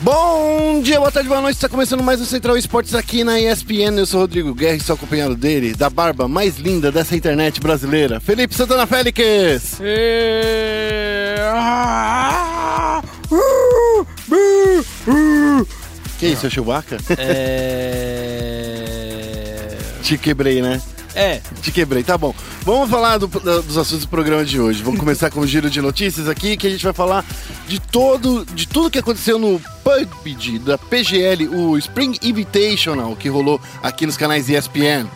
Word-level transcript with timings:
Bom 0.00 0.80
dia, 0.82 0.98
boa 0.98 1.10
tarde, 1.10 1.28
boa 1.28 1.40
noite. 1.40 1.54
Está 1.56 1.68
começando 1.68 2.02
mais 2.02 2.20
o 2.20 2.26
Central 2.26 2.56
Esportes 2.56 2.94
aqui 2.94 3.22
na 3.22 3.38
ESPN. 3.40 3.96
Eu 3.96 4.06
sou 4.06 4.18
o 4.18 4.22
Rodrigo 4.22 4.52
Guerra 4.54 4.76
e 4.76 4.80
sou 4.80 4.94
acompanhado 4.94 5.36
dele, 5.36 5.72
da 5.74 5.88
barba 5.88 6.26
mais 6.26 6.56
linda 6.58 6.90
dessa 6.90 7.14
internet 7.16 7.60
brasileira, 7.60 8.18
Felipe 8.20 8.54
Santana 8.54 8.86
Félix. 8.86 9.78
Que 16.18 16.26
isso, 16.28 16.46
é 16.46 16.50
Chewbacca? 16.50 16.96
É... 17.16 18.44
Te 20.02 20.18
quebrei, 20.18 20.60
né? 20.60 20.82
É, 21.14 21.40
Te 21.62 21.70
quebrei, 21.70 22.02
tá 22.02 22.18
bom. 22.18 22.34
Vamos 22.64 22.88
falar 22.88 23.18
do- 23.18 23.26
da- 23.28 23.60
dos 23.60 23.76
assuntos 23.76 24.06
do 24.06 24.08
programa 24.08 24.42
de 24.44 24.58
hoje. 24.58 24.82
Vamos 24.82 24.98
começar 24.98 25.30
com 25.30 25.40
o 25.40 25.46
giro 25.46 25.68
de 25.68 25.82
notícias 25.82 26.28
aqui, 26.28 26.56
que 26.56 26.66
a 26.66 26.70
gente 26.70 26.82
vai 26.82 26.94
falar 26.94 27.22
de 27.68 27.78
todo, 27.78 28.44
de 28.54 28.66
tudo 28.66 28.90
que 28.90 28.98
aconteceu 28.98 29.38
no 29.38 29.60
PUBG 29.82 30.58
da 30.60 30.78
PGL, 30.78 31.48
o 31.48 31.76
Spring 31.76 32.16
Invitational, 32.22 33.14
que 33.16 33.28
rolou 33.28 33.60
aqui 33.82 34.06
nos 34.06 34.16
canais 34.16 34.48
ESPN. 34.48 35.06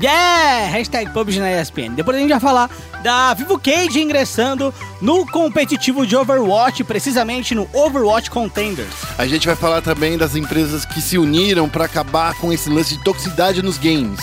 yeah! 0.00 0.68
Hashtag 0.70 1.10
PUBG 1.12 1.40
na 1.40 1.50
ESPN. 1.60 1.94
Depois 1.96 2.16
a 2.16 2.20
gente 2.20 2.30
vai 2.30 2.40
falar 2.40 2.70
da 3.02 3.34
Vivo 3.34 3.58
Cage 3.58 4.00
ingressando 4.00 4.72
no 5.00 5.26
competitivo 5.26 6.06
de 6.06 6.14
Overwatch, 6.16 6.84
precisamente 6.84 7.52
no 7.52 7.68
Overwatch 7.72 8.30
Contenders. 8.30 8.94
A 9.18 9.26
gente 9.26 9.44
vai 9.48 9.56
falar 9.56 9.82
também 9.82 10.16
das 10.16 10.36
empresas 10.36 10.84
que 10.84 11.00
se 11.00 11.18
uniram 11.18 11.68
para 11.68 11.84
acabar 11.84 12.34
com 12.36 12.52
esse 12.52 12.70
lance 12.70 12.96
de 12.96 13.02
toxicidade 13.02 13.60
nos 13.60 13.76
games. 13.76 14.20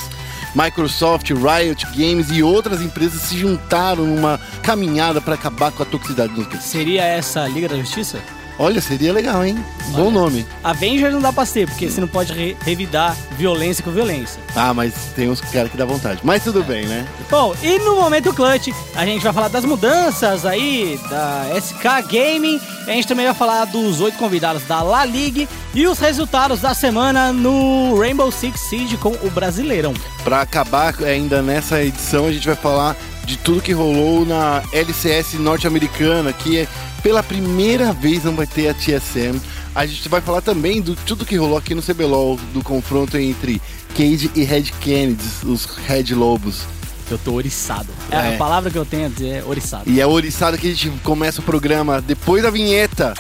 Microsoft, 0.62 1.30
Riot 1.30 1.86
Games 1.96 2.30
e 2.32 2.44
outras 2.44 2.82
empresas 2.82 3.22
se 3.22 3.38
juntaram 3.38 4.06
numa 4.06 4.38
caminhada 4.62 5.22
para 5.22 5.36
acabar 5.36 5.72
com 5.72 5.84
a 5.84 5.86
toxicidade 5.86 6.34
nos 6.34 6.48
games. 6.48 6.66
Seria 6.66 7.04
essa 7.04 7.44
a 7.44 7.48
Liga 7.48 7.70
da 7.70 7.78
Justiça? 7.78 8.22
Olha, 8.62 8.82
seria 8.82 9.14
legal, 9.14 9.44
hein? 9.46 9.58
Bom 9.92 10.12
nome. 10.12 10.46
Avengers 10.62 11.14
não 11.14 11.22
dá 11.22 11.32
pra 11.32 11.46
ser, 11.46 11.66
porque 11.66 11.90
você 11.90 12.02
não 12.02 12.10
pode 12.10 12.34
re- 12.34 12.58
revidar 12.66 13.16
violência 13.38 13.82
com 13.82 13.90
violência. 13.90 14.38
Ah, 14.54 14.74
mas 14.74 14.94
tem 15.16 15.30
uns 15.30 15.40
caras 15.40 15.72
que 15.72 15.78
dá 15.78 15.86
vontade. 15.86 16.20
Mas 16.24 16.44
tudo 16.44 16.62
bem, 16.62 16.86
né? 16.86 17.08
Bom, 17.32 17.56
e 17.64 17.80
no 17.80 17.96
momento 17.96 18.34
clutch, 18.34 18.68
a 18.96 19.06
gente 19.06 19.24
vai 19.24 19.32
falar 19.32 19.48
das 19.48 19.64
mudanças 19.64 20.46
aí 20.46 21.00
da 21.10 21.46
SK 21.60 22.06
Gaming. 22.12 22.60
A 22.86 22.92
gente 22.92 23.08
também 23.08 23.26
vai 23.26 23.34
falar 23.34 23.64
dos 23.66 24.02
oito 24.02 24.18
convidados 24.18 24.64
da 24.64 24.82
La 24.82 25.06
Liga 25.06 25.48
e 25.74 25.88
os 25.88 25.98
resultados 25.98 26.60
da 26.60 26.74
semana 26.74 27.32
no 27.32 27.98
Rainbow 27.98 28.30
Six 28.30 28.60
Siege 28.60 28.98
com 28.98 29.12
o 29.24 29.30
Brasileirão. 29.32 29.94
Pra 30.24 30.42
acabar 30.42 30.94
ainda 31.04 31.42
nessa 31.42 31.82
edição, 31.82 32.26
a 32.28 32.32
gente 32.34 32.46
vai 32.46 32.58
falar 32.58 32.96
de 33.24 33.38
tudo 33.38 33.62
que 33.62 33.72
rolou 33.72 34.26
na 34.26 34.62
LCS 34.74 35.36
norte-americana, 35.36 36.34
que 36.34 36.58
é, 36.58 36.68
pela 37.02 37.24
primeira 37.24 37.92
vez 37.94 38.24
não 38.24 38.36
vai 38.36 38.46
ter 38.48 38.70
a 38.70 38.74
TSM. 38.74 39.40
A 39.76 39.86
gente 39.86 40.08
vai 40.10 40.22
falar 40.22 40.42
também 40.42 40.82
do 40.82 40.96
tudo 40.96 41.26
que 41.26 41.36
rolou 41.38 41.58
aqui 41.58 41.74
no 41.76 41.82
CBLOL, 41.82 42.38
do 42.54 42.64
confronto 42.64 43.18
entre 43.18 43.62
Cade 43.96 44.32
e 44.36 44.44
Red 44.44 44.64
Kennedy, 44.82 45.24
os 45.46 45.66
Red 45.66 46.14
Lobos. 46.14 46.62
Eu 47.10 47.18
tô 47.18 47.34
oriçado. 47.34 47.88
É, 48.12 48.16
É. 48.32 48.36
a 48.36 48.38
palavra 48.38 48.70
que 48.70 48.78
eu 48.78 48.86
tenho 48.86 49.08
a 49.08 49.10
dizer 49.10 49.38
é 49.38 49.44
oriçado. 49.44 49.90
E 49.90 50.00
é 50.00 50.06
oriçado 50.06 50.58
que 50.58 50.68
a 50.68 50.70
gente 50.76 50.90
começa 51.04 51.42
o 51.42 51.44
programa 51.44 52.00
depois 52.02 52.44
da 52.44 52.50
vinheta. 52.52 53.14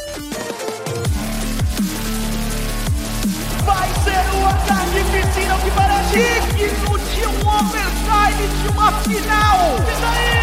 Vai 3.65 3.89
ser 4.03 4.35
um 4.37 4.45
ataque 4.47 5.03
piscina 5.11 5.57
que 5.63 5.71
para 5.71 6.01
digno 6.03 6.99
de 6.99 7.25
um 7.25 7.49
overtime 7.49 8.47
de 8.61 8.67
uma 8.69 8.91
final. 9.01 9.75
E 9.79 10.01
daí? 10.01 10.38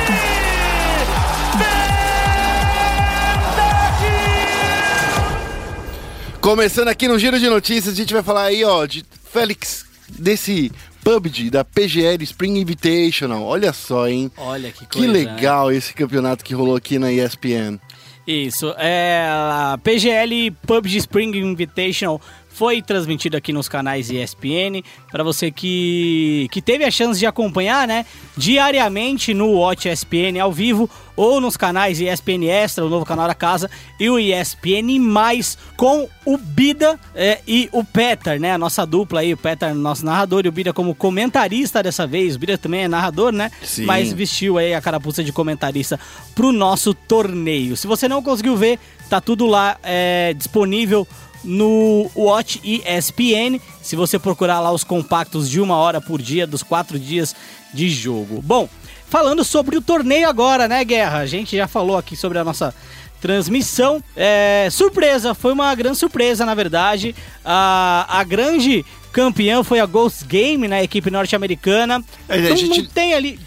Começando 6.47 6.87
aqui 6.87 7.09
no 7.09 7.19
Giro 7.19 7.41
de 7.41 7.49
Notícias, 7.49 7.93
a 7.93 7.97
gente 7.97 8.15
vai 8.15 8.23
falar 8.23 8.45
aí, 8.45 8.63
ó, 8.63 8.87
de 8.87 9.05
Félix, 9.33 9.85
desse 10.09 10.71
PUBG, 11.03 11.51
da 11.51 11.65
PGL 11.65 12.23
Spring 12.23 12.61
Invitational. 12.61 13.43
Olha 13.43 13.73
só, 13.73 14.07
hein? 14.07 14.31
Olha 14.37 14.71
que 14.71 14.87
Que 14.87 14.99
coisa. 14.99 15.09
né? 15.09 15.13
legal 15.13 15.73
esse 15.73 15.93
campeonato 15.93 16.45
que 16.45 16.55
rolou 16.55 16.77
aqui 16.77 17.01
na 17.01 17.11
ESPN. 17.11 17.81
Isso, 18.25 18.73
é 18.79 19.27
a 19.29 19.77
PGL 19.83 20.53
PUBG 20.65 20.99
Spring 20.99 21.37
Invitational 21.37 22.21
foi 22.57 22.81
transmitido 22.81 23.37
aqui 23.37 23.53
nos 23.53 23.69
canais 23.69 24.11
ESPN 24.11 24.83
para 25.13 25.23
você 25.23 25.51
que, 25.51 26.49
que 26.51 26.63
teve 26.63 26.85
a 26.85 26.91
chance 26.91 27.21
de 27.21 27.27
acompanhar, 27.27 27.87
né, 27.87 28.07
diariamente 28.35 29.35
no 29.35 29.51
Watch 29.59 29.87
ESPN 29.87 30.41
ao 30.41 30.51
vivo 30.51 30.89
ou 31.15 31.39
nos 31.39 31.55
canais 31.55 32.01
ESPN 32.01 32.47
Extra, 32.49 32.87
o 32.87 32.89
novo 32.89 33.05
canal 33.05 33.29
da 33.29 33.35
casa 33.35 33.71
e 34.01 34.09
o 34.09 34.19
ESPN 34.19 34.99
mais 34.99 35.59
com 35.77 36.09
o 36.25 36.39
Bida 36.39 36.99
é, 37.15 37.41
e 37.47 37.69
o 37.73 37.85
Peter, 37.85 38.41
né, 38.41 38.53
a 38.53 38.59
nossa 38.59 38.87
dupla 38.87 39.21
aí, 39.21 39.35
o 39.35 39.37
Peter 39.37 39.75
nosso 39.75 40.05
narrador 40.05 40.47
e 40.47 40.49
o 40.49 40.53
Bida 40.53 40.73
como 40.73 40.95
comentarista 40.95 41.83
dessa 41.83 42.07
vez. 42.07 42.37
O 42.37 42.39
Bida 42.39 42.57
também 42.57 42.85
é 42.85 42.89
narrador, 42.89 43.33
né? 43.33 43.51
Sim. 43.63 43.85
Mas 43.85 44.13
vestiu 44.15 44.57
aí 44.57 44.73
a 44.73 44.81
carapuça 44.81 45.23
de 45.23 45.31
comentarista 45.31 46.01
pro 46.35 46.53
nosso 46.53 46.95
torneio. 46.95 47.77
Se 47.77 47.87
você 47.87 48.09
não 48.09 48.23
conseguiu 48.23 48.57
ver, 48.57 48.79
tá 49.09 49.21
tudo 49.21 49.47
lá 49.47 49.77
é, 49.83 50.35
disponível 50.35 51.07
no 51.45 52.11
Watch 52.15 52.61
ESPN. 52.65 53.61
Se 53.83 53.97
você 53.97 54.19
procurar 54.19 54.61
lá 54.61 54.73
os 54.73 54.85
compactos 54.85 55.49
de 55.51 55.61
uma 55.61 55.77
hora 55.77 56.01
por 56.01 56.21
dia, 56.21 56.47
dos 56.47 56.63
quatro 56.63 56.99
dias 56.99 57.35
de 57.73 57.89
jogo. 57.89 58.41
Bom, 58.43 58.69
falando 59.09 59.45
sobre 59.45 59.77
o 59.77 59.83
torneio 59.83 60.29
agora, 60.29 60.67
né, 60.69 60.85
Guerra? 60.85 61.19
A 61.19 61.27
gente 61.27 61.57
já 61.57 61.67
falou 61.69 61.97
aqui 61.97 62.17
sobre 62.17 62.39
a 62.39 62.45
nossa 62.45 62.75
transmissão. 63.21 64.03
É, 64.17 64.69
surpresa, 64.71 65.35
foi 65.35 65.53
uma 65.53 65.75
grande 65.75 65.99
surpresa, 65.99 66.45
na 66.45 66.55
verdade. 66.55 67.15
A, 67.45 68.07
a 68.09 68.25
grande 68.25 68.85
campeã 69.13 69.63
foi 69.65 69.81
a 69.81 69.87
Ghost 69.87 70.25
Game, 70.27 70.69
né, 70.69 70.83
equipe 70.83 71.11
norte-americana. 71.11 72.05
É, 72.29 72.37
a 72.37 72.41
Não- 72.51 72.57
gente- 72.57 72.83
não 72.83 72.89
tem 72.89 73.15
ali... 73.15 73.39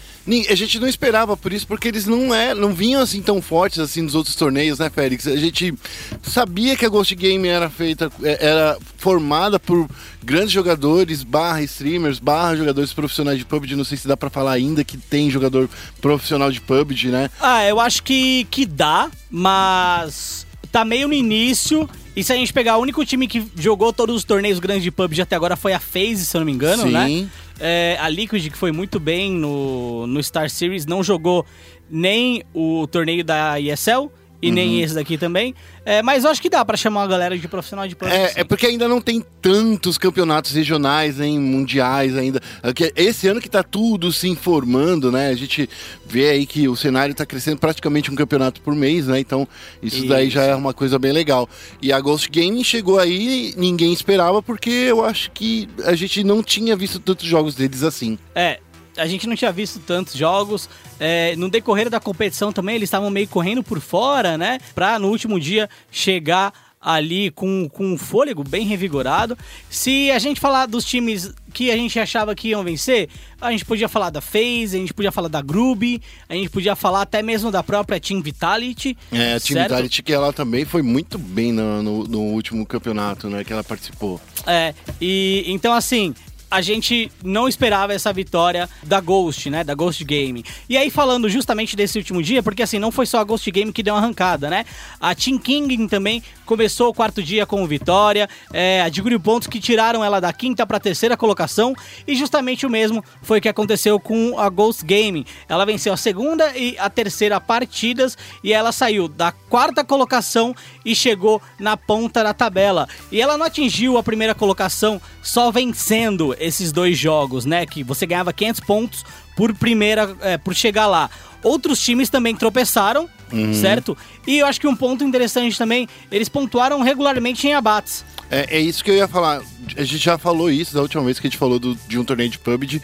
A 0.48 0.54
gente 0.54 0.78
não 0.78 0.86
esperava 0.86 1.36
por 1.36 1.52
isso, 1.52 1.66
porque 1.66 1.88
eles 1.88 2.06
não, 2.06 2.34
é, 2.34 2.54
não 2.54 2.72
vinham 2.72 3.02
assim 3.02 3.20
tão 3.20 3.42
fortes 3.42 3.78
assim 3.78 4.02
nos 4.02 4.14
outros 4.14 4.36
torneios, 4.36 4.78
né, 4.78 4.88
Félix? 4.88 5.26
A 5.26 5.36
gente 5.36 5.74
sabia 6.22 6.76
que 6.76 6.86
a 6.86 6.88
Ghost 6.88 7.14
Game 7.16 7.48
era 7.48 7.68
feita, 7.68 8.10
é, 8.22 8.46
era 8.46 8.78
formada 8.96 9.58
por 9.58 9.88
grandes 10.22 10.52
jogadores, 10.52 11.22
barra 11.22 11.62
streamers, 11.62 12.18
barra 12.18 12.56
jogadores 12.56 12.92
profissionais 12.92 13.38
de 13.38 13.44
PUBG. 13.44 13.74
Não 13.74 13.84
sei 13.84 13.98
se 13.98 14.06
dá 14.06 14.16
pra 14.16 14.30
falar 14.30 14.52
ainda 14.52 14.84
que 14.84 14.96
tem 14.96 15.30
jogador 15.30 15.68
profissional 16.00 16.52
de 16.52 16.60
PUBG, 16.60 17.08
né? 17.08 17.30
Ah, 17.40 17.64
eu 17.64 17.80
acho 17.80 18.02
que, 18.02 18.44
que 18.50 18.64
dá, 18.64 19.10
mas 19.30 20.46
tá 20.70 20.84
meio 20.84 21.08
no 21.08 21.14
início. 21.14 21.88
E 22.14 22.22
se 22.22 22.32
a 22.32 22.36
gente 22.36 22.52
pegar 22.52 22.76
o 22.76 22.80
único 22.80 23.04
time 23.04 23.26
que 23.26 23.44
jogou 23.56 23.92
todos 23.92 24.14
os 24.14 24.24
torneios 24.24 24.58
grandes 24.58 24.82
de 24.82 24.90
PUBG 24.90 25.22
até 25.22 25.36
agora 25.36 25.56
foi 25.56 25.72
a 25.72 25.80
FaZe, 25.80 26.26
se 26.26 26.36
eu 26.36 26.40
não 26.40 26.46
me 26.46 26.52
engano, 26.52 26.82
Sim. 26.84 26.90
né? 26.90 27.28
É, 27.60 27.96
a 28.00 28.08
Liquid, 28.08 28.50
que 28.50 28.56
foi 28.56 28.72
muito 28.72 28.98
bem 28.98 29.30
no, 29.32 30.06
no 30.06 30.22
Star 30.22 30.48
Series, 30.48 30.86
não 30.86 31.02
jogou 31.02 31.44
nem 31.90 32.42
o 32.54 32.86
torneio 32.86 33.22
da 33.22 33.60
ESL 33.60 34.10
e 34.42 34.48
Uhum. 34.48 34.54
nem 34.54 34.82
esse 34.82 34.94
daqui 34.94 35.18
também. 35.18 35.54
É, 35.84 36.02
mas 36.02 36.24
eu 36.24 36.30
acho 36.30 36.40
que 36.40 36.48
dá 36.48 36.64
pra 36.64 36.76
chamar 36.76 37.02
a 37.04 37.06
galera 37.06 37.38
de 37.38 37.46
profissional 37.48 37.86
de 37.86 37.94
PUBG. 37.96 38.14
É, 38.14 38.28
sim. 38.28 38.34
é 38.40 38.44
porque 38.44 38.66
ainda 38.66 38.88
não 38.88 39.00
tem 39.00 39.24
tantos 39.42 39.98
campeonatos 39.98 40.52
regionais, 40.52 41.18
nem 41.18 41.38
mundiais 41.38 42.16
ainda. 42.16 42.40
É 42.62 42.72
que 42.72 42.92
Esse 42.96 43.28
ano 43.28 43.40
que 43.40 43.48
tá 43.48 43.62
tudo 43.62 44.12
se 44.12 44.28
informando, 44.28 45.10
né? 45.12 45.28
A 45.28 45.34
gente 45.34 45.68
vê 46.06 46.30
aí 46.30 46.46
que 46.46 46.68
o 46.68 46.76
cenário 46.76 47.14
tá 47.14 47.24
crescendo 47.26 47.58
praticamente 47.58 48.10
um 48.10 48.14
campeonato 48.14 48.60
por 48.60 48.74
mês, 48.74 49.06
né? 49.06 49.20
Então 49.20 49.46
isso, 49.82 50.06
daí 50.06 50.30
já 50.30 50.42
é 50.44 50.54
uma 50.54 50.72
coisa 50.74 50.98
bem 50.98 51.12
legal. 51.12 51.48
E 51.82 51.92
a 51.92 52.00
Ghost 52.00 52.28
Gaming 52.30 52.64
chegou 52.64 52.98
aí, 52.98 53.54
ninguém 53.56 53.92
esperava, 53.92 54.42
porque 54.42 54.70
eu 54.70 55.04
acho 55.04 55.30
que 55.32 55.68
a 55.84 55.94
gente 55.94 56.22
não 56.24 56.42
tinha 56.42 56.74
visto 56.76 56.98
tantos 56.98 57.26
jogos 57.26 57.54
deles 57.54 57.82
assim. 57.82 58.18
É, 58.34 58.58
a 59.00 59.06
gente 59.06 59.26
não 59.26 59.34
tinha 59.36 59.50
visto 59.52 59.78
tantos 59.80 60.14
jogos. 60.14 60.68
É, 60.98 61.34
no 61.36 61.48
decorrer 61.50 61.88
da 61.88 61.98
competição 62.00 62.52
também, 62.52 62.76
eles 62.76 62.88
estavam 62.88 63.10
meio 63.10 63.26
correndo 63.28 63.62
por 63.62 63.80
fora, 63.80 64.36
né? 64.36 64.58
Pra 64.74 64.98
no 64.98 65.08
último 65.08 65.40
dia 65.40 65.68
chegar 65.90 66.52
ali 66.82 67.30
com, 67.32 67.68
com 67.68 67.92
um 67.92 67.98
fôlego 67.98 68.42
bem 68.42 68.66
revigorado. 68.66 69.36
Se 69.68 70.10
a 70.10 70.18
gente 70.18 70.40
falar 70.40 70.64
dos 70.64 70.82
times 70.82 71.30
que 71.52 71.70
a 71.70 71.76
gente 71.76 71.98
achava 72.00 72.34
que 72.34 72.48
iam 72.48 72.64
vencer, 72.64 73.10
a 73.38 73.50
gente 73.50 73.66
podia 73.66 73.86
falar 73.86 74.08
da 74.08 74.22
FaZe, 74.22 74.76
a 74.76 74.80
gente 74.80 74.94
podia 74.94 75.12
falar 75.12 75.28
da 75.28 75.42
Groovy, 75.42 76.00
a 76.26 76.32
gente 76.34 76.48
podia 76.48 76.74
falar 76.74 77.02
até 77.02 77.22
mesmo 77.22 77.50
da 77.50 77.62
própria 77.62 78.00
Team 78.00 78.22
Vitality. 78.22 78.96
É, 79.12 79.34
a 79.34 79.40
Team 79.40 79.56
certo? 79.58 79.68
Vitality 79.68 80.02
que 80.02 80.10
ela 80.12 80.32
também 80.32 80.64
foi 80.64 80.80
muito 80.80 81.18
bem 81.18 81.52
no, 81.52 81.82
no- 81.82 82.04
no 82.04 82.20
último 82.20 82.64
campeonato, 82.64 83.28
né? 83.28 83.44
Que 83.44 83.52
ela 83.52 83.62
participou. 83.64 84.18
É, 84.46 84.72
e 84.98 85.44
então 85.48 85.74
assim, 85.74 86.14
a 86.50 86.60
gente 86.60 87.10
não 87.22 87.46
esperava 87.46 87.94
essa 87.94 88.12
vitória 88.12 88.68
da 88.82 89.00
Ghost, 89.00 89.48
né? 89.48 89.62
Da 89.62 89.74
Ghost 89.74 90.04
Game. 90.04 90.44
E 90.68 90.76
aí, 90.76 90.90
falando 90.90 91.28
justamente 91.28 91.76
desse 91.76 91.96
último 91.96 92.22
dia, 92.22 92.42
porque 92.42 92.62
assim, 92.62 92.78
não 92.78 92.90
foi 92.90 93.06
só 93.06 93.18
a 93.20 93.24
Ghost 93.24 93.48
Game 93.50 93.72
que 93.72 93.82
deu 93.82 93.94
uma 93.94 94.00
arrancada, 94.00 94.50
né? 94.50 94.64
A 95.00 95.14
Team 95.14 95.38
King 95.38 95.86
também 95.86 96.22
começou 96.44 96.88
o 96.88 96.94
quarto 96.94 97.22
dia 97.22 97.46
com 97.46 97.64
vitória, 97.64 98.28
é, 98.52 98.82
adquiriu 98.82 99.20
pontos 99.20 99.46
que 99.46 99.60
tiraram 99.60 100.04
ela 100.04 100.18
da 100.18 100.32
quinta 100.32 100.66
para 100.66 100.80
terceira 100.80 101.16
colocação, 101.16 101.76
e 102.04 102.16
justamente 102.16 102.66
o 102.66 102.70
mesmo 102.70 103.04
foi 103.22 103.38
o 103.38 103.40
que 103.40 103.48
aconteceu 103.48 104.00
com 104.00 104.36
a 104.36 104.48
Ghost 104.48 104.84
Gaming. 104.84 105.24
Ela 105.48 105.64
venceu 105.64 105.92
a 105.92 105.96
segunda 105.96 106.56
e 106.56 106.76
a 106.76 106.90
terceira 106.90 107.40
partidas, 107.40 108.18
e 108.42 108.52
ela 108.52 108.72
saiu 108.72 109.06
da 109.06 109.30
quarta 109.30 109.84
colocação 109.84 110.52
e 110.84 110.92
chegou 110.92 111.40
na 111.58 111.76
ponta 111.76 112.24
da 112.24 112.34
tabela. 112.34 112.88
E 113.12 113.20
ela 113.20 113.38
não 113.38 113.46
atingiu 113.46 113.96
a 113.96 114.02
primeira 114.02 114.34
colocação 114.34 115.00
só 115.22 115.52
vencendo 115.52 116.34
esses 116.40 116.72
dois 116.72 116.98
jogos, 116.98 117.44
né? 117.44 117.64
Que 117.66 117.84
você 117.84 118.06
ganhava 118.06 118.32
500 118.32 118.60
pontos 118.60 119.04
por 119.36 119.54
primeira, 119.54 120.16
é, 120.22 120.36
por 120.38 120.54
chegar 120.54 120.86
lá. 120.86 121.08
Outros 121.42 121.80
times 121.80 122.10
também 122.10 122.34
tropeçaram, 122.36 123.08
certo? 123.54 123.96
E 124.26 124.38
eu 124.40 124.46
acho 124.46 124.60
que 124.60 124.66
um 124.66 124.76
ponto 124.76 125.02
interessante 125.04 125.56
também, 125.56 125.88
eles 126.10 126.28
pontuaram 126.28 126.82
regularmente 126.82 127.46
em 127.48 127.54
abates. 127.54 128.04
É, 128.30 128.58
é 128.58 128.60
isso 128.60 128.84
que 128.84 128.90
eu 128.90 128.94
ia 128.94 129.08
falar. 129.08 129.40
A 129.76 129.82
gente 129.82 129.98
já 130.04 130.18
falou 130.18 130.50
isso 130.50 130.74
da 130.74 130.82
última 130.82 131.02
vez 131.02 131.18
que 131.18 131.26
a 131.26 131.30
gente 131.30 131.38
falou 131.38 131.58
do- 131.58 131.74
de 131.88 131.98
um 131.98 132.04
torneio 132.04 132.28
de 132.28 132.38
PUBG. 132.38 132.82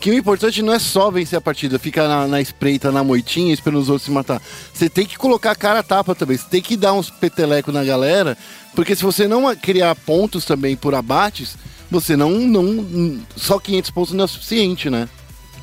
Que 0.00 0.10
o 0.10 0.14
importante 0.14 0.62
não 0.62 0.72
é 0.72 0.78
só 0.78 1.10
vencer 1.10 1.36
a 1.38 1.40
partida, 1.40 1.78
ficar 1.78 2.08
na, 2.08 2.26
na 2.26 2.40
espreita, 2.40 2.90
na 2.90 3.04
moitinha, 3.04 3.52
esperando 3.52 3.80
os 3.80 3.88
outros 3.90 4.06
se 4.06 4.10
matar. 4.10 4.40
Você 4.72 4.88
tem 4.88 5.04
que 5.04 5.16
colocar 5.18 5.50
a 5.50 5.54
cara 5.54 5.80
a 5.80 5.82
tapa 5.82 6.14
também. 6.14 6.36
Você 6.38 6.46
tem 6.48 6.62
que 6.62 6.76
dar 6.76 6.94
uns 6.94 7.10
petelecos 7.10 7.72
na 7.74 7.84
galera. 7.84 8.36
Porque 8.74 8.96
se 8.96 9.02
você 9.02 9.28
não 9.28 9.54
criar 9.54 9.94
pontos 9.94 10.44
também 10.46 10.74
por 10.76 10.94
abates, 10.94 11.56
você 11.90 12.16
não. 12.16 12.30
não 12.30 13.20
só 13.36 13.58
500 13.58 13.90
pontos 13.90 14.12
não 14.12 14.24
é 14.24 14.28
suficiente, 14.28 14.90
né? 14.90 15.08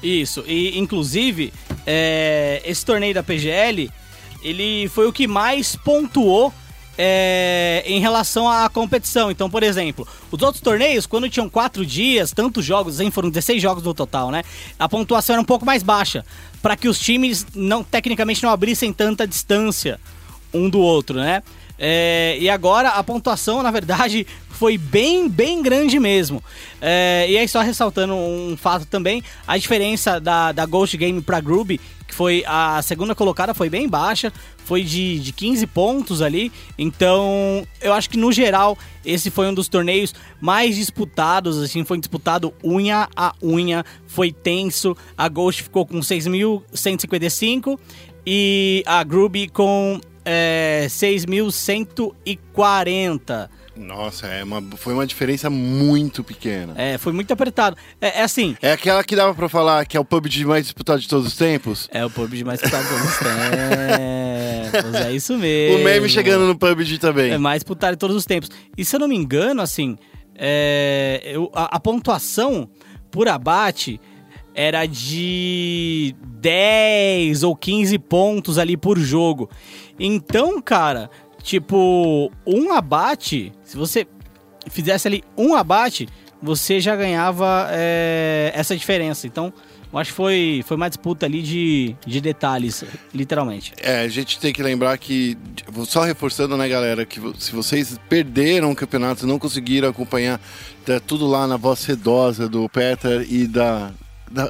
Isso, 0.01 0.43
e 0.45 0.77
inclusive, 0.77 1.51
é, 1.85 2.61
esse 2.65 2.85
torneio 2.85 3.13
da 3.13 3.23
PGL, 3.23 3.89
ele 4.43 4.87
foi 4.89 5.07
o 5.07 5.13
que 5.13 5.27
mais 5.27 5.75
pontuou 5.75 6.53
é, 6.97 7.83
em 7.85 7.99
relação 7.99 8.49
à 8.49 8.69
competição. 8.69 9.31
Então, 9.31 9.49
por 9.49 9.63
exemplo, 9.63 10.07
os 10.31 10.41
outros 10.41 10.61
torneios, 10.61 11.05
quando 11.05 11.29
tinham 11.29 11.49
quatro 11.49 11.85
dias, 11.85 12.31
tantos 12.31 12.63
jogos, 12.63 12.99
hein, 12.99 13.11
foram 13.11 13.29
16 13.29 13.61
jogos 13.61 13.83
no 13.83 13.93
total, 13.93 14.31
né? 14.31 14.43
A 14.77 14.87
pontuação 14.87 15.35
era 15.35 15.41
um 15.41 15.45
pouco 15.45 15.65
mais 15.65 15.83
baixa, 15.83 16.25
para 16.61 16.75
que 16.75 16.87
os 16.87 16.99
times 16.99 17.45
não 17.53 17.83
tecnicamente 17.83 18.43
não 18.43 18.49
abrissem 18.49 18.93
tanta 18.93 19.27
distância 19.27 19.99
um 20.53 20.69
do 20.69 20.79
outro, 20.79 21.17
né? 21.17 21.43
É, 21.77 22.37
e 22.39 22.49
agora 22.49 22.89
a 22.89 23.03
pontuação, 23.03 23.61
na 23.61 23.69
verdade, 23.69 24.25
foi 24.55 24.77
bem, 24.77 25.29
bem 25.29 25.61
grande 25.61 25.99
mesmo. 25.99 26.43
É, 26.81 27.27
e 27.29 27.37
aí, 27.37 27.47
só 27.47 27.61
ressaltando 27.61 28.13
um 28.13 28.57
fato 28.57 28.85
também, 28.85 29.23
a 29.45 29.57
diferença 29.57 30.19
da, 30.19 30.51
da 30.51 30.65
Ghost 30.65 30.97
Game 30.97 31.21
pra 31.21 31.39
Groove, 31.39 31.79
que 32.07 32.13
foi 32.13 32.43
a 32.47 32.81
segunda 32.81 33.13
colocada, 33.13 33.53
foi 33.53 33.69
bem 33.69 33.89
baixa, 33.89 34.31
foi 34.63 34.83
de, 34.83 35.19
de 35.19 35.33
15 35.33 35.67
pontos 35.67 36.21
ali. 36.21 36.51
Então, 36.77 37.67
eu 37.81 37.93
acho 37.93 38.09
que 38.09 38.17
no 38.17 38.31
geral, 38.31 38.77
esse 39.03 39.29
foi 39.29 39.47
um 39.47 39.53
dos 39.53 39.67
torneios 39.67 40.15
mais 40.39 40.75
disputados, 40.75 41.61
assim, 41.61 41.83
foi 41.83 41.97
disputado 41.97 42.53
unha 42.63 43.09
a 43.15 43.33
unha, 43.43 43.83
foi 44.07 44.31
tenso. 44.31 44.95
A 45.17 45.27
Ghost 45.27 45.63
ficou 45.63 45.85
com 45.85 45.99
6.155 45.99 47.77
e 48.25 48.81
a 48.85 49.03
Groove 49.03 49.49
com 49.49 49.99
é, 50.23 50.85
6.140. 50.89 53.49
Nossa, 53.75 54.27
é 54.27 54.43
uma, 54.43 54.63
foi 54.77 54.93
uma 54.93 55.05
diferença 55.05 55.49
muito 55.49 56.23
pequena. 56.23 56.73
É, 56.77 56.97
foi 56.97 57.11
muito 57.11 57.31
apertado. 57.33 57.75
É, 57.99 58.19
é 58.19 58.23
assim. 58.23 58.55
É 58.61 58.71
aquela 58.71 59.03
que 59.03 59.15
dava 59.15 59.33
pra 59.35 59.49
falar 59.49 59.85
que 59.85 59.97
é 59.97 59.99
o 59.99 60.05
PUBG 60.05 60.45
mais 60.45 60.63
disputado 60.63 61.01
de 61.01 61.07
todos 61.09 61.27
os 61.27 61.35
tempos? 61.35 61.89
É 61.91 62.05
o 62.05 62.09
PUBG 62.09 62.43
mais 62.45 62.59
disputado 62.59 62.83
de 62.85 62.89
todos 62.89 63.05
os 63.05 63.17
tempos. 63.17 65.01
É 65.05 65.11
isso 65.11 65.37
mesmo. 65.37 65.79
O 65.79 65.83
meme 65.83 66.07
chegando 66.09 66.45
no 66.47 66.57
PUBG 66.57 66.97
também. 66.99 67.31
É 67.31 67.37
mais 67.37 67.59
disputado 67.59 67.93
de 67.95 67.99
todos 67.99 68.15
os 68.15 68.25
tempos. 68.25 68.49
E 68.77 68.85
se 68.85 68.95
eu 68.95 68.99
não 68.99 69.07
me 69.07 69.15
engano, 69.15 69.61
assim, 69.61 69.97
é, 70.35 71.21
eu- 71.25 71.51
a, 71.53 71.75
a 71.75 71.79
pontuação 71.79 72.69
por 73.11 73.27
abate 73.27 73.99
era 74.53 74.85
de 74.85 76.15
10 76.39 77.43
ou 77.43 77.55
15 77.55 77.97
pontos 77.99 78.57
ali 78.57 78.77
por 78.77 78.97
jogo. 78.97 79.49
Então, 79.99 80.61
cara, 80.61 81.09
tipo, 81.45 82.31
um 82.45 82.73
abate, 82.73 83.53
se 83.63 83.77
você 83.77 84.07
fizesse 84.67 85.07
ali 85.07 85.23
um 85.37 85.53
abate, 85.53 86.09
você 86.41 86.79
já 86.79 86.95
ganhava 86.95 87.67
é, 87.69 88.51
essa 88.55 88.75
diferença. 88.75 89.27
Então, 89.27 89.53
eu 89.93 89.99
acho 89.99 90.09
que 90.09 90.15
foi, 90.15 90.63
foi 90.65 90.75
uma 90.75 90.89
disputa 90.89 91.27
ali 91.27 91.43
de, 91.43 91.95
de 92.05 92.19
detalhes, 92.19 92.83
literalmente. 93.13 93.73
É, 93.79 94.01
a 94.01 94.07
gente 94.07 94.39
tem 94.39 94.51
que 94.51 94.63
lembrar 94.63 94.97
que, 94.97 95.37
só 95.85 96.03
reforçando, 96.03 96.57
né, 96.57 96.67
galera, 96.67 97.05
que 97.05 97.21
se 97.37 97.51
vocês 97.51 97.95
perderam 98.09 98.71
o 98.71 98.75
campeonato, 98.75 99.27
não 99.27 99.37
conseguiram 99.37 99.87
acompanhar, 99.87 100.41
tá 100.83 100.99
tudo 100.99 101.27
lá 101.27 101.45
na 101.45 101.57
voz 101.57 101.77
sedosa 101.77 102.49
do 102.49 102.67
Peter 102.67 103.25
e 103.29 103.45
da. 103.47 103.91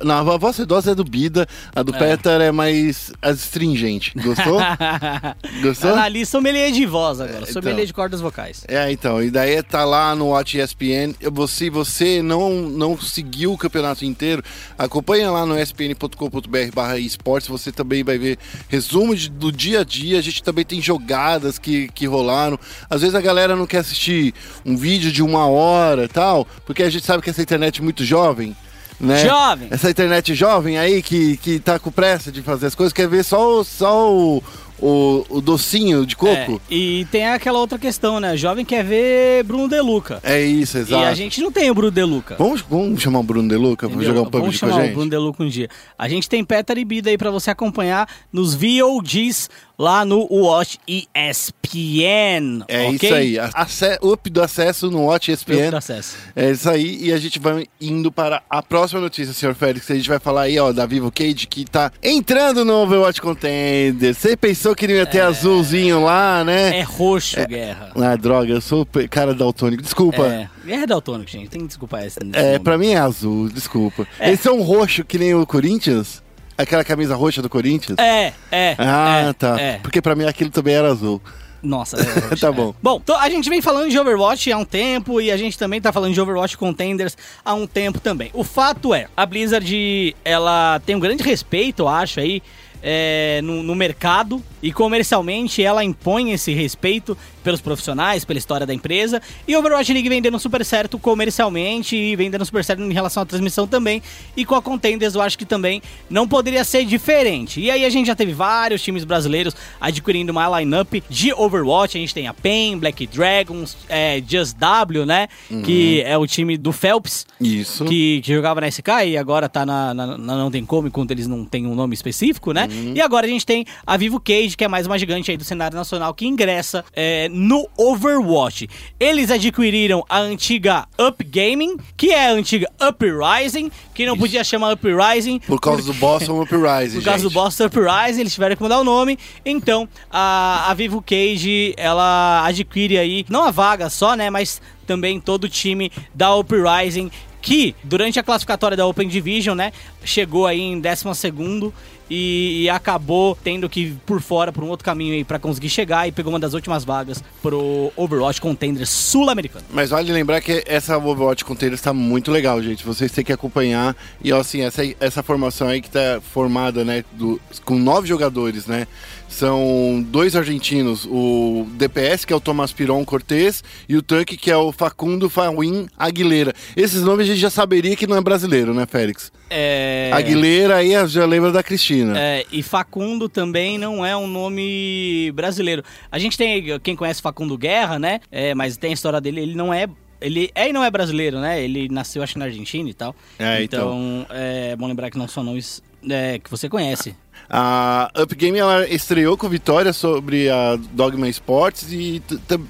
Na 0.03 0.19
a 0.19 0.37
voz 0.37 0.55
sedosa 0.55 0.91
é 0.91 0.95
do 0.95 1.03
Bida, 1.03 1.47
a 1.75 1.83
do 1.83 1.93
É. 1.95 1.97
Peter 1.99 2.41
é 2.41 2.51
mais 2.51 3.11
astringente. 3.21 4.11
Gostou? 4.17 4.59
Gostou? 5.61 5.93
Tá 5.93 6.03
ali 6.03 6.25
sommelier 6.25 6.71
de 6.71 6.85
voz 6.85 7.19
agora, 7.19 7.41
então. 7.41 7.53
sommelier 7.53 7.85
de 7.85 7.93
cordas 7.93 8.21
vocais. 8.21 8.63
É, 8.67 8.91
então, 8.91 9.21
e 9.21 9.29
daí 9.29 9.61
tá 9.63 9.83
lá 9.85 10.15
no 10.15 10.27
Watch 10.29 10.57
ESPN. 10.57 11.13
Se 11.47 11.69
você 11.69 12.21
não, 12.21 12.61
não 12.61 12.99
seguiu 12.99 13.53
o 13.53 13.57
campeonato 13.57 14.05
inteiro, 14.05 14.43
acompanha 14.77 15.29
lá 15.31 15.45
no 15.45 15.57
espn.com.br 15.59 16.71
barra 16.73 16.97
esportes, 16.97 17.47
você 17.47 17.71
também 17.71 18.03
vai 18.03 18.17
ver 18.17 18.37
resumo 18.69 19.15
de- 19.15 19.29
do 19.29 19.51
dia 19.51 19.81
a 19.81 19.83
dia, 19.83 20.17
a 20.19 20.21
gente 20.21 20.41
também 20.43 20.65
tem 20.65 20.81
jogadas 20.81 21.57
que, 21.59 21.89
que 21.89 22.05
rolaram. 22.05 22.59
Às 22.89 23.01
vezes 23.01 23.15
a 23.15 23.21
galera 23.21 23.55
não 23.55 23.65
quer 23.67 23.79
assistir 23.79 24.33
um 24.65 24.75
vídeo 24.75 25.11
de 25.11 25.21
uma 25.21 25.45
hora 25.47 26.05
e 26.05 26.07
tal, 26.07 26.47
porque 26.65 26.83
a 26.83 26.89
gente 26.89 27.05
sabe 27.05 27.21
que 27.23 27.29
essa 27.29 27.41
internet 27.41 27.79
é 27.79 27.83
muito 27.83 28.03
jovem. 28.03 28.55
Né? 28.99 29.25
Jovem! 29.25 29.67
Essa 29.71 29.89
internet 29.89 30.33
jovem 30.33 30.77
aí 30.77 31.01
que, 31.03 31.37
que 31.37 31.59
tá 31.59 31.77
com 31.77 31.91
pressa 31.91 32.31
de 32.31 32.41
fazer 32.41 32.67
as 32.67 32.75
coisas, 32.75 32.93
quer 32.93 33.07
ver 33.07 33.23
só, 33.23 33.59
o- 33.59 33.63
só 33.63 34.13
o, 34.13 34.41
o, 34.79 35.25
o 35.29 35.41
docinho 35.41 36.05
de 36.05 36.15
coco. 36.15 36.61
É, 36.69 36.73
e 36.73 37.05
tem 37.11 37.27
aquela 37.27 37.59
outra 37.59 37.77
questão, 37.77 38.19
né? 38.21 38.37
Jovem 38.37 38.63
quer 38.63 38.83
ver 38.85 39.43
Bruno 39.43 39.67
De 39.67 39.79
Luca. 39.81 40.19
É, 40.23 40.41
isso, 40.41 40.77
exato. 40.77 41.01
E 41.03 41.05
a 41.05 41.13
gente 41.13 41.41
não 41.41 41.51
tem 41.51 41.69
o 41.69 41.73
Bruno 41.75 41.91
De 41.91 42.03
Luca. 42.03 42.35
Vamos, 42.39 42.61
vamos 42.69 43.01
chamar 43.01 43.19
o 43.19 43.23
Bruno 43.23 43.49
De 43.49 43.55
Luca 43.57 43.89
pra 43.89 44.01
jogar 44.01 44.21
um 44.21 44.29
Vamos 44.29 44.31
PUBG 44.31 44.59
com 44.59 44.65
a 44.65 44.69
chamar 44.69 44.81
o 44.81 44.85
gente? 44.85 44.93
Bruno 44.93 45.09
De 45.09 45.17
Luca 45.17 45.43
um 45.43 45.49
dia. 45.49 45.69
A 45.97 46.07
gente 46.07 46.29
tem 46.29 46.43
Peter 46.43 46.77
e 46.77 46.85
Bida 46.85 47.09
aí 47.09 47.17
pra 47.17 47.31
você 47.31 47.51
acompanhar 47.51 48.07
nos 48.31 48.53
VODs 48.55 49.49
lá 49.77 50.05
no 50.05 50.27
Watch 50.31 50.79
ESPN. 50.87 52.63
É 52.67 52.87
ok? 52.87 52.95
isso 52.95 53.13
aí. 53.13 53.37
Ace- 53.39 53.99
up 54.01 54.29
do 54.29 54.41
acesso 54.41 54.89
no 54.89 55.05
Watch 55.05 55.31
ESPN. 55.31 55.69
processo. 55.69 56.15
É 56.35 56.51
isso 56.51 56.69
aí. 56.69 56.97
E 57.01 57.13
a 57.13 57.17
gente 57.17 57.39
vai 57.39 57.65
indo 57.79 58.11
para 58.11 58.41
a 58.49 58.61
próxima 58.61 59.01
notícia, 59.01 59.33
senhor 59.33 59.55
Félix. 59.55 59.89
A 59.89 59.95
gente 59.95 60.09
vai 60.09 60.19
falar 60.19 60.43
aí, 60.43 60.59
ó, 60.59 60.71
da 60.71 60.85
Vivo 60.85 61.11
Cage, 61.11 61.47
que 61.47 61.65
tá 61.65 61.91
entrando 62.01 62.63
no 62.63 62.73
Overwatch 62.83 63.21
Contender. 63.21 64.13
Você 64.13 64.35
pensou 64.37 64.75
que 64.75 64.87
não 64.87 64.95
ia 64.95 65.05
ter 65.05 65.21
azulzinho 65.21 66.03
lá, 66.03 66.43
né? 66.43 66.79
É 66.79 66.81
roxo, 66.81 67.35
Guerra. 67.47 67.91
Ah, 67.95 68.15
droga, 68.15 68.51
eu 68.51 68.61
sou 68.61 68.87
cara 69.09 69.33
daltônico. 69.33 69.81
Desculpa. 69.83 70.25
É. 70.25 70.49
Guerra 70.65 70.83
é 70.83 70.87
daltônico, 70.87 71.29
gente. 71.29 71.49
Tem 71.49 71.61
que 71.61 71.67
desculpar 71.67 72.03
essa. 72.03 72.19
É, 72.33 72.43
momento. 72.43 72.61
pra 72.63 72.77
mim 72.77 72.89
é 72.91 72.97
azul, 72.97 73.49
desculpa. 73.49 74.07
É. 74.19 74.29
Eles 74.29 74.39
são 74.39 74.61
roxo 74.61 75.03
que 75.03 75.17
nem 75.17 75.33
o 75.35 75.45
Corinthians? 75.45 76.23
Aquela 76.57 76.83
camisa 76.83 77.15
roxa 77.15 77.41
do 77.41 77.49
Corinthians? 77.49 77.97
É, 77.99 78.31
é. 78.51 78.75
Ah, 78.77 79.25
é, 79.29 79.33
tá. 79.33 79.59
É. 79.59 79.79
Porque 79.79 80.01
pra 80.01 80.15
mim 80.15 80.25
aquilo 80.25 80.49
também 80.49 80.73
era 80.75 80.89
azul. 80.89 81.21
Nossa, 81.61 81.97
é, 82.31 82.35
Tá 82.35 82.51
bom. 82.51 82.69
é. 82.69 82.73
Bom, 82.81 82.99
então 83.03 83.19
a 83.19 83.27
gente 83.29 83.49
vem 83.49 83.61
falando 83.61 83.89
de 83.89 83.99
Overwatch 83.99 84.51
há 84.51 84.57
um 84.57 84.63
tempo 84.65 85.19
e 85.19 85.31
a 85.31 85.37
gente 85.37 85.57
também 85.57 85.81
tá 85.81 85.91
falando 85.91 86.13
de 86.13 86.21
Overwatch 86.21 86.57
Contenders 86.57 87.17
há 87.43 87.53
um 87.53 87.65
tempo 87.65 87.99
também. 87.99 88.29
O 88.33 88.43
fato 88.43 88.93
é, 88.93 89.07
a 89.17 89.25
Blizzard, 89.25 90.15
ela 90.23 90.79
tem 90.85 90.95
um 90.95 90.99
grande 90.99 91.23
respeito, 91.23 91.83
eu 91.83 91.87
acho, 91.87 92.19
aí, 92.19 92.41
é, 92.87 93.41
no, 93.43 93.63
no 93.63 93.73
mercado 93.73 94.41
e 94.61 94.71
comercialmente 94.71 95.63
ela 95.63 95.83
impõe 95.83 96.31
esse 96.31 96.53
respeito 96.53 97.17
pelos 97.43 97.59
profissionais, 97.61 98.23
pela 98.23 98.37
história 98.39 98.65
da 98.65 98.73
empresa. 98.73 99.21
E 99.47 99.55
Overwatch 99.55 99.91
League 99.91 100.07
vem 100.09 100.21
dando 100.21 100.39
super 100.39 100.63
certo 100.63 100.97
comercialmente 100.99 101.95
e 101.95 102.15
vem 102.15 102.29
dando 102.29 102.45
super 102.45 102.63
certo 102.63 102.81
em 102.83 102.93
relação 102.93 103.21
à 103.23 103.25
transmissão 103.25 103.67
também. 103.67 104.01
E 104.37 104.45
com 104.45 104.55
a 104.55 104.61
Contenders 104.61 105.15
eu 105.15 105.21
acho 105.21 105.37
que 105.37 105.45
também 105.45 105.81
não 106.09 106.27
poderia 106.27 106.63
ser 106.63 106.85
diferente. 106.85 107.59
E 107.59 107.69
aí 107.71 107.83
a 107.85 107.89
gente 107.89 108.07
já 108.07 108.15
teve 108.15 108.33
vários 108.33 108.81
times 108.81 109.03
brasileiros 109.03 109.55
adquirindo 109.81 110.31
uma 110.31 110.59
lineup 110.59 110.93
de 111.09 111.33
Overwatch. 111.33 111.97
A 111.97 112.01
gente 112.01 112.13
tem 112.13 112.27
a 112.27 112.33
PEN, 112.33 112.77
Black 112.79 113.05
Dragons, 113.07 113.75
é, 113.89 114.21
Just 114.27 114.55
W, 114.57 115.05
né? 115.05 115.27
Que 115.63 116.01
é 116.01 116.17
o 116.17 116.25
time 116.27 116.57
do 116.57 116.71
Phelps. 116.71 117.25
Isso. 117.41 117.85
Que, 117.85 118.21
que 118.21 118.33
jogava 118.33 118.61
na 118.61 118.67
SK 118.67 118.87
e 119.07 119.17
agora 119.17 119.47
tá 119.49 119.65
na, 119.65 119.93
na- 119.93 120.17
na 120.17 120.35
Não 120.37 120.51
Tem 120.51 120.65
Como, 120.65 120.87
enquanto 120.87 121.11
eles 121.11 121.27
não 121.27 121.45
têm 121.45 121.65
um 121.67 121.75
nome 121.75 121.93
específico, 121.93 122.51
né? 122.51 122.67
E 122.95 123.01
agora 123.01 123.25
a 123.25 123.29
gente 123.29 123.45
tem 123.45 123.65
a 123.85 123.97
Vivo 123.97 124.19
Cage, 124.19 124.55
que 124.57 124.63
é 124.63 124.67
mais 124.67 124.85
uma 124.85 124.97
gigante 124.97 125.31
aí 125.31 125.37
do 125.37 125.43
cenário 125.43 125.77
nacional, 125.77 126.13
que 126.13 126.25
ingressa 126.25 126.83
é, 126.93 127.29
no 127.29 127.67
Overwatch. 127.77 128.69
Eles 128.99 129.31
adquiriram 129.31 130.03
a 130.09 130.19
antiga 130.19 130.87
Up 130.99 131.23
Gaming, 131.23 131.77
que 131.95 132.11
é 132.11 132.27
a 132.27 132.31
antiga 132.31 132.69
Uprising, 132.81 133.71
que 133.93 134.05
não 134.05 134.17
podia 134.17 134.43
chamar 134.43 134.73
Uprising. 134.73 135.39
Por 135.39 135.59
causa 135.59 135.83
do 135.83 135.93
Boston 135.93 136.41
Uprising, 136.41 136.97
Por 136.99 137.05
causa 137.05 137.23
do 137.23 137.29
gente. 137.29 137.33
Boston 137.33 137.65
Uprising, 137.65 138.21
eles 138.21 138.33
tiveram 138.33 138.55
que 138.55 138.61
mudar 138.61 138.79
o 138.79 138.83
nome. 138.83 139.17
Então, 139.45 139.87
a, 140.09 140.69
a 140.69 140.73
Vivo 140.73 141.01
Cage, 141.01 141.73
ela 141.77 142.45
adquire 142.45 142.97
aí, 142.97 143.25
não 143.29 143.43
a 143.43 143.51
vaga 143.51 143.89
só, 143.89 144.15
né, 144.15 144.29
mas 144.29 144.61
também 144.85 145.19
todo 145.19 145.45
o 145.45 145.49
time 145.49 145.91
da 146.13 146.35
Uprising, 146.35 147.09
que 147.41 147.75
durante 147.83 148.19
a 148.19 148.23
classificatória 148.23 148.75
da 148.75 148.85
Open 148.87 149.07
Division, 149.07 149.55
né, 149.55 149.71
chegou 150.03 150.47
aí 150.47 150.61
em 150.61 150.81
12º 150.81 151.71
e, 152.09 152.63
e 152.63 152.69
acabou 152.69 153.37
tendo 153.43 153.69
que 153.69 153.81
ir 153.81 153.97
por 154.05 154.21
fora, 154.21 154.51
por 154.51 154.63
um 154.63 154.67
outro 154.67 154.85
caminho 154.85 155.13
aí 155.13 155.23
pra 155.23 155.39
conseguir 155.39 155.69
chegar 155.69 156.07
e 156.07 156.11
pegou 156.11 156.31
uma 156.31 156.39
das 156.39 156.53
últimas 156.53 156.83
vagas 156.85 157.23
pro 157.41 157.91
Overwatch 157.95 158.39
Contender 158.39 158.85
sul-americano. 158.85 159.65
Mas 159.71 159.89
vale 159.89 160.11
lembrar 160.11 160.41
que 160.41 160.63
essa 160.67 160.97
Overwatch 160.97 161.43
Containers 161.43 161.79
está 161.79 161.93
muito 161.93 162.31
legal, 162.31 162.61
gente. 162.61 162.85
Vocês 162.85 163.11
têm 163.11 163.23
que 163.23 163.33
acompanhar. 163.33 163.95
E 164.23 164.31
assim, 164.31 164.61
essa, 164.61 164.81
essa 164.99 165.23
formação 165.23 165.67
aí 165.67 165.81
que 165.81 165.89
tá 165.89 166.21
formada, 166.21 166.83
né, 166.83 167.03
do, 167.13 167.39
com 167.63 167.77
nove 167.77 168.07
jogadores, 168.07 168.65
né? 168.65 168.87
São 169.27 170.03
dois 170.07 170.35
argentinos, 170.35 171.05
o 171.05 171.67
DPS, 171.71 172.25
que 172.25 172.31
é 172.31 172.35
o 172.35 172.39
Tomás 172.39 172.71
Piron 172.71 173.03
Cortez, 173.03 173.63
e 173.89 173.97
o 173.97 174.01
tanque, 174.01 174.37
que 174.37 174.49
é 174.49 174.57
o 174.57 174.71
Facundo 174.71 175.29
Fawin 175.29 175.87
Aguilera. 175.97 176.53
Esses 176.75 177.01
nomes 177.01 177.25
a 177.25 177.29
gente 177.29 177.41
já 177.41 177.49
saberia 177.49 177.95
que 177.95 178.07
não 178.07 178.15
é 178.15 178.21
brasileiro, 178.21 178.73
né, 178.73 178.85
Félix? 178.85 179.31
É... 179.49 180.09
Aguilera 180.13 180.77
aí 180.77 180.91
já 181.07 181.25
lembra 181.25 181.51
da 181.51 181.61
Cristina. 181.61 182.17
É, 182.17 182.45
e 182.51 182.63
Facundo 182.63 183.27
também 183.27 183.77
não 183.77 184.05
é 184.05 184.15
um 184.15 184.27
nome 184.27 185.31
brasileiro. 185.33 185.83
A 186.11 186.17
gente 186.17 186.37
tem 186.37 186.79
quem 186.79 186.95
conhece 186.95 187.21
Facundo 187.21 187.57
Guerra, 187.57 187.99
né? 187.99 188.19
É, 188.31 188.55
mas 188.55 188.77
tem 188.77 188.91
a 188.91 188.93
história 188.93 189.19
dele, 189.19 189.41
ele 189.41 189.55
não 189.55 189.73
é. 189.73 189.87
Ele 190.21 190.49
é 190.55 190.69
e 190.69 190.73
não 190.73 190.83
é 190.83 190.89
brasileiro, 190.89 191.39
né? 191.39 191.61
Ele 191.61 191.89
nasceu, 191.89 192.23
acho 192.23 192.33
que 192.33 192.39
na 192.39 192.45
Argentina 192.45 192.89
e 192.89 192.93
tal. 192.93 193.15
É, 193.37 193.61
então. 193.61 194.25
então 194.25 194.27
é 194.29 194.75
bom 194.75 194.87
lembrar 194.87 195.11
que 195.11 195.17
não 195.17 195.27
são 195.27 195.43
nomes 195.43 195.83
é, 196.09 196.39
que 196.39 196.49
você 196.49 196.69
conhece. 196.69 197.15
A 197.49 198.11
Up 198.19 198.33
Game 198.33 198.57
ela 198.57 198.87
estreou 198.87 199.37
com 199.37 199.47
vitória 199.47 199.93
sobre 199.93 200.49
a 200.49 200.77
Dogma 200.93 201.29
Sports 201.29 201.91
e 201.91 202.21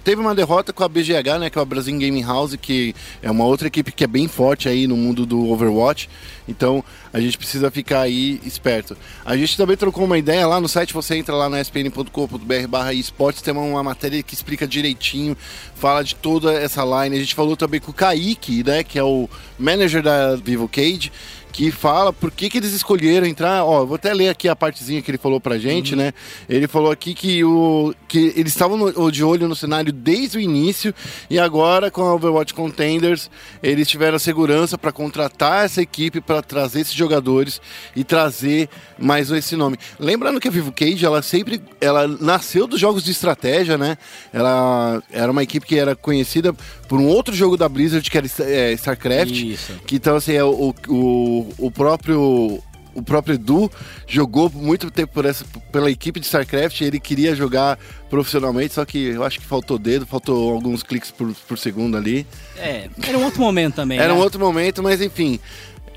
teve 0.03 0.19
uma 0.19 0.35
derrota 0.35 0.73
com 0.73 0.83
a 0.83 0.89
BGH, 0.89 1.39
né, 1.39 1.49
que 1.49 1.57
é 1.57 1.61
a 1.61 1.65
Brasil 1.65 1.93
Gaming 1.97 2.23
House, 2.23 2.55
que 2.55 2.93
é 3.21 3.31
uma 3.31 3.45
outra 3.45 3.67
equipe 3.67 3.91
que 3.91 4.03
é 4.03 4.07
bem 4.07 4.27
forte 4.27 4.67
aí 4.67 4.85
no 4.85 4.97
mundo 4.97 5.25
do 5.25 5.49
Overwatch. 5.49 6.09
Então 6.47 6.83
a 7.13 7.19
gente 7.19 7.37
precisa 7.37 7.71
ficar 7.71 8.01
aí 8.01 8.39
esperto. 8.45 8.97
A 9.23 9.37
gente 9.37 9.55
também 9.55 9.77
trocou 9.77 10.03
uma 10.03 10.17
ideia 10.17 10.45
lá 10.45 10.59
no 10.59 10.67
site, 10.67 10.93
você 10.93 11.15
entra 11.15 11.33
lá 11.33 11.49
na 11.49 11.61
spn.com.br 11.61 12.91
esportes, 12.93 13.41
tem 13.41 13.53
uma, 13.53 13.63
uma 13.63 13.83
matéria 13.83 14.21
que 14.21 14.33
explica 14.33 14.67
direitinho, 14.67 15.37
fala 15.75 16.03
de 16.03 16.15
toda 16.15 16.53
essa 16.53 16.83
line. 16.83 17.15
A 17.15 17.19
gente 17.19 17.33
falou 17.33 17.55
também 17.55 17.79
com 17.79 17.91
o 17.91 17.93
Kaique, 17.93 18.63
né, 18.63 18.83
que 18.83 18.99
é 18.99 19.03
o 19.03 19.29
manager 19.57 20.03
da 20.03 20.35
Vivo 20.35 20.67
Cage, 20.67 21.11
que 21.55 21.71
fala 21.71 22.11
por 22.11 22.31
que, 22.31 22.49
que 22.49 22.57
eles 22.57 22.73
escolheram 22.73 23.25
entrar. 23.25 23.63
Ó, 23.63 23.85
vou 23.85 23.95
até 23.95 24.13
ler 24.13 24.27
aqui 24.27 24.49
a 24.49 24.55
partezinha 24.57 25.01
que 25.01 25.09
ele 25.09 25.17
falou 25.17 25.39
pra 25.39 25.57
gente, 25.57 25.95
né? 25.95 26.13
Ele 26.49 26.67
falou 26.67 26.91
aqui 26.91 27.13
que, 27.13 27.45
o, 27.45 27.95
que 28.09 28.33
eles 28.35 28.51
estavam 28.51 28.75
no- 28.75 29.09
de 29.09 29.23
olho 29.23 29.47
no 29.47 29.55
cenário 29.55 29.93
desde 29.93 30.37
o 30.37 30.41
início 30.41 30.93
e 31.29 31.39
agora 31.39 31.89
com 31.89 32.01
a 32.01 32.13
Overwatch 32.13 32.53
Contenders 32.53 33.29
eles 33.63 33.87
tiveram 33.87 34.17
a 34.17 34.19
segurança 34.19 34.77
para 34.77 34.91
contratar 34.91 35.63
essa 35.63 35.81
equipe 35.81 36.19
para 36.19 36.41
trazer 36.41 36.81
esses 36.81 36.93
jogadores 36.93 37.61
e 37.95 38.03
trazer 38.03 38.67
mais 38.99 39.31
esse 39.31 39.55
nome. 39.55 39.77
Lembrando 39.97 40.41
que 40.41 40.49
a 40.49 40.51
Vivo 40.51 40.73
Cage 40.73 41.05
ela 41.05 41.21
sempre 41.21 41.61
ela 41.79 42.05
nasceu 42.05 42.67
dos 42.67 42.81
jogos 42.81 43.01
de 43.01 43.11
estratégia, 43.11 43.77
né? 43.77 43.97
Ela 44.33 45.01
era 45.09 45.31
uma 45.31 45.41
equipe 45.41 45.65
que 45.65 45.79
era 45.79 45.95
conhecida 45.95 46.53
por 46.87 46.99
um 46.99 47.07
outro 47.07 47.33
jogo 47.33 47.57
da 47.57 47.67
Blizzard 47.67 48.09
que 48.09 48.17
era 48.17 48.27
é, 48.41 48.73
StarCraft. 48.73 49.31
Isso. 49.31 49.73
Que 49.85 49.95
então, 49.95 50.15
assim, 50.15 50.33
é 50.33 50.43
o, 50.43 50.73
o, 50.87 51.53
o 51.57 51.71
próprio. 51.71 52.61
O 52.93 53.03
próprio 53.03 53.35
Edu 53.35 53.69
jogou 54.07 54.49
muito 54.49 54.89
tempo 54.89 55.11
por 55.13 55.25
essa, 55.25 55.43
pela 55.69 55.91
equipe 55.91 56.17
de 56.17 56.25
StarCraft 56.25 56.79
ele 56.79 56.97
queria 56.97 57.35
jogar 57.35 57.77
profissionalmente, 58.09 58.73
só 58.73 58.85
que 58.85 59.07
eu 59.07 59.25
acho 59.25 59.37
que 59.37 59.45
faltou 59.45 59.77
dedo, 59.77 60.05
faltou 60.05 60.53
alguns 60.53 60.81
cliques 60.81 61.11
por, 61.11 61.33
por 61.45 61.57
segundo 61.57 61.97
ali. 61.97 62.25
É, 62.55 62.87
era 63.05 63.17
um 63.17 63.25
outro 63.25 63.41
momento 63.41 63.75
também. 63.75 63.99
Era 63.99 64.13
né? 64.13 64.17
um 64.17 64.23
outro 64.23 64.39
momento, 64.39 64.81
mas 64.81 65.01
enfim. 65.01 65.41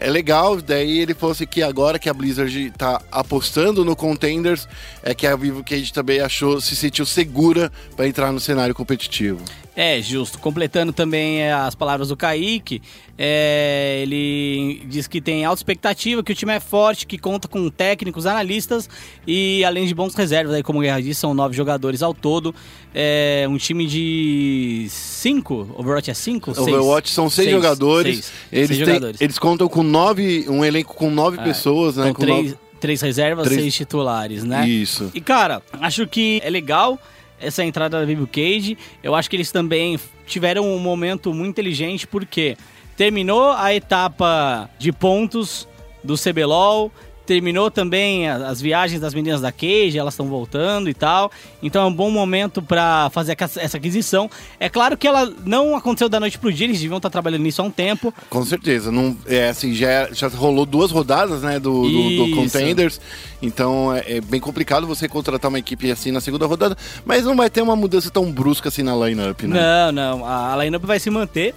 É 0.01 0.09
legal, 0.09 0.61
daí 0.63 1.01
ele 1.01 1.13
falou 1.13 1.33
assim 1.33 1.45
que 1.45 1.61
agora 1.61 1.99
que 1.99 2.09
a 2.09 2.15
Blizzard 2.15 2.73
tá 2.79 3.03
apostando 3.11 3.85
no 3.85 3.97
Contenders, 3.97 4.69
é 5.03 5.13
que 5.13 5.27
a 5.27 5.35
Vivo 5.35 5.65
Cage 5.65 5.93
também 5.93 6.21
achou, 6.21 6.61
se 6.61 6.77
sentiu 6.77 7.05
segura 7.05 7.71
para 7.97 8.07
entrar 8.07 8.31
no 8.31 8.39
cenário 8.39 8.77
competitivo. 8.77 9.43
É, 9.81 10.03
justo. 10.03 10.41
Completando 10.41 10.93
também 10.93 11.41
é, 11.41 11.53
as 11.53 11.73
palavras 11.77 12.09
do 12.09 12.17
Kaique, 12.17 12.83
é, 13.17 14.01
ele 14.03 14.83
diz 14.87 15.07
que 15.07 15.21
tem 15.21 15.45
alta 15.45 15.61
expectativa, 15.61 16.21
que 16.21 16.33
o 16.33 16.35
time 16.35 16.53
é 16.53 16.59
forte, 16.59 17.07
que 17.07 17.17
conta 17.17 17.47
com 17.47 17.71
técnicos, 17.71 18.27
analistas 18.27 18.91
e 19.25 19.63
além 19.65 19.87
de 19.87 19.95
bons 19.95 20.17
reservas, 20.17 20.53
aí, 20.53 20.65
como 20.65 20.81
o 20.81 20.83
Guerra 20.83 21.01
disse, 21.01 21.21
são 21.21 21.33
nove 21.33 21.55
jogadores 21.57 22.03
ao 22.03 22.13
todo. 22.13 22.53
É 22.93 23.47
um 23.49 23.57
time 23.57 23.87
de 23.87 24.87
cinco, 24.91 25.73
Overwatch 25.79 26.11
é 26.11 26.15
cinco? 26.15 26.53
Seis? 26.57 26.67
Overwatch 26.67 27.11
são 27.13 27.31
seis, 27.31 27.49
jogadores. 27.49 28.17
seis. 28.25 28.33
Eles, 28.51 28.67
Seis 28.69 28.79
têm- 28.81 28.87
jogadores. 28.87 29.21
eles 29.21 29.39
contam 29.39 29.69
com 29.69 29.85
nove, 29.85 30.45
um 30.49 30.65
elenco 30.65 30.93
com 30.95 31.09
nove 31.09 31.39
É, 31.39 31.45
pessoas, 31.45 31.97
né? 31.97 32.03
Então, 32.11 32.15
com 32.15 32.23
três, 32.23 32.45
nove- 32.47 32.59
três 32.81 33.01
reservas, 33.01 33.45
Três- 33.47 33.61
seis 33.61 33.75
titulares, 33.77 34.43
né? 34.43 34.69
Isso. 34.69 35.09
E 35.15 35.21
cara, 35.21 35.63
acho 35.81 36.05
que 36.09 36.41
é 36.43 36.51
legal 36.51 36.99
essa 37.41 37.65
entrada 37.65 38.01
da 38.01 38.05
Vivo 38.05 38.27
Cage. 38.27 38.77
Eu 39.03 39.15
acho 39.15 39.29
que 39.29 39.37
eles 39.37 39.51
também 39.51 39.99
tiveram 40.27 40.67
um 40.67 40.79
momento 40.79 41.33
muito 41.33 41.51
inteligente 41.51 42.07
porque 42.07 42.57
terminou 42.97 43.53
a 43.53 43.75
etapa 43.75 44.69
de 44.79 44.93
pontos 44.93 45.69
do 46.03 46.15
CBLOL, 46.17 46.93
terminou 47.29 47.71
também 47.71 48.27
as 48.27 48.59
viagens 48.59 49.03
das 49.03 49.13
meninas 49.13 49.43
da 49.43 49.53
Cage, 49.53 49.99
elas 49.99 50.15
estão 50.15 50.27
voltando 50.27 50.89
e 50.89 50.95
tal. 50.95 51.31
Então 51.63 51.83
é 51.83 51.85
um 51.85 51.93
bom 51.93 52.11
momento 52.11 52.63
pra 52.63 53.11
fazer 53.13 53.37
essa 53.57 53.77
aquisição. 53.77 54.31
É 54.59 54.71
claro 54.71 54.97
que 54.97 55.07
ela 55.07 55.31
não 55.45 55.77
aconteceu 55.77 56.09
da 56.09 56.19
noite 56.19 56.39
pro 56.39 56.51
dia, 56.51 56.67
eles 56.67 56.81
deviam 56.81 56.97
estar 56.97 57.11
trabalhando 57.11 57.43
nisso 57.43 57.61
há 57.61 57.65
um 57.67 57.71
tempo. 57.71 58.15
Com 58.31 58.43
certeza. 58.47 58.91
Não, 58.91 59.15
é, 59.27 59.51
assim, 59.51 59.75
já, 59.75 60.09
já 60.11 60.29
rolou 60.29 60.65
duas 60.65 60.91
rodadas 60.91 61.43
né, 61.43 61.61
do, 61.61 61.83
do, 61.83 62.17
do. 62.17 62.35
Contenders. 62.35 62.99
Então 63.43 63.95
é, 63.95 64.17
é 64.17 64.21
bem 64.23 64.41
complicado 64.41 64.87
você 64.87 65.07
contratar 65.07 65.51
uma 65.51 65.59
equipe 65.59 65.91
assim 65.91 66.11
na 66.11 66.23
segunda 66.23 66.47
rodada. 66.47 66.77
Mas 67.05 67.25
não 67.25 67.37
vai 67.37 67.51
ter 67.51 67.61
uma 67.61 67.77
mudança 67.77 68.11
tão 68.11 68.33
brusca 68.33 68.71
assim 68.71 68.83
na 68.83 68.97
line-up, 68.97 69.47
né? 69.47 69.61
Não, 69.61 69.93
não. 69.93 70.25
A 70.25 70.49
a 70.55 70.65
lineup 70.65 70.85
vai 70.85 70.99
se 70.99 71.11
manter. 71.11 71.55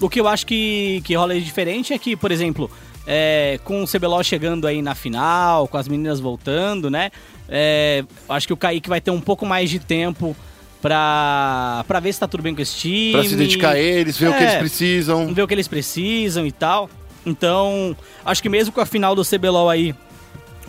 O 0.00 0.08
que 0.08 0.20
eu 0.20 0.28
acho 0.28 0.46
que, 0.46 1.02
que 1.04 1.14
rola 1.14 1.34
de 1.34 1.44
diferente 1.44 1.92
é 1.92 1.98
que, 1.98 2.14
por 2.14 2.30
exemplo, 2.30 2.70
é, 3.10 3.58
com 3.64 3.82
o 3.82 3.86
CBLOL 3.88 4.22
chegando 4.22 4.66
aí 4.66 4.82
na 4.82 4.94
final, 4.94 5.66
com 5.66 5.78
as 5.78 5.88
meninas 5.88 6.20
voltando, 6.20 6.90
né? 6.90 7.10
É, 7.48 8.04
acho 8.28 8.46
que 8.46 8.52
o 8.52 8.56
Kaique 8.56 8.86
vai 8.88 9.00
ter 9.00 9.10
um 9.10 9.20
pouco 9.20 9.46
mais 9.46 9.70
de 9.70 9.78
tempo 9.78 10.36
pra, 10.82 11.84
pra 11.88 12.00
ver 12.00 12.12
se 12.12 12.20
tá 12.20 12.28
tudo 12.28 12.42
bem 12.42 12.54
com 12.54 12.60
esse 12.60 12.76
time. 12.76 13.12
Pra 13.12 13.24
se 13.24 13.34
dedicar 13.34 13.70
a 13.70 13.78
eles, 13.78 14.18
ver 14.18 14.28
o 14.28 14.32
que 14.34 14.38
É. 14.38 14.42
eles 14.48 14.58
precisam. 14.58 15.32
ver 15.32 15.42
o 15.42 15.48
que 15.48 15.54
eles 15.54 15.66
precisam 15.68 16.46
e 16.46 16.52
tal. 16.52 16.90
Então, 17.24 17.96
acho 18.24 18.42
que 18.42 18.48
mesmo 18.48 18.72
com 18.72 18.80
a 18.80 18.86
final 18.86 19.14
do 19.14 19.24
CBLOL 19.24 19.68
aí 19.70 19.94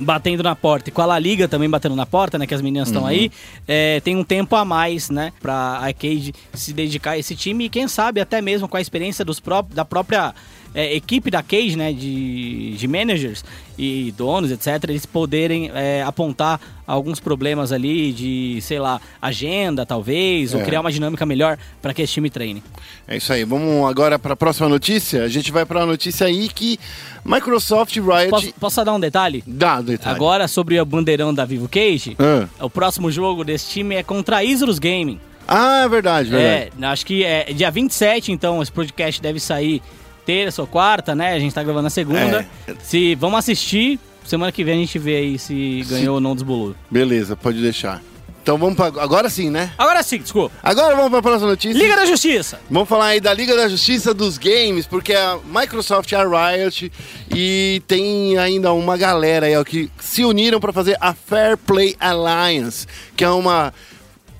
batendo 0.01 0.41
na 0.41 0.55
porta 0.55 0.87
e 0.89 0.93
com 0.93 1.01
a 1.01 1.05
La 1.05 1.19
Liga 1.19 1.45
também 1.45 1.69
batendo 1.69 1.93
na 1.95 2.05
porta, 2.05 2.37
né, 2.37 2.47
que 2.47 2.53
as 2.53 2.61
meninas 2.61 2.87
estão 2.87 3.05
aí, 3.05 3.29
é, 3.67 3.99
tem 3.99 4.15
um 4.15 4.23
tempo 4.23 4.55
a 4.55 4.63
mais, 4.63 5.09
né, 5.09 5.33
pra 5.41 5.53
Arcade 5.53 6.33
se 6.53 6.71
dedicar 6.71 7.11
a 7.11 7.17
esse 7.17 7.35
time 7.35 7.65
e 7.65 7.69
quem 7.69 7.85
sabe 7.85 8.21
até 8.21 8.41
mesmo 8.41 8.65
com 8.69 8.77
a 8.77 8.81
experiência 8.81 9.25
dos 9.25 9.41
pró 9.41 9.61
da 9.61 9.83
própria 9.83 10.33
é, 10.73 10.95
equipe 10.95 11.29
da 11.31 11.41
Cage, 11.43 11.75
né, 11.75 11.91
de, 11.93 12.75
de 12.77 12.87
managers 12.87 13.43
e 13.77 14.13
donos, 14.17 14.51
etc, 14.51 14.83
eles 14.89 15.05
poderem 15.05 15.71
é, 15.73 16.03
apontar 16.03 16.59
alguns 16.85 17.19
problemas 17.19 17.71
ali 17.71 18.11
de, 18.11 18.59
sei 18.61 18.77
lá, 18.79 18.99
agenda 19.21 19.85
talvez, 19.85 20.53
ou 20.53 20.61
É. 20.61 20.63
criar 20.65 20.81
uma 20.81 20.91
dinâmica 20.91 21.25
melhor 21.25 21.57
para 21.81 21.93
que 21.93 22.01
esse 22.01 22.13
time 22.13 22.29
treine. 22.29 22.61
É 23.07 23.17
isso 23.17 23.31
aí. 23.31 23.43
Vamos 23.45 23.87
agora 23.89 24.19
para 24.19 24.33
a 24.33 24.35
próxima 24.35 24.67
notícia. 24.67 25.23
A 25.23 25.27
gente 25.27 25.51
vai 25.51 25.65
para 25.65 25.81
a 25.81 25.85
notícia 25.85 26.27
aí 26.27 26.49
que 26.49 26.77
Microsoft 27.23 27.95
Riot. 27.95 28.29
Posso, 28.29 28.53
posso 28.59 28.83
dar 28.85 28.93
um 28.93 28.99
detalhe? 28.99 29.43
Dá, 29.45 29.81
detalhe. 29.81 30.15
Agora, 30.15 30.47
sobre 30.47 30.79
o 30.79 30.85
bandeirão 30.85 31.33
da 31.33 31.45
Vivo 31.45 31.67
Cage, 31.69 32.15
Ah. 32.19 32.47
o 32.59 32.69
próximo 32.69 33.11
jogo 33.11 33.43
desse 33.43 33.69
time 33.69 33.95
é 33.95 34.03
contra 34.03 34.37
a 34.37 34.43
Isurus 34.43 34.79
Gaming. 34.79 35.19
Ah, 35.47 35.83
é 35.83 35.89
verdade, 35.89 36.29
verdade. 36.29 36.71
É, 36.79 36.85
acho 36.85 37.05
que 37.05 37.23
é 37.23 37.45
dia 37.53 37.71
27, 37.71 38.31
então 38.31 38.61
esse 38.61 38.71
podcast 38.71 39.19
deve 39.21 39.39
sair 39.39 39.81
terça 40.29 40.61
ou 40.61 40.67
quarta, 40.67 41.15
né? 41.15 41.33
A 41.33 41.39
gente 41.39 41.55
tá 41.55 41.63
gravando 41.63 41.85
na 41.85 41.89
segunda. 41.89 42.45
É. 42.67 42.75
Se 42.83 43.15
vamos 43.15 43.39
assistir, 43.39 43.99
semana 44.23 44.51
que 44.51 44.63
vem 44.63 44.75
a 44.75 44.77
gente 44.77 44.99
vê 44.99 45.15
aí 45.15 45.39
se 45.39 45.83
ganhou 45.89 46.15
ou 46.15 46.21
não 46.21 46.35
dos 46.35 46.43
Bulu. 46.43 46.75
Beleza, 46.91 47.35
pode 47.35 47.59
deixar. 47.59 47.99
Então 48.43 48.55
vamos 48.55 48.75
pra, 48.75 48.85
agora 48.85 49.27
sim, 49.27 49.49
né? 49.49 49.71
Agora 49.75 50.03
sim, 50.03 50.19
desculpa. 50.19 50.55
Agora 50.61 50.95
vamos 50.95 51.09
para 51.09 51.17
a 51.17 51.21
próxima 51.23 51.49
notícia. 51.49 51.75
Liga 51.81 51.95
da 51.95 52.05
Justiça. 52.05 52.59
Vamos 52.69 52.87
falar 52.87 53.07
aí 53.07 53.19
da 53.19 53.33
Liga 53.33 53.55
da 53.55 53.67
Justiça 53.67 54.13
dos 54.13 54.37
Games, 54.37 54.85
porque 54.85 55.13
a 55.13 55.39
Microsoft 55.45 56.13
a 56.13 56.23
Riot 56.23 56.91
e 57.35 57.81
tem 57.87 58.37
ainda 58.37 58.71
uma 58.71 58.97
galera 58.97 59.47
aí 59.47 59.57
ó, 59.57 59.63
que 59.63 59.89
se 59.99 60.23
uniram 60.23 60.59
para 60.59 60.71
fazer 60.71 60.95
a 61.01 61.11
Fair 61.11 61.57
Play 61.57 61.95
Alliance, 61.99 62.85
que 63.15 63.23
é 63.23 63.29
uma 63.31 63.73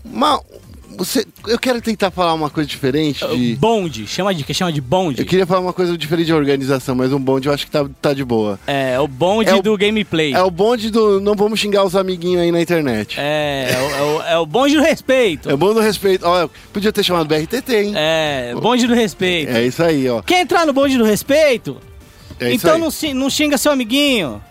uma 0.05 0.39
você, 0.97 1.25
eu 1.47 1.57
quero 1.59 1.81
tentar 1.81 2.11
falar 2.11 2.33
uma 2.33 2.49
coisa 2.49 2.67
diferente 2.67 3.25
de 3.27 3.55
Bonde, 3.55 4.07
chama 4.07 4.33
de 4.33 4.43
que 4.43 4.53
chama 4.53 4.71
de 4.71 4.81
bonde. 4.81 5.21
eu 5.21 5.25
queria 5.25 5.45
falar 5.45 5.61
uma 5.61 5.73
coisa 5.73 5.97
diferente 5.97 6.27
de 6.27 6.33
organização, 6.33 6.95
mas 6.95 7.13
um 7.13 7.19
bonde 7.19 7.47
eu 7.47 7.53
acho 7.53 7.65
que 7.65 7.71
tá, 7.71 7.85
tá 8.01 8.13
de 8.13 8.23
boa. 8.23 8.59
É, 8.67 8.99
o 8.99 9.07
bonde 9.07 9.49
É 9.49 9.55
o- 9.55 9.61
do 9.61 9.77
gameplay. 9.77 10.33
É 10.33 10.41
o 10.41 10.51
bonde 10.51 10.89
do 10.89 11.19
não 11.21 11.35
vamos 11.35 11.59
xingar 11.59 11.83
os 11.83 11.95
amiguinhos 11.95 12.41
aí 12.41 12.51
na 12.51 12.61
internet. 12.61 13.15
É, 13.19 13.69
é 13.71 13.77
o, 13.77 13.91
é 13.91 14.01
o- 14.03 14.21
é 14.33 14.37
o 14.39 14.45
bonde 14.45 14.75
do 14.75 14.81
respeito. 14.81 15.49
É 15.49 15.55
bom 15.55 15.73
do 15.73 15.79
respeito. 15.79 16.25
Ó, 16.25 16.49
podia 16.73 16.91
ter 16.91 17.03
chamado 17.03 17.27
BRTT, 17.27 17.75
hein? 17.75 17.93
É, 17.95 18.53
bonde 18.59 18.87
do 18.87 18.93
respeito. 18.93 19.51
É 19.51 19.65
isso 19.65 19.83
aí, 19.83 20.09
ó. 20.09 20.21
Quer 20.21 20.41
entrar 20.41 20.65
no 20.65 20.73
bonde 20.73 20.97
do 20.97 21.03
respeito? 21.03 21.77
É 22.39 22.47
isso 22.53 22.55
então 22.67 22.75
aí. 22.75 23.13
não, 23.13 23.19
não 23.21 23.29
xinga 23.29 23.57
seu 23.57 23.71
amiguinho. 23.71 24.41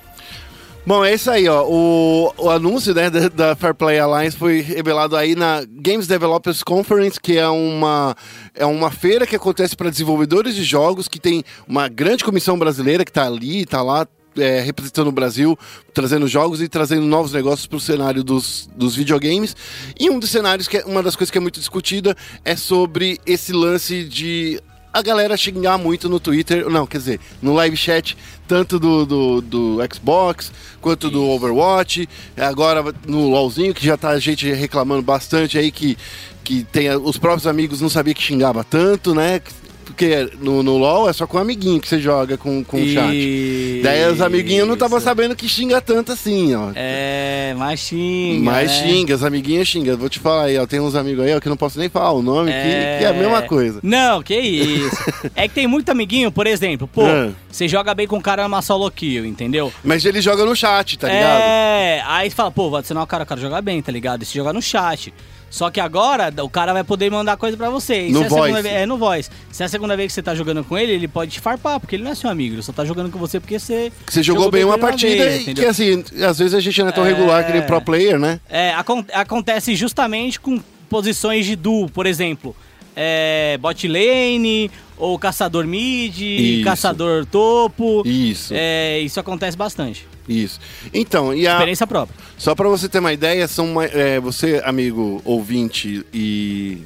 Bom, 0.89 1.05
é 1.05 1.13
isso 1.13 1.31
aí, 1.31 1.47
ó. 1.47 1.67
O, 1.69 2.33
o 2.39 2.49
anúncio 2.49 2.95
né, 2.95 3.11
da, 3.11 3.29
da 3.29 3.55
Fair 3.55 3.75
Play 3.75 3.99
Alliance 3.99 4.35
foi 4.35 4.63
revelado 4.63 5.17
aí 5.17 5.35
na 5.35 5.63
Games 5.69 6.07
Developers 6.07 6.63
Conference, 6.63 7.21
que 7.21 7.37
é 7.37 7.47
uma, 7.47 8.17
é 8.55 8.65
uma 8.65 8.91
feira 8.91 9.27
que 9.27 9.37
acontece 9.37 9.77
para 9.77 9.91
desenvolvedores 9.91 10.55
de 10.55 10.65
jogos, 10.65 11.07
que 11.07 11.21
tem 11.21 11.45
uma 11.69 11.89
grande 11.89 12.25
comissão 12.25 12.59
brasileira 12.59 13.05
que 13.05 13.11
está 13.11 13.27
ali, 13.27 13.65
está 13.65 13.83
lá. 13.83 14.09
é, 14.39 14.61
representando 14.61 15.09
o 15.09 15.13
Brasil, 15.13 15.59
trazendo 15.93 16.27
jogos 16.27 16.63
e 16.63 16.69
trazendo 16.69 17.05
novos 17.05 17.35
negócios 17.35 17.67
para 17.67 17.77
o 17.77 17.81
cenário 17.81 18.25
dos, 18.25 18.71
dos 18.75 18.97
videogames. 18.97 19.55
E 20.01 20.09
um 20.09 20.19
dos 20.19 20.31
cenários, 20.31 20.69
que 20.69 20.79
é, 20.79 20.85
uma 20.87 21.03
das 21.03 21.17
coisas 21.17 21.31
que 21.31 21.37
é 21.37 21.41
muito 21.41 21.61
discutida, 21.61 22.17
é 22.45 22.57
sobre 22.57 23.21
esse 23.27 23.53
lance 23.53 24.05
de 24.05 24.59
a 24.99 25.03
galera 25.03 25.37
xingar 25.37 25.79
muito 25.79 26.09
no 26.09 26.19
Twitter, 26.19 26.69
não, 26.69 26.87
quer 26.87 26.99
dizer, 26.99 27.21
no 27.41 27.55
live 27.55 27.77
chat, 27.77 28.17
tanto 28.47 28.79
do, 28.79 29.07
do, 29.07 29.41
do 29.41 29.79
Xbox 29.93 30.53
quanto 30.81 31.11
do 31.11 31.25
Overwatch, 31.25 32.09
agora 32.37 32.85
no 33.07 33.29
LoLzinho, 33.29 33.75
que 33.75 33.85
já 33.85 33.97
tá 33.97 34.11
a 34.11 34.19
gente 34.19 34.51
reclamando 34.53 35.03
bastante 35.03 35.57
aí 35.57 35.71
que, 35.71 35.97
que 36.43 36.65
tem, 36.65 36.91
os 36.91 37.17
próprios 37.17 37.47
amigos 37.47 37.81
não 37.81 37.89
sabiam 37.89 38.15
que 38.15 38.23
xingava 38.23 38.65
tanto, 38.65 39.15
né? 39.15 39.41
Porque 39.89 40.31
no, 40.41 40.63
no 40.63 40.77
LoL 40.77 41.09
é 41.09 41.13
só 41.13 41.27
com 41.27 41.39
um 41.39 41.41
amiguinho 41.41 41.81
que 41.81 41.89
você 41.89 41.99
joga 41.99 42.37
com, 42.37 42.63
com 42.63 42.77
o 42.77 42.89
chat. 42.89 43.81
Daí 43.83 44.05
os 44.13 44.21
amiguinhos 44.21 44.67
não 44.67 44.75
estavam 44.75 45.01
sabendo 45.01 45.35
que 45.35 45.49
xinga 45.49 45.81
tanto 45.81 46.13
assim, 46.13 46.55
ó. 46.55 46.71
É, 46.75 47.55
mas 47.57 47.81
xinga. 47.81 48.45
Mas 48.45 48.71
né? 48.71 48.87
xinga, 48.87 49.15
as 49.15 49.23
amiguinhas 49.23 49.67
xingam. 49.67 49.97
Vou 49.97 50.09
te 50.09 50.19
falar 50.19 50.45
aí, 50.45 50.59
ó. 50.59 50.67
Tem 50.67 50.79
uns 50.79 50.95
amigos 50.95 51.25
aí, 51.25 51.35
ó, 51.35 51.41
que 51.41 51.49
não 51.49 51.57
posso 51.57 51.79
nem 51.79 51.89
falar 51.89 52.13
o 52.13 52.23
nome, 52.23 52.53
que, 52.53 52.59
que 52.99 53.05
é 53.05 53.07
a 53.09 53.13
mesma 53.15 53.43
coisa. 53.43 53.81
Não, 53.83 54.23
que 54.23 54.37
isso. 54.37 54.97
é 55.35 55.49
que 55.49 55.55
tem 55.55 55.67
muito 55.67 55.89
amiguinho, 55.91 56.31
por 56.31 56.47
exemplo, 56.47 56.87
pô, 56.87 57.07
É. 57.07 57.31
você 57.51 57.67
joga 57.67 57.95
bem 57.95 58.07
com 58.07 58.19
o 58.19 58.23
cara 58.23 58.43
numa 58.43 58.61
solo 58.61 58.91
kill, 58.91 59.25
entendeu? 59.25 59.73
Mas 59.83 60.05
ele 60.05 60.21
joga 60.21 60.45
no 60.45 60.55
chat, 60.55 60.99
tá 60.99 61.09
ligado? 61.09 61.41
É, 61.41 62.03
aí 62.07 62.29
você 62.31 62.37
fala, 62.37 62.51
pô, 62.51 62.69
vai 62.69 62.81
adicionar 62.81 63.03
o 63.03 63.07
cara, 63.07 63.25
o 63.25 63.27
cara 63.27 63.41
joga 63.41 63.61
bem, 63.63 63.81
tá 63.81 63.91
ligado? 63.91 64.23
E 64.23 64.27
se 64.27 64.35
jogar 64.35 64.53
no 64.53 64.61
chat. 64.61 65.13
Só 65.51 65.71
que 65.71 65.81
agora 65.81 66.33
o 66.43 66.49
cara 66.49 66.73
vai 66.75 66.85
poder 66.85 67.11
mandar 67.11 67.37
coisa 67.37 67.57
pra 67.57 67.71
você. 67.71 68.09
E 68.09 68.13
No 68.13 68.19
se 68.21 68.25
é 68.27 68.29
voice. 68.29 68.63
vez- 68.63 68.75
é, 68.75 68.87
no 68.87 68.99
voice. 68.99 69.31
Se 69.51 69.63
é 69.63 69.67
a 69.67 69.69
segunda 69.69 69.97
vez 69.97 70.09
que 70.09 70.15
você 70.15 70.23
tá 70.23 70.35
jogando 70.35 70.63
com 70.63 70.77
ele, 70.77 70.93
ele 70.93 71.09
pode 71.09 71.31
te 71.33 71.41
farpar, 71.41 71.81
porque 71.81 71.97
ele 71.97 72.03
não 72.05 72.11
é 72.11 72.15
seu 72.15 72.29
amigo. 72.29 72.55
Ele 72.57 72.63
só 72.63 72.73
tá 72.73 72.85
jogando 72.85 73.11
com 73.11 73.19
você 73.19 73.41
porque 73.41 73.59
você. 73.59 73.91
Que 74.07 74.13
você 74.13 74.23
jogou, 74.23 74.51
bem 74.51 74.65
uma 74.65 74.77
partida 74.79 75.25
vez, 75.25 75.49
e 75.49 75.55
que 75.55 75.65
assim, 75.65 76.05
às 76.27 76.39
vezes 76.39 76.53
a 76.55 76.61
gente 76.61 76.79
não 76.83 76.89
é 76.89 76.93
tão 76.93 77.05
É. 77.07 77.09
regular 77.09 77.47
que 77.47 77.53
nem 77.53 77.63
pro 77.63 77.81
player, 77.81 78.19
né? 78.19 78.39
É, 78.49 78.73
acon- 78.75 79.05
acontece 79.13 79.75
justamente 79.75 80.39
com 80.39 80.61
posições 80.91 81.47
de 81.47 81.57
duo, 81.57 81.89
por 81.91 82.05
exemplo. 82.07 82.55
É, 82.95 83.57
bot 83.61 83.87
lane, 83.89 84.71
ou 84.97 85.19
caçador 85.19 85.65
mid, 85.67 86.21
Isso. 86.21 86.65
caçador 86.65 87.25
topo. 87.27 88.03
Isso, 88.05 88.53
É, 88.57 88.99
isso 89.01 89.19
acontece 89.21 89.57
bastante. 89.57 90.07
Isso. 90.29 90.61
Então, 90.93 91.35
e 91.35 91.47
a, 91.47 91.53
Experiência 91.53 91.87
própria. 91.87 92.15
só 92.37 92.55
pra 92.55 92.69
você 92.69 92.89
ter 92.89 92.99
uma 92.99 93.13
ideia, 93.13 93.49
são 93.49 93.67
ma- 93.69 93.85
é, 93.87 94.21
você, 94.21 94.61
amigo 94.65 95.21
ouvinte 95.25 96.05
e 96.13 96.79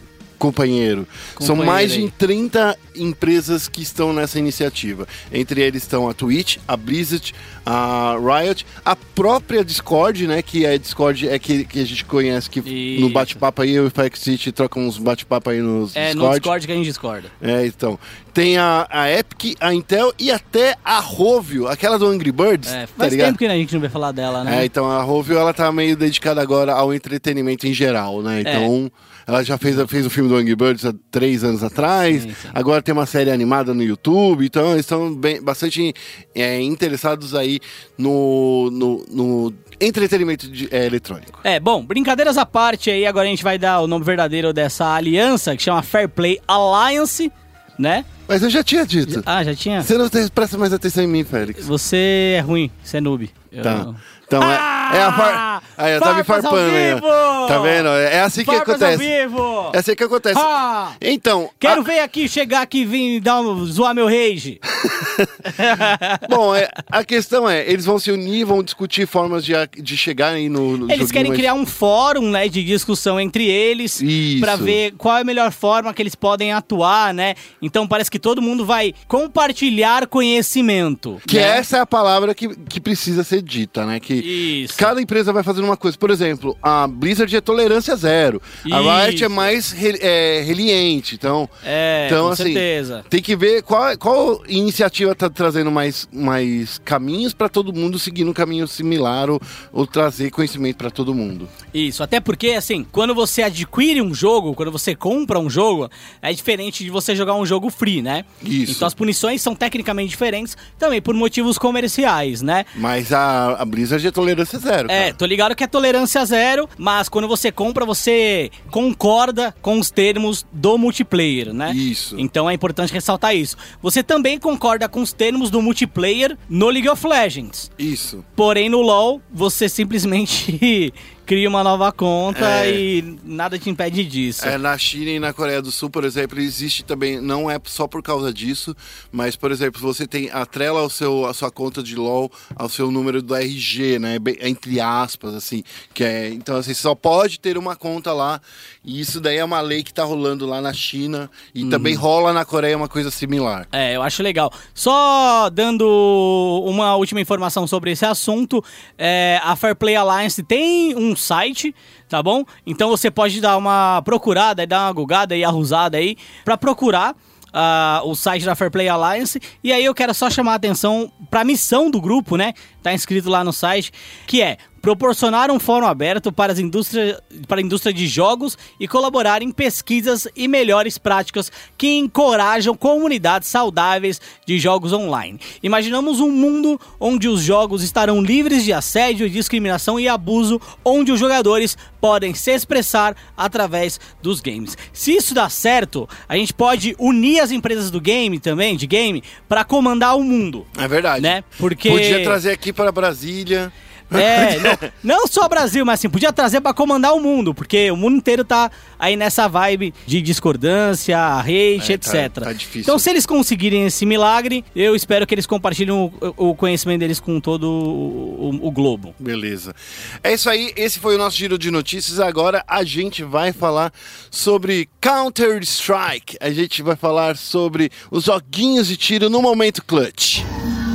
companheiro, 0.43 1.07
são 1.39 1.55
mais 1.55 1.93
de 1.93 2.01
aí. 2.01 2.13
30 2.19 2.77
empresas 2.97 3.69
que 3.69 3.81
estão 3.81 4.13
nessa 4.13 4.41
iniciativa. 4.41 5.07
Entre 5.33 5.61
eles 5.63 5.83
estão 5.85 6.09
a 6.09 6.13
Twitch, 6.13 6.57
a 6.67 6.77
Blizzard, 6.77 7.33
a 7.65 8.17
Riot, 8.19 8.67
a 8.85 8.97
própria 8.97 9.65
Discord, 9.65 10.27
né? 10.27 10.43
Que 10.43 10.67
é 10.67 10.77
Discord 10.77 11.29
é 11.29 11.39
que, 11.39 11.65
que 11.65 11.81
a 11.81 11.87
gente 11.87 12.05
conhece 12.05 12.51
que 12.51 12.61
no 12.61 13.07
Isso. 13.07 13.11
bate-papo 13.11 13.63
aí, 13.63 13.71
eu 13.71 13.85
e 13.85 13.87
o 13.87 13.91
Flex 13.91 14.19
City 14.19 14.51
trocam 14.51 14.85
uns 14.85 14.99
bate-papo 14.99 15.51
aí 15.51 15.61
nos 15.61 15.95
É, 15.95 16.09
no 16.09 16.15
Discord. 16.15 16.41
Discord 16.41 16.67
que 16.67 16.73
a 16.73 16.77
gente 16.77 16.87
discorda. 16.87 17.29
É, 17.41 17.65
então. 17.65 17.99
Tem 18.35 18.57
a, 18.57 18.87
a 18.91 19.11
Epic, 19.13 19.57
a 19.61 19.73
Intel 19.75 20.13
e 20.19 20.33
até 20.33 20.77
a 20.85 20.99
Rovio, 20.99 21.69
aquela 21.69 21.99
do 21.99 22.07
Angry 22.07 22.33
Birds, 22.33 22.73
É, 22.73 22.87
tá 22.87 22.89
faz 22.97 23.13
ligado? 23.13 23.27
tempo 23.29 23.39
que 23.39 23.47
a 23.47 23.51
gente 23.51 23.73
não 23.75 23.81
vai 23.81 23.91
falar 23.91 24.11
dela, 24.11 24.43
né? 24.43 24.63
É, 24.63 24.65
então 24.65 24.91
a 24.91 25.03
Rovio, 25.03 25.39
ela 25.39 25.53
tá 25.53 25.71
meio 25.71 25.97
dedicada 25.97 26.41
agora 26.41 26.73
ao 26.73 26.93
entretenimento 26.93 27.67
em 27.67 27.75
geral, 27.75 28.23
né? 28.23 28.41
Então, 28.41 28.91
ela 29.27 29.43
já 29.45 29.57
fez, 29.59 29.77
fez 29.89 30.05
o 30.07 30.11
filme 30.11 30.29
do 30.29 30.37
Angry 30.37 30.55
Birds 30.57 30.85
há 30.85 30.95
três 31.11 31.43
anos 31.45 31.63
atrás, 31.63 32.23
Sim, 32.23 32.29
sim. 32.35 32.49
agora 32.53 32.83
tem 32.83 32.93
uma 32.93 33.07
série 33.07 33.31
animada 33.31 33.73
no 33.75 33.83
YouTube, 33.83 34.45
então 34.47 34.71
eles 34.73 34.81
estão 34.81 35.15
bem, 35.15 35.41
bastante 35.43 35.93
é, 36.35 36.61
interessados 36.61 37.35
aí 37.35 37.61
no, 37.99 38.71
no, 38.71 39.05
no 39.11 39.55
entretenimento 39.81 40.49
de- 40.49 40.69
é, 40.71 40.87
eletrônico. 40.87 41.41
É, 41.45 41.59
bom, 41.61 41.85
brincadeiras 41.85 42.37
à 42.39 42.47
parte 42.47 42.91
aí, 42.91 43.07
agora 43.07 43.27
a 43.27 43.31
gente 43.31 43.43
vai 43.45 43.59
dar 43.59 43.81
o 43.81 43.87
nome 43.87 44.05
verdadeiro 44.05 44.53
dessa 44.53 44.95
aliança, 44.95 45.57
que 45.57 45.63
chama 45.63 45.83
Fair 45.83 46.09
Play 46.09 46.39
Alliance, 46.47 47.31
né? 47.79 48.05
Mas 48.29 48.43
eu 48.43 48.49
já 48.51 48.63
tinha 48.63 48.87
dito. 48.87 49.23
Ah, 49.27 49.43
já 49.45 49.55
tinha? 49.55 49.83
Você 49.83 49.99
não 49.99 50.09
presta 50.33 50.57
mais 50.57 50.73
atenção 50.73 51.03
em 51.05 51.07
mim, 51.09 51.25
Félix. 51.25 51.67
Você 51.67 52.35
é 52.39 52.41
ruim, 52.41 52.71
você 52.83 52.97
é 52.99 53.01
noob. 53.01 53.29
Eu- 53.51 53.95
Então 54.37 54.51
é, 54.51 54.97
é 54.97 55.03
a 55.03 55.13
far... 55.13 55.63
Aí, 55.77 55.99
tá 55.99 56.15
me 56.15 56.23
Farpas 56.23 56.45
ao 56.45 56.51
farpando 56.53 56.77
aí. 56.77 56.95
vivo! 56.95 57.07
Tá 57.49 57.59
vendo? 57.59 57.89
É 57.89 58.21
assim 58.21 58.41
que 58.45 58.47
Farpas 58.53 58.83
ao 58.83 58.89
acontece. 58.89 59.21
vivo! 59.23 59.71
É 59.73 59.79
assim 59.79 59.95
que 59.97 60.05
acontece. 60.05 60.39
Ah! 60.41 60.93
Então, 61.01 61.51
Quero 61.59 61.81
a- 61.81 61.85
ver 61.85 62.01
aqui, 62.01 62.29
chegar 62.29 62.63
aqui 62.63 62.83
e 62.83 62.85
vir 62.85 63.21
dar 63.21 63.41
um, 63.41 63.65
zoar 63.67 63.95
meu 63.95 64.07
rage. 64.07 64.61
bom, 66.29 66.55
é, 66.55 66.69
a 66.91 67.05
questão 67.05 67.49
é, 67.49 67.69
eles 67.69 67.85
vão 67.85 67.99
se 67.99 68.11
unir, 68.11 68.45
vão 68.45 68.63
discutir 68.63 69.07
formas 69.07 69.45
de, 69.45 69.53
de 69.83 69.97
chegar 69.97 70.35
aí 70.35 70.49
no, 70.49 70.77
no 70.77 70.93
Eles 70.93 71.11
querem 71.11 71.31
mais- 71.31 71.39
criar 71.41 71.55
um 71.55 71.67
fórum, 71.67 72.31
né, 72.31 72.49
de 72.49 72.63
discussão 72.63 73.19
entre 73.21 73.47
eles 73.47 74.01
pra 74.41 74.57
ver 74.57 74.93
qual 74.99 75.17
é 75.17 75.21
a 75.23 75.25
melhor 75.25 75.51
forma 75.53 75.93
que 75.93 76.03
eles 76.03 76.15
podem 76.15 76.53
atuar, 76.53 77.13
né? 77.15 77.35
Então 77.61 77.87
parece 77.89 78.11
que 78.11 78.19
todo 78.19 78.41
mundo 78.43 78.65
vai 78.65 78.95
compartilhar 79.09 80.07
conhecimento. 80.07 81.21
Que 81.27 81.37
né? 81.37 81.59
essa 81.59 81.79
é 81.79 81.81
a 81.81 81.87
palavra 81.87 82.35
que, 82.35 82.49
que 82.67 82.81
precisa 82.81 83.25
ser 83.25 83.43
dita, 83.43 83.85
né? 83.87 83.99
Que 83.99 84.22
Isso. 84.23 84.75
cada 84.77 85.01
empresa 85.01 85.33
vai 85.33 85.43
fazendo 85.43 85.65
uma 85.65 85.77
coisa. 85.77 85.97
Por 85.99 86.11
exemplo, 86.11 86.57
a 86.63 86.87
Blizzard 86.87 87.35
é 87.35 87.41
tolerância 87.41 87.95
zero. 87.97 88.41
A 88.71 89.03
Riot 89.05 89.17
Isso. 89.17 89.25
é 89.25 89.29
mais 89.29 89.73
re- 89.73 89.99
é, 90.01 90.43
reliente. 90.47 91.15
Então, 91.15 91.49
É, 91.65 92.07
então 92.07 92.27
com 92.27 92.33
assim, 92.33 92.45
certeza. 92.45 93.05
tem 93.11 93.21
que 93.23 93.35
ver 93.37 93.63
qual, 93.63 93.97
qual 93.99 94.43
iniciativa 94.49 95.15
tá 95.15 95.29
trazendo 95.29 95.71
mais, 95.71 96.09
mais 96.13 96.79
caminhos 96.85 97.35
para 97.35 97.49
todo 97.49 97.73
mundo 97.73 97.99
seguir 97.99 98.25
um 98.25 98.33
caminho 98.33 98.67
similar 98.69 99.29
ou, 99.31 99.41
ou 99.73 99.87
trazer 99.87 100.31
conhecimento 100.31 100.77
para 100.77 100.91
todo 100.91 101.15
mundo. 101.15 101.49
Isso, 101.75 102.03
até 102.03 102.21
porque, 102.21 102.51
assim, 102.51 102.87
quando 102.91 103.15
você 103.15 103.43
adquire 103.43 104.01
um 104.01 104.15
jogo, 104.15 104.55
quando 104.55 104.71
você 104.71 104.95
compra 104.95 105.39
um 105.39 105.51
jogo, 105.51 105.91
é 106.21 106.33
diferente 106.33 106.85
de 106.85 106.91
você 106.91 107.17
jogar 107.17 107.35
um 107.35 107.45
jogo 107.47 107.71
free, 107.71 108.03
né? 108.03 108.25
Isso. 108.43 108.73
Então 108.73 108.87
as 108.87 108.95
punições 108.95 109.41
são 109.43 109.55
tecnicamente 109.55 110.11
diferentes, 110.11 110.57
também 110.79 111.01
por 111.01 111.15
motivos 111.15 111.59
comerciais, 111.59 112.43
né? 112.43 112.65
Mas 112.77 113.13
a, 113.13 113.57
a 113.61 113.65
Blizzard 113.65 114.07
é 114.07 114.11
tolerância 114.13 114.59
zero. 114.59 114.91
É, 114.91 115.05
cara. 115.05 115.15
tô 115.15 115.27
ligado 115.27 115.55
que 115.55 115.65
é 115.65 115.67
tolerância 115.67 116.25
zero, 116.25 116.69
mas 116.79 117.09
quando 117.09 117.27
você 117.27 117.51
compra, 117.51 117.85
você 117.85 118.51
concorda 118.71 119.55
com 119.61 119.79
os 119.79 119.91
termos 119.91 120.47
do 120.53 120.79
multiplayer, 120.79 121.53
né? 121.53 121.73
Isso. 121.73 122.15
Então 122.19 122.49
é 122.49 122.55
importante 122.55 122.93
ressaltar 122.93 123.35
isso. 123.35 123.57
Você 123.83 124.03
também 124.03 124.39
concorda 124.39 124.89
com 124.89 125.01
os 125.01 125.13
termos 125.13 125.51
do 125.51 125.61
multiplayer 125.63 126.37
no 126.49 126.69
League 126.69 126.89
of 126.89 127.07
Legends. 127.07 127.71
Isso. 127.79 128.25
Porém, 128.37 128.69
no 128.69 128.81
LoL, 128.81 129.21
você 129.33 129.69
simplesmente 129.69 130.93
cria 131.33 131.49
uma 131.49 131.65
nova 131.65 131.91
conta 131.91 132.47
É. 132.67 132.71
e 132.71 133.19
nada 133.25 133.59
te 133.59 133.71
impede 133.71 134.05
disso. 134.05 134.47
É, 134.47 134.59
na 134.59 134.77
China 134.77 135.11
e 135.13 135.19
na 135.19 135.33
Coreia 135.33 135.63
do 135.63 135.73
Sul, 135.73 135.89
por 135.89 136.05
exemplo, 136.05 136.39
existe 136.39 136.85
também, 136.85 137.23
não 137.23 137.51
é 137.51 137.59
só 137.65 137.87
por 137.87 138.03
causa 138.03 138.31
disso, 138.31 138.77
mas, 139.11 139.35
por 139.35 139.51
exemplo, 139.51 139.81
você 139.81 140.07
tem 140.07 140.29
atrela 140.31 140.81
ao 140.81 140.91
seu, 140.91 141.25
a 141.25 141.33
sua 141.33 141.51
conta 141.51 141.83
de 141.83 141.97
LOL 141.97 142.31
ao 142.55 142.69
seu 142.69 142.91
número 142.91 143.23
do 143.23 143.35
RG, 143.35 143.99
né? 143.99 144.19
Entre 144.43 144.79
aspas, 144.79 145.35
assim. 145.35 145.63
Que 145.95 146.05
é, 146.05 146.29
então, 146.29 146.57
assim, 146.57 146.75
só 146.75 146.95
pode 146.95 147.41
ter 147.41 147.57
uma 147.57 147.75
conta 147.77 148.13
lá. 148.13 148.39
E 148.85 149.01
isso 149.01 149.19
daí 149.19 149.39
é 149.39 149.45
uma 149.45 149.61
lei 149.63 149.83
que 149.83 149.95
tá 149.95 150.05
rolando 150.05 150.45
lá 150.45 150.61
na 150.61 150.75
China. 150.75 151.31
E 151.55 151.65
também 151.65 151.95
rola 151.95 152.35
na 152.35 152.45
Coreia 152.45 152.77
uma 152.77 152.89
coisa 152.89 153.11
similar. 153.11 153.67
É, 153.73 153.97
eu 153.97 154.03
acho 154.03 154.23
legal. 154.23 154.53
Só 154.75 155.49
dando 155.49 156.63
uma 156.67 156.95
última 156.97 157.23
informação 157.23 157.67
sobre 157.67 157.91
esse 157.93 158.05
assunto, 158.05 158.63
é, 158.99 159.41
a 159.43 159.57
Fair 159.57 159.75
Play 159.75 159.97
Alliance 159.97 160.43
tem 160.43 160.95
um 160.95 161.17
site, 161.23 161.75
tá 162.09 162.23
bom? 162.23 162.45
Então 162.67 162.91
você 162.91 163.11
pode 163.11 163.41
dar 163.41 163.57
uma 163.57 164.03
procurada, 164.03 164.67
dar 164.67 164.87
uma 164.87 164.93
gugada 164.93 165.37
e 165.37 165.45
arrusada 165.45 165.97
aí 165.97 166.17
pra 166.45 166.59
procurar 166.59 167.15
uh, 167.53 168.09
o 168.09 168.15
site 168.15 168.45
da 168.45 168.55
Fair 168.55 168.71
Play 168.71 168.89
Alliance. 168.89 169.41
E 169.63 169.73
aí 169.73 169.85
eu 169.85 169.95
quero 169.95 170.13
só 170.15 170.29
chamar 170.29 170.53
a 170.53 170.57
atenção 170.57 171.13
para 171.31 171.41
a 171.41 171.45
missão 171.45 171.91
do 171.91 172.01
grupo, 172.01 172.37
né? 172.37 172.55
Tá 172.83 172.93
inscrito 172.93 173.31
lá 173.31 173.45
no 173.45 173.53
site, 173.53 173.93
que 174.27 174.43
é 174.43 174.59
proporcionar 174.83 175.49
um 175.51 175.61
fórum 175.61 175.87
aberto 175.87 176.33
para, 176.33 176.53
as 176.53 176.59
indústria, 176.59 177.23
para 177.47 177.61
a 177.61 177.63
indústria 177.63 177.95
de 177.95 178.09
jogos 178.09 178.59
e 178.81 178.89
colaborar 178.89 179.41
em 179.41 179.53
pesquisas 179.53 180.27
e 180.35 180.49
melhores 180.49 180.99
práticas 180.99 181.53
que 181.79 181.97
encorajam 181.97 182.75
comunidades 182.75 183.49
saudáveis 183.49 184.21
de 184.45 184.59
jogos 184.59 184.93
online. 184.93 185.39
Imaginamos 185.63 186.19
um 186.19 186.31
mundo 186.31 186.81
onde 186.99 187.29
os 187.29 187.43
jogos 187.43 187.85
estarão 187.85 188.21
livres 188.21 188.65
de 188.65 188.73
assédio, 188.73 189.31
discriminação 189.31 190.01
e 190.01 190.09
abuso, 190.09 190.61
onde 190.85 191.13
os 191.13 191.21
jogadores 191.21 191.79
podem 192.01 192.35
se 192.35 192.51
expressar 192.51 193.15
através 193.37 194.01
dos 194.21 194.41
games. 194.41 194.77
Se 194.93 195.15
isso 195.15 195.33
dá 195.33 195.49
certo, 195.49 196.09
a 196.29 196.37
gente 196.37 196.53
pode 196.53 196.97
unir 196.99 197.39
as 197.39 197.53
empresas 197.53 197.89
do 197.89 198.01
game 198.01 198.41
também, 198.41 198.77
de 198.77 198.89
game, 198.89 199.23
para 199.49 199.63
comandar 199.63 200.17
o 200.17 200.25
mundo. 200.25 200.67
É 200.77 200.89
verdade. 200.89 201.23
Né? 201.23 201.45
Porque 201.57 201.89
Podia 201.89 202.25
trazer 202.25 202.51
aqui 202.51 202.73
para 202.73 202.91
Brasília. 202.91 203.73
É, 204.23 204.59
não, 205.03 205.19
não 205.21 205.27
só 205.27 205.47
o 205.47 205.49
Brasil, 205.49 205.85
mas 205.85 206.01
assim, 206.01 206.09
podia 206.11 206.33
trazer 206.33 206.61
para 206.61 206.73
comandar 206.75 207.13
o 207.15 207.21
mundo, 207.21 207.55
porque 207.55 207.91
o 207.91 207.97
mundo 207.97 208.17
inteiro 208.17 208.45
tá 208.45 208.71
aí 208.99 209.17
nessa 209.17 209.49
vibe 209.49 209.93
de 210.07 210.21
discordância, 210.23 211.19
hate, 211.39 211.91
É, 211.91 211.95
etc. 211.95 212.13
tá- 212.33 212.41
tá 212.43 212.53
difícil. 212.53 212.83
Então, 212.83 212.99
se 212.99 213.11
eles 213.11 213.27
conseguirem 213.27 213.87
esse 213.87 214.05
milagre, 214.07 214.65
eu 214.77 214.95
espero 214.95 215.27
que 215.27 215.35
eles 215.35 215.47
compartilhem 215.47 215.93
o, 215.95 216.13
o 216.37 216.55
conhecimento 216.55 217.01
deles 217.01 217.19
com 217.21 217.41
todo 217.41 217.65
o, 217.65 218.51
o- 218.63 218.69
o 218.69 218.71
globo. 218.71 219.15
Beleza. 219.19 219.75
É 220.23 220.33
isso 220.35 220.49
aí, 220.49 220.73
esse 220.77 220.99
foi 220.99 221.15
o 221.15 221.19
nosso 221.19 221.37
giro 221.37 221.59
de 221.59 221.71
notícias. 221.71 222.21
Agora 222.21 222.65
a 222.67 222.85
gente 222.85 223.23
vai 223.25 223.53
falar 223.53 223.93
sobre 224.31 224.89
Counter-Strike. 225.01 226.37
A 226.41 226.51
gente 226.51 226.83
vai 226.83 226.97
falar 226.97 227.37
sobre 227.37 227.91
os 228.11 228.25
joguinhos 228.25 228.87
de 228.89 228.97
tiro 228.97 229.29
no 229.31 229.41
momento 229.43 229.83
clutch. 229.85 230.41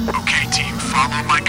Okay, 0.08 0.48
team, 0.52 0.78
follow 0.80 1.24
my. 1.28 1.47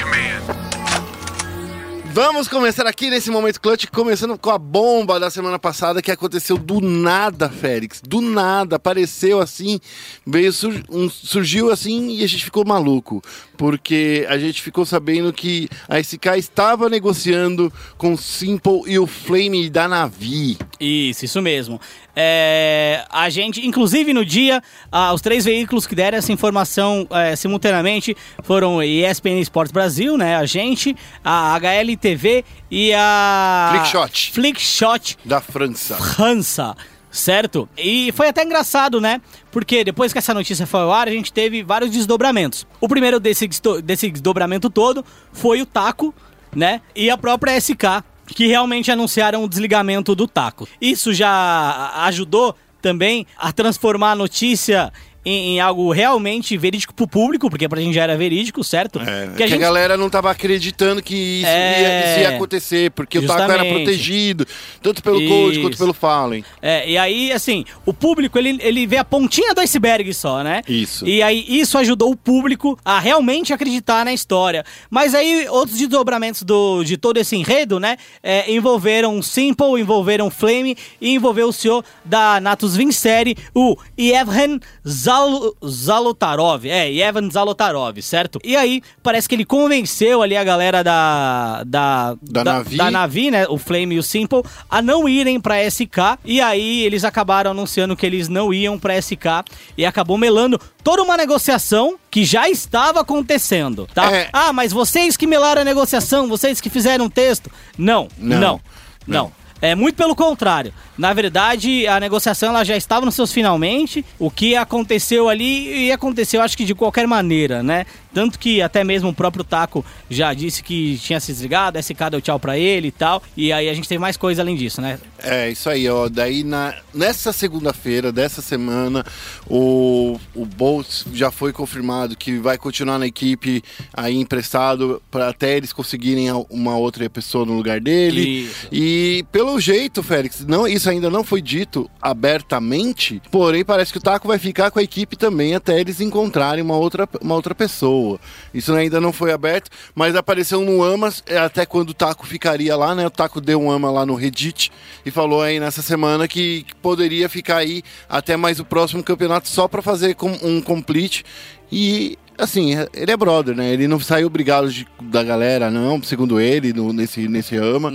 Vamos 2.21 2.49
começar 2.49 2.85
aqui 2.85 3.11
nesse 3.11 3.31
momento 3.31 3.61
clutch, 3.61 3.87
começando 3.93 4.37
com 4.37 4.51
a 4.51 4.59
bomba 4.59 5.21
da 5.21 5.31
semana 5.31 5.57
passada 5.57 6.03
que 6.03 6.11
aconteceu 6.11 6.59
do 6.59 6.81
nada, 6.81 7.49
Félix. 7.49 8.01
Do 8.05 8.21
nada, 8.21 8.75
apareceu 8.75 9.39
assim, 9.39 9.79
veio 10.27 10.53
sur- 10.53 10.83
um- 10.91 11.09
surgiu 11.09 11.71
assim 11.71 12.09
e 12.17 12.25
a 12.25 12.27
gente 12.27 12.45
ficou 12.45 12.65
maluco, 12.67 13.23
porque 13.57 14.27
a 14.29 14.37
gente 14.37 14.61
ficou 14.61 14.85
sabendo 14.85 15.33
que 15.33 15.69
a 15.89 16.01
SK 16.01 16.37
estava 16.39 16.89
negociando 16.89 17.73
com 17.97 18.15
o 18.15 18.19
Simple 18.19 18.83
e 18.89 18.99
o 18.99 19.07
Flame 19.07 19.71
da 19.71 19.87
Navi. 19.87 20.59
Isso, 20.81 21.25
isso 21.25 21.41
mesmo. 21.41 21.81
É, 22.21 23.05
a 23.11 23.31
gente, 23.31 23.65
inclusive 23.65 24.13
no 24.13 24.25
dia, 24.25 24.61
ah, 24.91 25.15
os 25.15 25.21
três 25.21 25.45
veículos 25.45 25.87
que 25.87 25.95
deram 25.95 26.19
essa 26.19 26.33
informação 26.33 27.07
é, 27.13 27.37
simultaneamente 27.37 28.17
foram 28.43 28.83
ESPN 28.83 29.39
Esportes 29.39 29.71
Brasil, 29.71 30.19
né? 30.19 30.35
A 30.35 30.45
gente, 30.45 30.97
a 31.25 31.55
HLTV 31.55 32.45
e 32.69 32.93
a 32.93 33.71
Flickshot. 33.73 34.33
Flickshot 34.33 35.17
Da 35.25 35.41
França. 35.41 35.95
França, 35.95 36.77
certo? 37.09 37.69
E 37.79 38.11
foi 38.11 38.27
até 38.27 38.43
engraçado, 38.43 39.01
né? 39.01 39.21
Porque 39.53 39.85
depois 39.85 40.13
que 40.13 40.19
essa 40.19 40.35
notícia 40.35 40.67
foi 40.67 40.81
ao 40.81 40.93
ar, 40.93 41.07
a 41.07 41.13
gente 41.13 41.33
teve 41.33 41.63
vários 41.63 41.93
desdobramentos. 41.93 42.67
O 42.81 42.89
primeiro 42.89 43.21
desse, 43.21 43.49
desse 43.85 44.11
desdobramento 44.11 44.69
todo 44.69 45.05
foi 45.33 45.63
o 45.63 45.67
Taco, 45.67 46.13
né? 46.53 46.81
E 46.97 47.11
a 47.11 47.17
própria 47.17 47.57
SK, 47.61 48.03
que 48.35 48.47
realmente 48.47 48.91
anunciaram 48.91 49.45
o 49.45 49.49
desligamento 49.49 50.15
do 50.15 50.27
Taco. 50.27 50.69
Isso 50.81 51.13
já 51.13 51.93
ajudou 52.05 52.55
também 52.81 53.27
a 53.37 53.53
transformar 53.53 54.13
a 54.13 54.17
notícia 54.17 54.93
em, 55.25 55.57
em 55.57 55.61
algo 55.61 55.91
realmente 55.93 56.57
verídico 56.57 56.95
pro 56.95 57.07
público, 57.07 57.51
porque 57.51 57.69
pra 57.69 57.81
gente 57.81 57.95
já 57.95 58.03
era 58.05 58.17
verídico, 58.17 58.63
certo? 58.65 59.01
É, 59.01 59.29
que 59.37 59.43
a 59.43 59.47
a, 59.47 59.49
gente- 59.49 59.59
galera 59.61 59.97
não 59.97 60.09
tava 60.09 60.31
acreditando 60.31 61.03
que 61.03 61.15
isso, 61.15 61.47
É. 61.47 61.81
ia, 61.83 62.11
isso 62.11 62.21
ia 62.21 62.29
acontecer, 62.37 62.91
porque 62.93 63.19
o 63.19 63.27
taco 63.27 63.43
era 63.43 63.53
Justamente. 63.55 63.75
protegido, 63.85 64.47
tanto 64.83 65.03
pelo 65.03 65.19
Code 65.29 65.61
quanto 65.61 65.73
Isso. 65.75 65.83
pelo 65.83 65.93
Fallen. 65.93 66.45
É, 66.63 66.89
e 66.89 66.97
aí, 66.97 67.33
assim, 67.33 67.65
o 67.85 67.93
público, 67.93 68.39
ele, 68.39 68.59
ele 68.63 68.87
vê 68.87 68.97
a 68.97 69.05
pontinha 69.05 69.55
do 69.55 69.61
iceberg 69.61 70.13
só, 70.15 70.43
né? 70.43 70.63
Isso. 70.69 71.07
E 71.07 71.23
aí, 71.23 71.45
isso 71.49 71.77
ajudou 71.79 72.11
o 72.13 72.17
público 72.17 72.79
a 72.85 72.99
realmente 72.99 73.53
acreditar 73.53 74.05
na 74.05 74.13
história. 74.13 74.65
Mas 74.91 75.15
aí, 75.15 75.47
outros 75.49 75.79
desdobramentos 75.79 76.43
do, 76.43 76.83
de 76.85 76.97
todo 76.97 77.17
esse 77.19 77.37
enredo, 77.37 77.79
né? 77.81 77.97
é, 78.23 78.51
envolveram 78.51 79.21
Simple, 79.23 79.81
envolveram 79.81 80.31
Flame 80.31 80.77
e 81.01 81.15
envolveu 81.15 81.49
o 81.49 81.53
senhor 81.53 81.85
da 82.05 82.41
Natus 82.41 82.77
Vincere, 82.77 83.37
o 83.55 83.77
Yevhen 83.99 84.61
Zal, 85.09 85.55
Zalotarov. 85.67 86.67
É, 86.67 86.87
Yevhen 86.91 87.31
Zalotarov, 87.31 87.97
certo? 88.03 88.39
E 88.45 88.55
aí, 88.55 88.83
parece 89.03 89.27
que 89.27 89.35
ele 89.35 89.45
convenceu 89.47 90.21
ali 90.21 90.37
a 90.37 90.45
galera 90.45 90.85
da... 90.85 91.63
Da, 91.67 92.15
Da 92.21 92.45
Navi. 92.45 92.77
da 92.77 92.91
Navi, 92.91 93.31
né? 93.31 93.47
O 93.49 93.57
Flame 93.57 93.95
e 93.95 93.99
o 93.99 94.03
Simple, 94.03 94.43
a 94.69 94.83
não 94.83 95.09
irem 95.09 95.41
pra 95.41 95.63
SK. 95.71 96.19
E 96.27 96.43
aí 96.43 96.83
eles 96.85 97.05
acabaram 97.05 97.53
anunciando 97.53 97.97
que 97.97 98.05
eles 98.05 98.29
não 98.29 98.53
iam 98.53 98.79
pra 98.79 99.01
SK. 99.01 99.45
E 99.79 99.87
acabou 99.87 100.19
melando 100.19 100.61
toda 100.85 101.03
uma 101.03 101.17
negociação 101.17 101.97
que 102.11 102.25
já 102.25 102.49
estava 102.51 103.01
acontecendo, 103.01 103.89
tá? 103.95 104.13
É. 104.15 104.29
Ah, 104.31 104.53
mas 104.53 104.73
vocês 104.73 105.17
que 105.17 105.27
melaram 105.27 105.63
a 105.63 105.65
negociação, 105.65 106.29
vocês 106.29 106.61
que 106.61 106.69
fizeram 106.69 107.07
o 107.07 107.11
texto. 107.11 107.51
Não, 107.79 108.09
Não, 108.19 108.39
não, 108.39 108.41
não. 108.41 108.61
não. 109.07 109.33
É 109.61 109.75
muito 109.75 109.97
pelo 109.97 110.15
contrário. 110.15 110.73
Na 110.97 111.13
verdade, 111.13 111.87
a 111.87 111.99
negociação 111.99 112.51
ela 112.51 112.65
já 112.65 112.77
estava 112.77 113.05
nos 113.05 113.15
seus 113.15 113.33
finalmente. 113.33 114.05
O 114.19 114.31
que 114.31 114.57
aconteceu 114.57 115.29
ali 115.29 115.87
e 115.87 115.93
aconteceu, 115.93 116.41
acho 116.41 116.57
que 116.57 116.65
de 116.65 116.75
qualquer 116.75 117.07
maneira, 117.07 117.63
né? 117.63 117.85
Tanto 118.13 118.39
que 118.39 118.63
até 118.63 118.83
mesmo 118.83 119.11
o 119.11 119.15
próprio 119.15 119.45
Taco 119.45 119.85
já 120.09 120.33
disse 120.33 120.63
que 120.63 120.99
tinha 120.99 121.21
se 121.21 121.33
desligado, 121.33 121.79
SK 121.79 122.11
deu 122.11 122.21
tchau 122.21 122.39
pra 122.39 122.59
ele 122.59 122.89
e 122.89 122.93
tal. 122.93 123.23
E 123.37 123.53
aí 123.53 123.69
a 123.69 123.75
gente 123.75 123.89
teve 123.89 124.01
mais 124.01 124.17
coisa 124.17 124.43
além 124.43 124.57
disso, 124.57 124.81
né? 124.81 124.99
É, 125.23 125.51
isso 125.51 125.69
aí, 125.69 125.89
ó. 125.89 126.09
Daí 126.09 126.45
na, 126.45 126.75
nessa 126.95 127.33
segunda-feira 127.33 128.13
dessa 128.13 128.41
semana, 128.41 129.05
o, 129.47 130.19
o 130.35 130.47
Boltz 130.47 131.05
já 131.13 131.31
foi 131.31 131.53
confirmado 131.53 132.17
que 132.17 132.39
vai 132.39 132.57
continuar 132.57 132.99
na 132.99 133.07
equipe 133.07 133.63
aí 133.93 134.17
emprestado 134.17 135.03
para 135.11 135.29
até 135.29 135.57
eles 135.57 135.73
conseguirem 135.73 136.29
uma 136.49 136.77
outra 136.77 137.09
pessoa 137.11 137.45
no 137.45 137.55
lugar 137.55 137.81
dele. 137.81 138.45
Isso. 138.45 138.69
E 138.71 139.25
pelo 139.33 139.61
jeito, 139.61 140.03
Félix, 140.03 140.45
não, 140.47 140.67
isso 140.67 140.89
ainda 140.89 141.11
não 141.11 141.25
foi 141.25 141.43
dito 141.43 141.91
abertamente, 142.01 143.21
porém 143.31 143.65
parece 143.65 143.93
que 143.93 143.99
o 143.99 144.03
Taco 144.03 144.29
vai 144.29 144.39
ficar 144.39 144.71
com 144.71 144.79
a 144.79 144.83
equipe 144.83 145.17
também 145.17 145.55
até 145.55 145.81
eles 145.81 146.01
encontrarem 146.01 146.63
uma 146.63 146.77
outra, 146.77 147.09
uma 147.21 147.35
outra 147.35 147.55
pessoa. 147.55 148.21
Isso 148.55 148.73
ainda 148.73 149.01
não 149.01 149.13
foi 149.13 149.33
aberto, 149.33 149.71
mas 149.95 150.15
apareceu 150.15 150.61
no 150.61 150.83
Amas 150.83 151.23
é, 151.27 151.39
até 151.39 151.67
quando 151.67 151.91
o 151.91 151.95
Taco 151.95 152.27
ficaria 152.27 152.77
lá, 152.77 152.95
né? 152.95 153.07
O 153.07 153.11
Taco 153.11 153.41
deu 153.41 153.61
um 153.61 153.71
ama 153.71 153.91
lá 153.91 154.07
no 154.07 154.15
Reddit 154.15 154.71
e 155.09 155.11
falou 155.11 155.43
aí 155.43 155.59
nessa 155.59 155.83
semana 155.83 156.29
que, 156.29 156.65
poderia 156.81 157.29
ficar 157.29 157.57
aí 157.59 157.83
até 158.09 158.37
mais 158.37 158.61
o 158.61 158.65
próximo 158.65 159.03
campeonato 159.03 159.49
só 159.49 159.67
para 159.67 159.83
fazer 159.83 160.15
com- 160.15 160.39
um 160.43 160.61
complete. 160.61 161.25
E 161.71 162.19
assim, 162.39 162.71
ele 162.95 163.11
é 163.11 163.17
brother, 163.17 163.55
né? 163.55 163.73
Ele 163.73 163.89
não 163.89 163.99
saiu 164.01 164.31
brigado 164.31 164.71
de- 164.71 164.87
da 165.03 165.23
galera, 165.23 165.71
não, 165.71 166.03
segundo 166.03 166.41
ele, 166.41 166.73
no- 166.73 166.93
nesse, 166.93 167.27
nesse 167.29 167.57
ama. 167.57 167.93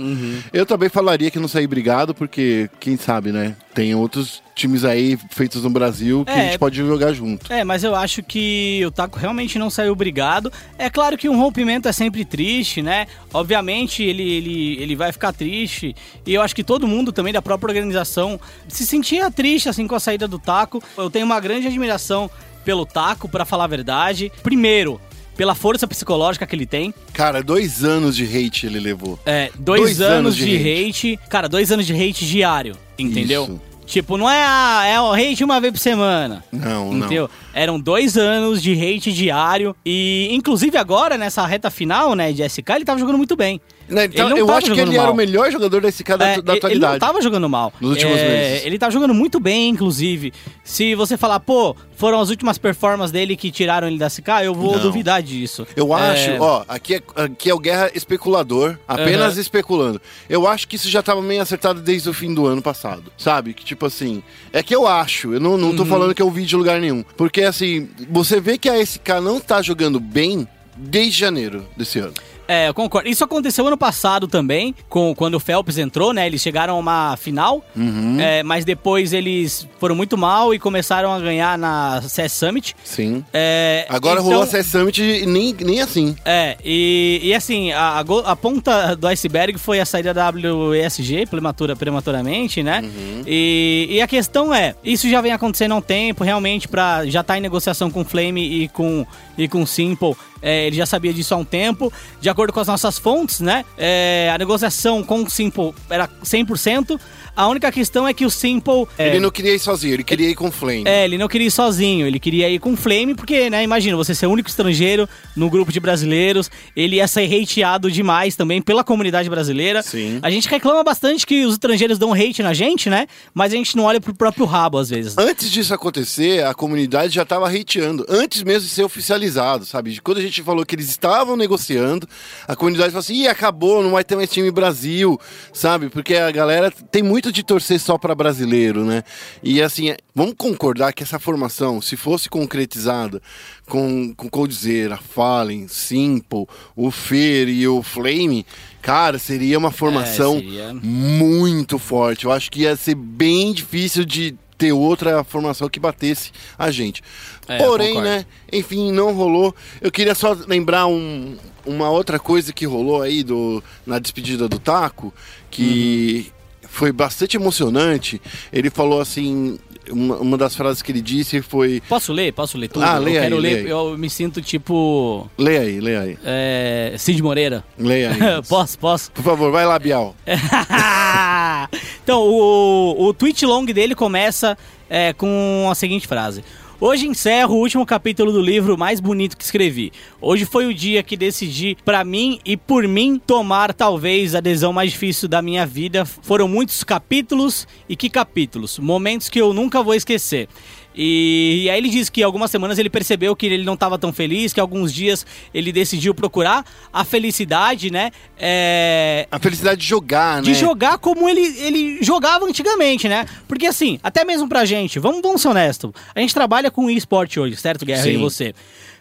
Eu 0.52 0.66
também 0.66 0.88
falaria 0.88 1.30
que 1.30 1.38
não 1.38 1.48
saí 1.48 1.66
brigado, 1.66 2.14
porque, 2.14 2.68
quem 2.78 2.96
sabe, 2.96 3.32
né? 3.32 3.56
Tem 3.74 3.94
outros 3.94 4.42
times 4.54 4.84
aí 4.84 5.18
feitos 5.30 5.64
no 5.64 5.70
Brasil 5.70 6.24
que 6.24 6.30
a 6.30 6.36
É. 6.36 6.46
gente 6.46 6.58
pode 6.58 6.76
jogar 6.76 7.12
junto. 7.12 7.52
É, 7.52 7.64
mas 7.64 7.82
eu 7.82 7.94
acho 7.94 8.22
que 8.22 8.82
o 8.86 8.90
Taco 8.90 9.18
realmente 9.18 9.58
não 9.58 9.68
saiu 9.68 9.96
brigado. 9.96 10.52
É 10.78 10.88
claro 10.88 11.18
que 11.18 11.28
um 11.28 11.36
rompimento 11.36 11.88
é 11.88 11.92
sempre 11.92 12.24
triste, 12.24 12.80
né? 12.80 13.06
Obviamente 13.32 14.02
ele, 14.04 14.22
ele, 14.22 14.76
ele 14.80 14.94
vai 14.94 15.10
ficar 15.10 15.32
triste. 15.32 15.94
E 16.24 16.32
eu 16.32 16.40
acho 16.42 16.54
que 16.54 16.62
todo 16.62 16.86
mundo 16.86 17.10
também 17.10 17.32
da 17.32 17.42
própria 17.42 17.68
organização 17.70 18.38
se 18.68 18.86
sentia 18.86 19.28
triste 19.30 19.68
assim 19.68 19.88
com 19.88 19.94
a 19.96 20.00
saída 20.00 20.28
do 20.28 20.38
Taco. 20.38 20.80
Eu 20.96 21.10
tenho 21.10 21.26
uma 21.26 21.40
grande 21.40 21.66
admiração 21.66 22.30
pelo 22.64 22.86
Taco, 22.86 23.28
pra 23.28 23.44
falar 23.44 23.64
a 23.64 23.68
verdade. 23.68 24.32
Primeiro, 24.42 25.00
pela 25.36 25.54
força 25.54 25.86
psicológica 25.86 26.46
que 26.46 26.54
ele 26.54 26.66
tem. 26.66 26.94
Cara, 27.12 27.42
dois 27.42 27.84
anos 27.84 28.16
de 28.16 28.24
hate 28.24 28.66
ele 28.66 28.80
levou. 28.80 29.18
É, 29.26 29.50
dois, 29.58 29.80
Dois 29.80 30.00
anos, 30.00 30.16
anos 30.18 30.36
de, 30.36 30.58
de 30.58 30.68
hate. 30.88 31.18
Cara, 31.28 31.48
dois 31.48 31.70
anos 31.70 31.86
de 31.86 31.92
hate 31.92 32.26
diário, 32.26 32.76
entendeu? 32.98 33.44
Isso. 33.44 33.74
Tipo, 33.86 34.16
não 34.16 34.28
é, 34.30 34.42
a, 34.42 34.86
é 34.86 35.00
o 35.00 35.12
hate 35.12 35.44
uma 35.44 35.60
vez 35.60 35.72
por 35.72 35.78
semana. 35.78 36.42
Não, 36.50 36.90
não. 36.90 36.98
Entendeu? 37.00 37.28
Eram 37.52 37.78
dois 37.78 38.16
anos 38.16 38.62
de 38.62 38.72
hate 38.72 39.12
diário. 39.12 39.76
E, 39.84 40.28
inclusive, 40.30 40.78
agora, 40.78 41.18
nessa 41.18 41.44
reta 41.46 41.70
final, 41.70 42.14
né, 42.14 42.32
de 42.32 42.42
SK, 42.48 42.70
ele 42.76 42.84
tava 42.84 42.98
jogando 42.98 43.18
muito 43.18 43.36
bem. 43.36 43.60
Né, 43.88 44.06
então, 44.06 44.28
não 44.30 44.36
eu 44.36 44.50
acho 44.52 44.72
que 44.72 44.80
ele 44.80 44.94
era 44.94 45.04
mal. 45.04 45.12
o 45.12 45.16
melhor 45.16 45.50
jogador 45.50 45.80
da 45.82 45.88
SK 45.90 46.16
da, 46.16 46.26
É, 46.26 46.40
da 46.40 46.52
ele- 46.52 46.58
atualidade. 46.58 46.72
Ele 46.72 46.80
não 46.80 46.98
tava 46.98 47.20
jogando 47.20 47.48
mal. 47.48 47.72
Nos 47.80 47.90
últimos 47.92 48.16
É, 48.18 48.28
meses. 48.28 48.66
Ele 48.66 48.78
tá 48.78 48.88
jogando 48.90 49.12
muito 49.14 49.38
bem, 49.38 49.68
inclusive. 49.70 50.32
Se 50.62 50.94
você 50.94 51.16
falar, 51.16 51.40
pô, 51.40 51.76
foram 51.96 52.18
as 52.20 52.30
últimas 52.30 52.56
performances 52.58 53.12
dele 53.12 53.36
que 53.36 53.50
tiraram 53.50 53.86
ele 53.86 53.98
da 53.98 54.08
SK, 54.08 54.28
eu 54.44 54.54
vou 54.54 54.72
Não. 54.76 54.80
duvidar 54.82 55.22
disso. 55.22 55.66
Eu 55.76 55.92
acho, 55.92 56.30
É, 56.30 56.40
ó, 56.40 56.64
aqui 56.66 56.94
é, 56.94 57.02
aqui 57.16 57.50
é 57.50 57.54
o 57.54 57.58
Guerra 57.58 57.90
especulador, 57.94 58.78
apenas 58.88 59.32
Aham. 59.32 59.40
especulando. 59.40 60.00
Eu 60.28 60.46
acho 60.48 60.66
que 60.66 60.76
isso 60.76 60.88
já 60.88 61.02
tava 61.02 61.20
meio 61.20 61.42
acertado 61.42 61.80
desde 61.80 62.08
o 62.08 62.12
fim 62.14 62.32
do 62.32 62.46
ano 62.46 62.62
passado, 62.62 63.12
sabe? 63.18 63.52
Que 63.52 63.64
tipo 63.64 63.84
assim, 63.86 64.22
é 64.52 64.62
que 64.62 64.74
eu 64.74 64.86
acho, 64.86 65.34
eu 65.34 65.40
não, 65.40 65.56
não 65.58 65.74
tô 65.76 65.82
Uhum. 65.82 65.88
falando 65.88 66.14
que 66.14 66.22
eu 66.22 66.30
vi 66.30 66.44
de 66.44 66.56
lugar 66.56 66.80
nenhum. 66.80 67.04
Porque 67.16 67.42
assim, 67.42 67.88
você 68.08 68.40
vê 68.40 68.56
que 68.56 68.68
a 68.68 68.78
SK 68.80 69.20
não 69.22 69.38
tá 69.40 69.60
jogando 69.60 70.00
bem 70.00 70.48
desde 70.76 71.18
janeiro 71.20 71.66
desse 71.76 71.98
ano. 71.98 72.14
É, 72.46 72.68
eu 72.68 72.74
concordo. 72.74 73.08
Isso 73.08 73.24
aconteceu 73.24 73.66
ano 73.66 73.76
passado 73.76 74.28
também, 74.28 74.74
com, 74.88 75.14
quando 75.14 75.34
o 75.34 75.40
Phelps 75.40 75.78
entrou, 75.78 76.12
né? 76.12 76.26
Eles 76.26 76.40
chegaram 76.42 76.74
a 76.74 76.78
uma 76.78 77.16
final, 77.16 77.64
Uhum. 77.76 78.18
é, 78.20 78.42
mas 78.42 78.64
depois 78.64 79.12
eles 79.12 79.66
foram 79.80 79.94
muito 79.94 80.16
mal 80.18 80.52
e 80.54 80.58
começaram 80.58 81.12
a 81.12 81.18
ganhar 81.20 81.56
na 81.58 82.02
CS 82.02 82.32
Summit. 82.32 82.76
Sim. 82.84 83.24
É, 83.32 83.86
Agora 83.88 84.20
então- 84.20 84.24
rolou 84.30 84.42
a 84.42 84.46
CS 84.46 84.66
Summit 84.66 85.02
e 85.02 85.26
nem, 85.26 85.54
nem 85.60 85.80
assim. 85.80 86.14
É, 86.24 86.56
e, 86.64 87.20
e 87.22 87.34
assim, 87.34 87.72
a, 87.72 88.00
a 88.00 88.36
ponta 88.36 88.94
do 88.94 89.06
iceberg 89.06 89.58
foi 89.58 89.80
a 89.80 89.86
saída 89.86 90.12
da 90.12 90.30
WESG 90.30 91.26
prematura, 91.26 91.74
prematuramente, 91.74 92.62
né? 92.62 92.82
E, 93.26 93.86
e 93.90 94.00
a 94.02 94.06
questão 94.06 94.52
é, 94.52 94.74
isso 94.84 95.08
já 95.08 95.20
vem 95.20 95.32
acontecendo 95.32 95.72
há 95.72 95.76
um 95.76 95.80
tempo, 95.82 96.22
realmente, 96.24 96.68
pra, 96.68 97.06
já 97.06 97.22
tá 97.22 97.38
em 97.38 97.40
negociação 97.40 97.90
com 97.90 98.04
Flame 98.04 98.42
e 98.64 98.68
com, 98.68 99.06
e 99.38 99.48
com 99.48 99.64
Simple. 99.64 100.14
É, 100.44 100.66
ele 100.66 100.76
já 100.76 100.84
sabia 100.84 101.12
disso 101.12 101.32
há 101.34 101.38
um 101.38 101.44
tempo. 101.44 101.90
De 102.20 102.28
acordo 102.28 102.52
com 102.52 102.60
as 102.60 102.68
nossas 102.68 102.98
fontes, 102.98 103.40
né? 103.40 103.64
é, 103.78 104.30
a 104.32 104.38
negociação 104.38 105.02
com 105.02 105.22
o 105.22 105.30
Simple 105.30 105.74
era 105.88 106.06
100%. 106.22 107.00
A 107.36 107.48
única 107.48 107.70
questão 107.72 108.06
é 108.06 108.14
que 108.14 108.24
o 108.24 108.30
Simple... 108.30 108.86
é, 108.96 109.08
Ele 109.08 109.20
não 109.20 109.30
queria 109.30 109.54
ir 109.54 109.58
sozinho, 109.58 109.94
ele 109.94 110.04
queria 110.04 110.28
ir 110.30 110.34
com 110.34 110.50
Flame. 110.52 110.84
é, 110.86 111.04
ele 111.04 111.18
não 111.18 111.26
queria 111.26 111.48
ir 111.48 111.50
sozinho, 111.50 112.06
ele 112.06 112.20
queria 112.20 112.48
ir 112.48 112.58
com 112.60 112.76
Flame, 112.76 113.14
porque, 113.14 113.50
né, 113.50 113.62
imagina, 113.64 113.96
você 113.96 114.14
ser 114.14 114.26
o 114.26 114.30
único 114.30 114.48
estrangeiro 114.48 115.08
no 115.34 115.50
grupo 115.50 115.72
de 115.72 115.80
brasileiros, 115.80 116.50
ele 116.76 116.96
ia 116.96 117.08
ser 117.08 117.24
hateado 117.24 117.90
demais 117.90 118.36
também 118.36 118.62
pela 118.62 118.84
comunidade 118.84 119.28
brasileira. 119.28 119.82
Sim. 119.82 120.20
A 120.22 120.30
gente 120.30 120.48
reclama 120.48 120.84
bastante 120.84 121.26
que 121.26 121.44
os 121.44 121.54
estrangeiros 121.54 121.98
dão 121.98 122.12
hate 122.12 122.42
na 122.42 122.54
gente, 122.54 122.88
né? 122.88 123.06
Mas 123.34 123.52
a 123.52 123.56
gente 123.56 123.76
não 123.76 123.84
olha 123.84 124.00
pro 124.00 124.14
próprio 124.14 124.46
rabo 124.46 124.78
às 124.78 124.88
vezes. 124.88 125.16
Antes 125.18 125.50
disso 125.50 125.74
acontecer, 125.74 126.44
a 126.44 126.54
comunidade 126.54 127.14
já 127.14 127.24
tava 127.24 127.48
hateando. 127.48 128.06
Antes 128.08 128.42
mesmo 128.42 128.68
de 128.68 128.72
ser 128.74 128.84
oficializado, 128.84 129.64
sabe? 129.66 129.90
De 129.90 130.00
Quando 130.00 130.18
a 130.18 130.22
gente 130.22 130.42
falou 130.42 130.64
que 130.64 130.74
eles 130.74 130.88
estavam 130.88 131.36
negociando, 131.36 132.08
a 132.46 132.54
comunidade 132.54 132.90
falou 132.90 133.00
assim: 133.00 133.22
Ih, 133.22 133.28
acabou, 133.28 133.82
não 133.82 133.90
vai 133.90 134.04
ter 134.04 134.14
mais 134.14 134.30
time 134.30 134.50
Brasil, 134.50 135.18
sabe? 135.52 135.88
Porque 135.88 136.14
a 136.14 136.30
galera 136.30 136.70
tem 136.90 137.02
muito 137.02 137.23
de 137.32 137.42
torcer 137.42 137.78
só 137.80 137.96
pra 137.98 138.14
brasileiro, 138.14 138.84
né? 138.84 139.02
E 139.42 139.60
assim, 139.62 139.90
é- 139.90 139.96
vamos 140.14 140.34
concordar 140.36 140.92
que 140.92 141.02
essa 141.02 141.18
formação, 141.18 141.80
se 141.82 141.96
fosse 141.96 142.28
concretizada 142.28 143.20
com, 143.66 144.12
com 144.14 144.28
Coldzera, 144.28 144.96
Fallen, 144.96 145.68
Simple, 145.68 146.46
o 146.76 146.90
Fer 146.90 147.48
e 147.48 147.66
o 147.68 147.82
Flame, 147.82 148.44
cara, 148.82 149.18
seria 149.18 149.58
uma 149.58 149.70
formação 149.70 150.36
É, 150.36 150.40
seria. 150.40 150.74
muito 150.74 151.78
forte. 151.78 152.24
Eu 152.26 152.32
acho 152.32 152.50
que 152.50 152.62
ia 152.62 152.76
ser 152.76 152.94
bem 152.94 153.52
difícil 153.52 154.04
de 154.04 154.34
ter 154.56 154.72
outra 154.72 155.24
formação 155.24 155.68
que 155.68 155.80
batesse 155.80 156.30
a 156.56 156.70
gente. 156.70 157.02
É, 157.48 157.58
Porém, 157.58 158.00
né? 158.00 158.24
Enfim, 158.52 158.92
não 158.92 159.12
rolou. 159.12 159.54
Eu 159.80 159.90
queria 159.90 160.14
só 160.14 160.32
lembrar 160.46 160.86
um- 160.86 161.36
uma 161.66 161.90
outra 161.90 162.18
coisa 162.20 162.52
que 162.52 162.64
rolou 162.64 163.02
aí 163.02 163.22
do, 163.24 163.62
na 163.84 163.98
despedida 163.98 164.48
do 164.48 164.58
Taco, 164.58 165.12
que 165.50 166.30
foi 166.74 166.92
bastante 166.92 167.36
emocionante. 167.36 168.20
Ele 168.52 168.68
falou 168.70 169.00
assim. 169.00 169.58
Uma, 169.90 170.16
uma 170.16 170.38
das 170.38 170.56
frases 170.56 170.80
que 170.80 170.90
ele 170.90 171.02
disse 171.02 171.42
foi. 171.42 171.82
Posso 171.86 172.10
ler? 172.10 172.32
Posso 172.32 172.56
ler 172.56 172.68
tudo? 172.68 172.86
Ah, 172.86 172.96
eu 172.96 173.02
lê 173.02 173.12
quero 173.12 173.36
aí, 173.36 173.42
ler, 173.42 173.56
aí. 173.58 173.68
eu 173.68 173.98
me 173.98 174.08
sinto 174.08 174.40
tipo. 174.40 175.28
Leia 175.36 175.60
aí, 175.60 175.78
leia 175.78 176.00
aí. 176.00 176.18
É, 176.24 176.94
Cid 176.96 177.22
Moreira. 177.22 177.62
Leia 177.78 178.08
aí. 178.38 178.42
posso, 178.48 178.78
posso? 178.78 179.12
Por 179.12 179.22
favor, 179.22 179.52
vai 179.52 179.66
lá, 179.66 179.78
Bial. 179.78 180.16
então, 182.02 182.22
o, 182.22 183.08
o 183.08 183.12
tweet 183.12 183.44
long 183.44 183.66
dele 183.66 183.94
começa 183.94 184.56
é, 184.88 185.12
com 185.12 185.68
a 185.70 185.74
seguinte 185.74 186.06
frase. 186.06 186.44
Hoje 186.80 187.06
encerro 187.06 187.54
o 187.54 187.60
último 187.60 187.86
capítulo 187.86 188.32
do 188.32 188.42
livro 188.42 188.76
mais 188.76 188.98
bonito 188.98 189.36
que 189.36 189.44
escrevi. 189.44 189.92
Hoje 190.20 190.44
foi 190.44 190.66
o 190.66 190.74
dia 190.74 191.02
que 191.02 191.16
decidi, 191.16 191.76
pra 191.84 192.04
mim 192.04 192.40
e 192.44 192.56
por 192.56 192.86
mim, 192.86 193.18
tomar 193.24 193.72
talvez 193.72 194.34
a 194.34 194.40
decisão 194.40 194.72
mais 194.72 194.90
difícil 194.90 195.28
da 195.28 195.40
minha 195.40 195.64
vida. 195.64 196.04
Foram 196.04 196.48
muitos 196.48 196.82
capítulos 196.82 197.66
e 197.88 197.94
que 197.94 198.10
capítulos, 198.10 198.78
momentos 198.78 199.28
que 199.28 199.40
eu 199.40 199.54
nunca 199.54 199.82
vou 199.82 199.94
esquecer. 199.94 200.48
E, 200.94 201.62
e 201.64 201.70
aí 201.70 201.78
ele 201.78 201.88
diz 201.88 202.08
que 202.08 202.22
algumas 202.22 202.50
semanas 202.50 202.78
ele 202.78 202.88
percebeu 202.88 203.34
que 203.34 203.46
ele 203.46 203.64
não 203.64 203.74
estava 203.74 203.98
tão 203.98 204.12
feliz, 204.12 204.52
que 204.52 204.60
alguns 204.60 204.92
dias 204.92 205.26
ele 205.52 205.72
decidiu 205.72 206.14
procurar 206.14 206.64
a 206.92 207.04
felicidade, 207.04 207.90
né? 207.90 208.10
É, 208.38 209.26
A 209.30 209.38
felicidade 209.38 209.80
de 209.80 209.86
jogar, 209.86 210.40
de 210.42 210.50
né? 210.50 210.54
jogar 210.54 210.98
como 210.98 211.28
ele, 211.28 211.40
ele 211.58 211.98
jogava 212.02 212.44
antigamente, 212.44 213.08
né? 213.08 213.26
Porque 213.48 213.66
assim, 213.66 213.98
até 214.02 214.24
mesmo 214.24 214.48
pra 214.48 214.64
gente, 214.64 214.98
vamos, 214.98 215.20
vamos 215.20 215.42
ser 215.42 215.48
honestos, 215.48 215.90
a 216.14 216.20
gente 216.20 216.32
trabalha 216.32 216.70
com 216.70 216.88
esporte 216.88 217.40
hoje, 217.40 217.56
certo, 217.56 217.84
Guerra? 217.84 218.02
Sim. 218.02 218.10
E 218.10 218.16
você. 218.16 218.54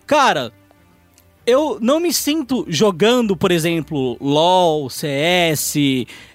Cara, 0.08 0.52
eu 1.46 1.78
não 1.82 2.00
me 2.00 2.12
sinto 2.14 2.66
jogando, 2.68 3.36
por 3.36 3.52
exemplo, 3.52 4.18
LOL, 4.20 4.90
CS, 4.90 5.76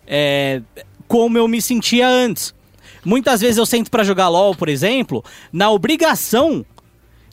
é, 0.06 0.62
como 1.06 1.38
eu 1.38 1.48
me 1.48 1.60
sentia 1.60 2.06
antes. 2.06 2.54
Muitas 3.04 3.40
vezes 3.40 3.56
eu 3.58 3.66
sento 3.66 3.90
pra 3.90 4.04
jogar 4.04 4.28
LOL, 4.28 4.54
por 4.54 4.68
exemplo, 4.68 5.24
na 5.52 5.70
obrigação 5.70 6.64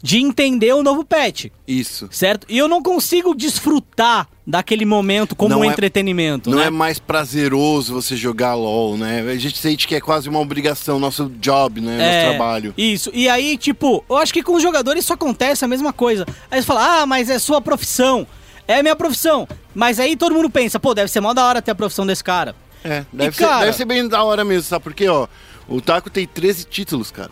de 0.01 0.19
entender 0.19 0.71
o 0.71 0.83
novo 0.83 1.03
patch, 1.03 1.45
Isso. 1.67 2.07
certo? 2.11 2.45
E 2.47 2.55
eu 2.59 2.67
não 2.67 2.83
consigo 2.83 3.33
desfrutar 3.33 4.27
daquele 4.45 4.85
momento 4.85 5.35
como 5.35 5.49
Não 5.49 5.61
um 5.61 5.63
é- 5.63 5.67
entretenimento, 5.67 6.51
Não 6.51 6.59
né? 6.59 6.65
é 6.65 6.69
mais 6.69 6.99
prazeroso 6.99 7.91
você 7.91 8.15
jogar 8.15 8.53
LOL, 8.53 8.95
né? 8.97 9.21
A 9.21 9.35
gente 9.35 9.57
sente 9.57 9.87
que 9.87 9.95
é 9.95 9.99
quase 10.01 10.29
uma 10.29 10.39
obrigação, 10.39 10.99
nosso 10.99 11.31
job, 11.41 11.81
né? 11.81 11.95
É, 11.99 12.21
Nosso 12.23 12.37
trabalho. 12.37 12.73
Isso. 12.77 13.09
E 13.15 13.27
aí, 13.27 13.57
tipo, 13.57 14.05
eu 14.07 14.17
acho 14.17 14.31
que 14.31 14.43
com 14.43 14.53
os 14.53 14.61
jogadores 14.61 15.03
isso 15.03 15.13
acontece 15.13 15.65
a 15.65 15.67
mesma 15.67 15.91
coisa. 15.91 16.23
Aí 16.51 16.61
você 16.61 16.67
fala, 16.67 17.01
ah, 17.01 17.05
mas 17.07 17.27
é 17.27 17.39
sua 17.39 17.59
profissão. 17.59 18.27
É 18.67 18.83
minha 18.83 18.95
profissão. 18.95 19.47
Mas 19.73 19.99
aí 19.99 20.15
todo 20.15 20.35
mundo 20.35 20.51
pensa, 20.51 20.79
pô, 20.79 20.93
deve 20.93 21.09
ser 21.11 21.19
mó 21.21 21.33
da 21.33 21.43
hora 21.47 21.61
ter 21.63 21.71
a 21.71 21.75
profissão 21.75 22.05
desse 22.05 22.23
cara. 22.23 22.55
É, 22.83 23.03
deve, 23.11 23.31
E, 23.31 23.33
ser, 23.33 23.43
cara- 23.43 23.65
deve 23.65 23.73
ser 23.77 23.85
bem 23.85 24.07
da 24.07 24.23
hora 24.23 24.45
mesmo, 24.45 24.63
sabe? 24.69 24.83
Porque, 24.83 25.07
ó, 25.07 25.27
o 25.67 25.81
Taco 25.81 26.09
tem 26.09 26.25
13 26.27 26.65
títulos, 26.65 27.11
cara. 27.11 27.31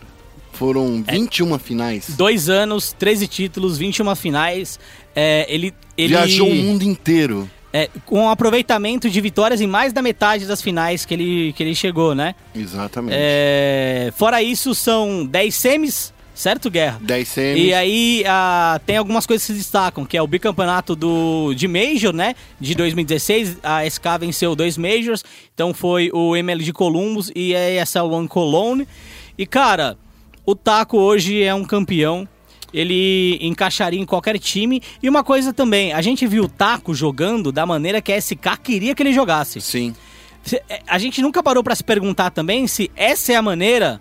Foram 0.52 1.02
É. 1.06 1.12
21 1.12 1.58
finais. 1.58 2.10
Dois 2.16 2.48
anos, 2.48 2.92
13 2.96 3.26
títulos, 3.26 3.76
21 3.76 4.14
finais. 4.14 4.78
É, 5.14 5.46
ele, 5.52 5.74
ele 5.98 6.08
Viajou 6.14 6.48
o 6.48 6.54
mundo 6.54 6.82
inteiro. 6.84 7.50
é, 7.72 7.88
com 8.06 8.20
um 8.20 8.28
aproveitamento 8.28 9.10
de 9.10 9.20
vitórias 9.20 9.60
em 9.60 9.66
mais 9.66 9.92
da 9.92 10.00
metade 10.00 10.46
das 10.46 10.62
finais 10.62 11.04
que 11.04 11.12
ele, 11.12 11.52
que 11.54 11.62
ele 11.64 11.74
chegou, 11.74 12.14
né? 12.14 12.36
Exatamente. 12.54 13.16
É, 13.18 14.12
fora 14.16 14.40
isso, 14.40 14.76
são 14.76 15.26
10 15.26 15.52
semis, 15.52 16.13
certo, 16.34 16.70
Guerra? 16.70 16.98
10 17.00 17.28
semis. 17.28 17.64
E 17.64 17.72
aí 17.72 18.24
ah, 18.26 18.80
tem 18.84 18.96
algumas 18.96 19.26
coisas 19.26 19.46
que 19.46 19.52
se 19.52 19.58
destacam, 19.58 20.04
que 20.04 20.16
é 20.16 20.22
o 20.22 20.26
bicampeonato 20.26 20.96
do, 20.96 21.54
de 21.54 21.68
Major, 21.68 22.12
né? 22.12 22.34
De 22.60 22.74
2016, 22.74 23.58
a 23.62 23.88
SK 23.88 24.04
venceu 24.20 24.54
dois 24.54 24.76
Majors, 24.76 25.24
então 25.54 25.72
foi 25.72 26.10
o 26.12 26.36
ML 26.36 26.62
de 26.62 26.72
Columbus 26.72 27.30
e 27.34 27.54
a 27.54 27.82
ESL 27.82 28.10
One 28.10 28.28
Cologne. 28.28 28.86
E 29.38 29.46
cara, 29.46 29.96
o 30.44 30.54
Taco 30.54 30.98
hoje 30.98 31.42
é 31.42 31.54
um 31.54 31.64
campeão, 31.64 32.28
ele 32.72 33.38
encaixaria 33.40 34.00
em 34.00 34.04
qualquer 34.04 34.38
time. 34.38 34.82
E 35.02 35.08
uma 35.08 35.22
coisa 35.22 35.52
também, 35.52 35.92
a 35.92 36.02
gente 36.02 36.26
viu 36.26 36.44
o 36.44 36.48
Taco 36.48 36.92
jogando 36.92 37.52
da 37.52 37.64
maneira 37.64 38.02
que 38.02 38.12
a 38.12 38.20
SK 38.20 38.58
queria 38.62 38.94
que 38.94 39.02
ele 39.02 39.12
jogasse. 39.12 39.60
Sim. 39.60 39.94
A 40.86 40.98
gente 40.98 41.22
nunca 41.22 41.42
parou 41.42 41.62
pra 41.62 41.74
se 41.74 41.82
perguntar 41.82 42.30
também 42.30 42.66
se 42.66 42.90
essa 42.94 43.32
é 43.32 43.36
a 43.36 43.42
maneira... 43.42 44.00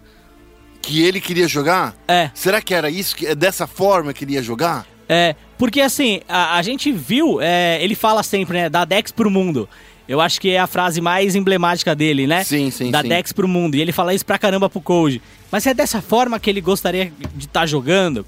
Que 0.83 1.01
ele 1.01 1.21
queria 1.21 1.47
jogar? 1.47 1.95
É, 2.07 2.29
Será 2.33 2.61
que 2.61 2.73
era 2.73 2.89
isso? 2.89 3.15
Que, 3.15 3.27
é 3.27 3.33
dessa 3.33 3.65
forma 3.65 4.13
que 4.13 4.25
ele 4.25 4.33
ia 4.33 4.43
jogar? 4.43 4.85
É, 5.07 5.33
porque 5.57 5.79
assim, 5.79 6.19
a, 6.27 6.57
a 6.57 6.61
gente 6.61 6.91
viu, 6.91 7.39
é, 7.41 7.81
ele 7.81 7.95
fala 7.95 8.21
sempre, 8.21 8.57
né, 8.57 8.69
da 8.69 8.83
Dex 8.83 9.09
pro 9.11 9.31
mundo. 9.31 9.67
Eu 10.07 10.19
acho 10.19 10.41
que 10.41 10.49
é 10.49 10.59
a 10.59 10.67
frase 10.67 10.99
mais 10.99 11.35
emblemática 11.35 11.95
dele, 11.95 12.27
né? 12.27 12.43
Sim, 12.43 12.69
sim, 12.69 12.91
Da 12.91 13.01
sim. 13.01 13.07
Dex 13.07 13.31
pro 13.31 13.47
mundo. 13.47 13.75
E 13.75 13.81
ele 13.81 13.93
fala 13.93 14.13
isso 14.13 14.25
pra 14.25 14.37
caramba 14.37 14.69
pro 14.69 14.81
Code. 14.81 15.21
Mas 15.49 15.65
é 15.65 15.73
dessa 15.73 16.01
forma 16.01 16.37
que 16.37 16.49
ele 16.49 16.59
gostaria 16.59 17.11
de 17.33 17.45
estar 17.45 17.65
jogando? 17.65 18.25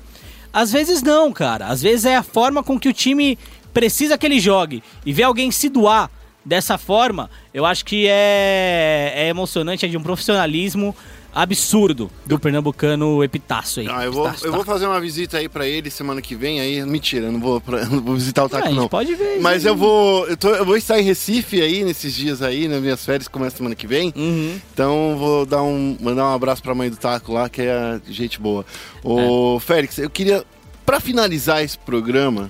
Às 0.53 0.71
vezes 0.71 1.03
não, 1.03 1.33
cara. 1.33 1.67
Às 1.67 1.81
vezes 1.81 2.05
é 2.05 2.15
a 2.15 2.23
forma 2.23 2.63
com 2.63 2.79
que 2.79 2.87
o 2.87 2.93
time 2.93 3.37
precisa 3.73 4.17
que 4.17 4.25
ele 4.25 4.39
jogue. 4.39 4.81
E 5.05 5.11
ver 5.11 5.23
alguém 5.23 5.51
se 5.51 5.67
doar 5.67 6.09
dessa 6.45 6.77
forma, 6.77 7.29
eu 7.53 7.65
acho 7.65 7.83
que 7.83 8.07
é, 8.07 9.11
é 9.13 9.27
emocionante, 9.27 9.85
é 9.85 9.89
de 9.89 9.97
um 9.97 10.03
profissionalismo 10.03 10.95
absurdo 11.35 12.09
do 12.25 12.39
pernambucano 12.39 13.21
Epitácio 13.21 13.81
aí. 13.81 13.89
Ah, 13.91 14.05
eu 14.05 14.13
vou, 14.13 14.23
Epitácio, 14.25 14.47
eu 14.47 14.51
tá. 14.51 14.55
vou 14.57 14.65
fazer 14.65 14.87
uma 14.87 15.01
visita 15.01 15.37
aí 15.37 15.49
pra 15.49 15.67
ele 15.67 15.91
semana 15.91 16.21
que 16.21 16.33
vem. 16.33 16.61
Aí, 16.61 16.81
mentira, 16.85 17.25
eu 17.27 17.31
não 17.33 17.41
vou, 17.41 17.59
pra- 17.59 17.83
não 17.91 18.01
vou 18.01 18.15
visitar 18.15 18.45
o 18.45 18.49
Taco, 18.49 18.65
gente 18.67 18.75
não. 18.77 18.87
pode 18.87 19.13
ver. 19.15 19.39
Mas 19.41 19.65
eu 19.65 19.75
vou. 19.75 20.25
Eu, 20.27 20.37
tô- 20.37 20.55
eu 20.55 20.65
vou 20.65 20.77
estar 20.77 20.97
em 20.97 21.03
Recife 21.03 21.61
aí 21.61 21.83
nesses 21.83 22.13
dias 22.15 22.41
aí, 22.41 22.67
nas 22.69 22.81
minhas 22.81 23.05
férias, 23.05 23.27
começa 23.27 23.57
semana 23.57 23.75
que 23.75 23.85
vem. 23.85 24.13
Uhum. 24.15 24.57
Então 24.73 25.17
vou 25.19 25.45
dar 25.45 25.61
um, 25.61 25.97
mandar 25.99 26.23
um 26.29 26.33
abraço 26.33 26.63
pra 26.63 26.73
mãe 26.73 26.89
do 26.89 26.95
Taco 26.95 27.33
lá, 27.33 27.49
que 27.49 27.61
é 27.63 27.99
gente 28.07 28.39
boa. 28.39 28.65
Ô, 29.03 29.59
Félix, 29.59 29.97
eu 29.97 30.09
queria, 30.09 30.43
pra 30.85 30.99
finalizar 31.01 31.61
esse 31.61 31.77
programa, 31.77 32.49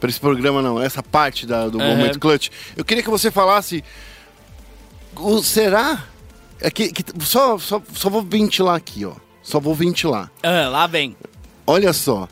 pra 0.00 0.10
esse 0.10 0.18
programa 0.18 0.60
não, 0.60 0.82
essa 0.82 1.02
parte 1.02 1.46
da- 1.46 1.68
do 1.68 1.80
Aham. 1.80 1.96
Momento 1.96 2.18
Clutch, 2.18 2.48
eu 2.76 2.84
queria 2.84 3.02
que 3.02 3.10
você 3.10 3.30
falasse. 3.30 3.84
o- 5.16 5.42
será? 5.42 6.04
É 6.60 6.70
que, 6.70 6.90
que- 6.92 7.04
só, 7.24 7.58
só, 7.58 7.82
só 7.92 8.08
vou 8.10 8.22
ventilar 8.22 8.76
aqui, 8.76 9.04
ó. 9.04 9.12
Só 9.42 9.60
vou 9.60 9.74
ventilar. 9.74 10.30
Ah, 10.42 10.68
lá 10.68 10.86
vem. 10.86 11.16
Olha 11.66 11.92
só. 11.92 12.28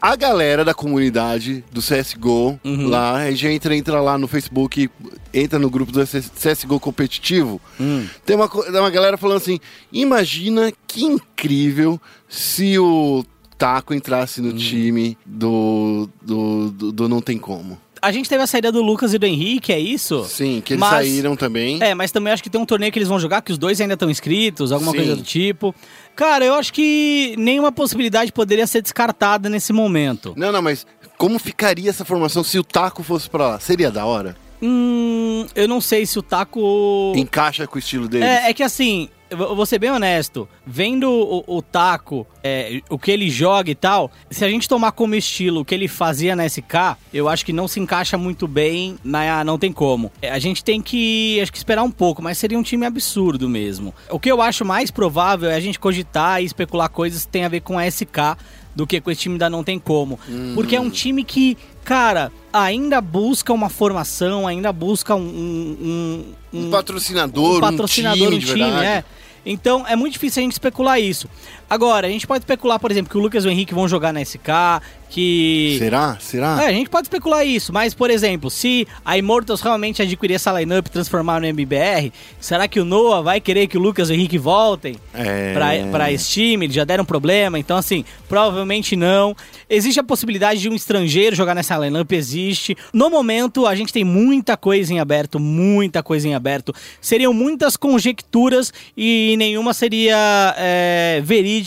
A 0.00 0.16
galera 0.16 0.64
da 0.64 0.72
comunidade 0.72 1.62
do 1.70 1.82
CSGO, 1.82 2.58
Uhum. 2.64 2.88
lá, 2.88 3.16
a 3.16 3.30
gente 3.32 3.46
entra, 3.48 3.76
entra 3.76 4.00
lá 4.00 4.16
no 4.16 4.26
Facebook, 4.26 4.88
entra 5.34 5.58
no 5.58 5.68
grupo 5.68 5.92
do 5.92 6.00
CSGO 6.06 6.80
competitivo. 6.80 7.60
Hum. 7.78 8.06
Tem 8.24 8.34
uma, 8.34 8.46
uma 8.46 8.88
galera 8.88 9.18
falando 9.18 9.36
assim: 9.36 9.60
imagina 9.92 10.72
que 10.86 11.04
incrível 11.04 12.00
se 12.28 12.78
o 12.78 13.22
Taco 13.58 13.92
entrasse 13.92 14.40
Uhum. 14.40 14.46
no 14.46 14.52
time 14.54 15.18
do, 15.26 16.08
do, 16.22 16.70
do, 16.70 16.92
do 16.92 17.08
Não 17.08 17.20
Tem 17.20 17.36
Como. 17.36 17.78
A 18.02 18.10
gente 18.12 18.28
teve 18.28 18.42
a 18.42 18.46
saída 18.46 18.72
do 18.72 18.82
Lucas 18.82 19.12
e 19.12 19.18
do 19.18 19.26
Henrique, 19.26 19.72
é 19.72 19.78
isso? 19.78 20.24
Sim, 20.24 20.62
que 20.64 20.72
eles 20.74 20.80
Mas- 20.80 20.90
saíram 21.06 21.36
também. 21.36 21.78
É, 21.82 21.94
mas 21.94 22.10
também 22.10 22.32
acho 22.32 22.42
que 22.42 22.48
tem 22.48 22.60
um 22.60 22.64
torneio 22.64 22.90
que 22.90 22.98
eles 22.98 23.08
vão 23.08 23.20
jogar, 23.20 23.42
que 23.42 23.52
os 23.52 23.58
dois 23.58 23.80
ainda 23.80 23.94
estão 23.94 24.08
inscritos, 24.10 24.72
alguma 24.72 24.92
Sim. 24.92 24.96
coisa 24.98 25.16
do 25.16 25.22
tipo. 25.22 25.74
Cara, 26.16 26.44
eu 26.44 26.54
acho 26.54 26.72
que 26.72 27.34
nenhuma 27.36 27.70
possibilidade 27.70 28.32
poderia 28.32 28.66
ser 28.66 28.80
descartada 28.82 29.48
nesse 29.48 29.72
momento. 29.72 30.32
Não, 30.36 30.50
não, 30.50 30.62
mas 30.62 30.86
como 31.18 31.38
ficaria 31.38 31.90
essa 31.90 32.04
formação 32.04 32.42
se 32.42 32.58
o 32.58 32.64
Taco 32.64 33.02
fosse 33.02 33.28
pra 33.28 33.46
lá? 33.48 33.60
Seria 33.60 33.90
da 33.90 34.04
hora? 34.06 34.36
Hum, 34.62 35.46
eu 35.54 35.66
não 35.68 35.80
sei 35.80 36.04
se 36.06 36.18
o 36.18 36.22
Taco. 36.22 37.12
Encaixa 37.16 37.66
com 37.66 37.76
o 37.76 37.78
estilo 37.78 38.08
deles? 38.08 38.26
É, 38.26 38.50
é 38.50 38.54
que 38.54 38.62
assim, 38.62 39.08
eu 39.30 39.56
vou 39.56 39.64
ser 39.64 39.78
bem 39.78 39.90
honesto, 39.90 40.48
vendo 40.66 41.10
o, 41.10 41.44
o 41.56 41.62
Taco, 41.62 42.26
é, 42.42 42.80
o 42.90 42.98
que 42.98 43.10
ele 43.10 43.30
joga 43.30 43.70
e 43.70 43.74
tal, 43.74 44.10
se 44.30 44.44
a 44.44 44.48
gente 44.48 44.68
tomar 44.68 44.92
como 44.92 45.14
estilo 45.14 45.60
o 45.60 45.64
que 45.64 45.74
ele 45.74 45.88
fazia 45.88 46.34
na 46.34 46.48
SK, 46.48 46.96
eu 47.12 47.28
acho 47.28 47.44
que 47.44 47.52
não 47.52 47.68
se 47.68 47.78
encaixa 47.80 48.18
muito 48.18 48.46
bem 48.48 48.98
na 49.04 49.44
Não 49.44 49.58
Tem 49.58 49.72
Como. 49.72 50.10
É, 50.20 50.30
A 50.30 50.38
gente 50.38 50.64
tem 50.64 50.82
que, 50.82 51.38
acho 51.40 51.52
que 51.52 51.58
esperar 51.58 51.82
um 51.82 51.90
pouco, 51.90 52.22
mas 52.22 52.38
seria 52.38 52.58
um 52.58 52.62
time 52.62 52.84
absurdo 52.84 53.48
mesmo. 53.48 53.94
O 54.10 54.18
que 54.18 54.30
eu 54.30 54.42
acho 54.42 54.64
mais 54.64 54.90
provável 54.90 55.50
é 55.50 55.54
a 55.54 55.60
gente 55.60 55.78
cogitar 55.78 56.42
e 56.42 56.44
especular 56.44 56.88
coisas 56.88 57.24
que 57.24 57.30
tem 57.30 57.44
a 57.44 57.48
ver 57.48 57.60
com 57.60 57.78
a 57.78 57.88
SK 57.90 58.36
do 58.80 58.86
que 58.86 58.98
com 58.98 59.10
esse 59.10 59.20
time 59.20 59.36
da 59.36 59.50
Não 59.50 59.62
Tem 59.62 59.78
Como. 59.78 60.18
Porque 60.54 60.74
é 60.74 60.80
um 60.80 60.88
time 60.88 61.22
que, 61.22 61.54
cara, 61.84 62.32
ainda 62.50 62.98
busca 63.02 63.52
uma 63.52 63.68
formação, 63.68 64.46
ainda 64.46 64.72
busca 64.72 65.14
um- 65.14 65.20
um- 65.20 66.34
um, 66.52 66.66
Um 66.66 66.70
patrocinador, 66.70 67.58
um 67.58 67.60
patrocinador, 67.60 68.28
um 68.28 68.30
time, 68.30 68.36
um 68.36 68.54
time, 68.54 68.64
verdade. 68.64 68.86
é. 68.86 69.04
Então 69.44 69.86
é 69.86 69.94
muito 69.96 70.14
difícil 70.14 70.40
a 70.40 70.44
gente 70.44 70.52
especular 70.52 70.98
isso. 71.00 71.28
Agora, 71.70 72.08
a 72.08 72.10
gente 72.10 72.26
pode 72.26 72.42
especular, 72.42 72.80
por 72.80 72.90
exemplo, 72.90 73.08
que 73.08 73.16
o 73.16 73.20
Lucas 73.20 73.44
e 73.44 73.48
o 73.48 73.50
Henrique 73.50 73.72
vão 73.72 73.86
jogar 73.86 74.12
na 74.12 74.20
SK, 74.24 74.82
que. 75.08 75.76
Será? 75.78 76.16
Será? 76.20 76.58
É, 76.64 76.66
a 76.66 76.72
gente 76.72 76.90
pode 76.90 77.04
especular 77.06 77.44
isso, 77.46 77.72
mas, 77.72 77.94
por 77.94 78.10
exemplo, 78.10 78.50
se 78.50 78.86
a 79.04 79.16
Immortals 79.16 79.60
realmente 79.60 80.02
adquirir 80.02 80.34
essa 80.34 80.52
lineup 80.58 80.86
e 80.86 80.90
transformar 80.90 81.40
no 81.40 81.46
MBR, 81.46 82.12
será 82.40 82.66
que 82.66 82.80
o 82.80 82.84
Noah 82.84 83.22
vai 83.22 83.40
querer 83.40 83.68
que 83.68 83.78
o 83.78 83.80
Lucas 83.80 84.08
e 84.10 84.12
o 84.12 84.14
Henrique 84.14 84.36
voltem 84.36 84.96
É. 85.14 85.54
pra, 85.54 85.68
pra 85.92 86.12
esse 86.12 86.28
time? 86.28 86.66
Eles 86.66 86.74
já 86.74 86.84
deram 86.84 87.04
problema, 87.04 87.56
então, 87.56 87.76
assim, 87.76 88.04
provavelmente 88.28 88.96
não. 88.96 89.36
Existe 89.68 90.00
a 90.00 90.04
possibilidade 90.04 90.60
de 90.60 90.68
um 90.68 90.74
estrangeiro 90.74 91.36
jogar 91.36 91.54
nessa 91.54 91.78
lineup? 91.78 92.10
Existe. 92.12 92.76
No 92.92 93.08
momento, 93.08 93.64
a 93.66 93.76
gente 93.76 93.92
tem 93.92 94.02
muita 94.02 94.56
coisa 94.56 94.92
em 94.92 94.98
aberto, 94.98 95.38
muita 95.38 96.02
coisa 96.02 96.26
em 96.26 96.34
aberto. 96.34 96.74
Seriam 97.00 97.32
muitas 97.32 97.76
conjecturas 97.76 98.72
e 98.96 99.36
nenhuma 99.38 99.72
seria 99.72 100.54
é, 100.58 101.20
verídica 101.24 101.59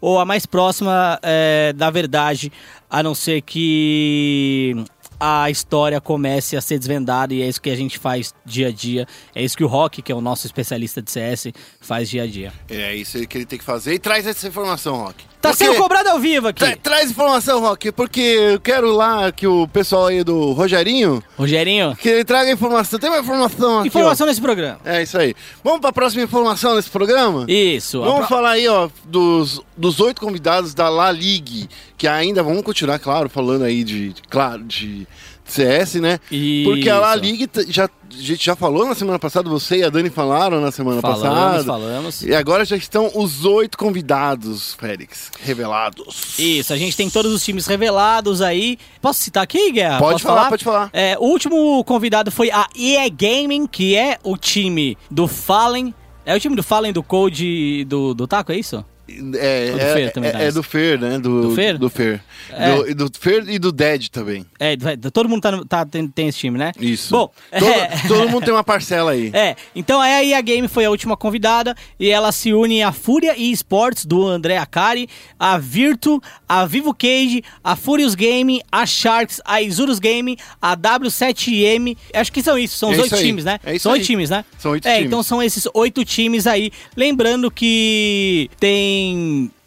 ou 0.00 0.18
a 0.18 0.24
mais 0.24 0.46
próxima 0.46 1.18
é, 1.22 1.72
da 1.74 1.90
verdade, 1.90 2.52
a 2.88 3.02
não 3.02 3.14
ser 3.14 3.42
que 3.42 4.76
a 5.18 5.50
história 5.50 6.00
comece 6.00 6.56
a 6.56 6.60
ser 6.60 6.78
desvendada 6.78 7.32
e 7.32 7.42
é 7.42 7.48
isso 7.48 7.60
que 7.60 7.70
a 7.70 7.76
gente 7.76 7.98
faz 7.98 8.34
dia 8.44 8.68
a 8.68 8.72
dia. 8.72 9.06
É 9.34 9.42
isso 9.42 9.56
que 9.56 9.64
o 9.64 9.66
Rock, 9.66 10.02
que 10.02 10.12
é 10.12 10.14
o 10.14 10.20
nosso 10.20 10.46
especialista 10.46 11.00
de 11.00 11.10
CS, 11.10 11.48
faz 11.80 12.10
dia 12.10 12.24
a 12.24 12.26
dia. 12.26 12.52
É 12.68 12.94
isso 12.94 13.26
que 13.26 13.38
ele 13.38 13.46
tem 13.46 13.58
que 13.58 13.64
fazer. 13.64 13.94
E 13.94 13.98
traz 13.98 14.26
essa 14.26 14.46
informação, 14.46 14.96
Rock. 14.96 15.24
Tá 15.44 15.50
Porque- 15.50 15.64
sendo 15.66 15.76
cobrado 15.76 16.08
ao 16.08 16.18
vivo 16.18 16.48
aqui. 16.48 16.64
Tra- 16.64 16.76
traz 16.82 17.10
informação, 17.10 17.60
Rock, 17.60 17.92
porque 17.92 18.20
eu 18.20 18.60
quero 18.60 18.90
lá 18.92 19.30
que 19.30 19.46
o 19.46 19.68
pessoal 19.68 20.06
aí 20.06 20.24
do 20.24 20.52
Rogerinho, 20.52 21.22
Rogerinho, 21.36 21.94
que 21.96 22.08
ele 22.08 22.24
traga 22.24 22.50
informação. 22.50 22.98
Tem 22.98 23.10
uma 23.10 23.18
informação 23.20 23.78
aqui, 23.80 23.88
informação 23.88 24.26
nesse 24.26 24.40
programa. 24.40 24.80
ó. 24.84 24.88
É 24.88 25.02
isso 25.02 25.18
aí. 25.18 25.34
Vamos 25.62 25.80
pra 25.80 25.92
próxima 25.92 26.22
informação 26.22 26.74
nesse 26.76 26.88
programa? 26.90 27.44
Isso. 27.48 28.00
Vamos 28.00 28.20
pro- 28.20 28.28
falar 28.28 28.52
aí, 28.52 28.66
ó, 28.68 28.88
dos, 29.04 29.60
dos 29.76 30.00
oito 30.00 30.20
convidados 30.20 30.72
da 30.74 30.88
La 30.88 31.12
Ligue, 31.12 31.68
que 31.98 32.08
ainda 32.08 32.42
vamos 32.42 32.62
continuar, 32.62 32.98
claro, 32.98 33.28
falando 33.28 33.64
aí 33.64 33.84
de, 33.84 34.14
claro, 34.30 34.62
de 34.64 35.06
CS, 35.44 35.94
né? 35.96 36.18
Porque 36.64 36.88
a 36.88 36.98
La 36.98 37.16
Isso. 37.16 37.46
T- 37.48 37.66
já, 37.70 37.84
a 37.84 37.88
gente 38.10 38.44
já 38.44 38.56
falou 38.56 38.86
na 38.86 38.94
semana 38.94 39.18
passada, 39.18 39.48
você 39.48 39.78
e 39.78 39.84
a 39.84 39.90
Dani 39.90 40.08
falaram 40.10 40.60
na 40.60 40.70
semana 40.72 41.00
Falamos, 41.00 41.22
passada. 41.22 41.64
falamos. 41.64 42.22
E 42.22 42.34
agora 42.34 42.64
já 42.64 42.76
estão 42.76 43.10
os 43.14 43.44
oito 43.44 43.76
convidados, 43.76 44.74
Félix, 44.74 45.30
revelados. 45.40 46.38
Isso, 46.38 46.72
a 46.72 46.76
gente 46.76 46.96
tem 46.96 47.10
todos 47.10 47.32
os 47.32 47.44
times 47.44 47.66
revelados 47.66 48.40
aí. 48.40 48.78
Posso 49.00 49.20
citar 49.22 49.42
aqui, 49.42 49.72
Guerra? 49.72 49.98
Pode 49.98 50.12
Posso 50.14 50.24
falar, 50.24 50.48
pode 50.48 50.64
falar. 50.64 50.90
É, 50.92 51.16
o 51.18 51.24
último 51.24 51.84
convidado 51.84 52.30
foi 52.30 52.50
a 52.50 52.66
EA 52.76 53.08
Gaming, 53.08 53.66
que 53.66 53.94
é 53.96 54.18
o 54.22 54.36
time 54.36 54.96
do 55.10 55.28
Fallen. 55.28 55.94
É 56.26 56.34
o 56.34 56.40
time 56.40 56.56
do 56.56 56.62
Fallen 56.62 56.92
do 56.92 57.02
Code 57.02 57.84
do, 57.84 58.14
do 58.14 58.26
Taco, 58.26 58.50
é 58.50 58.56
isso? 58.56 58.82
É, 59.06 59.70
do 59.70 59.80
é, 59.80 59.94
Fer 59.94 60.12
também, 60.12 60.30
é- 60.30 60.44
é 60.46 60.52
do 60.52 60.62
Fer, 60.62 60.98
né? 60.98 61.18
Do, 61.18 61.42
Do 61.48 61.54
Fer? 61.54 61.78
Do 61.78 61.90
Fer. 61.90 62.22
É. 62.50 62.94
Do, 62.94 63.08
do 63.10 63.18
Fer 63.18 63.48
e 63.48 63.58
do 63.58 63.70
Dead 63.70 64.08
também. 64.08 64.46
É, 64.58 64.76
todo 65.12 65.28
mundo 65.28 65.42
tá, 65.42 65.60
tá- 65.68 65.84
tem, 65.84 66.08
tem 66.08 66.28
esse 66.28 66.38
time, 66.38 66.56
né? 66.58 66.72
Isso. 66.80 67.10
Bom, 67.10 67.30
todo, 67.58 67.70
é, 67.70 67.88
todo 68.08 68.28
mundo 68.30 68.44
tem 68.44 68.54
uma 68.54 68.64
parcela 68.64 69.10
aí. 69.10 69.30
É, 69.34 69.56
então 69.76 70.00
a 70.00 70.24
EA 70.24 70.40
Game 70.40 70.66
foi 70.68 70.86
a 70.86 70.90
última 70.90 71.16
convidada 71.18 71.74
e 72.00 72.08
ela 72.08 72.32
se 72.32 72.54
une 72.54 72.82
à 72.82 72.92
Fúria 72.92 73.34
e 73.36 73.52
Esports 73.52 74.06
do 74.06 74.26
André 74.26 74.56
Akari, 74.56 75.06
a 75.38 75.58
Virtu, 75.58 76.22
a 76.48 76.64
Vivo 76.64 76.94
Cage, 76.94 77.42
a 77.62 77.76
Furious 77.76 78.14
Game, 78.14 78.62
a 78.72 78.86
Sharks, 78.86 79.40
a 79.44 79.60
Isurus 79.60 79.98
Game, 79.98 80.38
a 80.62 80.74
W7M. 80.76 81.96
Acho 82.14 82.32
que 82.32 82.42
são 82.42 82.58
isso, 82.58 82.78
são 82.78 82.90
os 82.90 82.98
É 82.98 83.02
oito 83.02 83.14
aí, 83.16 83.22
times, 83.22 83.44
né? 83.44 83.60
é 83.64 83.78
são 83.78 83.92
oito 83.92 84.00
aí. 84.00 84.06
times, 84.06 84.30
né? 84.30 84.44
São 84.58 84.72
oito 84.72 84.88
é, 84.88 84.94
times. 84.94 85.06
então 85.06 85.22
são 85.22 85.42
esses 85.42 85.68
oito 85.74 86.04
times 86.06 86.46
aí. 86.46 86.70
Lembrando 86.96 87.50
que 87.50 88.50
tem 88.58 88.93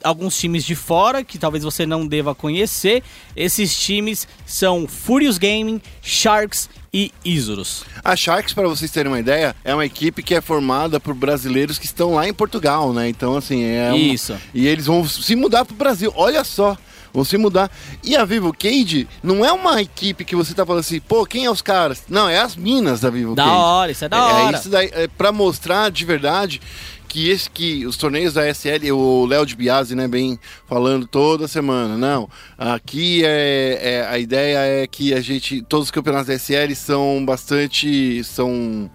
alguns 0.04 0.38
times 0.38 0.64
de 0.64 0.76
fora 0.76 1.24
que 1.24 1.38
talvez 1.38 1.64
você 1.64 1.86
não 1.86 2.06
deva 2.08 2.34
conhecer. 2.36 3.04
Esses 3.36 3.76
times 3.78 4.28
são 4.46 4.88
Furious 4.88 5.38
Gaming, 5.38 5.82
Sharks 6.02 6.70
e 6.94 7.12
Isurus. 7.24 7.84
A 8.04 8.16
Sharks, 8.16 8.54
para 8.54 8.68
vocês 8.68 8.90
terem 8.92 9.12
uma 9.12 9.20
ideia, 9.20 9.56
é 9.64 9.74
uma 9.74 9.86
equipe 9.86 10.24
que 10.24 10.34
é 10.36 10.42
formada 10.42 11.00
por 11.00 11.14
brasileiros 11.14 11.78
que 11.78 11.86
estão 11.86 12.14
lá 12.16 12.28
em 12.28 12.34
Portugal, 12.34 12.94
né? 12.94 13.08
Então, 13.10 13.36
assim, 13.36 13.64
é. 13.64 13.92
um- 13.92 13.96
Isso. 13.98 14.36
E 14.54 14.68
eles 14.68 14.86
vão 14.86 15.08
se 15.08 15.36
mudar 15.36 15.66
pro 15.66 15.76
Brasil. 15.76 16.12
Olha 16.16 16.44
só. 16.44 16.78
Vão 17.14 17.24
se 17.24 17.38
mudar. 17.38 17.72
E 18.04 18.16
a 18.16 18.24
Vivo 18.26 18.54
Cage 18.54 19.08
não 19.24 19.44
é 19.44 19.52
uma 19.52 19.82
equipe 19.82 20.24
que 20.24 20.36
você 20.36 20.54
tá 20.54 20.64
falando 20.66 20.82
assim, 20.82 21.00
pô, 21.00 21.26
quem 21.26 21.46
é 21.46 21.50
os 21.52 21.64
caras? 21.64 22.04
Não, 22.08 22.30
é 22.30 22.38
as 22.38 22.56
minas 22.56 23.00
da 23.00 23.10
Vivo 23.10 23.34
Da 23.34 23.44
Cage. 23.44 23.56
hora, 23.56 23.92
isso 23.92 24.06
é 24.06 24.10
da 24.10 24.18
É, 24.18 24.22
hora. 24.22 24.58
isso 24.58 24.70
daí, 24.70 24.90
é 24.94 25.08
pra 25.08 25.32
mostrar 25.32 25.90
de 25.90 26.06
verdade 26.06 26.62
que 27.08 27.30
esse 27.30 27.50
que 27.50 27.86
os 27.86 27.98
torneios 27.98 28.34
da 28.34 28.48
SL, 28.54 28.92
o 28.92 29.26
Léo 29.26 29.46
de 29.46 29.56
Biasi, 29.56 29.96
né, 29.96 30.08
bem 30.08 30.40
falando 30.68 31.08
toda 31.08 31.48
semana, 31.48 31.98
não. 31.98 32.30
Aqui 32.58 33.24
é, 33.26 33.80
é- 33.82 34.08
a 34.08 34.20
ideia 34.20 34.58
é 34.84 34.88
que 34.88 35.14
a 35.14 35.22
gente 35.22 35.62
todos 35.64 35.88
os 35.88 35.92
campeonatos 35.92 36.28
da 36.28 36.34
SL 36.36 36.74
são 36.76 37.24
bastante 37.26 38.24
são 38.24 38.90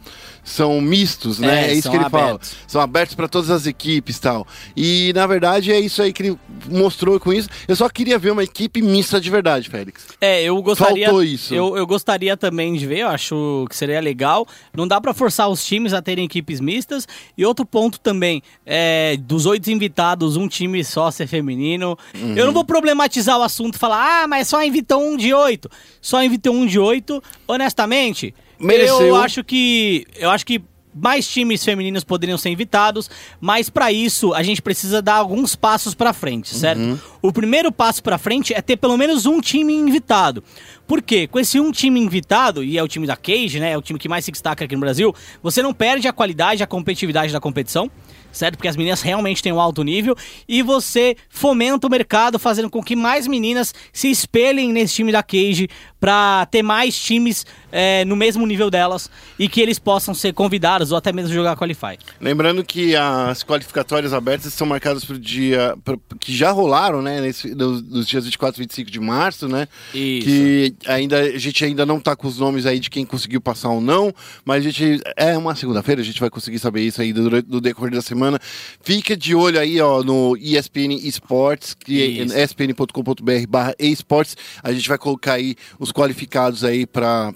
são 0.44 0.80
mistos, 0.80 1.38
né? 1.38 1.66
É, 1.66 1.70
É, 1.70 1.74
isso 1.74 1.88
que 1.90 1.96
ele 1.96 2.04
abertos. 2.04 2.50
fala. 2.50 2.62
São 2.66 2.80
abertos 2.80 3.14
para 3.14 3.28
todas 3.28 3.50
as 3.50 3.66
equipes, 3.66 4.18
tal. 4.18 4.46
E 4.76 5.12
na 5.14 5.26
verdade 5.26 5.70
é 5.72 5.78
isso 5.78 6.02
aí 6.02 6.12
que 6.12 6.22
ele 6.22 6.38
mostrou 6.68 7.18
com 7.20 7.32
isso. 7.32 7.48
Eu 7.68 7.76
só 7.76 7.88
queria 7.88 8.18
ver 8.18 8.32
uma 8.32 8.42
equipe 8.42 8.82
mista 8.82 9.20
de 9.20 9.30
verdade, 9.30 9.68
Félix. 9.68 10.06
É, 10.20 10.42
eu 10.42 10.60
gostaria. 10.62 11.06
Faltou 11.06 11.22
isso. 11.22 11.54
Eu, 11.54 11.76
eu 11.76 11.86
gostaria 11.86 12.36
também 12.36 12.74
de 12.74 12.86
ver, 12.86 13.00
eu 13.00 13.08
acho 13.08 13.66
que 13.68 13.76
seria 13.76 14.00
legal. 14.00 14.46
Não 14.74 14.86
dá 14.88 15.00
pra 15.00 15.14
forçar 15.14 15.48
os 15.48 15.64
times 15.64 15.92
a 15.92 16.02
terem 16.02 16.24
equipes 16.24 16.60
mistas. 16.60 17.06
E 17.38 17.44
outro 17.46 17.64
ponto 17.64 18.00
também, 18.00 18.42
é, 18.66 19.16
dos 19.20 19.46
oito 19.46 19.70
invitados, 19.70 20.36
um 20.36 20.48
time 20.48 20.82
só 20.84 21.10
ser 21.10 21.26
feminino. 21.26 21.96
Uhum. 22.14 22.36
Eu 22.36 22.46
não 22.46 22.52
vou 22.52 22.64
problematizar 22.64 23.38
o 23.38 23.42
assunto 23.42 23.76
e 23.76 23.78
falar, 23.78 24.22
ah, 24.24 24.26
mas 24.26 24.48
só 24.48 24.62
invitou 24.62 25.00
um 25.02 25.16
de 25.16 25.32
oito. 25.32 25.70
Só 26.00 26.22
invitou 26.22 26.54
um 26.54 26.66
de 26.66 26.78
oito, 26.78 27.22
honestamente. 27.46 28.34
Mereceu. 28.62 29.02
Eu 29.02 29.16
acho 29.16 29.42
que. 29.44 30.06
Eu 30.16 30.30
acho 30.30 30.46
que 30.46 30.62
mais 30.94 31.26
times 31.26 31.64
femininos 31.64 32.04
poderiam 32.04 32.36
ser 32.36 32.50
invitados, 32.50 33.08
mas 33.40 33.70
para 33.70 33.90
isso 33.90 34.34
a 34.34 34.42
gente 34.42 34.60
precisa 34.60 35.00
dar 35.00 35.14
alguns 35.14 35.56
passos 35.56 35.94
para 35.94 36.12
frente, 36.12 36.54
certo? 36.54 37.00
O 37.22 37.32
primeiro 37.32 37.72
passo 37.72 38.02
para 38.02 38.18
frente 38.18 38.52
é 38.52 38.60
ter 38.60 38.76
pelo 38.76 38.96
menos 38.96 39.24
um 39.24 39.40
time 39.40 39.72
invitado. 39.72 40.44
Por 40.86 41.00
quê? 41.00 41.26
Com 41.26 41.38
esse 41.38 41.58
um 41.58 41.72
time 41.72 41.98
invitado, 41.98 42.62
e 42.62 42.76
é 42.76 42.82
o 42.82 42.88
time 42.88 43.06
da 43.06 43.16
Cage, 43.16 43.58
né? 43.58 43.72
É 43.72 43.78
o 43.78 43.82
time 43.82 43.98
que 43.98 44.08
mais 44.08 44.24
se 44.24 44.30
destaca 44.30 44.64
aqui 44.64 44.74
no 44.74 44.80
Brasil, 44.80 45.14
você 45.42 45.62
não 45.62 45.72
perde 45.72 46.06
a 46.06 46.12
qualidade, 46.12 46.62
a 46.62 46.66
competitividade 46.66 47.32
da 47.32 47.40
competição 47.40 47.90
certo? 48.32 48.56
Porque 48.56 48.68
as 48.68 48.76
meninas 48.76 49.02
realmente 49.02 49.42
têm 49.42 49.52
um 49.52 49.60
alto 49.60 49.82
nível 49.82 50.16
e 50.48 50.62
você 50.62 51.16
fomenta 51.28 51.86
o 51.86 51.90
mercado 51.90 52.38
fazendo 52.38 52.70
com 52.70 52.82
que 52.82 52.96
mais 52.96 53.26
meninas 53.26 53.74
se 53.92 54.10
espelhem 54.10 54.72
nesse 54.72 54.94
time 54.94 55.12
da 55.12 55.22
Cage 55.22 55.68
para 56.00 56.46
ter 56.46 56.62
mais 56.62 56.98
times 56.98 57.46
é, 57.70 58.04
no 58.04 58.16
mesmo 58.16 58.44
nível 58.46 58.68
delas 58.70 59.08
e 59.38 59.48
que 59.48 59.60
eles 59.60 59.78
possam 59.78 60.12
ser 60.14 60.32
convidados 60.34 60.90
ou 60.90 60.98
até 60.98 61.12
mesmo 61.12 61.32
jogar 61.32 61.56
Qualify. 61.56 61.96
Lembrando 62.20 62.64
que 62.64 62.96
as 62.96 63.42
qualificatórias 63.44 64.12
abertas 64.12 64.52
são 64.52 64.66
marcadas 64.66 65.04
para 65.04 65.16
o 65.16 65.18
dia. 65.18 65.76
pra- 65.84 65.96
que 66.18 66.34
já 66.36 66.50
rolaram, 66.50 67.00
né? 67.02 67.20
Nesse, 67.20 67.54
nos, 67.54 67.82
nos 67.82 68.06
dias 68.06 68.24
24 68.24 68.60
e 68.60 68.64
25 68.64 68.90
de 68.90 69.00
março, 69.00 69.48
né? 69.48 69.68
Isso. 69.94 70.26
Que 70.26 70.74
ainda, 70.86 71.20
a 71.20 71.38
gente 71.38 71.64
ainda 71.64 71.86
não 71.86 72.00
tá 72.00 72.14
com 72.16 72.26
os 72.26 72.38
nomes 72.38 72.66
aí 72.66 72.78
de 72.80 72.90
quem 72.90 73.04
conseguiu 73.04 73.40
passar 73.40 73.70
ou 73.70 73.80
não, 73.80 74.12
mas 74.44 74.58
a 74.66 74.70
gente. 74.70 75.00
É 75.16 75.36
uma 75.38 75.54
segunda-feira, 75.54 76.00
a 76.00 76.04
gente 76.04 76.20
vai 76.20 76.30
conseguir 76.30 76.58
saber 76.58 76.82
isso 76.82 77.00
aí 77.00 77.12
durante 77.12 77.48
no 77.48 77.60
decorrer 77.60 77.92
da 77.94 78.02
semana. 78.02 78.21
Fica 78.82 79.16
de 79.16 79.34
olho 79.34 79.58
aí, 79.58 79.80
ó, 79.80 80.02
no 80.02 80.36
ESPN 80.36 80.92
Esports, 81.02 81.74
que 81.74 81.94
Isso. 81.94 82.34
é 82.34 82.42
espn.com.br 82.42 83.46
barra 83.48 83.74
esportes. 83.78 84.36
A 84.62 84.72
gente 84.72 84.88
vai 84.88 84.98
colocar 84.98 85.34
aí 85.34 85.54
os 85.78 85.92
qualificados 85.92 86.64
aí 86.64 86.86
para 86.86 87.32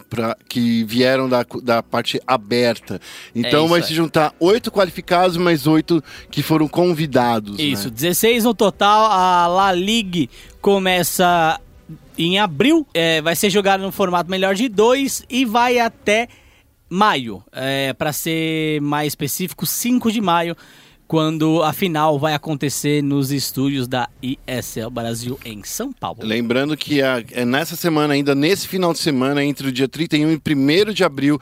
que 0.49 0.85
vieram 0.85 1.29
da, 1.29 1.45
da 1.63 1.83
parte 1.83 2.21
aberta. 2.27 3.01
Então 3.35 3.65
isso 3.65 3.69
vai 3.69 3.83
se 3.83 3.95
juntar 3.95 4.35
oito 4.41 4.71
qualificados, 4.71 5.37
mais 5.37 5.67
oito 5.67 6.03
que 6.31 6.43
foram 6.43 6.69
convidados. 6.69 7.59
Isso, 7.59 7.89
né? 7.89 7.95
16 7.95 8.45
no 8.45 8.55
total. 8.55 9.11
A 9.11 9.47
La 9.47 9.73
Ligue 9.73 10.29
começa 10.61 11.61
em 12.19 12.39
abril, 12.39 12.87
é, 12.95 13.21
vai 13.21 13.37
ser 13.37 13.51
jogado 13.51 13.83
no 13.83 13.93
formato 13.93 14.31
melhor 14.31 14.55
de 14.55 14.69
dois 14.69 15.25
e 15.29 15.45
vai 15.45 15.79
até 15.79 16.29
maio. 16.89 17.43
É, 17.53 17.93
Para 17.93 18.13
ser 18.13 18.81
mais 18.81 19.09
específico, 19.09 19.67
5 19.67 20.11
de 20.11 20.21
maio, 20.21 20.57
quando 21.07 21.63
a 21.63 21.73
final 21.73 22.19
vai 22.19 22.35
acontecer 22.35 23.03
nos 23.03 23.31
estúdios 23.31 23.87
da 23.87 24.09
ESL 24.23 24.91
Brasil 24.91 25.39
em 25.45 25.63
São 25.65 25.93
Paulo. 25.93 26.19
Lembrando 26.23 26.77
que 26.77 27.01
a- 27.01 27.23
é 27.33 27.45
nessa 27.45 27.77
semana, 27.77 28.15
ainda 28.15 28.35
nesse 28.35 28.67
final 28.67 28.93
de 28.93 28.99
semana, 28.99 29.45
entre 29.45 29.69
o 29.69 29.73
dia 29.73 29.87
31 29.89 30.33
e 30.33 30.37
1 30.37 30.93
de 30.93 31.05
abril, 31.05 31.41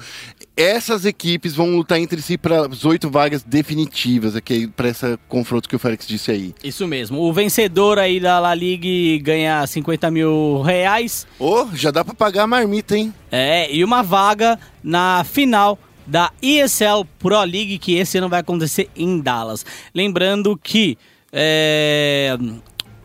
essas 0.57 1.05
equipes 1.05 1.55
vão 1.55 1.71
lutar 1.77 1.99
entre 1.99 2.21
si 2.21 2.37
para 2.37 2.67
as 2.67 2.85
oito 2.85 3.09
vagas 3.11 3.43
definitivas, 3.43 4.37
aqui 4.37 4.67
para 4.69 4.89
esse 4.89 5.19
confronto 5.29 5.69
que 5.69 5.75
o 5.77 5.79
Félix 5.79 6.07
disse 6.07 6.31
aí. 6.31 6.55
Isso 6.63 6.87
mesmo. 6.87 7.21
O 7.21 7.33
vencedor 7.33 7.99
aí 7.99 8.21
da 8.21 8.39
La 8.39 8.55
Ligue 8.55 9.19
ganha 9.21 9.67
50 9.67 10.11
mil 10.11 10.61
reais. 10.63 11.27
Ô, 11.39 11.67
já 11.75 11.91
dá 11.91 12.05
para 12.05 12.15
pagar 12.15 12.45
a 12.45 12.47
marmita, 12.47 12.97
hein? 12.97 13.13
É, 13.33 13.73
e 13.75 13.83
uma 13.83 14.03
vaga 14.03 14.59
na 14.83 15.25
final 15.25 15.79
da 16.07 16.31
ESL 16.43 17.05
Pro 17.19 17.41
League, 17.41 17.79
que 17.79 17.95
esse 17.95 18.19
ano 18.19 18.29
vai 18.29 18.41
acontecer 18.41 18.91
em 18.97 19.21
Dallas. 19.21 19.65
Lembrando 19.95 20.57
que 20.57 20.99
é, 21.33 22.37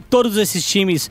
todos 0.09 0.37
esses 0.37 0.65
times, 0.65 1.09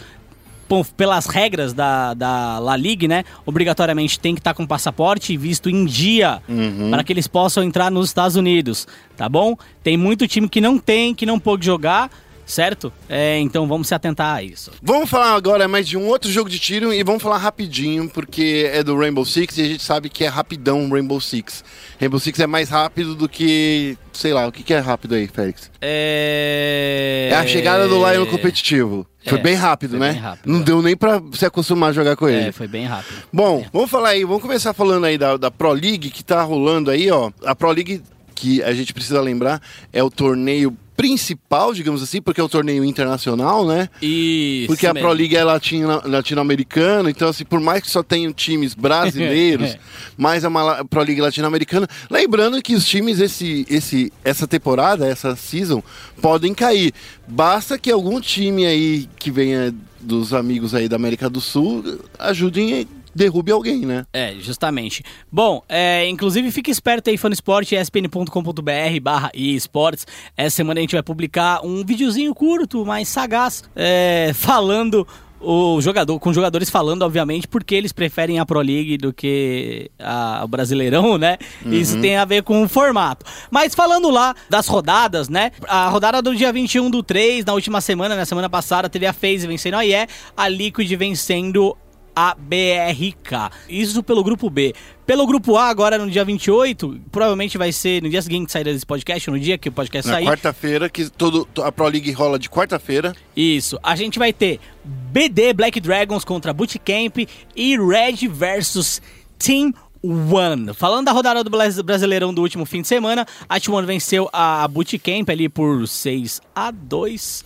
bom, 0.68 0.84
pelas 0.84 1.26
regras 1.26 1.72
da, 1.72 2.14
da 2.14 2.58
La 2.58 2.76
Ligue, 2.76 3.08
né, 3.08 3.24
obrigatoriamente 3.44 4.20
tem 4.20 4.34
que 4.34 4.40
estar 4.40 4.54
com 4.54 4.66
passaporte 4.66 5.32
e 5.32 5.36
visto 5.36 5.68
em 5.70 5.84
dia 5.84 6.42
para 6.90 7.02
que 7.02 7.12
eles 7.12 7.26
possam 7.26 7.62
entrar 7.62 7.90
nos 7.90 8.08
Estados 8.08 8.36
Unidos, 8.36 8.86
tá 9.16 9.28
bom? 9.28 9.56
Tem 9.82 9.96
muito 9.96 10.28
time 10.28 10.48
que 10.48 10.60
não 10.60 10.78
tem, 10.78 11.14
que 11.14 11.26
não 11.26 11.38
pôde 11.38 11.66
jogar, 11.66 12.10
certo? 12.48 12.92
É, 13.08 13.38
então 13.38 13.68
vamos 13.68 13.86
se 13.86 13.94
atentar 13.94 14.36
a 14.36 14.42
isso. 14.42 14.72
Vamos 14.82 15.08
falar 15.08 15.34
agora 15.34 15.68
mais 15.68 15.86
de 15.86 15.96
um 15.96 16.06
outro 16.08 16.30
jogo 16.30 16.48
de 16.50 16.58
tiro 16.58 16.92
e 16.92 17.02
vamos 17.04 17.22
falar 17.22 17.36
rapidinho, 17.38 18.08
porque 18.08 18.68
é 18.72 18.82
do 18.82 18.96
Rainbow 18.98 19.24
Six 19.24 19.58
e 19.58 19.62
a 19.62 19.64
gente 19.66 19.82
sabe 19.84 20.08
que 20.08 20.24
é 20.24 20.28
rapidão 20.28 20.86
o 20.86 20.90
Rainbow 20.90 21.20
Six. 21.20 21.62
Rainbow 22.00 22.18
Six 22.18 22.40
é 22.40 22.46
mais 22.46 22.68
rápido 22.68 23.14
do 23.14 23.28
que. 23.28 23.96
sei 24.12 24.32
lá, 24.32 24.46
o 24.46 24.52
que 24.52 24.62
que 24.62 24.72
é 24.74 24.78
rápido 24.78 25.14
aí, 25.14 25.28
Félix? 25.28 25.70
É, 25.80 27.28
É 27.32 27.36
a 27.36 27.46
chegada 27.46 27.86
do 27.86 27.96
Lion 27.96 28.20
no 28.20 28.26
competitivo. 28.26 29.06
Foi 29.26 29.38
É, 29.38 29.42
bem 29.42 29.54
rápido, 29.54 29.90
foi 29.90 29.98
né? 30.00 30.12
bem 30.12 30.20
rápido, 30.22 30.50
Não 30.50 30.60
é. 30.60 30.62
deu 30.62 30.80
nem 30.82 30.96
pra 30.96 31.20
se 31.32 31.44
acostumar 31.44 31.90
a 31.90 31.92
jogar 31.92 32.16
com 32.16 32.28
ele. 32.28 32.48
É, 32.48 32.52
foi 32.52 32.66
bem 32.66 32.86
rápido. 32.86 33.16
Bom, 33.32 33.64
vamos 33.72 33.90
falar 33.90 34.10
aí, 34.10 34.24
vamos 34.24 34.40
começar 34.40 34.72
falando 34.72 35.04
aí 35.04 35.18
da, 35.18 35.36
da 35.36 35.50
Pro 35.50 35.72
League 35.72 36.10
que 36.10 36.24
tá 36.24 36.40
rolando 36.42 36.90
aí, 36.90 37.10
ó. 37.10 37.30
A 37.44 37.54
Pro 37.54 37.70
League, 37.70 38.02
que 38.34 38.62
a 38.62 38.72
gente 38.72 38.94
precisa 38.94 39.20
lembrar, 39.20 39.60
é 39.92 40.02
o 40.02 40.10
torneio 40.10 40.74
principal, 40.98 41.72
digamos 41.72 42.02
assim, 42.02 42.20
porque 42.20 42.40
é 42.40 42.44
o 42.44 42.48
torneio 42.48 42.84
internacional, 42.84 43.64
né? 43.64 43.88
Isso. 44.02 44.66
Porque 44.66 44.84
a. 44.84 44.92
Pro 44.92 45.12
League 45.12 45.36
é 45.36 45.44
latino- 45.44 46.02
latino-americana, 46.04 47.08
então 47.08 47.28
assim, 47.28 47.44
por 47.44 47.60
mais 47.60 47.80
que 47.84 47.88
só 47.88 48.02
tenham 48.02 48.32
times 48.32 48.74
brasileiros, 48.74 49.78
mais 50.18 50.42
é 50.42 50.48
uma 50.48 50.62
la- 50.64 50.84
Pro 50.84 51.02
League 51.04 51.20
latino-americana. 51.20 51.86
Lembrando 52.10 52.60
que 52.60 52.74
os 52.74 52.84
times 52.84 53.20
esse, 53.20 53.64
esse, 53.70 54.12
essa 54.24 54.48
temporada, 54.48 55.06
essa 55.06 55.36
season, 55.36 55.80
podem 56.20 56.52
cair. 56.52 56.92
Basta 57.28 57.78
que 57.78 57.92
algum 57.92 58.20
time 58.20 58.66
aí 58.66 59.08
que 59.20 59.30
venha 59.30 59.72
dos 60.00 60.34
amigos 60.34 60.74
aí 60.74 60.88
da 60.88 60.96
América 60.96 61.30
do 61.30 61.40
Sul 61.40 62.00
ajudem 62.18 62.88
derrube 63.18 63.52
alguém, 63.52 63.80
né? 63.84 64.06
É, 64.12 64.34
justamente. 64.40 65.02
Bom, 65.30 65.62
é, 65.68 66.08
inclusive 66.08 66.50
fique 66.50 66.70
esperto 66.70 67.10
aí, 67.10 67.16
fã 67.18 67.28
do 67.28 67.34
esporte, 67.34 67.74
espn.com.br 67.74 69.00
barra 69.02 69.30
esportes. 69.34 70.06
Essa 70.36 70.56
semana 70.56 70.80
a 70.80 70.82
gente 70.82 70.92
vai 70.94 71.02
publicar 71.02 71.64
um 71.64 71.84
videozinho 71.84 72.34
curto, 72.34 72.84
mas 72.86 73.08
sagaz, 73.08 73.62
é, 73.76 74.30
falando 74.34 75.06
o 75.40 75.80
jogador, 75.80 76.18
com 76.18 76.32
jogadores 76.32 76.68
falando, 76.68 77.02
obviamente, 77.02 77.46
porque 77.46 77.72
eles 77.76 77.92
preferem 77.92 78.40
a 78.40 78.44
Pro 78.46 78.60
League 78.60 78.96
do 78.98 79.12
que 79.12 79.88
a- 79.96 80.40
o 80.44 80.48
Brasileirão, 80.48 81.16
né? 81.16 81.38
Isso 81.64 82.00
tem 82.00 82.16
a 82.16 82.24
ver 82.24 82.42
com 82.42 82.60
o 82.64 82.68
formato. 82.68 83.24
Mas 83.48 83.72
falando 83.72 84.10
lá 84.10 84.34
das 84.50 84.66
rodadas, 84.66 85.28
né? 85.28 85.52
A 85.68 85.88
rodada 85.90 86.20
do 86.20 86.34
dia 86.34 86.52
21 86.52 86.90
do 86.90 87.04
3, 87.04 87.44
na 87.44 87.52
última 87.54 87.80
semana, 87.80 88.16
na 88.16 88.24
semana 88.24 88.50
passada, 88.50 88.88
teve 88.88 89.06
a 89.06 89.12
FaZe 89.12 89.46
vencendo 89.46 89.74
a 89.74 89.84
IE, 89.86 90.08
a 90.36 90.48
Liquid 90.48 90.90
vencendo 90.96 91.76
a 92.20 92.34
BRK. 92.34 93.50
Isso 93.68 94.02
pelo 94.02 94.24
grupo 94.24 94.50
B. 94.50 94.74
Pelo 95.06 95.24
grupo 95.24 95.56
A, 95.56 95.68
agora 95.68 95.96
no 95.98 96.10
dia 96.10 96.24
28, 96.24 97.00
provavelmente 97.12 97.56
vai 97.56 97.70
ser 97.70 98.02
no 98.02 98.10
dia 98.10 98.20
seguinte 98.20 98.46
de 98.46 98.52
saída 98.52 98.72
desse 98.72 98.84
podcast, 98.84 99.30
no 99.30 99.38
dia 99.38 99.56
que 99.56 99.68
o 99.68 99.72
podcast 99.72 100.08
Na 100.10 100.14
sair. 100.16 100.26
quarta-feira, 100.26 100.88
que 100.90 101.08
todo, 101.10 101.46
a 101.62 101.70
Pro 101.70 101.86
League 101.86 102.10
rola 102.10 102.36
de 102.36 102.50
quarta-feira. 102.50 103.14
Isso. 103.36 103.78
A 103.84 103.94
gente 103.94 104.18
vai 104.18 104.32
ter 104.32 104.58
BD 104.84 105.52
Black 105.52 105.78
Dragons 105.78 106.24
contra 106.24 106.52
Bootcamp 106.52 107.18
e 107.54 107.76
Red 107.78 108.26
versus 108.28 109.00
Team 109.38 109.72
One. 110.02 110.74
Falando 110.74 111.06
da 111.06 111.12
rodada 111.12 111.44
do 111.44 111.50
Bras- 111.50 111.80
Brasileirão 111.80 112.34
do 112.34 112.42
último 112.42 112.66
fim 112.66 112.82
de 112.82 112.88
semana, 112.88 113.24
a 113.48 113.60
Team 113.60 113.76
One 113.76 113.86
venceu 113.86 114.28
a 114.32 114.66
Bootcamp 114.66 115.28
ali 115.30 115.48
por 115.48 115.86
6 115.86 116.40
a 116.52 116.72
2 116.72 117.44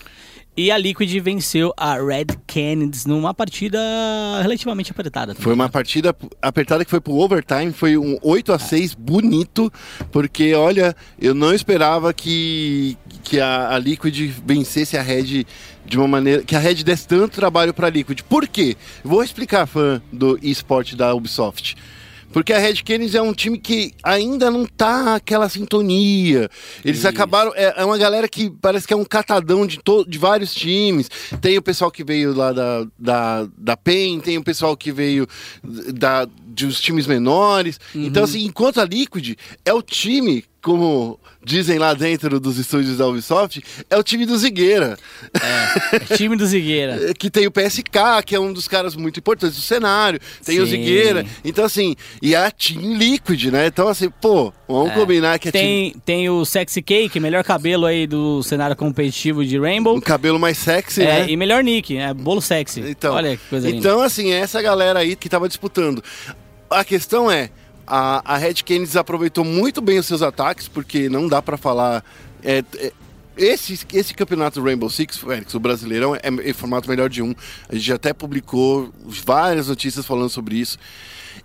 e 0.57 0.71
a 0.71 0.77
Liquid 0.77 1.11
venceu 1.21 1.73
a 1.77 1.95
Red 1.95 2.27
Canids 2.47 3.07
numa 3.07 3.33
partida 3.33 3.79
relativamente 4.43 4.91
apertada. 4.91 5.33
também. 5.33 5.43
Foi 5.43 5.55
uma 5.55 5.69
partida 5.69 6.15
apertada 6.41 6.85
que 6.85 6.91
foi 6.91 7.01
pro 7.01 7.15
overtime, 7.15 7.73
foi 7.73 7.97
um 7.97 8.19
8 8.23 8.53
a 8.53 8.59
6 8.59 8.95
bonito, 8.95 9.73
porque 10.11 10.55
olha, 10.55 10.95
eu 11.19 11.35
não 11.35 11.55
esperava 11.55 12.13
que, 12.13 12.99
que 13.25 13.41
a, 13.41 13.71
a 13.71 13.79
Liquid 13.79 14.31
vencesse 14.45 14.97
a 14.97 15.03
Red 15.03 15.47
de 15.87 15.97
uma 15.97 16.07
maneira. 16.07 16.43
que 16.43 16.55
a 16.55 16.59
Red 16.59 16.77
desse 16.85 17.09
tanto 17.09 17.35
trabalho 17.35 17.73
pra 17.73 17.89
Liquid. 17.89 18.21
Por 18.23 18.47
quê? 18.47 18.77
Vou 19.03 19.23
explicar, 19.23 19.67
fã 19.67 20.03
do 20.13 20.39
esporte 20.43 20.95
da 20.95 21.15
Ubisoft. 21.15 21.77
Porque 22.33 22.53
a 22.53 22.59
Red 22.59 22.77
Canids 22.85 23.15
é 23.15 23.23
um 23.23 23.33
time 23.33 23.59
que 23.59 23.93
ainda 24.03 24.51
não 24.51 24.65
tá 24.65 25.17
aquela 25.17 25.49
sintonia. 25.49 26.49
Eles 26.85 26.99
Isso. 26.99 27.09
acabaram. 27.09 27.53
É, 27.55 27.81
é 27.83 27.85
uma 27.85 27.99
galera 27.99 28.29
que 28.29 28.51
parece 28.51 28.87
que 28.87 28.95
é 28.95 28.97
um 28.97 29.05
catadão 29.05 29.67
de, 29.67 29.79
to, 29.79 30.05
de 30.09 30.19
vários 30.19 30.55
times. 30.55 31.09
Tem 31.41 31.59
o 31.59 31.63
pessoal 31.63 31.91
que 31.91 32.03
veio 32.03 32.35
lá 32.35 32.53
da, 32.53 32.87
da, 32.99 33.49
da 33.57 33.77
PEN, 33.77 34.21
tem 34.21 34.39
o 34.39 34.45
pessoal 34.45 34.77
que 34.77 34.91
veio 34.91 35.27
da, 35.95 36.27
de 36.47 36.67
os 36.67 36.81
times 36.81 37.07
menores. 37.07 37.79
Então, 37.95 38.25
assim, 38.25 38.45
enquanto 38.45 38.81
a 38.81 38.85
Liquid 38.85 39.37
é 39.65 39.73
o 39.73 39.83
time, 39.83 40.45
como 40.63 41.19
dizem 41.45 41.77
lá 41.77 41.93
dentro 41.93 42.39
dos 42.39 42.57
estúdios 42.57 42.97
da 42.99 43.07
Ubisoft, 43.09 43.63
é 43.91 43.97
o 43.97 44.03
time 44.03 44.25
do 44.25 44.39
Zigueira. 44.39 44.97
É, 45.35 46.17
time 46.17 46.37
do 46.37 46.47
Zigueira. 46.47 47.11
É, 47.11 47.15
que 47.19 47.29
tem 47.31 47.47
o 47.47 47.51
PSK, 47.51 48.23
que 48.25 48.35
é 48.35 48.39
um 48.41 48.53
dos 48.53 48.69
caras 48.69 48.95
muito 48.95 49.19
importantes 49.19 49.57
do 49.57 49.63
cenário, 49.63 50.21
tem 50.45 50.61
o 50.61 50.65
Sim. 50.65 50.71
Zigueira, 50.71 51.27
então 51.45 51.65
assim, 51.65 51.97
e 52.23 52.35
a 52.37 52.51
Team 52.51 52.95
Liquid, 52.97 53.47
né? 53.47 53.67
Então 53.67 53.89
assim, 53.89 54.09
pô, 54.21 54.53
vamos 54.69 54.93
combinar 54.95 55.39
que 55.41 55.49
a 55.49 55.53
Team, 55.53 55.63
Tem, 55.65 55.95
tem 56.05 56.31
o 56.31 56.45
Sexy 56.45 56.81
Cake, 56.81 57.19
melhor 57.19 57.43
cabelo 57.43 57.85
aí 57.87 58.07
do 58.07 58.41
cenário 58.45 58.77
competitivo 58.77 59.45
de 59.45 59.59
Rainbow. 59.59 59.97
um 59.97 60.01
cabelo 60.01 60.39
mais 60.39 60.59
sexy, 60.59 61.03
É, 61.03 61.25
né? 61.25 61.27
e 61.29 61.37
melhor 61.37 61.65
nick, 61.65 61.97
é 61.97 62.15
bolo 62.15 62.41
sexy. 62.41 62.81
Então, 62.87 63.15
Olha 63.15 63.37
que 63.37 63.43
coisa 63.51 63.67
linda. 63.69 63.79
então 63.81 64.01
assim, 64.01 64.31
é 64.31 64.39
essa 64.39 64.63
galera 64.63 65.01
aí 65.01 65.17
que 65.17 65.29
tava 65.29 65.49
disputando. 65.49 66.03
A 66.71 66.85
questão 66.85 67.31
é, 67.31 67.51
A, 67.87 68.35
a 68.35 68.37
Red 68.37 68.55
Canids 68.65 68.97
aproveitou 68.97 69.45
muito 69.45 69.81
bem 69.81 69.99
os 69.99 70.07
seus 70.07 70.23
ataques, 70.23 70.69
porque 70.69 71.09
não 71.09 71.29
dá 71.29 71.43
pra 71.43 71.57
falar. 71.57 72.05
é, 72.43 72.65
é, 72.79 72.93
esse, 73.37 73.79
esse 73.95 74.15
campeonato 74.15 74.61
do 74.61 74.67
Rainbow 74.67 74.91
Six, 74.91 75.17
Félix, 75.17 75.55
o 75.55 75.61
Brasileirão, 75.61 76.15
é 76.15 76.21
em 76.45 76.53
formato 76.53 76.89
melhor 76.89 77.09
de 77.09 77.23
um. 77.23 77.35
A 77.69 77.75
gente 77.75 77.93
até 77.93 78.13
publicou 78.13 78.93
várias 79.25 79.69
notícias 79.69 80.05
falando 80.05 80.29
sobre 80.29 80.57
isso. 80.57 80.79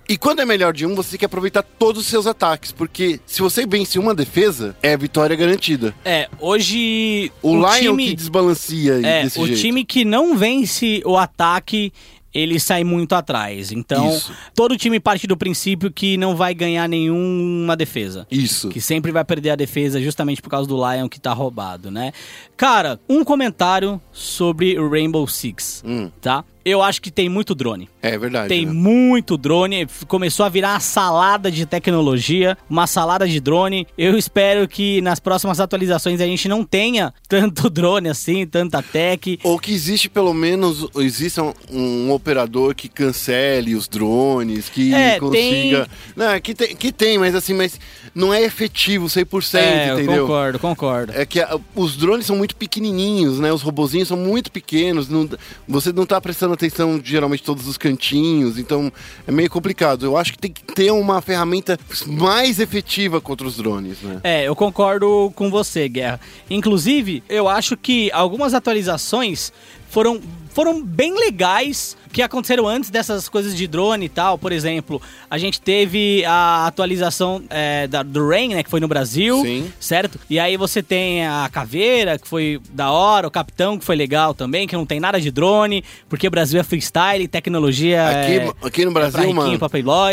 E 0.10 0.18
quando 0.18 0.42
é 0.42 0.46
melhor 0.46 0.74
de 0.74 0.86
um, 0.86 0.96
você 0.96 1.12
tem 1.12 1.20
que 1.20 1.26
aproveitar 1.26 1.64
todos 1.64 2.02
os 2.04 2.08
seus 2.08 2.28
ataques, 2.28 2.72
porque 2.72 3.20
se 3.26 3.42
você 3.42 3.66
vence 3.66 4.00
uma 4.00 4.16
defesa, 4.16 4.76
é 4.82 4.94
a 4.94 4.98
vitória 4.98 5.36
garantida. 5.36 5.94
É, 6.04 6.30
hoje 6.40 7.32
O, 7.42 7.56
Lion 7.56 7.72
time, 7.74 8.10
que 8.10 8.16
desbalancia 8.16 9.00
é, 9.06 9.24
desse 9.24 9.40
o 9.40 9.46
jeito. 9.46 9.60
time 9.60 9.84
que 9.86 10.06
não 10.06 10.38
vence 10.38 11.02
o 11.06 11.18
ataque, 11.18 11.92
ele 12.40 12.60
sai 12.60 12.84
muito 12.84 13.14
atrás. 13.16 13.72
Então, 13.72 14.10
Isso. 14.10 14.32
todo 14.56 14.78
time 14.78 15.00
parte 15.00 15.26
do 15.26 15.36
princípio 15.36 15.92
que 15.92 16.18
não 16.18 16.36
vai 16.36 16.54
ganhar 16.54 16.88
nenhuma 16.88 17.76
defesa. 17.76 18.28
Isso. 18.30 18.70
Que 18.70 18.80
sempre 18.80 19.12
vai 19.12 19.24
perder 19.26 19.50
a 19.52 19.56
defesa 19.56 20.02
justamente 20.02 20.42
por 20.42 20.50
causa 20.50 20.68
do 20.68 20.76
Lion 20.76 21.10
que 21.10 21.20
tá 21.20 21.34
roubado, 21.34 21.90
né? 21.90 22.12
Cara, 22.56 23.00
um 23.10 23.24
comentário 23.24 24.00
sobre 24.12 24.78
o 24.80 24.90
Rainbow 24.90 25.28
Six, 25.28 25.84
Hum. 25.86 26.10
tá? 26.22 26.44
Eu 26.68 26.82
acho 26.84 27.01
que 27.01 27.09
tem 27.09 27.30
muito 27.30 27.55
drone. 27.55 27.89
É 28.01 28.18
verdade. 28.18 28.49
Tem 28.49 28.65
né? 28.65 28.72
muito 28.74 29.38
drone, 29.38 29.88
começou 30.07 30.45
a 30.45 30.49
virar 30.49 30.74
uma 30.74 30.80
salada 30.80 31.49
de 31.49 31.65
tecnologia, 31.65 32.57
uma 32.70 32.86
salada 32.88 33.28
de 33.28 33.39
drone. 33.39 33.88
Eu 33.97 34.18
espero 34.18 34.68
que 34.68 34.99
nas 35.01 35.20
próximas 35.20 35.59
atualizações 35.59 36.20
a 36.20 36.26
gente 36.26 36.47
não 36.49 36.63
tenha 36.65 37.13
tanto 37.30 37.70
drone 37.70 38.09
assim, 38.09 38.45
tanta 38.45 38.82
tech. 38.84 39.39
Ou 39.43 39.57
que 39.57 39.72
existe 39.72 40.09
pelo 40.09 40.34
menos 40.34 40.86
exista 40.97 41.41
um, 41.41 41.53
um 41.72 42.11
operador 42.11 42.76
que 42.76 42.89
cancele 42.89 43.74
os 43.76 43.88
drones, 43.88 44.68
que 44.68 44.93
É, 44.93 45.20
consiga. 45.20 45.88
Não, 46.15 46.32
é 46.32 46.39
que 46.41 46.53
tem, 46.53 46.76
que 46.76 46.91
tem, 46.91 47.18
mas 47.18 47.34
assim, 47.34 47.53
mas 47.53 47.80
não 48.13 48.34
é 48.34 48.43
efetivo 48.43 49.05
100%, 49.07 49.55
é, 49.57 49.89
eu 49.91 49.99
entendeu? 49.99 50.22
concordo, 50.28 50.59
concordo. 50.59 51.13
É 51.15 51.26
que 51.26 51.39
a- 51.39 51.57
os 51.76 51.95
drones 51.95 52.26
são 52.26 52.36
muito 52.36 52.55
pequenininhos, 52.55 53.39
né? 53.39 53.53
Os 53.53 53.61
robozinhos 53.61 54.07
são 54.09 54.18
muito 54.18 54.51
pequenos. 54.51 55.07
não- 55.07 55.30
você 55.68 55.93
não 55.93 56.05
tá 56.05 56.20
prestando 56.20 56.57
atenção 56.58 56.99
geralmente 57.03 57.43
todos 57.43 57.68
os 57.68 57.78
cantinhos, 57.78 58.58
então 58.58 58.91
é 59.26 59.32
meio 59.32 59.49
complicado. 59.49 60.05
Eu 60.05 60.18
acho 60.18 60.34
que 60.34 60.39
tem 60.39 60.51
que 60.51 60.64
ter 60.64 60.91
uma 60.91 61.22
ferramenta 61.22 61.80
mais 62.05 62.60
efetiva 62.60 63.22
contra 63.22 63.47
os 63.47 63.58
drones, 63.58 64.01
né? 64.01 64.20
É, 64.24 64.47
eu 64.47 64.55
concordo 64.55 65.32
com 65.36 65.49
você, 65.49 65.88
Guerra. 65.88 66.20
Inclusive, 66.49 67.24
eu 67.30 67.47
acho 67.47 67.78
que 67.78 68.12
algumas 68.12 68.53
atualizações 68.53 69.51
foram, 69.89 70.20
foram 70.58 70.84
bem 70.84 71.14
legais 71.14 71.95
que 72.12 72.20
aconteceram 72.24 72.68
antes 72.68 72.89
dessas 72.89 73.30
coisas 73.30 73.55
de 73.55 73.68
drone 73.68 74.08
e 74.08 74.10
tal. 74.10 74.39
Por 74.39 74.51
exemplo, 74.51 74.99
a 75.30 75.38
gente 75.38 75.62
teve 75.62 76.26
a 76.26 76.66
atualização 76.66 77.43
é, 77.47 77.86
da, 77.86 78.01
do 78.01 78.28
Rain, 78.28 78.55
né, 78.55 78.64
que 78.64 78.70
foi 78.72 78.80
no 78.80 78.88
Brasil, 78.88 79.39
Sim. 79.43 79.72
certo? 79.80 80.20
E 80.28 80.39
aí 80.39 80.58
você 80.58 80.82
tem 80.82 81.28
a 81.28 81.47
caveira, 81.51 82.18
que 82.18 82.28
foi 82.28 82.60
da 82.72 82.89
hora, 82.89 83.28
o 83.28 83.30
capitão, 83.30 83.78
que 83.78 83.86
foi 83.86 83.95
legal 83.95 84.34
também, 84.34 84.68
que 84.68 84.76
não 84.76 84.84
tem 84.84 84.99
nada 84.99 85.22
de 85.22 85.30
drone, 85.30 85.84
porque 86.10 86.28
o 86.28 86.32
Brasil 86.32 86.60
é 86.60 86.64
freestyle, 86.64 87.28
tecnologia 87.28 88.08
Aqui, 88.08 88.38
é, 88.38 88.53
aqui 88.64 88.84
no 88.84 88.89
é 88.89 88.93
Brasil, 88.95 89.20
riquinho, 89.20 89.36
mano. 89.36 89.60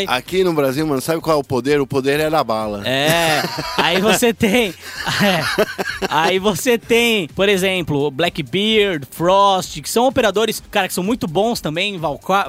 Aqui 0.07 0.43
no 0.43 0.53
Brasil, 0.53 0.85
mano, 0.85 1.01
sabe 1.01 1.21
qual 1.21 1.37
é 1.37 1.39
o 1.39 1.43
poder? 1.43 1.81
O 1.81 1.87
poder 1.87 2.19
é 2.19 2.29
da 2.29 2.43
bala. 2.43 2.87
É, 2.87 3.41
aí 3.77 3.99
você 3.99 4.31
tem. 4.31 4.75
é, 5.23 5.43
aí 6.07 6.37
você 6.37 6.77
tem, 6.77 7.27
por 7.29 7.49
exemplo, 7.49 8.11
Blackbeard, 8.11 9.07
Frost, 9.09 9.81
que 9.81 9.89
são 9.89 10.05
operadores, 10.05 10.34
cara, 10.71 10.87
que 10.87 10.93
são 10.93 11.03
muito 11.03 11.27
bons 11.27 11.61
também, 11.61 11.99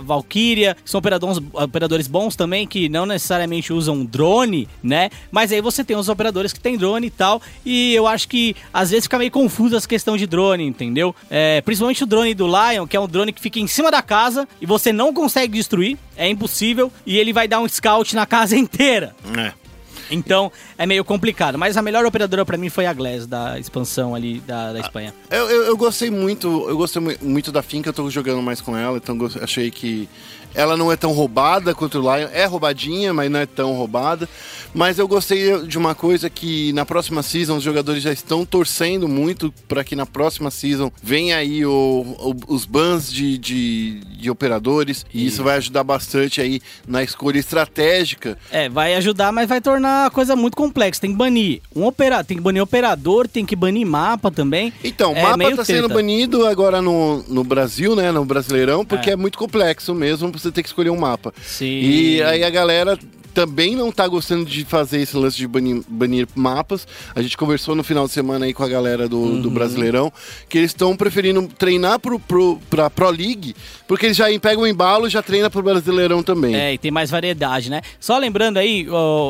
Valkyria, 0.02 0.76
são 0.84 0.98
operadores, 0.98 1.38
operadores 1.52 2.06
bons 2.06 2.36
também, 2.36 2.66
que 2.66 2.88
não 2.88 3.06
necessariamente 3.06 3.72
usam 3.72 4.04
drone, 4.04 4.68
né? 4.82 5.10
Mas 5.30 5.52
aí 5.52 5.60
você 5.60 5.84
tem 5.84 5.96
os 5.96 6.08
operadores 6.08 6.52
que 6.52 6.60
tem 6.60 6.76
drone 6.76 7.06
e 7.06 7.10
tal, 7.10 7.40
e 7.64 7.94
eu 7.94 8.06
acho 8.06 8.28
que 8.28 8.56
às 8.72 8.90
vezes 8.90 9.04
fica 9.04 9.18
meio 9.18 9.30
confuso 9.30 9.76
essa 9.76 9.88
questão 9.88 10.16
de 10.16 10.26
drone, 10.26 10.64
entendeu? 10.64 11.14
É, 11.30 11.60
principalmente 11.60 12.04
o 12.04 12.06
drone 12.06 12.34
do 12.34 12.46
Lion, 12.46 12.86
que 12.86 12.96
é 12.96 13.00
um 13.00 13.08
drone 13.08 13.32
que 13.32 13.40
fica 13.40 13.58
em 13.58 13.66
cima 13.66 13.90
da 13.90 14.02
casa 14.02 14.48
e 14.60 14.66
você 14.66 14.92
não 14.92 15.12
consegue 15.12 15.52
destruir, 15.52 15.98
é 16.16 16.28
impossível, 16.28 16.92
e 17.04 17.18
ele 17.18 17.32
vai 17.32 17.46
dar 17.46 17.60
um 17.60 17.68
scout 17.68 18.14
na 18.14 18.26
casa 18.26 18.56
inteira. 18.56 19.14
É. 19.36 19.65
Então 20.10 20.50
é 20.78 20.86
meio 20.86 21.04
complicado. 21.04 21.58
Mas 21.58 21.76
a 21.76 21.82
melhor 21.82 22.04
operadora 22.06 22.44
pra 22.44 22.56
mim 22.56 22.68
foi 22.68 22.86
a 22.86 22.92
Glass, 22.92 23.26
da 23.26 23.58
expansão 23.58 24.14
ali 24.14 24.40
da, 24.40 24.72
da 24.72 24.80
Espanha. 24.80 25.14
Eu, 25.30 25.48
eu, 25.50 25.62
eu 25.64 25.76
gostei 25.76 26.10
muito, 26.10 26.46
eu 26.68 26.76
gostei 26.76 27.00
mu- 27.02 27.16
muito 27.22 27.50
da 27.52 27.62
Finca, 27.62 27.88
eu 27.88 27.92
tô 27.92 28.08
jogando 28.10 28.40
mais 28.42 28.60
com 28.60 28.76
ela, 28.76 28.96
então 28.98 29.16
achei 29.42 29.70
que 29.70 30.08
ela 30.56 30.76
não 30.76 30.90
é 30.90 30.96
tão 30.96 31.12
roubada 31.12 31.74
quanto 31.74 31.98
o 31.98 32.00
Lion. 32.00 32.28
É 32.32 32.44
roubadinha, 32.46 33.12
mas 33.14 33.30
não 33.30 33.38
é 33.40 33.46
tão 33.46 33.72
roubada. 33.74 34.28
Mas 34.74 34.98
eu 34.98 35.06
gostei 35.06 35.66
de 35.66 35.78
uma 35.78 35.94
coisa 35.94 36.28
que 36.28 36.72
na 36.72 36.84
próxima 36.84 37.22
season 37.22 37.56
os 37.56 37.62
jogadores 37.62 38.02
já 38.02 38.12
estão 38.12 38.44
torcendo 38.44 39.06
muito 39.08 39.52
para 39.68 39.84
que 39.84 39.94
na 39.94 40.04
próxima 40.06 40.50
season 40.50 40.90
venha 41.02 41.36
aí 41.36 41.64
o, 41.64 41.70
o- 42.18 42.54
os 42.54 42.64
bans 42.64 43.10
de, 43.12 43.38
de, 43.38 44.00
de 44.18 44.30
operadores. 44.30 45.06
E 45.14 45.26
isso 45.26 45.42
vai 45.44 45.56
ajudar 45.56 45.84
bastante 45.84 46.40
aí 46.40 46.60
na 46.86 47.02
escolha 47.02 47.38
estratégica 47.38 48.38
É, 48.50 48.68
vai 48.68 48.94
ajudar, 48.94 49.32
mas 49.32 49.48
vai 49.48 49.60
tornar 49.60 50.06
a 50.06 50.10
coisa 50.10 50.34
muito 50.36 50.56
complexa. 50.56 51.00
Tem 51.00 51.10
que 51.10 51.16
banir 51.16 51.60
um 51.74 51.84
opera... 51.84 52.22
tem 52.24 52.36
que 52.36 52.42
banir 52.42 52.62
operador, 52.62 53.28
tem 53.28 53.44
que 53.44 53.54
banir 53.56 53.86
mapa 53.86 54.30
também. 54.30 54.72
Então, 54.82 55.12
o 55.12 55.16
É 55.16 55.22
mapa 55.22 55.36
meio 55.36 55.56
tá 55.56 55.64
sendo 55.64 55.88
banido 55.88 56.46
agora 56.46 56.80
no, 56.82 57.22
no 57.28 57.44
Brasil, 57.44 57.94
né? 57.94 58.10
No 58.12 58.24
Brasileirão, 58.24 58.84
porque 58.84 59.10
é. 59.10 59.16
muito 59.16 59.38
complexo 59.38 59.94
mesmo 59.94 60.30
você 60.46 60.52
ter 60.52 60.62
que 60.62 60.68
escolher 60.68 60.90
um 60.90 60.96
mapa. 60.96 61.32
Sim. 61.42 61.80
E 61.80 62.22
aí 62.22 62.44
a 62.44 62.50
galera 62.50 62.98
também 63.36 63.76
não 63.76 63.92
tá 63.92 64.08
gostando 64.08 64.46
de 64.46 64.64
fazer 64.64 65.02
esse 65.02 65.14
lance 65.14 65.36
de 65.36 65.46
banir, 65.46 65.82
banir 65.86 66.26
mapas. 66.34 66.88
A 67.14 67.20
gente 67.20 67.36
conversou 67.36 67.74
no 67.74 67.84
final 67.84 68.06
de 68.06 68.12
semana 68.14 68.46
aí 68.46 68.54
com 68.54 68.62
a 68.64 68.68
galera 68.68 69.06
do, 69.06 69.18
Uhum. 69.18 69.42
do 69.42 69.50
Brasileirão, 69.50 70.10
que 70.48 70.56
eles 70.56 70.70
estão 70.70 70.96
preferindo 70.96 71.46
treinar 71.58 71.98
pro, 71.98 72.18
pro, 72.18 72.58
pra 72.70 72.88
Pro 72.88 73.10
League, 73.10 73.54
porque 73.86 74.06
eles 74.06 74.16
já 74.16 74.24
pegam 74.40 74.62
o 74.64 74.66
embalo 74.66 75.06
e 75.06 75.10
já 75.10 75.20
treina 75.22 75.50
pro 75.50 75.62
Brasileirão 75.62 76.22
também. 76.22 76.56
É, 76.56 76.72
e 76.72 76.78
tem 76.78 76.90
mais 76.90 77.10
variedade, 77.10 77.68
né? 77.70 77.82
Só 78.00 78.16
lembrando 78.16 78.56
aí, 78.56 78.86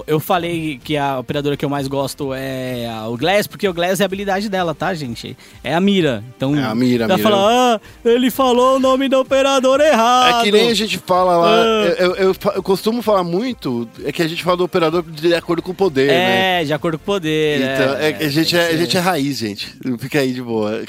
eu 0.06 0.20
falei 0.20 0.78
que 0.84 0.96
a 0.96 1.18
operadora 1.18 1.56
que 1.56 1.64
eu 1.64 1.68
mais 1.68 1.88
gosto 1.88 2.32
é 2.32 2.88
o 3.08 3.16
Glass, 3.16 3.48
porque 3.48 3.66
o 3.68 3.74
Glass 3.74 3.98
é 3.98 4.04
a 4.04 4.06
habilidade 4.06 4.48
dela, 4.48 4.72
tá, 4.72 4.94
gente? 4.94 5.36
É 5.64 5.74
a 5.74 5.80
mira. 5.80 6.22
Então, 6.36 6.56
É 6.56 6.62
a 6.62 6.74
mira, 6.76 7.04
ela 7.06 7.16
mira. 7.16 7.28
fala, 7.28 7.74
ah, 7.74 7.80
ele 8.04 8.30
falou 8.30 8.76
o 8.76 8.78
nome 8.78 9.08
do 9.08 9.18
operador 9.18 9.80
errado. 9.80 10.40
É 10.40 10.44
que 10.44 10.52
nem 10.52 10.70
a 10.70 10.74
gente 10.74 10.96
fala 10.98 11.36
lá, 11.38 11.50
Ah. 11.56 11.86
eu, 11.98 12.06
eu- 12.06 12.14
eu- 12.14 12.36
eu 12.54 12.62
costumo 12.62 13.02
falar 13.02 13.24
muito, 13.24 13.88
é 14.04 14.12
que 14.12 14.22
a 14.22 14.28
gente 14.28 14.42
fala 14.42 14.56
do 14.56 14.64
operador 14.64 15.02
de 15.02 15.34
acordo 15.34 15.62
com 15.62 15.72
o 15.72 15.74
poder, 15.74 16.08
né? 16.08 16.60
É, 16.62 16.64
de 16.64 16.72
acordo 16.72 16.98
com 16.98 17.02
o 17.02 17.06
poder. 17.06 17.58
Então, 17.60 17.94
é, 17.96 18.10
é- 18.10 18.26
a, 18.26 18.28
gente 18.28 18.56
é, 18.56 18.66
a 18.68 18.76
gente 18.76 18.96
é 18.96 19.00
raiz, 19.00 19.38
gente. 19.38 19.74
Fica 19.98 20.20
aí 20.20 20.32
de 20.32 20.42
boa. 20.42 20.82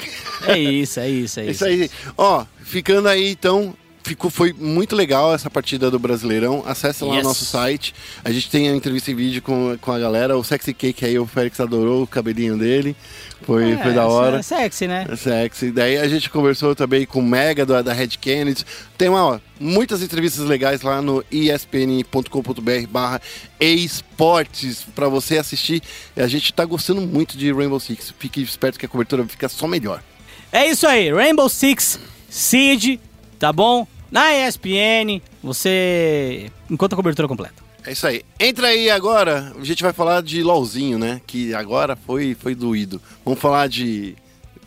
É 0.46 0.58
isso, 0.58 1.00
é 1.00 1.08
isso, 1.08 1.40
é 1.40 1.46
É 1.46 1.50
isso. 1.50 1.52
isso 1.52 1.64
aí. 1.64 1.90
Ó, 2.16 2.44
ficando 2.62 3.08
aí 3.08 3.30
então. 3.30 3.74
Ficou, 4.08 4.30
foi 4.30 4.54
muito 4.54 4.96
legal 4.96 5.34
essa 5.34 5.50
partida 5.50 5.90
do 5.90 5.98
Brasileirão. 5.98 6.62
Acesse 6.66 7.04
lá 7.04 7.16
Yes. 7.16 7.24
o 7.24 7.28
nosso 7.28 7.44
site. 7.44 7.94
A 8.24 8.32
gente 8.32 8.48
tem 8.50 8.68
a 8.70 8.74
entrevista 8.74 9.10
em 9.10 9.14
vídeo 9.14 9.42
com, 9.42 9.76
com 9.82 9.92
a 9.92 9.98
galera. 9.98 10.36
O 10.38 10.42
Sexy 10.42 10.72
Cake 10.72 11.04
aí, 11.04 11.18
o 11.18 11.26
Félix 11.26 11.60
adorou 11.60 12.02
o 12.04 12.06
cabelinho 12.06 12.56
dele. 12.56 12.96
Foi, 13.42 13.72
É, 13.72 13.76
foi 13.76 13.92
da 13.92 14.06
hora. 14.06 14.38
É 14.38 14.42
sexy, 14.42 14.86
né? 14.88 15.06
É 15.10 15.14
sexy. 15.14 15.70
Daí 15.70 15.98
a 15.98 16.08
gente 16.08 16.30
conversou 16.30 16.74
também 16.74 17.04
com 17.04 17.20
o 17.20 17.22
Mega 17.22 17.66
da, 17.66 17.82
da 17.82 17.92
Red 17.92 18.08
Kennedy. 18.20 18.64
Tem 18.96 19.10
uma, 19.10 19.22
ó, 19.24 19.38
muitas 19.60 20.02
entrevistas 20.02 20.44
legais 20.46 20.80
lá 20.80 21.02
no 21.02 21.22
espn.com.br 21.30 22.86
barra 22.88 23.20
esportes 23.60 24.84
para 24.94 25.08
você 25.08 25.38
assistir. 25.38 25.82
A 26.16 26.26
gente 26.26 26.52
tá 26.52 26.64
gostando 26.64 27.00
muito 27.02 27.36
de 27.36 27.52
Rainbow 27.52 27.78
Six. 27.78 28.14
Fique 28.18 28.40
esperto 28.42 28.78
que 28.78 28.86
a 28.86 28.88
cobertura 28.88 29.24
fica 29.26 29.48
só 29.48 29.66
melhor. 29.68 30.02
É 30.50 30.66
isso 30.66 30.86
aí, 30.86 31.12
Rainbow 31.12 31.48
Six 31.48 32.00
Siege, 32.28 32.98
tá 33.38 33.52
bom? 33.52 33.86
Na 34.10 34.34
ESPN, 34.34 35.20
você 35.42 36.50
encontra 36.70 36.94
a 36.94 36.96
cobertura 36.96 37.28
completa. 37.28 37.62
É 37.84 37.92
isso 37.92 38.06
aí. 38.06 38.22
Entra 38.40 38.68
aí 38.68 38.90
agora, 38.90 39.52
a 39.58 39.64
gente 39.64 39.82
vai 39.82 39.92
falar 39.92 40.22
de 40.22 40.42
LOLzinho, 40.42 40.98
né? 40.98 41.20
Que 41.26 41.54
agora 41.54 41.96
foi, 41.96 42.34
foi 42.34 42.54
doído. 42.54 43.00
Vamos 43.24 43.40
falar 43.40 43.68
de 43.68 44.16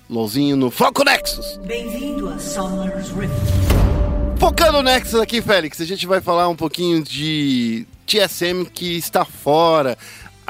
LOLzinho 0.10 0.56
no 0.56 0.70
Foco 0.70 1.04
Nexus. 1.04 1.58
Bem-vindo 1.66 2.30
a 2.30 2.38
Summer's 2.38 3.10
Rift. 3.10 3.32
Focando 4.40 4.74
no 4.74 4.84
Nexus 4.84 5.20
aqui, 5.20 5.42
Félix, 5.42 5.80
a 5.82 5.86
gente 5.86 6.08
vai 6.08 6.20
falar 6.20 6.48
um 6.50 6.56
pouquinho 6.56 7.04
de 7.04 7.86
TSM 8.08 8.66
que 8.66 8.98
está 8.98 9.24
fora 9.24 9.98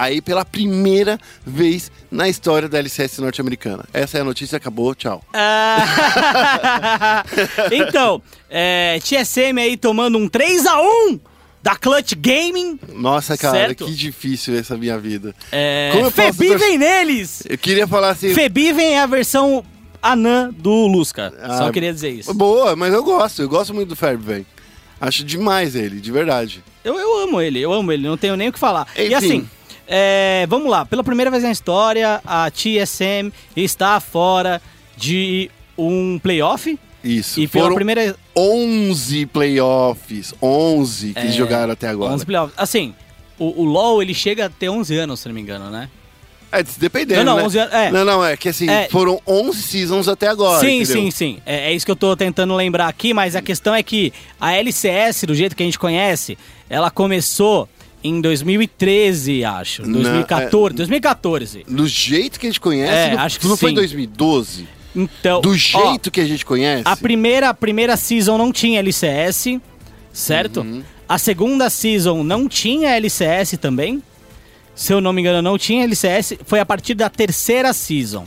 aí 0.02 0.20
pela 0.20 0.44
primeira 0.44 1.20
vez 1.46 1.92
na 2.10 2.28
história 2.28 2.68
da 2.68 2.80
LCS 2.80 3.20
norte-americana. 3.20 3.86
Essa 3.94 4.18
é 4.18 4.22
a 4.22 4.24
notícia, 4.24 4.58
acabou, 4.58 4.96
tchau. 4.96 5.24
Ah, 5.32 7.24
então, 7.72 8.22
é, 8.50 9.00
TSM 9.00 9.60
aí 9.60 9.78
tomando 9.78 10.18
um 10.18 10.28
3x1 10.28 11.20
da 11.62 11.76
Clutch 11.76 12.14
Gaming. 12.18 12.80
Nossa, 12.94 13.38
cara, 13.38 13.58
Certo. 13.60 13.86
que 13.86 13.94
difícil 13.94 14.58
essa 14.58 14.76
minha 14.76 14.98
vida. 14.98 15.36
É, 15.52 15.92
Como 15.94 16.06
eu 16.06 16.12
posso 16.12 16.44
neles! 16.80 17.44
Eu 17.48 17.58
queria 17.58 17.88
falar 17.88 18.10
assim... 18.10 18.34
Febiven 18.34 18.94
é 18.96 19.02
a 19.02 19.06
versão 19.06 19.64
anã 20.02 20.50
do 20.52 20.88
Lusca. 20.88 21.32
Ah, 21.40 21.60
Só 21.60 21.72
queria 21.72 21.94
dizer 21.94 22.10
isso. 22.10 22.34
Boa, 22.34 22.76
mas 22.76 22.92
eu 22.92 23.04
gosto, 23.04 23.44
eu 23.44 23.50
gosto 23.50 23.72
muito 23.72 23.90
do 23.90 23.96
Fairbank. 23.96 24.48
Acho 25.00 25.24
demais 25.24 25.76
ele, 25.76 26.00
de 26.00 26.12
verdade. 26.12 26.64
Eu, 26.84 27.00
eu 27.00 27.20
amo 27.20 27.40
ele, 27.40 27.60
eu 27.60 27.72
amo 27.72 27.92
ele, 27.92 28.08
não 28.08 28.18
tenho 28.18 28.36
nem 28.36 28.50
o 28.50 28.54
que 28.54 28.58
falar. 28.60 28.88
E 28.96 29.06
Enfim. 29.06 29.16
assim, 29.16 29.50
é, 29.88 30.46
vamos 30.50 30.70
lá, 30.70 30.86
pela 30.86 31.04
primeira 31.04 31.30
vez 31.32 31.44
na 31.44 31.52
história, 31.52 32.22
a 32.26 32.50
TSM 32.52 33.32
está 33.56 34.00
fora 34.00 34.62
de 34.98 35.50
um 35.78 36.20
playoff. 36.22 36.78
Isso. 37.04 37.40
E 37.40 37.48
pela 37.48 37.64
Foram 37.66 37.76
primeira. 37.76 38.16
11 38.36 39.26
playoffs. 39.28 40.34
11 40.42 41.14
que 41.14 41.20
É, 41.20 41.32
jogaram 41.32 41.74
até 41.74 41.88
agora. 41.88 42.14
11 42.14 42.26
playoffs. 42.26 42.54
Assim, 42.58 42.94
o, 43.40 43.62
o 43.62 43.66
LoL 43.66 44.02
ele 44.04 44.14
chega 44.14 44.46
a 44.46 44.50
ter 44.50 44.70
11 44.70 44.96
anos, 44.98 45.20
se 45.20 45.28
não 45.28 45.34
me 45.36 45.42
engano, 45.42 45.70
né? 45.72 45.90
É, 46.52 46.62
dependendo, 46.78 47.24
Não, 47.24 47.32
não, 47.32 47.38
né? 47.38 47.44
11 47.46 47.60
anos- 47.60 47.74
é. 47.74 47.92
Não, 47.92 48.04
não, 48.06 48.26
é 48.26 48.36
que 48.36 48.50
assim, 48.50 48.70
É. 48.70 48.88
foram 48.90 49.22
11 49.26 49.62
seasons 49.64 50.08
até 50.10 50.28
agora, 50.28 50.60
sim, 50.60 50.82
entendeu? 50.82 51.04
sim, 51.04 51.12
sim. 51.12 51.38
É, 51.46 51.72
é 51.72 51.74
isso 51.74 51.86
que 51.86 51.92
eu 51.92 51.96
tô 51.96 52.16
tentando 52.16 52.54
lembrar 52.56 52.88
aqui, 52.90 53.14
mas 53.14 53.36
a 53.38 53.42
questão 53.42 53.74
é 53.74 53.82
que 53.82 54.12
a 54.40 54.54
LCS, 54.54 55.24
do 55.26 55.34
jeito 55.34 55.56
que 55.56 55.64
a 55.64 55.66
gente 55.66 55.80
conhece, 55.80 56.38
ela 56.70 56.92
começou 56.92 57.70
em 58.04 58.20
2013, 58.22 59.44
acho. 59.44 59.84
Não, 59.84 59.94
2014. 60.02 60.76
2014. 60.76 61.66
Do 61.68 61.88
jeito 61.88 62.40
que 62.40 62.48
a 62.48 62.50
gente 62.50 62.60
conhece, 62.60 62.94
É, 62.94 63.16
não, 63.16 63.24
acho 63.24 63.40
que 63.40 63.48
não 63.48 63.58
foi 63.58 63.70
sim. 63.70 63.74
em 63.74 63.76
2012? 63.76 64.68
Então. 64.96 65.42
Do 65.42 65.52
ó, 65.52 65.56
jeito 65.56 66.12
que 66.12 66.20
a 66.20 66.26
gente 66.26 66.46
conhece? 66.46 66.84
A 66.86 66.96
primeira, 66.96 67.50
a 67.50 67.54
primeira 67.54 67.96
season 67.96 68.38
não 68.38 68.52
tinha 68.52 68.80
LCS, 68.80 69.60
certo? 70.12 70.62
Uhum. 70.62 70.84
A 71.08 71.18
segunda 71.18 71.70
season 71.70 72.24
não 72.24 72.48
tinha 72.48 72.96
LCS 72.96 73.58
também. 73.58 74.02
Se 74.74 74.94
eu 74.94 75.02
não 75.02 75.14
me 75.14 75.22
engano, 75.22 75.42
não 75.42 75.58
tinha 75.58 75.84
LCS. 75.84 76.38
Foi 76.46 76.60
a 76.60 76.66
partir 76.66 76.94
da 76.94 77.10
terceira 77.10 77.74
season. 77.74 78.26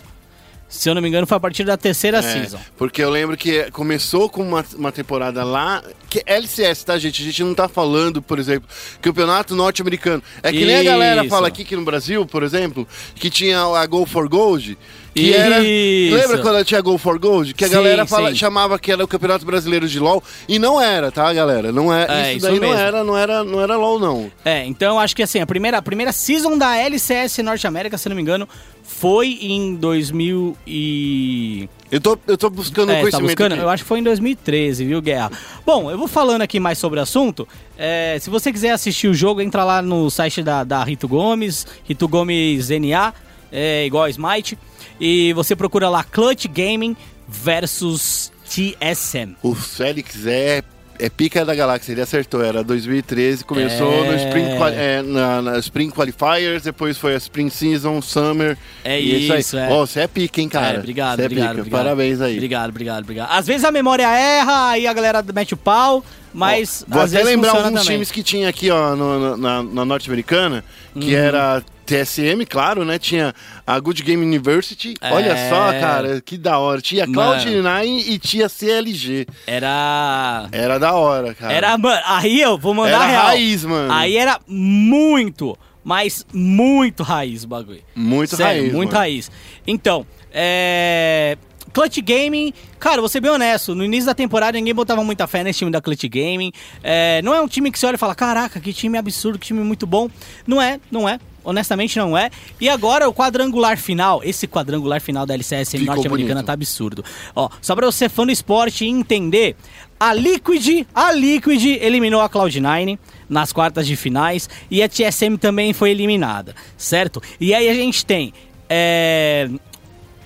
Se 0.74 0.88
eu 0.90 0.94
não 0.94 1.00
me 1.02 1.08
engano, 1.08 1.26
foi 1.26 1.36
a 1.36 1.40
partir 1.40 1.64
da 1.64 1.76
terceira 1.76 2.18
É, 2.18 2.22
season. 2.22 2.58
porque 2.76 3.02
eu 3.02 3.08
lembro 3.10 3.36
que 3.36 3.70
começou 3.70 4.28
com 4.28 4.42
uma, 4.42 4.64
uma 4.76 4.90
temporada 4.92 5.44
lá, 5.44 5.82
que 6.10 6.22
é 6.26 6.34
LCS, 6.36 6.84
tá, 6.84 6.98
gente? 6.98 7.22
A 7.22 7.24
gente 7.24 7.42
não 7.44 7.54
tá 7.54 7.68
falando, 7.68 8.20
por 8.20 8.38
exemplo, 8.38 8.68
campeonato 9.00 9.54
norte-americano. 9.54 10.22
É 10.42 10.50
que 10.50 10.64
nem 10.64 10.76
a 10.76 10.82
galera 10.82 11.20
Isso. 11.22 11.30
fala 11.30 11.48
aqui 11.48 11.64
que 11.64 11.76
no 11.76 11.84
Brasil, 11.84 12.26
por 12.26 12.42
exemplo, 12.42 12.86
que 13.14 13.30
tinha 13.30 13.60
a 13.60 13.86
Go 13.86 14.04
for 14.04 14.28
Gold, 14.28 14.76
que 15.14 15.32
era... 15.32 15.58
Lembra 15.58 16.38
quando 16.42 16.64
tinha 16.64 16.80
Go 16.80 16.98
for 16.98 17.18
Gold? 17.18 17.54
Que 17.54 17.64
a 17.64 17.68
Sim, 17.68 17.74
galera 17.74 18.04
fala- 18.06 18.34
chamava 18.34 18.78
que 18.78 18.90
era 18.90 19.04
o 19.04 19.08
Campeonato 19.08 19.46
Brasileiro 19.46 19.86
de 19.88 19.98
LoL, 20.00 20.22
e 20.48 20.58
não 20.58 20.80
era, 20.80 21.10
tá, 21.12 21.32
galera? 21.32 21.70
Não 21.72 21.92
é, 21.94 22.06
É, 22.08 22.34
isso 22.34 22.46
isso 22.46 22.46
daí 22.46 22.60
não 22.60 22.74
era, 22.78 23.04
não 23.04 23.16
era, 23.16 23.44
não 23.44 23.60
era 23.60 23.76
LoL, 23.76 23.98
não. 23.98 24.30
É, 24.44 24.64
então 24.66 24.98
acho 24.98 25.14
que 25.14 25.22
assim, 25.22 25.40
a 25.40 25.46
primeira, 25.46 25.78
a 25.78 25.82
primeira 25.82 26.12
season 26.12 26.58
da 26.58 26.76
LCS 26.76 27.38
Norte 27.38 27.66
América, 27.66 27.96
se 27.96 28.08
não 28.08 28.16
me 28.16 28.22
engano, 28.22 28.48
foi 28.82 29.38
em 29.40 29.74
2000 29.76 30.56
e... 30.66 31.68
Eu 31.90 32.00
tô, 32.00 32.18
eu 32.26 32.36
tô 32.36 32.50
buscando 32.50 32.90
É, 32.90 32.96
tá 32.96 33.00
conhecimento 33.02 33.26
buscando? 33.28 33.52
aqui. 33.52 33.62
Eu 33.62 33.68
acho 33.68 33.82
que 33.84 33.88
foi 33.88 34.00
em 34.00 34.02
2013, 34.02 34.84
viu, 34.84 35.00
Guerra? 35.00 35.30
Bom, 35.64 35.90
eu 35.90 35.96
vou 35.96 36.08
falando 36.08 36.42
aqui 36.42 36.58
mais 36.58 36.76
sobre 36.76 36.98
o 36.98 37.02
assunto. 37.02 37.46
É, 37.78 38.18
se 38.20 38.28
você 38.30 38.52
quiser 38.52 38.70
assistir 38.72 39.06
o 39.06 39.14
jogo, 39.14 39.40
entra 39.40 39.62
lá 39.64 39.80
no 39.80 40.10
site 40.10 40.42
da, 40.42 40.64
da 40.64 40.82
Rito 40.82 41.06
Gomes, 41.06 41.64
Rito 41.84 42.08
Gomes 42.08 42.68
NA, 42.70 43.14
é, 43.52 43.86
igual 43.86 44.04
a 44.04 44.10
Smite, 44.10 44.58
e 45.00 45.32
você 45.32 45.54
procura 45.56 45.88
lá 45.88 46.02
Clutch 46.04 46.46
Gaming 46.46 46.96
versus 47.28 48.32
TSM. 48.48 49.34
O 49.42 49.54
Félix 49.54 50.26
é, 50.26 50.62
é 50.98 51.08
pica 51.08 51.44
da 51.44 51.54
galáxia, 51.54 51.92
ele 51.92 52.00
acertou. 52.00 52.42
Era 52.42 52.62
2013, 52.62 53.44
começou 53.44 53.92
É. 54.04 54.10
no 54.10 54.16
Spring, 54.16 54.56
Quali- 54.56 54.76
é, 54.76 55.02
na, 55.02 55.42
na 55.42 55.58
Spring 55.58 55.90
Qualifiers, 55.90 56.62
depois 56.62 56.96
foi 56.98 57.14
a 57.14 57.16
Spring 57.16 57.50
Season, 57.50 58.00
Summer. 58.02 58.56
É 58.84 59.00
e 59.00 59.26
isso, 59.38 59.56
aí. 59.56 59.62
é. 59.64 59.68
Ó, 59.72 59.86
você 59.86 60.00
é 60.00 60.06
pica, 60.06 60.40
hein, 60.40 60.48
cara? 60.48 60.76
É, 60.76 60.78
obrigado, 60.78 61.20
é 61.20 61.24
obrigado, 61.24 61.48
pica. 61.48 61.60
obrigado. 61.62 61.82
Parabéns 61.82 62.20
aí. 62.20 62.34
Obrigado, 62.34 62.68
obrigado, 62.70 63.02
obrigado. 63.02 63.30
Às 63.32 63.46
vezes 63.46 63.64
a 63.64 63.70
memória 63.70 64.06
erra, 64.08 64.70
aí 64.70 64.86
a 64.86 64.92
galera 64.92 65.24
mete 65.34 65.54
o 65.54 65.56
pau, 65.56 66.04
mas 66.32 66.84
Vou 66.88 67.02
às 67.02 67.14
até 67.14 67.24
lembrar 67.24 67.50
alguns 67.56 67.68
também. 67.80 67.84
times 67.84 68.10
que 68.10 68.22
tinha 68.22 68.48
aqui, 68.48 68.70
ó, 68.70 68.94
no- 68.94 69.18
no- 69.18 69.36
na, 69.36 69.62
na 69.62 69.84
norte-americana, 69.84 70.64
que 70.98 71.14
Uhum. 71.14 71.20
era 71.20 71.62
TSM, 71.84 72.44
claro, 72.48 72.84
né? 72.84 72.98
Tinha 72.98 73.34
a 73.66 73.78
Good 73.78 74.02
Game 74.02 74.24
University. 74.24 74.94
É. 75.00 75.12
Olha 75.12 75.36
só, 75.48 75.72
cara, 75.78 76.20
que 76.20 76.36
da 76.36 76.58
hora. 76.58 76.80
Tinha 76.80 77.06
Mano. 77.06 77.40
Cloud9 77.40 78.04
e 78.08 78.18
tinha 78.18 78.48
CLG. 78.48 79.26
Era... 79.46 80.48
Era 80.50 80.78
da 80.78 80.94
hora, 80.94 81.34
cara. 81.34 81.52
Era, 81.52 81.78
mano, 81.78 82.02
aí 82.06 82.40
eu 82.40 82.58
vou 82.58 82.74
mandar 82.74 82.96
Era 82.96 83.06
real. 83.06 83.26
raiz, 83.26 83.64
mano. 83.64 83.92
Aí 83.92 84.16
era 84.16 84.40
muito, 84.46 85.56
mas 85.84 86.26
muito 86.32 87.02
raiz 87.02 87.44
o 87.44 87.48
bagulho. 87.48 87.82
Muito 87.94 88.36
Sério, 88.36 88.62
raiz, 88.62 88.72
muito 88.74 88.90
mano. 88.90 89.00
raiz. 89.00 89.30
Então, 89.66 90.06
é... 90.32 91.36
Clutch 91.72 91.98
Gaming, 92.02 92.52
cara, 92.78 93.00
vou 93.00 93.08
ser 93.08 93.20
bem 93.20 93.32
honesto, 93.32 93.74
no 93.74 93.84
início 93.84 94.06
da 94.06 94.14
temporada 94.14 94.56
ninguém 94.56 94.72
botava 94.72 95.02
muita 95.02 95.26
fé 95.26 95.42
nesse 95.42 95.58
time 95.58 95.72
da 95.72 95.80
Clutch 95.80 96.04
Gaming. 96.08 96.52
É, 96.84 97.20
não 97.22 97.34
é 97.34 97.40
um 97.40 97.48
time 97.48 97.68
que 97.70 97.78
você 97.78 97.86
olha 97.86 97.96
e 97.96 97.98
fala, 97.98 98.14
caraca, 98.14 98.60
que 98.60 98.72
time 98.72 98.96
absurdo, 98.96 99.40
que 99.40 99.46
time 99.46 99.58
muito 99.60 99.84
bom. 99.84 100.08
Não 100.46 100.62
é, 100.62 100.78
não 100.88 101.08
é. 101.08 101.18
Honestamente 101.44 101.98
não 101.98 102.16
é. 102.16 102.30
E 102.60 102.68
agora 102.68 103.08
o 103.08 103.12
quadrangular 103.12 103.76
final, 103.76 104.22
esse 104.24 104.48
quadrangular 104.48 105.00
final 105.00 105.26
da 105.26 105.34
LCS 105.34 105.72
Ficou 105.72 105.86
norte-americana 105.86 106.42
tá 106.42 106.52
absurdo. 106.52 107.04
Ó, 107.36 107.48
só 107.60 107.76
pra 107.76 107.86
você 107.86 108.08
fã 108.08 108.24
do 108.24 108.32
esporte 108.32 108.86
entender, 108.86 109.54
a 109.98 110.12
Liquid, 110.12 110.86
a 110.94 111.12
Liquid 111.12 111.64
eliminou 111.80 112.20
a 112.20 112.28
Cloud9 112.28 112.98
nas 113.28 113.52
quartas 113.52 113.86
de 113.86 113.96
finais 113.96 114.48
e 114.70 114.82
a 114.82 114.88
TSM 114.88 115.36
também 115.38 115.72
foi 115.72 115.90
eliminada, 115.90 116.54
certo? 116.76 117.22
E 117.40 117.54
aí 117.54 117.68
a 117.68 117.74
gente 117.74 118.04
tem 118.04 118.32
é, 118.68 119.48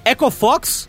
Echo 0.05 0.31
Fox 0.31 0.89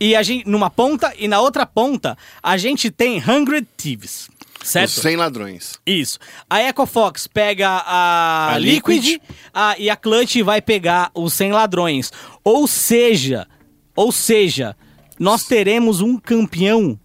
e 0.00 0.14
a 0.14 0.22
gente 0.22 0.48
numa 0.48 0.70
ponta 0.70 1.12
e 1.18 1.26
na 1.26 1.40
outra 1.40 1.66
ponta 1.66 2.16
a 2.42 2.56
gente 2.56 2.90
tem 2.90 3.18
Hungry 3.18 3.66
Thieves, 3.76 4.30
Os 4.62 4.68
certo? 4.68 4.90
100 5.00 5.16
ladrões. 5.16 5.78
Isso. 5.86 6.18
A 6.48 6.60
EcoFox 6.62 7.26
pega 7.26 7.68
a, 7.68 8.54
A 8.54 8.58
Liquid, 8.58 9.04
Liquid. 9.04 9.20
a- 9.54 9.76
e 9.78 9.88
a 9.88 9.96
Clutch 9.96 10.36
vai 10.42 10.60
pegar 10.60 11.10
os 11.14 11.32
100 11.34 11.52
ladrões. 11.52 12.12
Ou 12.44 12.66
seja, 12.66 13.46
ou 13.94 14.10
seja, 14.12 14.76
nós 15.18 15.44
teremos 15.44 16.00
um 16.00 16.16
campeão 16.18 16.98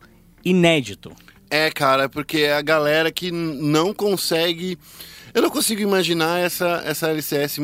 inédito. 0.43 1.11
É, 1.49 1.69
cara, 1.69 2.09
porque 2.09 2.39
é 2.39 2.53
a 2.53 2.61
galera 2.61 3.11
que 3.11 3.31
não 3.31 3.93
consegue. 3.93 4.77
Eu 5.33 5.41
não 5.41 5.49
consigo 5.49 5.81
imaginar 5.81 6.39
essa, 6.39 6.81
essa 6.85 7.09
LCS 7.09 7.59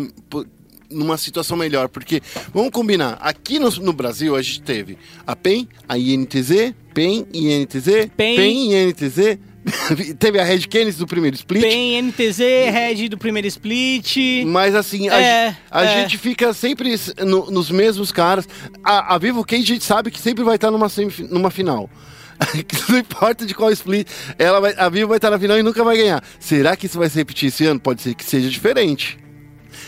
numa 0.92 1.18
situação 1.18 1.56
melhor, 1.56 1.88
porque, 1.88 2.20
vamos 2.52 2.72
combinar, 2.72 3.18
aqui 3.22 3.60
no, 3.60 3.70
no 3.70 3.94
Brasil 3.94 4.36
a 4.36 4.42
gente 4.42 4.62
teve 4.64 4.98
a 5.26 5.36
PEN, 5.36 5.68
a 5.88 5.96
INTZ, 6.00 6.74
PEN, 6.96 7.28
INTZ, 7.32 8.10
PEN. 8.18 8.36
PEN, 8.36 8.74
INTZ, 8.90 9.38
teve 10.18 10.40
a 10.40 10.44
Red 10.44 10.60
Canids 10.62 10.98
do 10.98 11.06
primeiro 11.08 11.36
split. 11.36 11.62
Tem 11.62 12.02
NTZ, 12.02 12.40
Red 12.72 13.10
do 13.10 13.18
primeiro 13.18 13.48
split. 13.48 14.18
Mas 14.46 14.76
assim, 14.76 15.10
a, 15.10 15.20
É, 15.22 15.58
a 15.70 15.84
é. 15.86 16.02
gente 16.02 16.18
fica 16.18 16.54
sempre 16.54 16.96
no- 17.26 17.50
nos 17.52 17.70
mesmos 17.72 18.12
caras. 18.12 18.48
A, 18.84 19.16
a 19.16 19.18
Vivo 19.18 19.44
Cage 19.46 19.64
a 19.64 19.66
gente 19.66 19.84
sabe 19.86 20.12
que 20.12 20.20
sempre 20.20 20.44
vai 20.44 20.56
estar 20.56 20.72
numa, 20.72 20.88
numa 21.30 21.50
final. 21.52 21.90
Não 22.90 22.98
importa 22.98 23.46
de 23.46 23.54
qual 23.54 23.70
split, 23.72 24.08
ela 24.38 24.62
vai, 24.62 24.74
a 24.78 24.88
Vivo 24.90 25.10
vai 25.10 25.18
estar 25.18 25.30
na 25.30 25.38
final 25.40 25.60
e 25.60 25.64
nunca 25.64 25.84
vai 25.84 25.98
ganhar. 25.98 26.24
Será 26.40 26.76
que 26.76 26.86
isso 26.86 26.98
vai 26.98 27.10
se 27.10 27.18
repetir 27.18 27.50
esse 27.50 27.66
ano? 27.66 27.80
Pode 27.80 28.02
ser 28.02 28.14
que 28.16 28.24
seja 28.24 28.50
diferente. 28.50 29.18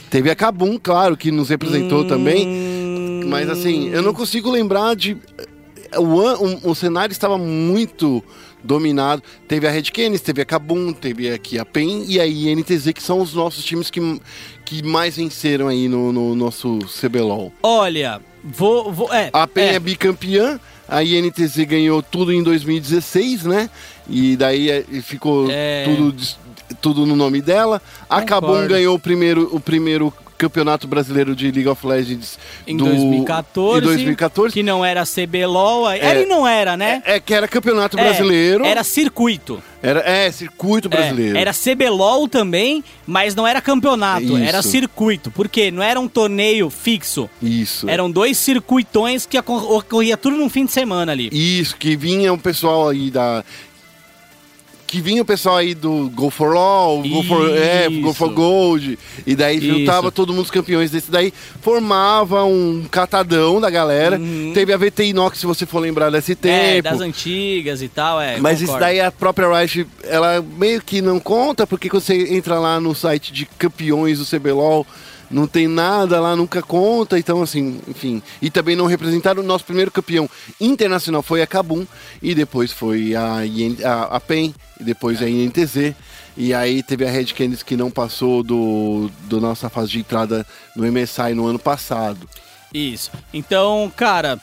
Teve 0.10 0.30
a 0.30 0.36
Kabum, 0.36 0.78
claro, 0.78 1.16
que 1.16 1.32
nos 1.32 1.48
representou 1.50 2.06
também. 2.06 2.46
Hum, 2.46 3.22
Mas 3.28 3.50
assim, 3.50 3.90
eu 3.90 4.02
não 4.02 4.14
consigo 4.14 4.52
lembrar 4.52 4.96
de. 4.96 5.16
O, 5.98 6.20
an- 6.22 6.38
o, 6.64 6.72
o 6.72 6.76
cenário 6.76 7.12
estava 7.14 7.38
muito 7.38 8.22
dominado. 8.64 9.22
Teve 9.48 9.68
a 9.68 9.72
Red 9.72 9.84
Canids, 9.84 10.22
teve 10.22 10.42
a 10.42 10.46
Kabum, 10.46 10.94
teve 10.94 11.32
aqui 11.32 11.58
a 11.60 11.66
PEN 11.66 12.06
e 12.08 12.20
a 12.20 12.26
INTZ, 12.28 12.92
que 12.94 13.02
são 13.04 13.22
os 13.22 13.34
nossos 13.34 13.64
times 13.64 13.90
que, 13.90 14.22
que 14.66 14.84
mais 14.84 15.16
venceram 15.18 15.68
aí 15.68 15.88
no, 15.88 16.12
no 16.12 16.36
nosso 16.36 16.80
CBLOL. 17.00 17.52
Olha, 17.64 18.22
vou. 18.44 18.92
vou 18.92 19.14
é, 19.14 19.30
A 19.34 19.48
PEN 19.48 19.64
é. 19.64 19.74
é, 19.76 19.80
bicampeã, 19.80 20.60
a 20.88 21.04
INTZ 21.04 21.58
ganhou 21.66 22.02
tudo 22.04 22.32
em 22.34 22.44
2016, 22.44 23.44
né? 23.46 23.70
E 24.10 24.36
daí 24.36 24.70
é, 24.70 24.84
ficou 25.02 25.48
É. 25.50 25.86
tudo, 25.86 26.16
tudo 26.82 27.06
no 27.06 27.16
nome 27.16 27.42
dela. 27.42 27.82
A 28.10 28.22
Kabum 28.22 28.68
ganhou 28.68 28.96
o 28.96 29.00
primeiro, 29.00 29.50
o 29.56 29.60
primeiro 29.60 30.14
campeonato 30.42 30.88
brasileiro 30.88 31.36
de 31.36 31.52
League 31.52 31.68
of 31.68 31.86
Legends 31.86 32.40
em 32.66 32.76
do- 32.76 32.86
2014. 32.86 33.78
em 33.78 33.82
2014. 33.86 34.54
Que 34.54 34.64
não 34.64 34.84
era 34.84 35.04
CBLOL. 35.06 35.88
Era 35.90 36.20
e 36.22 36.26
não 36.26 36.48
era, 36.48 36.76
né? 36.76 37.04
É, 37.06 37.16
é 37.16 37.20
que 37.20 37.34
era 37.34 37.48
campeonato 37.48 37.98
É, 38.00 38.04
brasileiro. 38.04 38.66
Era 38.66 38.84
circuito. 38.84 39.62
Era, 39.84 40.00
é, 40.02 40.32
circuito 40.32 40.88
brasileiro. 40.90 41.38
É, 41.38 41.42
era 41.42 41.52
CBLOL 41.54 42.28
também, 42.28 42.84
mas 43.06 43.34
não 43.36 43.48
era 43.48 43.60
campeonato, 43.62 44.24
Isso. 44.24 44.38
era 44.38 44.62
circuito. 44.62 45.32
Por 45.32 45.48
quê? 45.50 45.72
Não 45.72 45.82
era 45.82 46.00
um 46.00 46.08
torneio 46.08 46.70
fixo. 46.70 47.30
Isso. 47.42 47.90
Eram 47.90 48.10
dois 48.10 48.38
circuitões 48.38 49.26
que 49.26 49.38
ocorria 49.40 50.18
tudo 50.18 50.38
num 50.38 50.50
fim 50.50 50.66
de 50.66 50.72
semana 50.72 51.12
ali. 51.12 51.30
Isso, 51.32 51.76
que 51.78 51.96
vinha 51.96 52.32
um 52.34 52.38
pessoal 52.38 52.90
aí 52.90 53.10
da. 53.12 53.44
Que 54.92 55.00
vinha 55.00 55.22
o 55.22 55.26
pessoal 55.26 55.56
aí 55.56 55.74
do 55.74 56.10
Go 56.14 56.30
for 56.30 56.54
All, 56.54 57.02
Go 57.02 57.24
for, 57.24 57.50
é, 57.58 57.88
Go 57.90 58.14
for 58.14 58.26
Isso. 58.28 58.36
Gold, 58.36 59.00
e 59.26 59.36
daí 59.38 59.62
juntava 59.62 60.08
Isso. 60.08 60.12
todo 60.12 60.34
mundo 60.34 60.44
os 60.44 60.52
campeões 60.52 60.92
desse 60.92 61.10
daí, 61.10 61.34
formava 61.62 62.44
um 62.44 62.84
catadão 62.92 63.62
da 63.62 63.70
galera. 63.70 64.20
Teve 64.54 64.74
a 64.74 64.78
VT 64.78 65.06
Inox, 65.06 65.40
se 65.40 65.46
você 65.46 65.66
for 65.66 65.80
lembrar 65.80 66.10
desse 66.10 66.34
Uhum. 66.34 66.38
É, 66.44 66.74
tempo. 66.82 66.90
das 66.90 67.00
antigas 67.00 67.82
e 67.82 67.88
tal, 67.88 68.20
é. 68.20 68.38
Mas 68.42 68.58
isso 68.58 68.66
concordo. 68.74 68.86
daí 68.86 69.00
a 69.00 69.10
própria 69.10 69.48
Riot, 69.62 69.88
ela 70.04 70.44
meio 70.58 70.82
que 70.82 71.02
não 71.02 71.22
conta, 71.22 71.66
porque 71.66 71.90
quando 71.90 72.04
você 72.04 72.36
entra 72.36 72.60
lá 72.60 72.78
no 72.78 72.94
site 72.94 73.32
de 73.32 73.46
campeões 73.46 74.20
do 74.20 74.26
CBLOL, 74.26 74.86
não 75.32 75.48
tem 75.48 75.68
nada 75.68 76.20
lá, 76.20 76.36
nunca 76.36 76.62
conta, 76.62 77.18
então 77.18 77.42
assim, 77.42 77.80
enfim. 77.88 78.22
E 78.42 78.50
também 78.50 78.76
não 78.76 78.86
representaram 78.86 79.42
o 79.42 79.46
nosso 79.46 79.66
primeiro 79.66 79.92
campeão 79.92 80.30
internacional 80.60 81.22
foi 81.22 81.42
a 81.42 81.48
Kabum, 81.48 81.86
e 82.22 82.36
depois 82.36 82.72
foi 82.72 83.16
a, 83.16 83.46
IN, 83.46 83.78
a, 83.84 84.16
a 84.16 84.20
PEN, 84.20 84.54
e 84.80 84.84
depois 84.84 85.22
a 85.22 85.30
INTZ. 85.30 85.96
E 86.36 86.54
aí 86.54 86.82
teve 86.82 87.06
a 87.06 87.12
Red 87.12 87.26
Canids 87.26 87.64
que 87.64 87.76
não 87.76 87.92
passou 87.92 88.42
do, 88.42 89.10
do 89.24 89.42
nossa 89.42 89.70
fase 89.70 89.92
de 89.92 90.00
entrada 90.00 90.46
no 90.76 90.90
MSI 90.90 91.34
no 91.34 91.46
ano 91.46 91.60
passado. 91.60 92.28
Isso. 92.74 93.12
Então, 93.34 93.92
cara, 93.96 94.40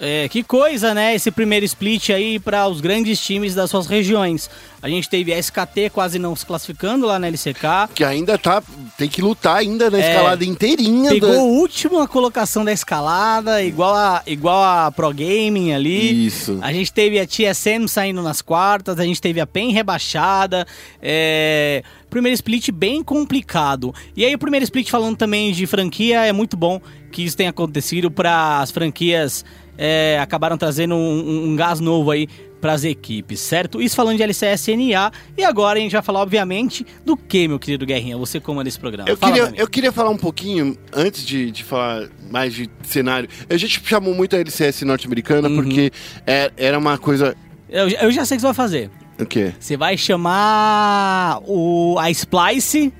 é, 0.00 0.28
que 0.28 0.42
coisa, 0.42 0.94
né? 0.94 1.14
Esse 1.14 1.30
primeiro 1.30 1.64
split 1.64 2.10
aí 2.10 2.38
para 2.38 2.66
os 2.68 2.80
grandes 2.80 3.20
times 3.20 3.54
das 3.54 3.70
suas 3.70 3.86
regiões. 3.86 4.48
A 4.80 4.88
gente 4.88 5.08
teve 5.08 5.34
a 5.34 5.38
SKT 5.38 5.90
quase 5.92 6.20
não 6.20 6.36
se 6.36 6.46
classificando 6.46 7.04
lá 7.04 7.18
na 7.18 7.26
LCK. 7.26 7.88
Que 7.94 8.04
ainda 8.04 8.38
tá, 8.38 8.62
tem 8.96 9.08
que 9.08 9.20
lutar 9.20 9.56
ainda 9.56 9.90
na 9.90 9.98
É, 9.98 10.08
escalada 10.12 10.44
inteirinha. 10.44 11.10
Pegou 11.10 11.32
da- 11.32 11.38
a 11.40 11.42
última 11.42 12.06
colocação 12.06 12.64
da 12.64 12.72
escalada, 12.72 13.60
igual 13.60 13.92
a, 13.94 14.22
igual 14.24 14.62
a 14.62 14.92
Pro 14.92 15.12
Gaming 15.12 15.72
ali. 15.72 16.26
Isso. 16.26 16.58
A 16.62 16.72
gente 16.72 16.92
teve 16.92 17.18
a 17.18 17.26
TSM 17.26 17.88
saindo 17.88 18.22
nas 18.22 18.40
quartas, 18.40 19.00
a 19.00 19.04
gente 19.04 19.20
teve 19.20 19.40
a 19.40 19.46
PEN 19.46 19.72
rebaixada. 19.72 20.64
É... 21.02 21.82
Primeiro 22.08 22.34
split 22.34 22.70
bem 22.70 23.02
complicado. 23.02 23.94
E 24.16 24.24
aí, 24.24 24.34
o 24.34 24.38
primeiro 24.38 24.64
split 24.64 24.88
falando 24.90 25.16
também 25.16 25.52
de 25.52 25.66
franquia, 25.66 26.24
é 26.24 26.32
muito 26.32 26.56
bom 26.56 26.80
que 27.12 27.22
isso 27.22 27.36
tenha 27.36 27.50
acontecido 27.50 28.10
para 28.10 28.60
as 28.60 28.70
franquias 28.70 29.44
é, 29.78 30.18
acabaram 30.20 30.58
trazendo 30.58 30.94
um, 30.96 31.44
um 31.50 31.56
gás 31.56 31.78
novo 31.80 32.10
aí 32.10 32.28
para 32.60 32.72
as 32.72 32.82
equipes, 32.82 33.38
certo? 33.38 33.80
Isso 33.80 33.94
falando 33.94 34.16
de 34.16 34.22
LCS-NA. 34.24 35.12
E 35.36 35.44
agora 35.44 35.78
a 35.78 35.82
gente 35.82 35.92
vai 35.92 36.02
falar, 36.02 36.20
obviamente, 36.20 36.84
do 37.06 37.16
que, 37.16 37.46
meu 37.46 37.56
querido 37.58 37.86
Guerrinha? 37.86 38.16
Você 38.18 38.40
comanda 38.40 38.68
esse 38.68 38.78
programa. 38.80 39.08
Eu 39.08 39.16
Fala 39.16 39.32
queria, 39.32 39.52
eu 39.60 39.68
queria 39.68 39.92
falar 39.92 40.10
um 40.10 40.16
pouquinho, 40.16 40.76
antes 40.92 41.24
de, 41.24 41.52
de 41.52 41.62
falar 41.62 42.08
mais 42.28 42.52
de 42.52 42.68
cenário, 42.82 43.28
a 43.48 43.56
gente 43.56 43.80
chamou 43.84 44.12
muito 44.12 44.34
a 44.34 44.40
LCS 44.40 44.82
norte-americana 44.82 45.48
Uhum. 45.48 45.54
porque 45.54 45.92
é- 46.26 46.50
era 46.56 46.76
uma 46.76 46.98
coisa. 46.98 47.36
Eu, 47.70 47.88
eu 47.88 48.10
já 48.10 48.24
sei 48.24 48.34
o 48.34 48.38
que 48.38 48.40
você 48.40 48.46
vai 48.48 48.54
fazer. 48.54 48.90
O 49.20 49.24
quê? 49.26 49.52
Você 49.60 49.76
vai 49.76 49.96
chamar 49.96 51.40
o, 51.46 51.96
a 51.98 52.10
Splice 52.10 52.92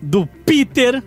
do 0.00 0.26
Peter 0.46 1.02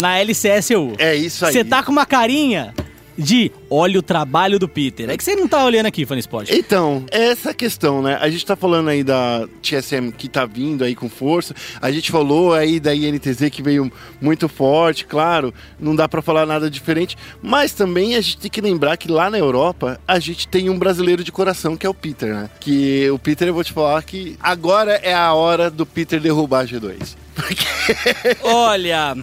na 0.00 0.18
LCSU. 0.18 0.92
É 0.98 1.14
isso 1.14 1.44
aí. 1.46 1.52
Você 1.52 1.64
tá 1.64 1.82
com 1.82 1.92
uma 1.92 2.06
carinha 2.06 2.74
de 3.16 3.50
olha 3.70 3.98
o 3.98 4.02
trabalho 4.02 4.58
do 4.58 4.68
Peter. 4.68 5.10
É 5.10 5.16
que 5.16 5.24
você 5.24 5.34
não 5.34 5.48
tá 5.48 5.64
olhando 5.64 5.86
aqui, 5.86 6.04
Fan 6.06 6.18
Sport. 6.18 6.50
Então, 6.50 7.04
essa 7.10 7.54
questão, 7.54 8.02
né? 8.02 8.18
A 8.20 8.28
gente 8.28 8.44
tá 8.44 8.56
falando 8.56 8.88
aí 8.88 9.02
da 9.02 9.46
TSM 9.62 10.10
que 10.16 10.28
tá 10.28 10.44
vindo 10.44 10.84
aí 10.84 10.94
com 10.94 11.08
força. 11.08 11.54
A 11.80 11.90
gente 11.90 12.10
falou 12.10 12.52
aí 12.52 12.78
da 12.78 12.94
INTZ 12.94 13.50
que 13.50 13.62
veio 13.62 13.90
muito 14.20 14.48
forte, 14.48 15.06
claro, 15.06 15.52
não 15.78 15.94
dá 15.94 16.08
pra 16.08 16.22
falar 16.22 16.46
nada 16.46 16.70
diferente. 16.70 17.16
Mas 17.42 17.72
também 17.72 18.14
a 18.14 18.20
gente 18.20 18.38
tem 18.38 18.50
que 18.50 18.60
lembrar 18.60 18.96
que 18.96 19.10
lá 19.10 19.30
na 19.30 19.38
Europa 19.38 20.00
a 20.06 20.18
gente 20.18 20.48
tem 20.48 20.68
um 20.68 20.78
brasileiro 20.78 21.24
de 21.24 21.32
coração 21.32 21.76
que 21.76 21.86
é 21.86 21.88
o 21.88 21.94
Peter, 21.94 22.34
né? 22.34 22.50
Que 22.60 23.10
o 23.10 23.18
Peter, 23.18 23.48
eu 23.48 23.54
vou 23.54 23.64
te 23.64 23.72
falar 23.72 24.02
que 24.02 24.36
agora 24.40 24.92
é 25.02 25.14
a 25.14 25.32
hora 25.32 25.70
do 25.70 25.86
Peter 25.86 26.20
derrubar 26.20 26.60
a 26.60 26.66
G2. 26.66 27.21
Olha, 28.42 29.16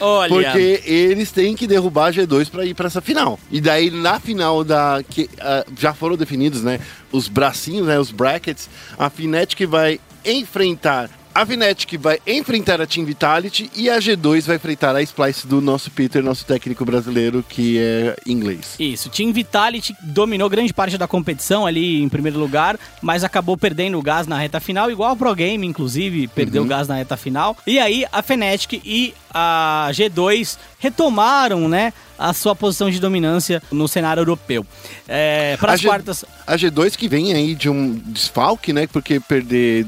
olha. 0.00 0.28
Porque 0.28 0.82
eles 0.84 1.30
têm 1.30 1.54
que 1.54 1.66
derrubar 1.66 2.06
a 2.06 2.12
G2 2.12 2.50
pra 2.50 2.64
ir 2.64 2.74
pra 2.74 2.86
essa 2.86 3.00
final. 3.00 3.38
E 3.50 3.60
daí 3.60 3.90
na 3.90 4.20
final 4.20 4.64
da 4.64 5.02
que 5.08 5.28
ah, 5.40 5.64
já 5.78 5.92
foram 5.92 6.16
definidos, 6.16 6.62
né, 6.62 6.80
os 7.12 7.28
bracinhos, 7.28 7.86
né, 7.86 7.98
os 7.98 8.10
brackets, 8.10 8.68
a 8.98 9.10
Fnatic 9.10 9.66
vai 9.66 10.00
enfrentar 10.24 11.10
a 11.36 11.44
Fnatic 11.44 11.98
vai 11.98 12.18
enfrentar 12.26 12.80
a 12.80 12.86
Team 12.86 13.04
Vitality 13.04 13.70
e 13.76 13.90
a 13.90 13.98
G2 13.98 14.42
vai 14.46 14.56
enfrentar 14.56 14.96
a 14.96 15.02
Splice 15.02 15.46
do 15.46 15.60
nosso 15.60 15.90
Peter, 15.90 16.22
nosso 16.22 16.46
técnico 16.46 16.82
brasileiro, 16.82 17.44
que 17.46 17.78
é 17.78 18.16
inglês. 18.26 18.74
Isso, 18.80 19.10
Team 19.10 19.34
Vitality 19.34 19.94
dominou 20.02 20.48
grande 20.48 20.72
parte 20.72 20.96
da 20.96 21.06
competição 21.06 21.66
ali 21.66 22.02
em 22.02 22.08
primeiro 22.08 22.38
lugar, 22.38 22.78
mas 23.02 23.22
acabou 23.22 23.54
perdendo 23.54 23.98
o 23.98 24.02
gás 24.02 24.26
na 24.26 24.38
reta 24.38 24.60
final, 24.60 24.90
igual 24.90 25.10
a 25.12 25.16
Pro 25.16 25.34
Game, 25.34 25.66
inclusive, 25.66 26.26
perdeu 26.28 26.62
Uhum. 26.62 26.66
o 26.66 26.70
gás 26.70 26.88
na 26.88 26.94
reta 26.94 27.18
final. 27.18 27.54
E 27.66 27.78
aí 27.78 28.06
a 28.10 28.22
Fnatic 28.22 28.80
e 28.82 29.12
a 29.38 29.88
G2 29.92 30.56
retomaram, 30.78 31.68
né, 31.68 31.92
a 32.18 32.32
sua 32.32 32.56
posição 32.56 32.90
de 32.90 32.98
dominância 32.98 33.62
no 33.70 33.86
cenário 33.86 34.22
europeu. 34.22 34.64
É, 35.06 35.58
para 35.58 35.72
A 35.72 35.74
as 35.74 35.82
quartas, 35.82 36.24
A 36.46 36.56
G2 36.56 36.96
que 36.96 37.06
vem 37.06 37.34
aí 37.34 37.54
de 37.54 37.68
um 37.68 37.92
desfalque, 38.06 38.72
né? 38.72 38.86
Porque 38.86 39.20
perder 39.20 39.86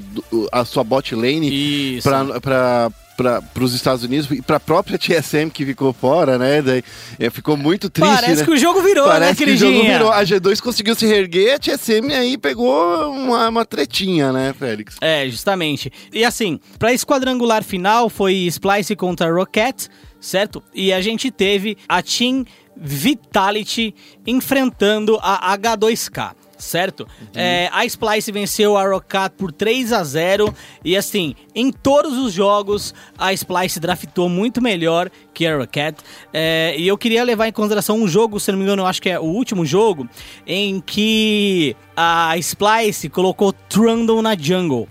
a 0.52 0.66
sua 0.66 0.84
bot 0.84 1.14
lane 1.14 1.98
para 2.42 2.90
para 3.18 3.64
os 3.64 3.74
Estados 3.74 4.04
Unidos 4.04 4.30
e 4.30 4.40
para 4.40 4.58
a 4.58 4.60
própria 4.60 4.96
TSM 4.96 5.50
que 5.52 5.66
ficou 5.66 5.92
fora, 5.92 6.38
né? 6.38 6.62
Daí, 6.62 6.84
é, 7.18 7.28
ficou 7.30 7.56
muito 7.56 7.90
triste, 7.90 8.14
Parece 8.14 8.36
né? 8.36 8.44
que 8.44 8.50
o 8.52 8.56
jogo 8.56 8.80
virou, 8.80 9.06
Parece 9.06 9.40
né, 9.40 9.46
que 9.46 9.52
o 9.52 9.56
jogo 9.56 9.72
queridinha? 9.72 9.98
virou. 9.98 10.12
A 10.12 10.22
G2 10.22 10.60
conseguiu 10.60 10.94
se 10.94 11.04
reerguer, 11.04 11.56
a 11.56 11.58
TSM 11.58 12.12
aí 12.12 12.38
pegou 12.38 13.10
uma, 13.10 13.48
uma 13.48 13.64
tretinha, 13.64 14.32
né, 14.32 14.54
Félix? 14.56 14.96
É, 15.00 15.28
justamente. 15.28 15.90
E 16.12 16.24
assim, 16.24 16.60
para 16.78 16.92
esse 16.92 17.04
quadrangular 17.04 17.64
final 17.64 18.08
foi 18.08 18.34
Splice 18.46 18.94
contra 18.94 19.32
Rocket, 19.32 19.88
certo? 20.20 20.62
E 20.72 20.92
a 20.92 21.00
gente 21.00 21.28
teve 21.32 21.76
a 21.88 22.00
Team 22.00 22.44
Vitality 22.76 23.92
enfrentando 24.24 25.18
a 25.20 25.56
H2K. 25.58 26.37
Certo? 26.58 27.06
É, 27.34 27.70
a 27.72 27.84
Splice 27.86 28.32
venceu 28.32 28.76
a 28.76 28.82
Rocket 28.82 29.30
por 29.38 29.52
3 29.52 29.92
a 29.92 30.02
0 30.02 30.52
E 30.84 30.96
assim, 30.96 31.36
em 31.54 31.70
todos 31.70 32.18
os 32.18 32.32
jogos, 32.32 32.92
a 33.16 33.32
Splice 33.32 33.78
draftou 33.78 34.28
muito 34.28 34.60
melhor 34.60 35.08
que 35.32 35.46
a 35.46 35.56
Rocket. 35.56 35.96
É, 36.32 36.74
e 36.76 36.88
eu 36.88 36.98
queria 36.98 37.22
levar 37.22 37.46
em 37.46 37.52
consideração 37.52 37.96
um 38.02 38.08
jogo, 38.08 38.40
se 38.40 38.50
não 38.50 38.58
me 38.58 38.64
engano, 38.64 38.82
eu 38.82 38.86
acho 38.86 39.00
que 39.00 39.08
é 39.08 39.20
o 39.20 39.24
último 39.24 39.64
jogo, 39.64 40.08
em 40.44 40.80
que 40.80 41.76
a 41.96 42.36
Splice 42.38 43.08
colocou 43.08 43.52
Trundle 43.52 44.20
na 44.20 44.36
jungle. 44.36 44.88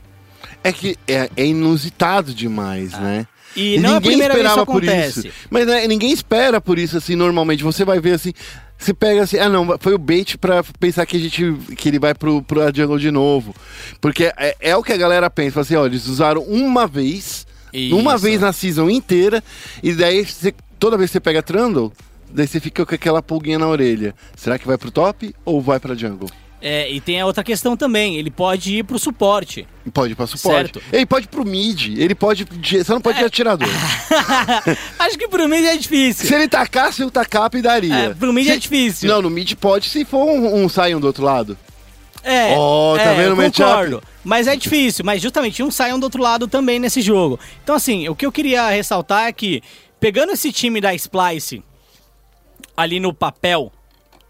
É 0.64 0.72
que 0.72 0.96
é, 1.08 1.30
é 1.36 1.46
inusitado 1.46 2.34
demais, 2.34 2.94
Ah. 2.94 3.00
né? 3.02 3.28
E 3.56 3.80
não 3.80 3.96
é 3.96 3.98
a 3.98 4.02
primeira 4.02 4.36
vez 4.36 4.46
que 4.46 4.52
isso 4.52 4.60
acontece. 4.62 5.34
Mas 5.50 5.66
né, 5.66 5.88
ninguém 5.88 6.12
espera 6.12 6.62
por 6.62 6.78
isso, 6.78 6.96
assim, 6.96 7.16
normalmente. 7.16 7.64
Você 7.64 7.84
vai 7.84 8.00
ver 8.00 8.14
assim. 8.14 8.32
Você 8.78 8.94
pega 8.94 9.24
assim, 9.24 9.38
ah 9.40 9.50
não, 9.50 9.78
foi 9.80 9.94
o 9.94 9.98
bait 9.98 10.38
pra 10.38 10.64
pensar 10.80 11.06
que 11.06 11.18
a 11.18 11.20
gente 11.20 11.54
que 11.76 11.90
ele 11.90 11.98
vai 12.00 12.14
pro, 12.14 12.42
pro 12.44 12.62
jungle 12.74 13.00
de 13.00 13.10
novo. 13.12 13.56
Porque 14.00 14.32
é, 14.38 14.56
é 14.60 14.76
o 14.76 14.84
que 14.84 14.94
a 14.94 14.98
galera 14.98 15.30
pensa, 15.30 15.62
assim, 15.62 15.76
ó, 15.76 15.86
eles 15.86 16.08
usaram 16.08 16.42
uma 16.44 16.86
vez, 16.86 17.46
uma 17.92 18.14
Isso. 18.16 18.24
vez 18.24 18.42
na 18.42 18.54
season 18.54 18.90
inteira, 18.90 19.44
e 19.82 19.94
daí 19.94 20.24
você- 20.26 20.54
toda 20.78 20.98
vez 20.98 21.10
que 21.10 21.14
você 21.14 21.20
pega 21.20 21.42
Trundle, 21.42 21.92
daí 22.30 22.46
você 22.48 22.60
fica 22.60 22.86
com 22.86 22.94
aquela 22.96 23.22
pulguinha 23.22 23.58
na 23.58 23.68
orelha. 23.68 24.14
Será 24.36 24.60
que 24.60 24.68
vai 24.68 24.78
pro 24.78 24.92
top 24.92 25.34
ou 25.44 25.60
vai 25.62 25.80
pra 25.80 25.96
jungle? 25.96 26.30
É, 26.60 26.90
e 26.92 27.00
tem 27.00 27.22
a 27.22 27.26
outra 27.26 27.44
questão 27.44 27.78
também, 27.78 28.16
ele 28.16 28.32
pode 28.32 28.78
ir 28.78 28.84
pro 28.84 28.98
suporte. 28.98 29.68
Pode 29.94 30.14
ir 30.14 30.16
pra 30.16 30.26
suporte. 30.26 30.74
Certo. 30.74 30.82
Ele 30.92 31.06
pode 31.06 31.26
ir 31.26 31.30
pro 31.30 31.46
mid, 31.46 31.98
ele 31.98 32.16
pode. 32.16 32.46
Você 32.46 32.92
não 32.92 33.00
pode 33.00 33.22
ir 33.22 33.26
atirador. 33.26 33.70
Acho 34.98 35.18
que 35.18 35.28
pro 35.28 35.48
mid 35.48 35.64
é 35.64 35.78
difícil. 35.78 36.28
Se 36.28 36.34
ele 36.34 36.48
tacasse 36.48 37.04
o 37.04 37.12
tacap, 37.12 37.62
daria. 37.62 37.94
É, 37.94 38.14
pro 38.14 38.34
mid 38.34 38.46
Se- 38.46 38.52
é 38.52 38.58
difícil. 38.58 39.08
Não, 39.08 39.22
no 39.22 39.30
mid 39.30 39.54
pode 39.54 39.88
se 39.88 40.04
for 40.04 40.26
um, 40.26 40.64
um 40.64 40.68
Sion 40.68 41.00
do 41.00 41.08
outro 41.08 41.24
lado. 41.24 41.58
É, 42.24 42.56
Ó, 42.58 42.98
tá 42.98 43.04
é, 43.04 43.16
vendo 43.16 43.42
eu 43.42 43.52
concordo. 43.52 44.04
Mas 44.24 44.48
é 44.48 44.56
difícil, 44.56 45.06
mas 45.06 45.22
justamente 45.22 45.64
um 45.64 45.72
saiam 45.72 45.98
do 45.98 46.04
outro 46.04 46.22
lado 46.22 46.48
também 46.48 46.80
nesse 46.80 47.02
jogo. 47.02 47.40
Então 47.64 47.76
assim, 47.76 48.10
o 48.10 48.16
que 48.16 48.26
eu 48.26 48.32
queria 48.32 48.68
ressaltar 48.70 49.28
é 49.28 49.32
que, 49.32 49.62
pegando 50.00 50.34
esse 50.34 50.52
time 50.52 50.82
da 50.82 50.94
Splice 50.94 51.64
ali 52.76 53.00
no 53.00 53.14
papel, 53.14 53.72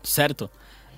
certo? 0.03 0.47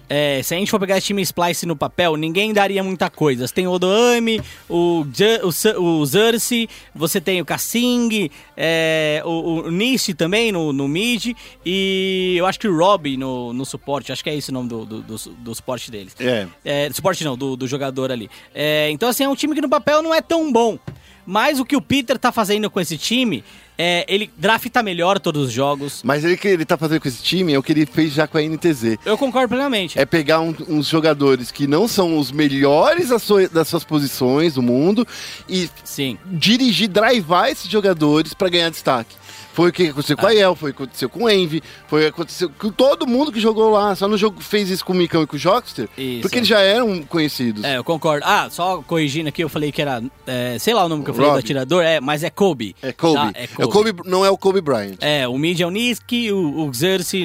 É, 0.09 0.41
se 0.41 0.55
a 0.55 0.57
gente 0.57 0.71
for 0.71 0.79
pegar 0.79 0.97
esse 0.97 1.05
time 1.07 1.21
Splice 1.21 1.67
no 1.67 1.75
papel, 1.75 2.15
ninguém 2.15 2.51
daria 2.51 2.83
muita 2.83 3.09
coisa. 3.11 3.45
Você 3.45 3.53
tem 3.53 3.67
o 3.67 3.71
Odoami, 3.71 4.41
o, 4.67 5.05
Ju- 5.13 5.77
o, 5.77 5.99
o 5.99 6.05
Zersi, 6.05 6.67
você 6.95 7.21
tem 7.21 7.39
o 7.39 7.45
Kassing, 7.45 8.31
é, 8.57 9.21
o, 9.23 9.65
o 9.65 9.71
Nishi 9.71 10.15
também 10.15 10.51
no, 10.51 10.73
no 10.73 10.87
mid, 10.87 11.33
e 11.63 12.35
eu 12.37 12.47
acho 12.47 12.59
que 12.59 12.67
o 12.67 12.75
Rob 12.75 13.15
no, 13.17 13.53
no 13.53 13.65
suporte, 13.65 14.11
acho 14.11 14.23
que 14.23 14.29
é 14.31 14.35
esse 14.35 14.49
o 14.49 14.53
nome 14.53 14.67
do, 14.67 14.83
do, 14.85 15.01
do, 15.03 15.15
do 15.15 15.55
suporte 15.55 15.91
deles. 15.91 16.15
É. 16.19 16.47
É, 16.65 16.89
suporte 16.91 17.23
não, 17.23 17.37
do, 17.37 17.55
do 17.55 17.67
jogador 17.67 18.11
ali. 18.11 18.29
É, 18.53 18.89
então, 18.89 19.07
assim, 19.09 19.23
é 19.23 19.29
um 19.29 19.35
time 19.35 19.53
que 19.53 19.61
no 19.61 19.69
papel 19.69 20.01
não 20.01 20.13
é 20.13 20.21
tão 20.21 20.51
bom. 20.51 20.79
Mas 21.25 21.59
o 21.59 21.65
que 21.65 21.75
o 21.75 21.81
Peter 21.81 22.17
tá 22.17 22.31
fazendo 22.31 22.71
com 22.71 22.79
esse 22.79 22.97
time 22.97 23.43
É, 23.81 24.05
ele 24.09 24.29
drafta 24.37 24.83
melhor 24.83 25.19
todos 25.21 25.47
os 25.47 25.53
jogos. 25.53 26.01
Mas 26.03 26.25
ele 26.25 26.35
que 26.35 26.49
ele 26.49 26.65
tá 26.65 26.77
fazendo 26.77 26.99
com 26.99 27.07
esse 27.07 27.23
time 27.23 27.53
é 27.53 27.57
o 27.57 27.63
que 27.63 27.71
ele 27.71 27.85
fez 27.85 28.11
já 28.11 28.27
com 28.27 28.37
a 28.37 28.41
NTZ. 28.43 28.97
Eu 29.05 29.17
concordo 29.17 29.47
plenamente. 29.55 29.97
É 29.97 30.05
pegar 30.05 30.41
um- 30.41 30.53
uns 30.67 30.87
jogadores 30.87 31.49
que 31.49 31.65
não 31.65 31.87
são 31.87 32.17
os 32.17 32.29
melhores 32.29 33.07
das, 33.07 33.23
sua- 33.23 33.47
das 33.47 33.69
suas 33.69 33.85
posições 33.85 34.55
do 34.55 34.61
mundo 34.61 35.07
e 35.47 35.69
Sim. 35.85 36.17
dirigir, 36.25 36.89
drivar 36.89 37.47
esses 37.49 37.69
jogadores 37.71 38.33
pra 38.33 38.49
ganhar 38.49 38.69
destaque. 38.69 39.15
Foi 39.59 39.71
o 39.71 39.73
que 39.73 39.87
aconteceu 39.87 40.15
com 40.15 40.25
a 40.25 40.31
Yel, 40.31 40.55
foi 40.55 40.71
o 40.71 40.73
que 40.73 40.83
aconteceu 40.83 41.09
com 41.09 41.23
o 41.25 41.29
Envy, 41.29 41.61
foi 41.85 41.99
o 41.99 42.03
que 42.03 42.09
aconteceu 42.09 42.49
com 42.49 42.71
todo 42.71 43.05
mundo 43.05 43.29
que 43.29 43.41
jogou 43.41 43.69
lá. 43.69 43.93
Só 43.93 44.07
no 44.07 44.17
jogo 44.17 44.39
fez 44.39 44.69
isso 44.69 44.85
com 44.85 44.93
o 44.93 44.95
Micão 44.95 45.21
e 45.21 45.27
com 45.27 45.35
o 45.35 45.39
Jockster, 45.39 45.89
Isso. 45.97 46.21
porque 46.21 46.37
eles 46.37 46.47
já 46.47 46.61
eram 46.61 47.03
conhecidos. 47.03 47.65
É, 47.65 47.75
eu 47.75 47.83
concordo. 47.83 48.25
Ah, 48.25 48.47
só 48.49 48.81
corrigindo 48.81 49.27
aqui, 49.27 49.43
eu 49.43 49.49
falei 49.49 49.69
que 49.69 49.81
era. 49.81 50.01
é, 50.25 50.57
sei 50.57 50.73
lá 50.73 50.85
o 50.85 50.87
nome 50.87 51.03
que 51.03 51.09
eu 51.09 51.13
falei 51.13 51.29
Rob. 51.29 51.41
do 51.41 51.43
atirador, 51.43 51.83
é, 51.83 51.99
mas 51.99 52.23
é 52.23 52.29
Kobe. 52.29 52.73
É 52.81 52.93
Kobe. 52.93 53.15
tá? 53.15 53.33
É 53.35 53.65
o 53.65 53.67
Kobe, 53.67 53.93
não 54.05 54.25
é 54.25 54.29
o 54.29 54.37
Kobe 54.37 54.61
Bryant. 54.61 54.95
É, 55.01 55.27
o 55.27 55.37
Mid 55.37 55.59
é 55.59 55.65
o 55.65 55.69
Niski, 55.69 56.31
o, 56.31 56.65
o 56.65 56.71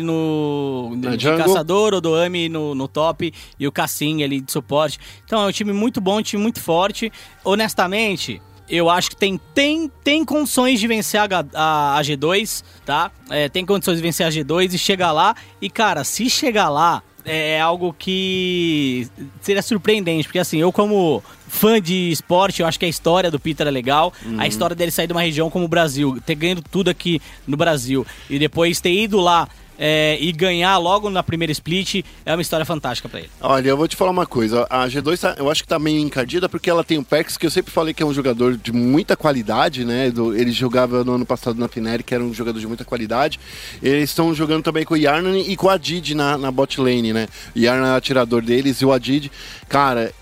no, 0.03 0.97
Na 0.97 1.15
de 1.15 1.37
caçador, 1.37 1.95
o 1.95 2.01
Doami 2.01 2.49
no, 2.49 2.75
no 2.75 2.89
top 2.89 3.33
e 3.61 3.69
o 3.69 3.71
Cassim 3.71 4.25
ali 4.25 4.41
de 4.41 4.51
suporte. 4.51 4.99
Então 5.25 5.41
é 5.41 5.47
um 5.47 5.53
time 5.53 5.73
muito 5.73 6.01
bom, 6.01 6.19
um 6.19 6.23
time 6.23 6.43
muito 6.43 6.61
forte. 6.61 7.13
Honestamente, 7.45 8.43
eu 8.69 8.89
acho 8.89 9.11
que 9.11 9.17
tem, 9.17 9.39
tem, 9.55 9.91
tem 10.03 10.25
condições 10.25 10.81
de 10.81 10.87
vencer 10.87 11.21
a, 11.21 11.45
a, 11.55 11.99
a 11.99 12.03
G2, 12.03 12.63
tá? 12.85 13.11
É, 13.31 13.49
tem 13.49 13.65
condições 13.65 13.97
de 13.97 14.03
vencer 14.03 14.27
a 14.27 14.31
G2 14.31 14.75
e 14.75 14.79
chegar 14.79 15.13
lá. 15.13 15.35
E 15.61 15.69
cara, 15.69 16.05
se 16.05 16.31
chegar 16.31 16.69
lá, 16.69 17.03
é 17.25 17.61
algo 17.61 17.95
que 17.99 19.09
seria 19.41 19.63
surpreendente, 19.63 20.29
porque 20.29 20.39
assim, 20.39 20.59
eu 20.59 20.71
como 20.71 21.23
fã 21.49 21.81
de 21.81 22.11
esporte, 22.11 22.61
eu 22.61 22.67
acho 22.67 22.79
que 22.79 22.85
a 22.85 22.89
história 22.89 23.31
do 23.31 23.41
Peter 23.41 23.67
é 23.67 23.71
legal, 23.71 24.13
a 24.39 24.47
história 24.47 24.77
dele 24.77 24.91
sair 24.91 25.07
de 25.07 25.13
uma 25.13 25.23
região 25.23 25.49
como 25.49 25.65
o 25.65 25.69
Brasil, 25.69 26.21
ter 26.27 26.35
ganho 26.35 26.61
tudo 26.61 26.91
aqui 26.91 27.23
no 27.47 27.57
Brasil 27.57 28.07
e 28.29 28.39
depois 28.39 28.81
ter 28.81 28.93
ido 28.93 29.19
lá 29.21 29.49
é, 29.79 30.17
e 30.21 30.31
ganhar 30.33 30.77
logo 30.79 31.11
na 31.11 31.23
primeira 31.23 31.51
split 31.53 32.05
é 32.25 32.33
uma 32.35 32.43
história 32.43 32.65
fantástica 32.65 33.09
pra 33.09 33.21
ele. 33.21 33.31
Olha, 33.41 33.69
eu 33.69 33.77
vou 33.77 33.89
te 33.89 33.97
falar 33.97 34.11
uma 34.11 34.27
coisa. 34.27 34.67
A 34.71 34.87
G2, 34.87 35.19
tá- 35.21 35.35
eu 35.39 35.51
acho 35.51 35.63
que 35.63 35.69
tá 35.69 35.79
meio 35.79 35.99
encardida 35.99 36.49
porque 36.49 36.71
ela 36.71 36.85
tem 36.85 36.99
o 36.99 37.05
Pex, 37.05 37.37
que 37.37 37.47
eu 37.47 37.51
sempre 37.51 37.73
falei 37.73 37.93
que 37.95 38.03
é 38.03 38.07
um 38.07 38.15
jogador 38.15 38.57
de 38.57 38.73
muita 38.73 39.17
qualidade, 39.17 39.85
né? 39.85 40.07
Ele 40.37 40.53
jogava 40.53 41.03
no 41.05 41.13
ano 41.15 41.27
passado 41.27 41.59
na 41.59 41.69
Fineri, 41.69 42.03
que 42.03 42.15
era 42.15 42.23
um 42.23 42.33
jogador 42.35 42.59
de 42.61 42.67
muita 42.67 42.85
qualidade. 42.85 43.39
Eles 43.83 44.11
estão 44.11 44.35
jogando 44.35 44.63
também 44.63 44.85
com 44.85 44.95
o 44.95 44.97
Yarnan 44.97 45.39
e 45.39 45.57
com 45.57 45.67
o 45.67 45.71
Adid 45.71 46.15
na, 46.15 46.39
na 46.39 46.51
bot 46.51 46.81
lane, 46.81 47.13
né? 47.13 47.29
O 47.55 47.59
Yarnan 47.59 47.93
é 47.95 47.97
atirador 47.97 48.43
deles 48.43 48.81
e 48.81 48.85
o 48.85 48.93
Adid, 48.93 49.31
cara. 49.69 50.13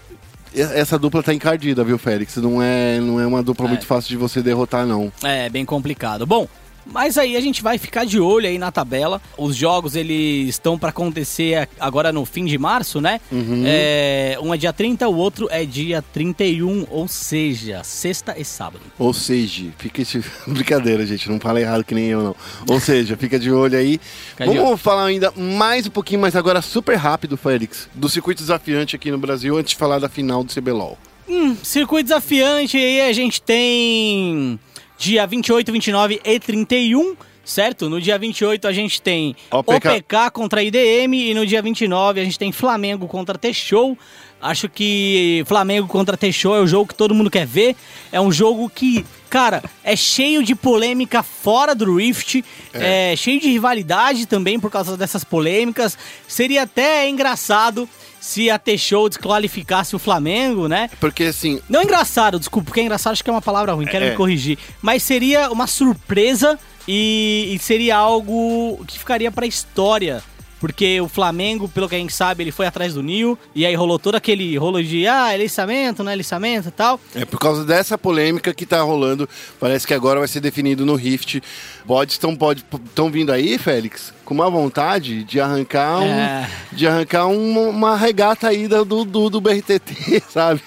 Essa 0.54 0.98
dupla 0.98 1.22
tá 1.22 1.32
encardida, 1.32 1.82
viu, 1.82 1.96
Félix? 1.96 2.36
Não 2.36 2.62
é, 2.62 3.00
não 3.00 3.18
é 3.18 3.26
uma 3.26 3.42
dupla 3.42 3.64
É. 3.64 3.68
muito 3.70 3.86
fácil 3.86 4.10
de 4.10 4.18
você 4.18 4.42
derrotar, 4.42 4.86
não. 4.86 5.10
É 5.22 5.48
bem 5.48 5.64
complicado. 5.64 6.26
Bom, 6.26 6.46
mas 6.86 7.18
aí 7.18 7.36
a 7.36 7.40
gente 7.40 7.62
vai 7.62 7.78
ficar 7.78 8.04
de 8.04 8.18
olho 8.18 8.46
aí 8.46 8.58
na 8.58 8.72
tabela. 8.72 9.20
Os 9.36 9.56
jogos 9.56 9.96
eles 9.96 10.48
estão 10.48 10.78
pra 10.78 10.90
acontecer 10.90 11.68
agora 11.78 12.12
no 12.12 12.24
fim 12.24 12.44
de 12.44 12.58
março, 12.58 13.00
né? 13.00 13.20
É, 13.64 14.38
um 14.42 14.52
é 14.52 14.56
dia 14.56 14.72
30, 14.72 15.08
o 15.08 15.16
outro 15.16 15.48
é 15.50 15.64
dia 15.64 16.02
31, 16.12 16.86
ou 16.90 17.08
seja, 17.08 17.82
sexta 17.84 18.34
e 18.38 18.44
sábado. 18.44 18.82
Ou 18.98 19.12
seja, 19.12 19.66
fica 19.78 20.02
esse... 20.02 20.22
Brincadeira, 20.46 21.04
gente, 21.06 21.30
não 21.30 21.40
fala 21.40 21.60
errado 21.60 21.84
que 21.84 21.94
nem 21.94 22.06
eu, 22.06 22.22
não. 22.22 22.36
Ou 22.68 22.80
seja, 22.80 23.16
fica 23.16 23.38
de 23.38 23.50
olho 23.50 23.76
aí. 23.76 24.00
Fica 24.30 24.46
de 24.46 24.56
Vamos 24.56 24.80
falar 24.80 25.06
ainda 25.06 25.32
mais 25.36 25.86
um 25.86 25.90
pouquinho, 25.90 26.20
mas 26.20 26.36
agora 26.36 26.62
super 26.62 26.96
rápido, 26.96 27.36
Félix, 27.36 27.88
do 27.94 28.08
circuito 28.08 28.42
desafiante 28.42 28.96
aqui 28.96 29.10
no 29.10 29.18
Brasil, 29.18 29.56
antes 29.56 29.70
de 29.70 29.76
falar 29.76 29.98
da 29.98 30.08
final 30.08 30.44
do 30.44 30.52
CBLOL. 30.52 30.98
Hum, 31.28 31.56
circuito 31.62 32.08
desafiante 32.08 32.76
aí 32.76 33.00
a 33.02 33.12
gente 33.12 33.40
tem 33.40 34.58
dia 35.02 35.26
28, 35.26 35.72
29 35.72 36.20
e 36.24 36.38
31, 36.38 37.16
certo? 37.44 37.90
No 37.90 38.00
dia 38.00 38.16
28 38.16 38.68
a 38.68 38.72
gente 38.72 39.02
tem 39.02 39.34
OPK. 39.50 39.88
OPK 39.88 40.30
contra 40.32 40.62
IDM 40.62 41.12
e 41.14 41.34
no 41.34 41.44
dia 41.44 41.60
29 41.60 42.20
a 42.20 42.24
gente 42.24 42.38
tem 42.38 42.52
Flamengo 42.52 43.08
contra 43.08 43.36
T-Show. 43.36 43.98
Acho 44.40 44.68
que 44.68 45.42
Flamengo 45.46 45.88
contra 45.88 46.16
T-Show 46.16 46.54
é 46.54 46.60
o 46.60 46.68
jogo 46.68 46.86
que 46.86 46.94
todo 46.94 47.16
mundo 47.16 47.28
quer 47.28 47.44
ver. 47.44 47.74
É 48.12 48.20
um 48.20 48.30
jogo 48.30 48.70
que, 48.70 49.04
cara, 49.28 49.60
é 49.82 49.96
cheio 49.96 50.40
de 50.44 50.54
polêmica 50.54 51.20
fora 51.20 51.74
do 51.74 51.96
Rift, 51.96 52.44
é. 52.72 53.16
cheio 53.16 53.40
de 53.40 53.48
rivalidade 53.48 54.24
também 54.26 54.60
por 54.60 54.70
causa 54.70 54.96
dessas 54.96 55.24
polêmicas. 55.24 55.98
Seria 56.28 56.62
até 56.62 57.08
engraçado 57.08 57.88
se 58.22 58.48
a 58.48 58.56
T-Show 58.56 59.08
desqualificasse 59.08 59.96
o 59.96 59.98
Flamengo, 59.98 60.68
né? 60.68 60.88
Porque 61.00 61.24
assim, 61.24 61.60
Não 61.68 61.82
engraçado, 61.82 62.38
desculpa, 62.38 62.66
porque 62.66 62.80
engraçado 62.80 63.12
acho 63.14 63.24
que 63.24 63.28
é 63.28 63.32
uma 63.32 63.42
palavra 63.42 63.72
ruim, 63.72 63.84
quero 63.84 64.04
É. 64.04 64.10
me 64.10 64.16
corrigir. 64.16 64.56
Mas 64.80 65.02
seria 65.02 65.50
uma 65.50 65.66
surpresa 65.66 66.56
e, 66.86 67.52
e 67.52 67.58
seria 67.58 67.96
algo 67.96 68.82
que 68.86 68.96
ficaria 68.96 69.30
pra 69.32 69.44
história. 69.44 70.22
Porque 70.62 71.00
o 71.00 71.08
Flamengo, 71.08 71.68
pelo 71.68 71.88
que 71.88 71.96
a 71.96 71.98
gente 71.98 72.14
sabe, 72.14 72.44
ele 72.44 72.52
foi 72.52 72.66
atrás 72.66 72.94
do 72.94 73.02
Nil. 73.02 73.36
E 73.52 73.66
aí 73.66 73.74
rolou 73.74 73.98
todo 73.98 74.14
aquele 74.14 74.56
rolo 74.56 74.80
de, 74.80 75.08
ah, 75.08 75.34
é 75.34 75.36
liçamento, 75.36 76.04
não 76.04 76.12
é 76.12 76.14
liçamento 76.14 76.68
e 76.68 76.70
tal. 76.70 77.00
é 77.16 77.24
por 77.24 77.40
causa 77.40 77.64
dessa 77.64 77.98
polêmica 77.98 78.54
que 78.54 78.64
tá 78.64 78.80
rolando. 78.80 79.28
Parece 79.58 79.84
que 79.84 79.92
agora 79.92 80.20
vai 80.20 80.28
ser 80.28 80.38
definido 80.38 80.86
no 80.86 80.94
Rift. 80.94 81.42
Bots 81.84 82.14
estão 82.14 82.36
pode, 82.36 82.64
tão 82.94 83.10
vindo 83.10 83.32
aí, 83.32 83.58
Félix, 83.58 84.14
com 84.24 84.34
uma 84.34 84.48
vontade 84.48 85.24
de 85.24 85.40
arrancar 85.40 85.98
um, 85.98 86.04
É. 86.04 86.48
de 86.70 86.86
arrancar 86.86 87.26
uma, 87.26 87.60
uma 87.62 87.96
regata 87.96 88.46
aí 88.46 88.68
do, 88.68 89.04
do, 89.04 89.28
do 89.28 89.40
BRTT, 89.40 90.22
sabe? 90.30 90.62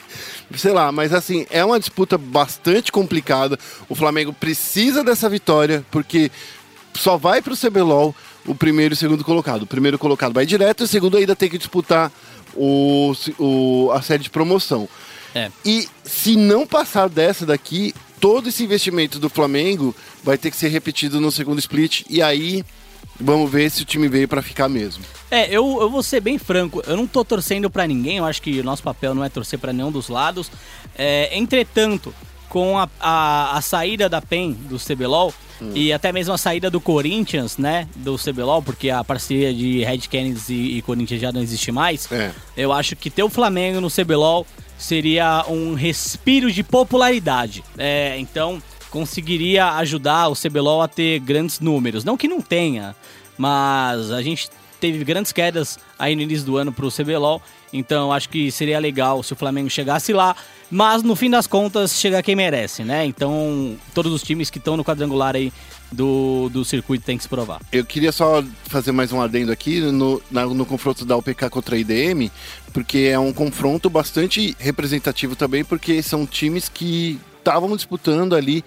Sei 0.58 0.74
lá, 0.74 0.92
mas 0.92 1.14
assim, 1.14 1.46
é 1.50 1.64
uma 1.64 1.80
disputa 1.80 2.18
bastante 2.18 2.92
complicada. 2.92 3.58
O 3.88 3.96
Flamengo 3.96 4.34
precisa 4.34 5.06
dessa 5.06 5.30
vitória, 5.30 5.86
porque 5.90 6.30
só 6.94 7.16
vai 7.16 7.42
pro 7.42 7.56
CBLOL 7.56 8.14
o 8.46 8.54
primeiro 8.56 8.94
e 8.94 8.96
o 8.96 8.98
segundo 8.98 9.24
colocado. 9.24 9.64
O 9.64 9.68
primeiro 9.68 9.98
colocado 9.98 10.34
vai 10.34 10.46
direto, 10.46 10.82
o 10.84 10.88
segundo 10.88 11.18
ainda 11.18 11.36
tem 11.36 11.50
que 11.50 11.58
disputar 11.58 12.12
o, 12.56 13.14
o- 13.40 13.92
a 13.94 14.02
série 14.02 14.24
de 14.24 14.30
promoção. 14.30 14.88
É. 15.34 15.52
E 15.66 15.88
se 16.04 16.36
não 16.36 16.66
passar 16.66 17.10
dessa 17.10 17.46
daqui, 17.46 17.94
todo 18.20 18.48
esse 18.50 18.64
investimento 18.64 19.20
do 19.20 19.30
Flamengo 19.30 19.94
vai 20.24 20.38
ter 20.38 20.50
que 20.52 20.58
ser 20.58 20.70
repetido 20.70 21.20
no 21.20 21.32
segundo 21.32 21.60
split. 21.60 22.04
E 22.10 22.22
aí, 22.22 22.64
vamos 23.20 23.52
ver 23.52 23.70
se 23.70 23.82
o 23.82 23.86
time 23.86 24.08
veio 24.08 24.28
pra 24.28 24.42
ficar 24.42 24.70
mesmo. 24.70 25.04
É, 25.30 25.48
eu, 25.50 25.80
eu 25.82 25.90
vou 25.90 26.02
ser 26.02 26.22
bem 26.22 26.38
franco, 26.38 26.82
eu 26.88 26.96
não 26.96 27.06
tô 27.06 27.26
torcendo 27.26 27.70
pra 27.70 27.86
ninguém, 27.86 28.18
eu 28.18 28.26
acho 28.26 28.42
que 28.42 28.60
o 28.60 28.64
nosso 28.64 28.82
papel 28.84 29.14
não 29.14 29.24
é 29.26 29.30
torcer 29.30 29.60
pra 29.60 29.74
nenhum 29.74 29.92
dos 29.92 30.08
lados. 30.08 30.50
É, 30.98 31.38
entretanto, 31.38 32.14
com 32.48 32.78
a, 32.80 32.88
a, 33.00 33.58
a 33.58 33.62
saída 33.62 34.08
da 34.08 34.22
PEN 34.22 34.54
do 34.54 34.78
CBLOL 34.80 35.34
e 35.74 35.92
até 35.94 36.12
mesmo 36.12 36.34
a 36.34 36.38
saída 36.38 36.70
do 36.70 36.80
Corinthians, 36.82 37.58
né, 37.58 37.88
do 37.96 38.18
CBLOL, 38.18 38.62
porque 38.62 38.90
a 38.90 39.04
parceria 39.04 39.54
de 39.54 39.84
Red 39.84 40.00
Canids 40.10 40.50
e, 40.50 40.78
e 40.78 40.82
Corinthians 40.82 41.22
já 41.22 41.32
não 41.32 41.42
existe 41.42 41.72
mais, 41.72 42.12
É. 42.12 42.32
eu 42.58 42.72
acho 42.74 42.96
que 42.96 43.10
ter 43.10 43.24
o 43.24 43.30
Flamengo 43.30 43.80
no 43.82 43.90
CBLOL 43.90 44.46
seria 44.78 45.46
um 45.48 45.74
respiro 45.74 46.52
de 46.52 46.62
popularidade. 46.64 47.64
É, 47.78 48.18
então, 48.20 48.62
conseguiria 48.90 49.72
ajudar 49.76 50.28
o 50.30 50.36
CBLOL 50.36 50.82
a 50.82 50.88
ter 50.88 51.20
grandes 51.20 51.60
números. 51.60 52.04
Não 52.04 52.18
que 52.18 52.28
não 52.28 52.42
tenha, 52.42 52.96
mas 53.38 54.12
a 54.12 54.22
gente 54.22 54.50
teve 54.92 55.04
grandes 55.06 55.32
quedas 55.32 55.78
aí 55.98 56.16
no 56.16 56.22
início 56.22 56.46
do 56.46 56.58
ano 56.58 56.72
pro 56.72 56.92
CBLOL. 56.92 57.42
Então, 57.74 58.12
acho 58.12 58.30
que 58.30 58.52
seria 58.52 58.80
legal 58.80 59.22
se 59.24 59.34
o 59.34 59.36
Flamengo 59.36 59.70
chegasse 59.70 60.14
lá. 60.14 60.36
Mas, 60.72 61.04
no 61.04 61.16
fim 61.16 61.30
das 61.30 61.46
contas, 61.48 62.00
chega 62.00 62.24
quem 62.24 62.36
merece, 62.36 62.84
né? 62.84 63.06
Então, 63.06 63.76
todos 63.94 64.12
os 64.14 64.24
times 64.24 64.50
que 64.50 64.58
estão 64.58 64.76
no 64.78 64.84
quadrangular 64.84 65.36
aí 65.36 65.52
do, 65.92 66.50
do 66.50 66.64
circuito 66.66 67.06
tem 67.06 67.18
que 67.18 67.24
se 67.24 67.30
provar. 67.30 67.60
Eu 67.72 67.86
queria 67.86 68.12
só 68.12 68.44
fazer 68.66 68.92
mais 68.92 69.12
um 69.12 69.22
adendo 69.22 69.52
aqui 69.52 69.80
no, 69.82 70.22
na- 70.32 70.46
no 70.46 70.66
confronto 70.66 71.06
da 71.06 71.16
UPK 71.18 71.50
contra 71.50 71.76
a 71.76 71.80
IDM, 71.80 72.32
porque 72.74 73.10
é 73.12 73.20
um 73.20 73.32
confronto 73.34 73.90
bastante 73.90 74.56
representativo 74.60 75.36
também, 75.36 75.64
porque 75.64 76.02
são 76.02 76.26
times 76.26 76.70
que 76.70 77.20
estavam 77.40 77.76
disputando 77.76 78.34
ali 78.36 78.64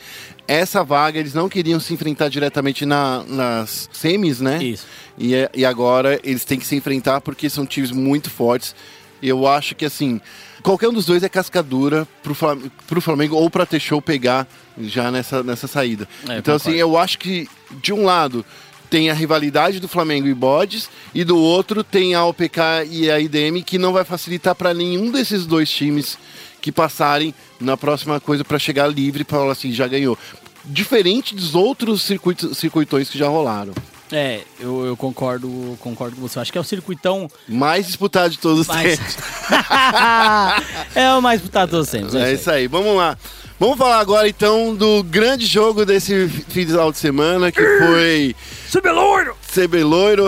essa 0.47 0.85
vaga, 0.85 1.19
eles 1.19 1.35
não 1.35 1.49
queriam 1.49 1.81
se 1.81 1.93
enfrentar 1.93 2.29
diretamente 2.29 2.87
na- 2.87 3.25
nas 3.27 3.89
semis, 3.93 4.41
né? 4.41 4.62
Isso. 4.62 4.87
E, 5.19 5.35
é- 5.35 5.51
e 5.55 5.64
agora 5.64 6.21
eles 6.23 6.45
têm 6.45 6.59
que 6.59 6.66
se 6.66 6.77
enfrentar 6.77 7.21
porque 7.21 7.51
são 7.51 7.66
times 7.66 7.91
muito 7.91 8.31
fortes. 8.31 8.75
Eu 9.21 9.47
acho 9.49 9.75
que 9.75 9.85
assim, 9.85 10.21
qualquer 10.62 10.89
um 10.89 10.93
dos 10.93 11.05
dois 11.07 11.23
é 11.23 11.29
cascadura 11.29 12.07
pro 12.23 12.35
Flamengo, 12.35 12.71
pro 12.87 13.01
Flamengo 13.01 13.37
ou 13.37 13.51
pra 13.51 13.66
T-Show 13.66 14.01
pegar 14.01 14.47
já 14.81 15.11
nessa, 15.11 15.43
nessa 15.43 15.66
saída. 15.66 16.09
É, 16.29 16.39
então, 16.39 16.55
assim, 16.55 16.71
concordo. 16.73 16.79
eu 16.81 16.97
acho 16.99 17.19
que 17.19 17.49
de 17.83 17.93
um 17.93 18.05
lado 18.05 18.45
tem 18.89 19.11
a 19.11 19.14
rivalidade 19.14 19.81
do 19.81 19.89
Flamengo 19.89 20.29
e 20.29 20.33
Bodes, 20.35 20.89
e 21.14 21.23
do 21.23 21.37
outro 21.37 21.85
tem 21.85 22.14
a 22.14 22.25
OPK 22.25 22.61
e 22.91 23.11
a 23.11 23.21
IDM, 23.21 23.61
que 23.62 23.77
não 23.77 23.93
vai 23.93 24.03
facilitar 24.05 24.55
para 24.55 24.73
nenhum 24.73 25.11
desses 25.11 25.45
dois 25.45 25.69
times 25.71 26.16
que 26.61 26.73
passarem 26.73 27.35
na 27.61 27.77
próxima 27.77 28.19
coisa 28.19 28.45
para 28.45 28.59
chegar 28.59 28.87
livre 28.87 29.25
para 29.25 29.39
falar 29.41 29.53
assim, 29.53 29.73
já 29.73 29.87
ganhou. 29.87 30.16
Diferente 30.64 31.35
dos 31.35 31.55
outros 31.55 32.01
circuitos, 32.03 32.57
circuitões 32.57 33.11
que 33.11 33.19
já 33.19 33.29
rolaram. 33.29 33.75
É, 34.11 34.40
eu, 34.59 34.86
eu 34.86 34.96
concordo, 34.96 35.76
concordo 35.80 36.16
com 36.16 36.22
você. 36.22 36.38
Eu 36.38 36.42
acho 36.42 36.52
que 36.52 36.59
é 36.59 36.61
o 36.61 36.64
circuitão 36.64 37.30
Mais 37.46 37.86
disputado 37.86 38.30
de 38.30 38.38
todos 38.38 38.61
os 38.61 38.66
mais. 38.66 38.98
tempos. 38.98 39.16
é 40.94 41.12
o 41.14 41.20
mais 41.20 41.40
disputado 41.40 41.66
de 41.66 41.70
todos 41.72 41.88
sempre. 41.88 42.18
É 42.18 42.32
isso 42.32 42.50
aí, 42.50 42.66
vamos 42.66 42.96
lá. 42.96 43.16
Vamos 43.61 43.76
falar 43.76 43.98
agora 43.98 44.28
então 44.28 44.72
do 44.72 45.02
grande 45.02 45.44
jogo 45.44 45.84
desse 45.84 46.28
final 46.28 46.92
de 46.92 46.98
semana, 46.98 47.50
que 47.50 47.61
foi 47.61 48.36
Cibelouro! 48.68 49.34
CB 49.52 49.78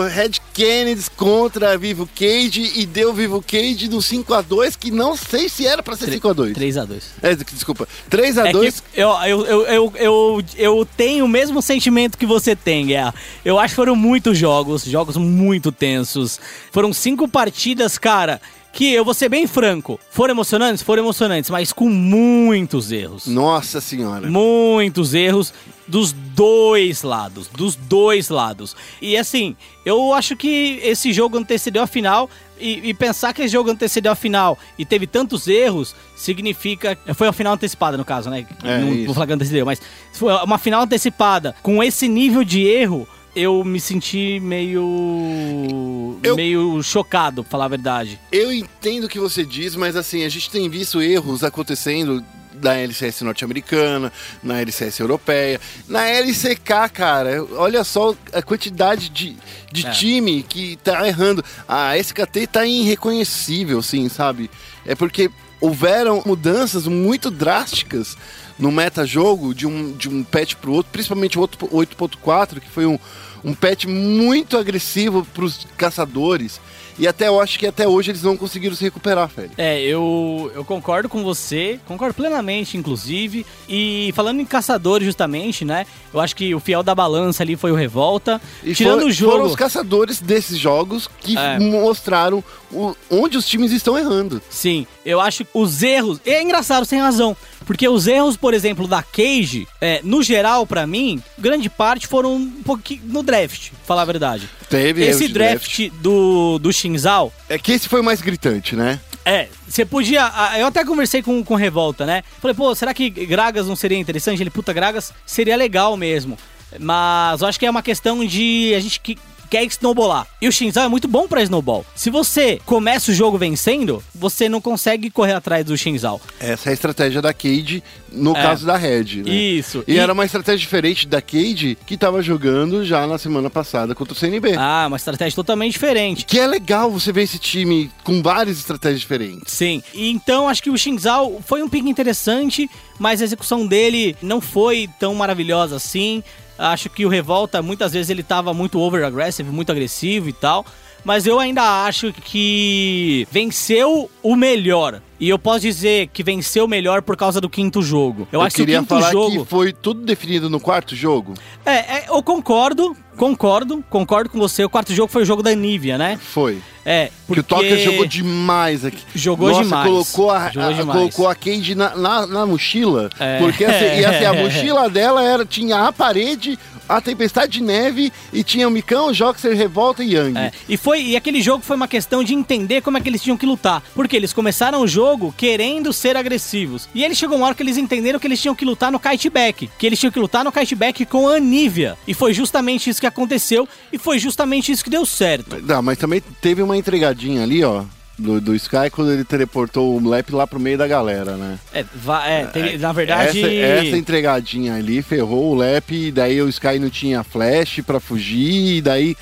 Red 0.09 0.31
Kennedy 0.53 1.09
contra 1.15 1.77
Vivo 1.77 2.09
Cage 2.13 2.73
e 2.75 2.85
deu 2.85 3.13
Vivo 3.13 3.41
Cage 3.41 3.87
no 3.87 3.99
5x2, 3.99 4.75
que 4.77 4.91
não 4.91 5.15
sei 5.15 5.47
se 5.47 5.65
era 5.65 5.81
pra 5.81 5.95
ser 5.95 6.09
5x2. 6.19 6.53
3x2. 6.57 7.03
É, 7.21 7.35
desculpa, 7.35 7.87
É 8.09 8.17
3x2. 8.17 8.81
que 8.93 8.99
eu, 8.99 9.09
eu, 9.09 9.45
eu, 9.45 9.65
eu, 9.65 9.93
eu, 9.95 10.43
eu 10.57 10.87
tenho 10.97 11.23
o 11.23 11.29
mesmo 11.29 11.61
sentimento 11.61 12.17
que 12.17 12.25
você 12.25 12.53
tem, 12.53 12.87
Guerra. 12.87 13.15
Eu 13.45 13.57
acho 13.57 13.73
que 13.73 13.77
foram 13.77 13.95
muitos 13.95 14.37
jogos, 14.37 14.83
jogos 14.83 15.15
muito 15.15 15.71
tensos. 15.71 16.37
Foram 16.69 16.91
cinco 16.91 17.29
partidas, 17.29 17.97
cara, 17.97 18.41
que 18.73 18.93
eu 18.93 19.03
vou 19.03 19.13
ser 19.13 19.29
bem 19.29 19.47
franco. 19.47 19.99
Foram 20.09 20.33
emocionantes? 20.33 20.81
Foram 20.81 21.03
emocionantes, 21.03 21.49
mas 21.49 21.73
com 21.73 21.89
muitos 21.89 22.91
erros. 22.91 23.27
Nossa 23.27 23.81
senhora. 23.81 24.29
Muitos 24.29 25.13
erros 25.13 25.53
dos 25.87 26.13
dois 26.13 27.03
lados, 27.03 27.47
dos 27.47 27.75
dois 27.75 28.29
lados. 28.29 28.75
E 29.01 29.17
assim, 29.17 29.55
eu 29.85 30.13
acho 30.13 30.37
que 30.37 30.79
esse 30.83 31.11
jogo 31.11 31.37
antecedeu 31.37 31.83
a 31.83 31.87
final 31.87 32.29
e, 32.57 32.89
e 32.89 32.93
pensar 32.93 33.33
que 33.33 33.41
esse 33.41 33.51
jogo 33.51 33.69
antecedeu 33.69 34.11
a 34.11 34.15
final 34.15 34.57
e 34.77 34.85
teve 34.85 35.05
tantos 35.05 35.47
erros 35.47 35.93
significa 36.15 36.97
foi 37.13 37.27
a 37.27 37.33
final 37.33 37.53
antecipada 37.53 37.97
no 37.97 38.05
caso, 38.05 38.29
né? 38.29 38.45
É, 38.63 38.77
não 38.77 38.93
isso. 38.93 39.05
vou 39.05 39.13
falar 39.13 39.27
que 39.27 39.33
antecedeu, 39.33 39.65
mas 39.65 39.81
foi 40.13 40.33
uma 40.33 40.57
final 40.57 40.83
antecipada 40.83 41.53
com 41.61 41.83
esse 41.83 42.07
nível 42.07 42.43
de 42.43 42.61
erro. 42.61 43.07
Eu 43.35 43.63
me 43.63 43.79
senti 43.79 44.39
meio. 44.41 46.19
Eu- 46.23 46.35
meio 46.35 46.81
chocado, 46.83 47.43
pra 47.43 47.51
falar 47.51 47.65
a 47.65 47.69
verdade. 47.69 48.19
Eu 48.31 48.51
entendo 48.51 49.05
o 49.05 49.09
que 49.09 49.19
você 49.19 49.45
diz, 49.45 49.75
mas 49.75 49.95
assim, 49.95 50.23
a 50.23 50.29
gente 50.29 50.49
tem 50.49 50.69
visto 50.69 51.01
erros 51.01 51.43
acontecendo 51.43 52.23
na 52.61 52.75
LCS 52.75 53.21
norte-americana, 53.23 54.11
na 54.43 54.59
LCS 54.61 54.99
europeia, 54.99 55.59
na 55.87 56.05
LCK, 56.07 56.89
cara. 56.93 57.43
Olha 57.53 57.83
só 57.83 58.13
a 58.33 58.41
quantidade 58.41 59.09
de, 59.09 59.35
de 59.71 59.87
É. 59.87 59.89
time 59.91 60.43
que 60.43 60.75
tá 60.83 61.07
errando. 61.07 61.43
A 61.67 61.97
SKT 61.97 62.45
tá 62.47 62.65
irreconhecível, 62.65 63.81
sim, 63.81 64.09
sabe? 64.09 64.51
É 64.85 64.93
porque 64.93 65.31
houveram 65.59 66.21
mudanças 66.25 66.85
muito 66.87 67.31
drásticas 67.31 68.15
no 68.61 68.71
meta-jogo 68.71 69.53
de 69.53 69.67
um, 69.67 69.91
de 69.91 70.07
um 70.07 70.23
patch 70.23 70.53
pro 70.55 70.71
outro, 70.71 70.91
principalmente 70.91 71.37
o 71.37 71.41
outro 71.41 71.67
8.4, 71.67 72.59
que 72.61 72.69
foi 72.69 72.85
um, 72.85 72.97
um 73.43 73.53
patch 73.53 73.85
muito 73.85 74.55
agressivo 74.57 75.27
pros 75.33 75.67
caçadores. 75.75 76.61
E 76.99 77.07
até 77.07 77.29
eu 77.29 77.39
acho 77.41 77.57
que 77.57 77.65
até 77.65 77.87
hoje 77.87 78.11
eles 78.11 78.21
não 78.21 78.37
conseguiram 78.37 78.75
se 78.75 78.83
recuperar, 78.83 79.27
velho. 79.35 79.49
É, 79.57 79.81
eu, 79.81 80.51
eu 80.53 80.63
concordo 80.63 81.07
com 81.09 81.23
você, 81.23 81.79
concordo 81.87 82.13
plenamente, 82.13 82.77
inclusive. 82.77 83.45
E 83.67 84.11
falando 84.13 84.41
em 84.41 84.45
caçadores, 84.45 85.05
justamente, 85.07 85.63
né? 85.65 85.87
Eu 86.13 86.19
acho 86.19 86.35
que 86.35 86.53
o 86.53 86.59
fiel 86.59 86.83
da 86.83 86.93
balança 86.93 87.41
ali 87.41 87.55
foi 87.55 87.71
o 87.71 87.75
Revolta. 87.75 88.39
E 88.63 88.75
Tirando 88.75 88.99
foi- 89.01 89.09
o 89.09 89.11
jogo. 89.11 89.31
Foram 89.31 89.45
os 89.45 89.55
caçadores 89.55 90.19
desses 90.19 90.57
jogos 90.59 91.09
que 91.21 91.35
É. 91.37 91.57
mostraram 91.59 92.43
o- 92.71 92.93
onde 93.09 93.37
os 93.37 93.47
times 93.47 93.71
estão 93.71 93.97
errando. 93.97 94.41
Sim, 94.49 94.85
eu 95.05 95.19
acho 95.19 95.43
que 95.45 95.49
os 95.53 95.81
erros. 95.81 96.19
É 96.25 96.43
engraçado, 96.43 96.85
sem 96.85 96.99
razão. 96.99 97.35
Porque 97.65 97.87
os 97.87 98.07
erros, 98.07 98.35
por 98.35 98.53
exemplo, 98.53 98.87
da 98.87 99.03
Cage, 99.03 99.67
é, 99.79 100.01
no 100.03 100.21
geral, 100.23 100.65
pra 100.65 100.85
mim, 100.87 101.21
grande 101.37 101.69
parte 101.69 102.07
foram 102.07 102.35
um 102.35 102.63
pouquinho 102.63 103.01
no 103.05 103.23
draft, 103.23 103.69
pra 103.69 103.79
falar 103.85 104.01
a 104.01 104.05
verdade. 104.05 104.49
Teve 104.69 105.03
Esse 105.03 105.27
de 105.27 105.33
draft, 105.33 105.89
do, 106.01 106.57
do 106.59 106.71
Shinzal, 106.73 107.31
É 107.49 107.57
que 107.57 107.71
esse 107.71 107.87
foi 107.87 108.01
o 108.01 108.03
mais 108.03 108.21
gritante, 108.21 108.75
né? 108.75 108.99
É, 109.23 109.47
você 109.67 109.85
podia. 109.85 110.31
Eu 110.57 110.67
até 110.67 110.83
conversei 110.83 111.21
com, 111.21 111.43
com 111.43 111.53
o 111.53 111.57
Revolta, 111.57 112.05
né? 112.05 112.23
Falei, 112.39 112.55
pô, 112.55 112.73
será 112.73 112.93
que 112.93 113.09
Gragas 113.09 113.67
não 113.67 113.75
seria 113.75 113.97
interessante? 113.97 114.41
Ele, 114.41 114.49
puta, 114.49 114.73
Gragas 114.73 115.13
seria 115.25 115.55
legal 115.55 115.95
mesmo. 115.95 116.37
Mas 116.79 117.41
eu 117.41 117.47
acho 117.47 117.59
que 117.59 117.65
é 117.65 117.69
uma 117.69 117.83
questão 117.83 118.25
de 118.25 118.73
a 118.75 118.79
gente 118.79 118.99
que 118.99 119.17
quer 119.51 119.63
snowballar. 119.65 120.25
E 120.41 120.47
o 120.47 120.51
Shinzal 120.51 120.85
é 120.85 120.87
muito 120.87 121.07
bom 121.09 121.27
pra 121.27 121.43
snowball. 121.43 121.85
Se 121.93 122.09
você 122.09 122.59
começa 122.65 123.11
o 123.11 123.13
jogo 123.13 123.37
vencendo, 123.37 124.01
você 124.15 124.47
não 124.47 124.61
consegue 124.61 125.11
correr 125.11 125.33
atrás 125.33 125.65
do 125.65 125.77
Shinzal. 125.77 126.19
Essa 126.39 126.69
é 126.69 126.71
a 126.71 126.73
estratégia 126.73 127.21
da 127.21 127.33
Cade 127.33 127.83
no 128.11 128.31
É. 128.35 128.41
caso 128.41 128.65
da 128.65 128.77
Red, 128.77 129.23
né? 129.25 129.29
Isso. 129.31 129.83
E, 129.87 129.97
era 129.99 130.13
uma 130.13 130.25
estratégia 130.25 130.59
diferente 130.59 131.05
da 131.07 131.21
Cade 131.21 131.77
que 131.85 131.97
tava 131.97 132.21
jogando 132.21 132.83
já 132.85 133.05
na 133.05 133.17
semana 133.17 133.49
passada 133.49 133.93
contra 133.93 134.13
o 134.13 134.17
CNB. 134.17 134.55
Ah, 134.57 134.85
uma 134.87 134.97
estratégia 134.97 135.35
totalmente 135.35 135.73
diferente. 135.73 136.25
Que 136.25 136.39
é 136.39 136.47
legal 136.47 136.89
você 136.89 137.11
ver 137.11 137.23
esse 137.23 137.37
time 137.37 137.91
com 138.03 138.21
várias 138.21 138.57
estratégias 138.57 139.01
diferentes. 139.01 139.53
Sim. 139.53 139.83
E 139.93 140.09
então 140.09 140.47
acho 140.47 140.63
que 140.63 140.69
o 140.69 140.77
Shinzal 140.77 141.41
foi 141.45 141.61
um 141.61 141.67
pick 141.67 141.85
interessante, 141.85 142.69
mas 142.97 143.21
a 143.21 143.25
execução 143.25 143.67
dele 143.67 144.15
não 144.21 144.39
foi 144.39 144.89
tão 144.97 145.13
maravilhosa 145.13 145.75
assim. 145.75 146.23
Acho 146.61 146.89
que 146.91 147.05
o 147.05 147.09
Revolta, 147.09 147.61
muitas 147.61 147.93
vezes, 147.93 148.11
ele 148.11 148.21
tava 148.21 148.53
muito 148.53 148.79
over-aggressive, 148.79 149.49
muito 149.49 149.71
agressivo 149.71 150.29
e 150.29 150.33
tal. 150.33 150.63
Mas 151.03 151.25
eu 151.25 151.39
ainda 151.39 151.83
acho 151.85 152.13
que 152.13 153.27
venceu 153.31 154.09
o 154.21 154.35
melhor. 154.35 155.01
E 155.19 155.29
eu 155.29 155.37
posso 155.37 155.59
dizer 155.59 156.09
que 156.11 156.23
venceu 156.23 156.65
o 156.65 156.67
melhor 156.67 157.01
por 157.03 157.15
causa 157.15 157.39
do 157.39 157.47
quinto 157.47 157.81
jogo. 157.83 158.27
Eu, 158.31 158.41
acho 158.41 158.55
que 158.55 158.63
o 158.63 158.65
quinto 158.65 158.87
falar 158.87 159.11
jogo. 159.11 159.43
que 159.43 159.49
foi 159.49 159.71
tudo 159.71 160.01
definido 160.01 160.49
no 160.49 160.59
quarto 160.59 160.95
jogo. 160.95 161.35
É, 161.63 161.71
é, 161.97 162.05
eu 162.09 162.23
concordo, 162.23 162.97
concordo, 163.15 163.83
concordo 163.87 164.31
com 164.31 164.39
você. 164.39 164.63
O 164.63 164.69
quarto 164.69 164.93
jogo 164.95 165.11
foi 165.11 165.21
o 165.21 165.25
jogo 165.25 165.43
da 165.43 165.53
Nivea, 165.53 165.95
né? 165.95 166.19
Foi. 166.19 166.59
É, 166.83 167.11
porque... 167.27 167.43
Que 167.43 167.53
o 167.53 167.57
Tucker 167.57 167.77
jogou 167.77 168.05
demais 168.07 168.83
aqui. 168.83 168.97
Jogou 169.13 169.49
Nossa, 169.49 169.63
demais. 169.63 169.87
colocou 169.87 170.31
a, 170.31 170.49
Jogou 170.49 170.69
a- 170.69 170.73
demais. 170.73 170.99
colocou 170.99 171.27
a 171.29 171.35
Cade 171.35 171.75
na, 171.75 171.95
na, 171.95 172.25
na 172.25 172.45
mochila. 172.47 173.11
É. 173.19 173.37
Porque 173.37 173.63
assim, 173.63 173.99
e 173.99 174.05
assim, 174.05 174.25
a 174.25 174.33
mochila 174.41 174.89
dela 174.89 175.23
era, 175.23 175.45
tinha 175.45 175.87
a 175.87 175.93
parede, 175.93 176.57
a 176.97 177.01
tempestade 177.01 177.53
de 177.53 177.63
neve 177.63 178.11
e 178.33 178.43
tinha 178.43 178.67
o 178.67 178.71
Micão, 178.71 179.13
Joxer, 179.13 179.55
Revolta 179.55 180.03
e 180.03 180.13
Yang. 180.13 180.37
É, 180.37 180.51
e, 180.67 180.77
foi, 180.77 181.01
e 181.01 181.15
aquele 181.15 181.41
jogo 181.41 181.63
foi 181.63 181.75
uma 181.75 181.87
questão 181.87 182.23
de 182.23 182.33
entender 182.33 182.81
como 182.81 182.97
é 182.97 183.01
que 183.01 183.07
eles 183.07 183.21
tinham 183.21 183.37
que 183.37 183.45
lutar. 183.45 183.81
Porque 183.95 184.15
eles 184.15 184.33
começaram 184.33 184.81
o 184.81 184.87
jogo 184.87 185.33
querendo 185.37 185.93
ser 185.93 186.17
agressivos. 186.17 186.89
E 186.93 187.03
eles 187.03 187.17
chegou 187.17 187.37
uma 187.37 187.45
hora 187.45 187.55
que 187.55 187.63
eles 187.63 187.77
entenderam 187.77 188.19
que 188.19 188.27
eles 188.27 188.41
tinham 188.41 188.55
que 188.55 188.65
lutar 188.65 188.91
no 188.91 188.99
kiteback. 188.99 189.69
Que 189.77 189.85
eles 189.85 189.99
tinham 189.99 190.11
que 190.11 190.19
lutar 190.19 190.43
no 190.43 190.51
kiteback 190.51 191.05
com 191.05 191.29
a 191.29 191.35
Anivia. 191.35 191.97
E 192.07 192.13
foi 192.13 192.33
justamente 192.33 192.89
isso 192.89 192.99
que 192.99 193.07
aconteceu. 193.07 193.67
E 193.91 193.97
foi 193.97 194.19
justamente 194.19 194.71
isso 194.71 194.83
que 194.83 194.89
deu 194.89 195.05
certo. 195.05 195.61
Não, 195.61 195.81
mas 195.81 195.97
também 195.97 196.21
teve 196.41 196.61
uma 196.61 196.77
entregadinha 196.77 197.43
ali, 197.43 197.63
ó. 197.63 197.83
Do, 198.21 198.39
do 198.39 198.55
Sky 198.55 198.89
quando 198.91 199.11
ele 199.11 199.23
teleportou 199.25 199.95
o 199.99 200.07
Lep 200.09 200.31
lá 200.31 200.45
pro 200.45 200.59
meio 200.59 200.77
da 200.77 200.87
galera, 200.87 201.35
né? 201.35 201.57
É, 201.73 201.79
é, 201.79 202.45
tem- 202.45 202.77
na 202.77 202.93
verdade. 202.93 203.39
Essa, 203.39 203.47
essa 203.87 203.97
entregadinha 203.97 204.75
ali 204.75 205.01
ferrou 205.01 205.51
o 205.51 205.55
Lep, 205.55 205.91
e 205.93 206.11
daí 206.11 206.41
o 206.41 206.47
Sky 206.49 206.77
não 206.79 206.89
tinha 206.89 207.23
flash 207.23 207.81
pra 207.85 207.99
fugir, 207.99 208.77
e 208.77 208.81
daí. 208.81 209.15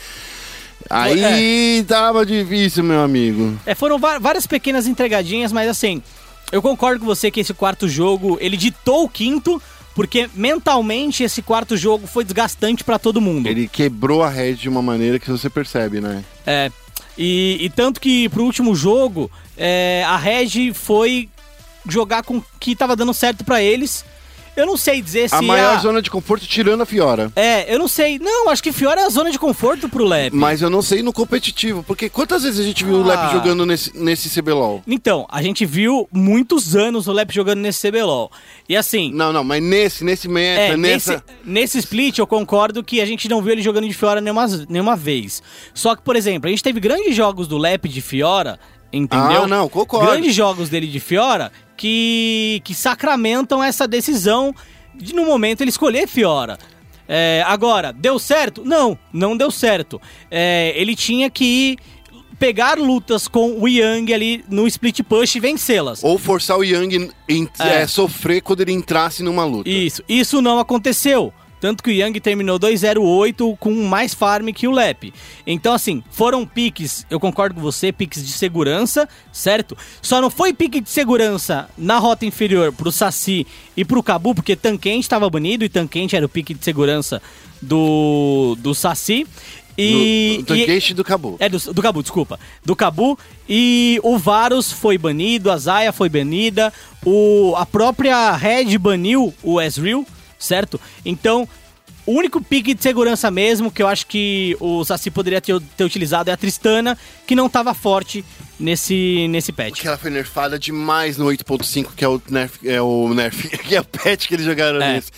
Aí 0.90 1.84
tava 1.88 2.26
difícil, 2.26 2.84
meu 2.84 3.02
amigo. 3.02 3.58
É, 3.66 3.76
foram 3.76 4.00
várias 4.00 4.48
pequenas 4.48 4.88
entregadinhas, 4.88 5.52
mas 5.52 5.70
assim, 5.70 6.02
eu 6.52 6.62
concordo 6.62 7.00
com 7.02 7.06
você 7.06 7.30
que 7.30 7.40
esse 7.40 7.54
quarto 7.54 7.88
jogo, 7.88 8.38
ele 8.42 8.58
ditou 8.58 9.04
o 9.04 9.10
quinto, 9.10 9.62
porque 9.94 10.30
mentalmente 10.34 11.24
esse 11.24 11.42
quarto 11.42 11.78
jogo 11.78 12.08
foi 12.08 12.24
desgastante 12.24 12.84
pra 12.84 12.98
todo 12.98 13.22
mundo. 13.22 13.48
Ele 13.48 13.68
quebrou 13.68 14.24
a 14.24 14.30
rede 14.30 14.62
de 14.62 14.70
uma 14.70 14.82
maneira 14.82 15.20
que 15.20 15.30
você 15.30 15.50
percebe, 15.50 16.00
né? 16.02 16.24
É. 16.46 16.72
E, 17.22 17.58
e 17.60 17.70
tanto 17.70 18.00
que 18.00 18.30
pro 18.30 18.46
último 18.46 18.74
jogo, 18.74 19.30
é, 19.58 20.06
a 20.08 20.16
Reg 20.16 20.74
foi 20.74 21.28
jogar 21.86 22.24
com 22.24 22.38
o 22.38 22.46
que 22.58 22.74
tava 22.74 22.96
dando 22.96 23.14
certo 23.14 23.44
pra 23.44 23.62
eles. 23.62 24.06
Eu 24.60 24.66
não 24.66 24.78
sei 24.78 25.02
dizer 25.02 25.30
se. 25.30 25.36
a 25.36 25.42
maior 25.42 25.76
a- 25.76 25.80
zona 25.80 26.02
de 26.02 26.10
conforto 26.12 26.46
tirando 26.46 26.82
a 26.82 26.86
Fiora. 26.86 27.32
É, 27.36 27.74
eu 27.74 27.80
não 27.80 27.88
sei. 27.88 28.20
Não, 28.20 28.50
acho 28.50 28.62
que 28.62 28.72
Fiora 28.72 29.02
é 29.02 29.06
a 29.06 29.10
zona 29.10 29.32
de 29.32 29.40
conforto 29.40 29.88
pro 29.90 30.04
Lep. 30.06 30.36
Mas 30.36 30.62
eu 30.62 30.70
não 30.70 30.82
sei 30.82 31.02
no 31.02 31.14
competitivo, 31.14 31.84
porque 31.84 32.10
quantas 32.10 32.44
vezes 32.44 32.60
a 32.60 32.64
gente 32.64 32.84
viu 32.84 32.96
o 32.96 33.04
Lep 33.04 33.18
Ah. 33.20 33.30
jogando 33.32 33.66
nesse, 33.66 33.98
nesse 33.98 34.30
CBLOL? 34.30 34.84
Então, 34.88 35.26
a 35.32 35.42
gente 35.42 35.66
viu 35.66 36.08
muitos 36.12 36.76
anos 36.76 37.08
o 37.08 37.12
Lep 37.12 37.34
jogando 37.34 37.60
nesse 37.60 37.88
CBLOL. 37.88 38.32
E 38.68 38.76
assim. 38.76 39.12
Não, 39.14 39.32
não, 39.32 39.44
mas 39.44 39.62
nesse, 39.64 40.04
nesse 40.04 40.28
meta, 40.28 40.62
É, 40.74 40.78
nessa. 40.78 41.14
nesse, 41.14 41.24
nesse 41.46 41.78
split 41.80 42.18
eu 42.18 42.28
concordo 42.28 42.84
que 42.84 43.02
a 43.02 43.06
gente 43.06 43.28
não 43.30 43.42
viu 43.42 43.52
ele 43.54 43.62
jogando 43.62 43.88
de 43.88 43.94
Fiora 43.94 44.20
nenhuma, 44.22 44.46
nenhuma 44.70 44.96
vez. 44.96 45.42
Só 45.74 45.96
que, 45.96 46.02
por 46.02 46.16
exemplo, 46.16 46.48
a 46.48 46.52
gente 46.52 46.64
teve 46.64 46.80
grandes 46.80 47.16
jogos 47.16 47.48
do 47.48 47.58
Lep 47.58 47.88
de 47.88 48.02
Fiora, 48.02 48.60
entendeu? 48.92 49.44
Ah, 49.44 49.48
não, 49.48 49.70
concordo. 49.70 50.08
Grandes 50.08 50.34
jogos 50.34 50.70
dele 50.70 50.88
de 50.88 51.00
Fiora 51.00 51.52
que, 51.78 52.62
que 52.64 52.74
sacramentam 52.74 53.64
essa 53.64 53.88
decisão 53.88 54.54
de 54.96 55.14
no 55.14 55.26
momento 55.26 55.62
ele 55.62 55.70
escolher 55.70 56.08
Fiora. 56.08 56.58
É, 57.08 57.44
agora, 57.48 57.92
deu 57.92 58.20
certo? 58.20 58.64
Não, 58.64 58.98
não 59.12 59.36
deu 59.36 59.50
certo. 59.50 60.00
É, 60.30 60.74
ele 60.76 60.96
tinha 60.96 61.30
que 61.30 61.78
pegar 62.38 62.78
lutas 62.78 63.28
com 63.28 63.60
o 63.60 63.68
Yang 63.68 64.14
ali 64.14 64.46
no 64.48 64.66
split 64.68 65.02
push 65.04 65.36
e 65.36 65.40
vencê-las. 65.40 66.04
Ou 66.04 66.18
forçar 66.18 66.58
o 66.58 66.64
Yang 66.64 67.12
em, 67.28 67.50
É. 67.60 67.82
é, 67.82 67.88
sofrer 67.88 68.42
quando 68.42 68.62
ele 68.62 68.72
entrasse 68.72 69.22
numa 69.24 69.44
luta. 69.44 69.70
Isso, 69.70 70.04
isso 70.08 70.42
não 70.42 70.60
aconteceu. 70.60 71.34
Tanto 71.60 71.84
que 71.84 71.90
o 71.90 71.94
Young 71.94 72.20
terminou 72.20 72.58
208 72.58 73.58
com 73.60 73.74
mais 73.88 74.14
farm 74.14 74.50
que 74.50 74.68
o 74.68 74.72
Lep. 74.72 75.14
Então, 75.46 75.74
assim, 75.74 76.04
foram 76.10 76.46
piques, 76.46 77.06
eu 77.10 77.20
concordo 77.20 77.56
com 77.56 77.62
você, 77.62 77.92
piques 77.92 78.26
de 78.26 78.32
segurança, 78.32 79.08
certo? 79.32 79.78
Só 80.02 80.22
não 80.22 80.30
foi 80.30 80.54
pique 80.54 80.80
de 80.80 80.90
segurança 80.90 81.70
na 81.78 81.98
rota 81.98 82.26
inferior 82.26 82.72
pro 82.72 82.92
Saci 82.92 83.46
e 83.76 83.84
pro 83.84 84.02
Cabu, 84.04 84.34
porque 84.34 84.56
Tanquente 84.56 85.02
estava 85.02 85.30
banido 85.30 85.66
e 85.66 85.70
Tanquente 85.70 86.16
era 86.16 86.26
o 86.26 86.30
pique 86.30 86.54
de 86.54 86.64
segurança 86.64 87.22
do, 87.62 88.56
do 88.60 88.74
Saci. 88.74 89.28
E, 89.78 90.40
do, 90.40 90.44
do 90.48 90.56
e- 90.56 90.94
do 90.94 91.04
Cabo. 91.06 91.38
é, 91.40 91.48
do, 91.48 91.58
do 91.74 91.82
Cabu, 91.82 92.02
desculpa. 92.02 92.38
Do 92.66 92.76
Cabu. 92.76 93.18
E 93.48 93.98
o 94.04 94.18
Varus 94.18 94.74
foi 94.74 94.98
banido, 94.98 95.50
a 95.50 95.58
Zaya 95.58 95.94
foi 95.94 96.10
banida, 96.10 96.74
o, 97.06 97.54
a 97.56 97.66
própria 97.66 98.36
Red 98.36 98.78
baniu 98.78 99.34
o 99.42 99.62
Ezreal, 99.62 100.06
certo? 100.40 100.80
Então, 101.06 101.48
o 102.06 102.14
único 102.14 102.42
pique 102.42 102.74
de 102.74 102.82
segurança 102.82 103.30
mesmo 103.30 103.70
que 103.72 103.84
eu 103.84 103.88
acho 103.88 104.08
que 104.08 104.58
o 104.60 104.84
Saci 104.84 105.12
poderia 105.12 105.40
ter, 105.40 105.60
ter 105.78 105.84
utilizado 105.84 106.30
é 106.30 106.34
a 106.34 106.38
Tristana, 106.38 106.98
que 107.28 107.36
não 107.36 107.48
tava 107.48 107.74
forte 107.76 108.26
nesse, 108.60 109.28
nesse 109.30 109.52
patch. 109.52 109.70
Porque 109.72 109.88
ela 109.88 109.98
foi 109.98 110.10
nerfada 110.10 110.58
demais 110.58 111.18
no 111.18 111.26
8.5, 111.26 111.90
que 111.96 112.04
é 112.04 112.08
o 112.08 112.20
nerf, 112.30 112.68
é 112.68 112.82
o 112.82 113.14
nerf, 113.14 113.48
que 113.60 113.76
é 113.76 113.82
o 113.82 113.86
patch 113.86 114.28
que 114.28 114.34
eles 114.34 114.46
jogaram 114.46 114.82
É. 114.82 114.94
nesse. 114.94 115.12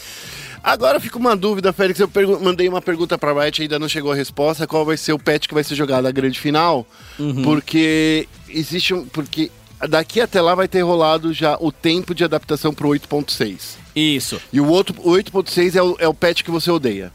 Agora 0.63 0.99
fica 0.99 1.17
uma 1.17 1.35
dúvida, 1.35 1.73
Félix. 1.73 1.99
Eu 1.99 2.09
mandei 2.39 2.69
uma 2.69 2.81
pergunta 2.83 3.17
pra 3.17 3.33
Riot, 3.33 3.63
ainda 3.63 3.79
não 3.79 3.89
chegou 3.89 4.11
a 4.11 4.15
resposta. 4.15 4.67
Qual 4.67 4.85
vai 4.85 4.95
ser 4.95 5.11
o 5.11 5.17
patch 5.17 5.47
que 5.47 5.55
vai 5.55 5.63
ser 5.63 5.73
jogado 5.73 6.03
na 6.03 6.11
grande 6.11 6.39
final? 6.39 6.85
Uhum. 7.17 7.41
Porque 7.41 8.27
existe 8.47 8.93
um. 8.93 9.03
Porque 9.07 9.49
daqui 9.87 10.21
até 10.21 10.41
lá 10.41 10.55
vai 10.55 10.67
ter 10.67 10.81
rolado 10.81 11.33
já 11.33 11.57
o 11.59 11.71
tempo 11.71 12.13
de 12.13 12.23
adaptação 12.23 12.73
pro 12.73 12.89
8.6. 12.89 13.77
Isso. 13.95 14.41
E 14.51 14.59
o 14.59 14.67
outro, 14.67 14.95
o 14.99 15.11
8.6 15.11 15.75
é 15.75 15.81
o, 15.81 15.95
é 15.99 16.07
o 16.07 16.13
patch 16.13 16.43
que 16.43 16.51
você 16.51 16.71
odeia. 16.71 17.11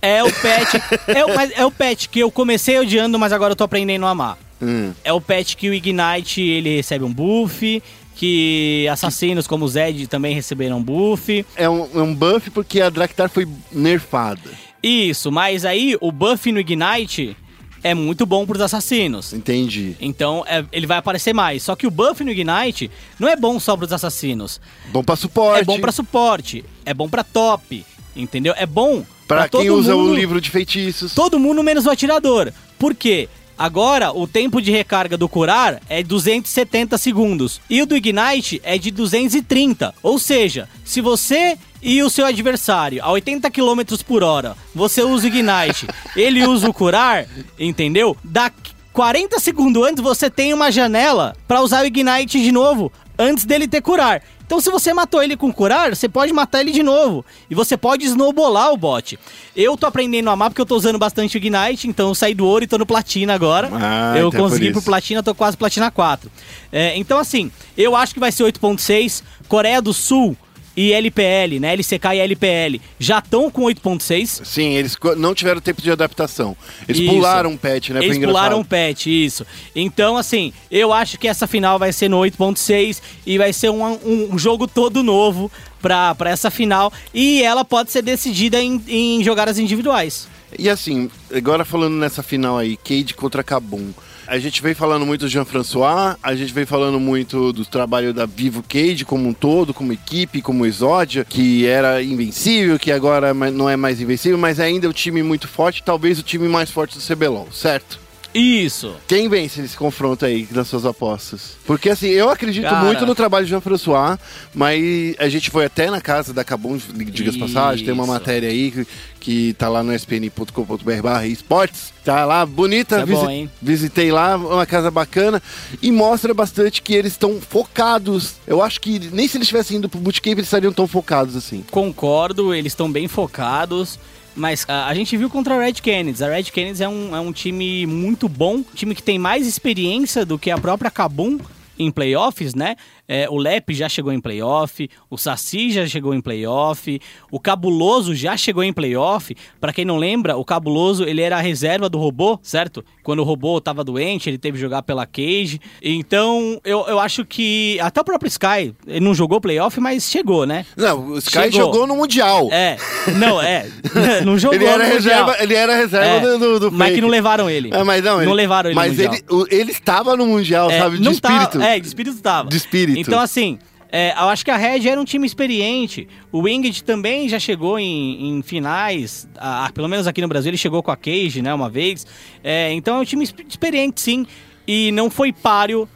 É 0.00 0.22
o 0.22 0.32
patch. 0.32 0.74
é, 1.08 1.24
o, 1.24 1.34
mas 1.34 1.50
é 1.54 1.64
o 1.64 1.70
patch 1.70 2.08
que 2.08 2.20
eu 2.20 2.30
comecei 2.30 2.78
odiando, 2.78 3.18
mas 3.18 3.32
agora 3.32 3.52
eu 3.52 3.56
tô 3.56 3.64
aprendendo 3.64 4.06
a 4.06 4.10
amar. 4.10 4.38
Hum. 4.60 4.92
É 5.04 5.12
o 5.12 5.20
patch 5.20 5.54
que 5.56 5.68
o 5.68 5.74
Ignite 5.74 6.40
ele 6.40 6.76
recebe 6.76 7.04
um 7.04 7.12
buff, 7.12 7.82
que 8.14 8.86
assassinos 8.90 9.46
como 9.46 9.64
o 9.64 9.68
Zed 9.68 10.06
também 10.06 10.34
receberam 10.34 10.82
buff. 10.82 11.44
É 11.56 11.68
um, 11.68 11.88
é 11.94 12.02
um 12.02 12.14
buff 12.14 12.50
porque 12.50 12.80
a 12.80 12.90
Draktar 12.90 13.28
foi 13.28 13.46
nerfada. 13.70 14.50
Isso, 14.82 15.32
mas 15.32 15.64
aí 15.64 15.96
o 16.00 16.12
buff 16.12 16.50
no 16.52 16.60
Ignite 16.60 17.36
é 17.82 17.94
muito 17.94 18.24
bom 18.26 18.46
pros 18.46 18.60
assassinos. 18.60 19.32
Entendi. 19.32 19.96
Então 20.00 20.44
é- 20.46 20.64
ele 20.72 20.86
vai 20.86 20.98
aparecer 20.98 21.32
mais. 21.32 21.62
Só 21.62 21.74
que 21.76 21.86
o 21.86 21.90
buff 21.90 22.22
no 22.24 22.30
Ignite 22.30 22.90
não 23.18 23.28
é 23.28 23.36
bom 23.36 23.58
só 23.60 23.76
pros 23.76 23.92
assassinos. 23.92 24.60
Bom 24.92 25.02
pra 25.02 25.16
suporte. 25.16 25.60
É 25.60 25.64
bom 25.64 25.78
pra 25.80 25.92
suporte, 25.92 26.64
é 26.84 26.92
bom 26.94 27.08
pra 27.08 27.22
top, 27.24 27.84
entendeu? 28.16 28.54
É 28.56 28.66
bom 28.66 29.04
Pra 29.26 29.40
pra 29.40 29.48
quem 29.48 29.68
todo 29.68 29.78
usa 29.78 29.94
mundo, 29.94 30.12
o 30.12 30.14
livro 30.14 30.40
de 30.40 30.48
feitiços. 30.50 31.14
Todo 31.14 31.38
mundo 31.38 31.62
menos 31.62 31.84
o 31.86 31.90
atirador. 31.90 32.50
Por 32.78 32.94
quê? 32.94 33.28
Agora, 33.58 34.12
o 34.16 34.24
tempo 34.26 34.62
de 34.62 34.70
recarga 34.70 35.16
do 35.18 35.28
curar 35.28 35.82
é 35.88 36.00
270 36.02 36.96
segundos. 36.96 37.60
E 37.68 37.82
o 37.82 37.86
do 37.86 37.96
Ignite 37.96 38.60
é 38.62 38.78
de 38.78 38.90
230. 38.92 39.92
Ou 40.02 40.16
seja, 40.18 40.68
se 40.84 41.00
você 41.00 41.58
e 41.82 42.02
o 42.02 42.10
seu 42.10 42.26
adversário 42.26 43.02
a 43.02 43.10
80 43.10 43.50
km 43.50 43.80
por 44.06 44.22
hora, 44.22 44.56
você 44.74 45.02
usa 45.02 45.24
o 45.24 45.28
Ignite, 45.28 45.86
ele 46.16 46.46
usa 46.46 46.68
o 46.68 46.74
curar, 46.74 47.26
entendeu? 47.58 48.16
Da 48.22 48.50
40 48.92 49.38
segundos 49.38 49.86
antes 49.86 50.02
você 50.02 50.28
tem 50.28 50.52
uma 50.52 50.72
janela 50.72 51.36
pra 51.46 51.60
usar 51.60 51.82
o 51.82 51.86
Ignite 51.86 52.42
de 52.42 52.50
novo, 52.50 52.90
antes 53.18 53.44
dele 53.44 53.68
ter 53.68 53.80
curar. 53.80 54.22
Então, 54.48 54.62
se 54.62 54.70
você 54.70 54.94
matou 54.94 55.22
ele 55.22 55.36
com 55.36 55.52
curar, 55.52 55.94
você 55.94 56.08
pode 56.08 56.32
matar 56.32 56.62
ele 56.62 56.72
de 56.72 56.82
novo. 56.82 57.22
E 57.50 57.54
você 57.54 57.76
pode 57.76 58.06
snowballar 58.06 58.72
o 58.72 58.78
bot. 58.78 59.18
Eu 59.54 59.76
tô 59.76 59.86
aprendendo 59.86 60.30
a 60.30 60.32
amar 60.32 60.48
porque 60.48 60.62
eu 60.62 60.64
tô 60.64 60.74
usando 60.74 60.98
bastante 60.98 61.36
o 61.36 61.38
Ignite, 61.38 61.86
então 61.86 62.08
eu 62.08 62.14
saí 62.14 62.34
do 62.34 62.46
ouro 62.46 62.64
e 62.64 62.66
tô 62.66 62.78
no 62.78 62.86
platina 62.86 63.34
agora. 63.34 63.68
Ah, 63.70 64.14
eu 64.16 64.28
então 64.28 64.40
é 64.40 64.42
por 64.42 64.48
consegui 64.48 64.72
pro 64.72 64.80
platina, 64.80 65.22
tô 65.22 65.34
quase 65.34 65.54
platina 65.54 65.90
4. 65.90 66.30
É, 66.72 66.96
então, 66.96 67.18
assim, 67.18 67.52
eu 67.76 67.94
acho 67.94 68.14
que 68.14 68.20
vai 68.20 68.32
ser 68.32 68.44
8.6. 68.44 69.22
Coreia 69.48 69.82
do 69.82 69.92
Sul 69.92 70.34
e 70.80 70.92
LPL, 70.92 71.58
né? 71.58 71.72
LCK 71.72 72.04
e 72.14 72.18
LPL 72.20 72.80
já 73.00 73.18
estão 73.18 73.50
com 73.50 73.62
8.6. 73.62 74.44
Sim, 74.44 74.74
eles 74.74 74.96
não 75.16 75.34
tiveram 75.34 75.60
tempo 75.60 75.82
de 75.82 75.90
adaptação. 75.90 76.56
Eles 76.88 77.00
Isso. 77.02 77.10
pularam 77.10 77.50
um 77.50 77.56
patch, 77.56 77.90
né? 77.90 77.98
Eles 78.04 78.16
foi 78.16 78.26
pularam 78.26 78.58
um 78.58 78.60
engraçado. 78.60 78.88
patch, 78.94 79.06
isso. 79.06 79.44
Então, 79.74 80.16
assim, 80.16 80.52
eu 80.70 80.92
acho 80.92 81.18
que 81.18 81.26
essa 81.26 81.48
final 81.48 81.80
vai 81.80 81.92
ser 81.92 82.08
no 82.08 82.18
8.6 82.20 83.02
e 83.26 83.36
vai 83.38 83.52
ser 83.52 83.70
um, 83.70 83.84
um- 83.84 84.28
um 84.34 84.38
jogo 84.38 84.68
todo 84.68 85.02
novo 85.02 85.50
pra, 85.82 86.14
pra 86.14 86.30
essa 86.30 86.48
final. 86.50 86.92
E 87.12 87.42
ela 87.42 87.64
pode 87.64 87.90
ser 87.90 88.02
decidida 88.02 88.62
em, 88.62 88.80
em 88.86 89.24
jogadas 89.24 89.58
individuais. 89.58 90.28
E 90.56 90.70
assim, 90.70 91.10
agora 91.34 91.64
falando 91.64 91.94
nessa 91.96 92.22
final 92.22 92.56
aí, 92.56 92.76
Cade 92.76 93.14
contra 93.14 93.42
Kabum. 93.42 93.90
A 94.30 94.38
gente 94.38 94.60
vem 94.60 94.74
falando 94.74 95.06
muito 95.06 95.22
do 95.22 95.28
Jean-François, 95.28 96.16
a 96.22 96.34
gente 96.34 96.52
vem 96.52 96.66
falando 96.66 97.00
muito 97.00 97.50
do 97.50 97.64
trabalho 97.64 98.12
da 98.12 98.26
Vivo 98.26 98.62
Cade 98.62 99.06
como 99.06 99.26
um 99.26 99.32
todo, 99.32 99.72
como 99.72 99.90
equipe, 99.90 100.42
como 100.42 100.66
Exódia, 100.66 101.24
que 101.24 101.66
era 101.66 102.02
invencível, 102.02 102.78
que 102.78 102.92
agora 102.92 103.32
ma- 103.32 103.50
não 103.50 103.70
é 103.70 103.74
mais 103.74 104.02
invencível, 104.02 104.36
mas 104.36 104.60
ainda 104.60 104.86
é 104.86 104.90
um 104.90 104.92
time 104.92 105.22
muito 105.22 105.48
forte, 105.48 105.82
talvez 105.82 106.18
o 106.18 106.22
time 106.22 106.46
mais 106.46 106.70
forte 106.70 106.98
do 106.98 107.02
CBLOL, 107.02 107.48
certo? 107.50 107.98
Isso. 108.34 108.94
Quem 109.06 109.28
vence 109.28 109.60
nesse 109.60 109.76
confronto 109.76 110.24
aí 110.24 110.46
das 110.50 110.68
suas 110.68 110.84
apostas? 110.84 111.56
Porque 111.66 111.90
assim, 111.90 112.08
eu 112.08 112.28
acredito 112.28 112.64
Cara. 112.64 112.84
muito 112.84 113.06
no 113.06 113.14
trabalho 113.14 113.44
de 113.46 113.50
Jean-François, 113.50 114.18
mas 114.54 115.14
a 115.18 115.28
gente 115.28 115.50
foi 115.50 115.64
até 115.64 115.90
na 115.90 116.00
casa 116.00 116.32
da 116.32 116.44
Cabum, 116.44 116.78
diga-se 116.94 117.38
passagem, 117.38 117.84
tem 117.84 117.94
uma 117.94 118.06
matéria 118.06 118.48
aí 118.48 118.70
que, 118.70 118.86
que 119.18 119.52
tá 119.54 119.68
lá 119.68 119.82
no 119.82 119.94
spn.com.br 119.94 121.02
barra 121.02 121.26
esportes, 121.26 121.92
tá 122.04 122.24
lá, 122.24 122.44
bonita, 122.44 122.98
Tá 122.98 123.06
bom, 123.06 123.30
hein? 123.30 123.50
visitei 123.60 124.12
lá, 124.12 124.36
uma 124.36 124.66
casa 124.66 124.90
bacana, 124.90 125.42
e 125.80 125.90
mostra 125.90 126.34
bastante 126.34 126.82
que 126.82 126.94
eles 126.94 127.12
estão 127.12 127.40
focados. 127.40 128.34
Eu 128.46 128.62
acho 128.62 128.80
que 128.80 128.98
nem 129.12 129.26
se 129.26 129.38
eles 129.38 129.48
tivessem 129.48 129.78
indo 129.78 129.88
pro 129.88 129.98
bootcamp 130.00 130.34
eles 130.34 130.46
estariam 130.46 130.72
tão 130.72 130.86
focados 130.86 131.34
assim. 131.34 131.64
Concordo, 131.70 132.54
eles 132.54 132.72
estão 132.72 132.90
bem 132.90 133.08
focados. 133.08 133.98
Mas 134.38 134.64
ah, 134.68 134.86
a 134.86 134.94
gente 134.94 135.16
viu 135.16 135.28
contra 135.28 135.56
a 135.56 135.60
Red 135.60 135.74
Canids. 135.74 136.22
A 136.22 136.30
Red 136.30 136.44
Canids 136.44 136.80
é 136.80 136.88
um, 136.88 137.14
é 137.14 137.20
um 137.20 137.32
time 137.32 137.84
muito 137.86 138.28
bom, 138.28 138.62
time 138.74 138.94
que 138.94 139.02
tem 139.02 139.18
mais 139.18 139.46
experiência 139.46 140.24
do 140.24 140.38
que 140.38 140.50
a 140.50 140.56
própria 140.56 140.90
Kabum 140.90 141.38
em 141.76 141.90
playoffs, 141.90 142.54
né? 142.54 142.76
É, 143.08 143.26
o 143.30 143.36
Lep 143.38 143.72
já 143.72 143.88
chegou 143.88 144.12
em 144.12 144.20
playoff, 144.20 144.88
o 145.08 145.16
Saci 145.16 145.70
já 145.70 145.86
chegou 145.86 146.12
em 146.14 146.20
playoff, 146.20 147.00
o 147.30 147.40
Cabuloso 147.40 148.14
já 148.14 148.36
chegou 148.36 148.62
em 148.62 148.72
playoff. 148.72 149.34
Pra 149.58 149.72
quem 149.72 149.84
não 149.84 149.96
lembra, 149.96 150.36
o 150.36 150.44
Cabuloso 150.44 151.04
ele 151.04 151.22
era 151.22 151.38
a 151.38 151.40
reserva 151.40 151.88
do 151.88 151.96
robô, 151.98 152.38
certo? 152.42 152.84
Quando 153.02 153.20
o 153.20 153.24
robô 153.24 153.58
tava 153.60 153.82
doente, 153.82 154.28
ele 154.28 154.36
teve 154.36 154.56
que 154.56 154.60
jogar 154.60 154.82
pela 154.82 155.06
Cage. 155.06 155.58
Então, 155.82 156.60
eu, 156.64 156.84
eu 156.86 156.98
acho 157.00 157.24
que 157.24 157.78
até 157.80 158.00
o 158.00 158.04
próprio 158.04 158.28
Sky, 158.28 158.74
ele 158.86 159.00
não 159.00 159.14
jogou 159.14 159.40
playoff, 159.40 159.80
mas 159.80 160.04
chegou, 160.10 160.44
né? 160.44 160.66
Não, 160.76 161.08
o 161.12 161.18
Sky 161.18 161.30
Chegou. 161.44 161.60
jogou 161.60 161.86
no 161.86 161.96
Mundial. 161.96 162.48
É, 162.52 162.76
não, 163.16 163.40
é. 163.40 163.66
não 164.24 164.38
jogou 164.38 164.54
ele 164.56 164.66
era 164.66 164.86
no 164.86 164.94
Mundial. 164.94 165.26
reserva, 165.26 165.42
ele 165.42 165.54
era 165.54 165.74
reserva 165.76 166.06
É, 166.28 166.38
do, 166.38 166.60
do, 166.60 166.72
Mas 166.72 166.94
que 166.94 167.00
não 167.00 167.08
levaram 167.08 167.48
ele. 167.48 167.70
É, 167.72 167.82
mas 167.82 168.04
não, 168.04 168.16
não 168.16 168.22
ele- 168.22 168.32
levaram 168.34 168.68
ele 168.70 168.74
Mas 168.76 168.90
Mundial. 168.92 169.14
ele, 169.14 169.24
ele 169.62 169.72
estava 169.72 170.14
no 170.16 170.26
Mundial, 170.26 170.70
É, 170.70 170.78
sabe? 170.78 170.98
De 170.98 171.02
não 171.04 171.12
espírito. 171.12 171.58
Tá, 171.58 171.64
é, 171.66 171.80
de 171.80 171.86
espírito 171.86 172.20
tava. 172.20 172.48
De 172.50 172.56
espírito. 172.56 172.97
Então, 173.00 173.20
assim, 173.20 173.58
é, 173.90 174.12
eu 174.12 174.28
acho 174.28 174.44
que 174.44 174.50
a 174.50 174.56
Red 174.56 174.88
era 174.88 175.00
um 175.00 175.04
time 175.04 175.26
experiente. 175.26 176.06
O 176.30 176.40
Winged 176.40 176.84
também 176.84 177.28
já 177.28 177.38
chegou 177.38 177.78
em, 177.78 178.36
em 178.38 178.42
finais. 178.42 179.28
ah, 179.36 179.70
pelo 179.72 179.88
menos 179.88 180.06
aqui 180.06 180.20
no 180.20 180.28
Brasil 180.28 180.50
ele 180.50 180.58
chegou 180.58 180.82
com 180.82 180.90
a 180.90 180.96
Cage, 180.96 181.40
né, 181.42 181.52
uma 181.54 181.70
vez. 181.70 182.06
É, 182.42 182.72
então 182.72 182.96
é 182.96 183.00
um 183.00 183.04
time 183.04 183.24
exp- 183.24 183.44
experiente, 183.48 184.00
sim. 184.00 184.26
E 184.66 184.92
não 184.92 185.08
foi 185.10 185.32
páreo 185.32 185.88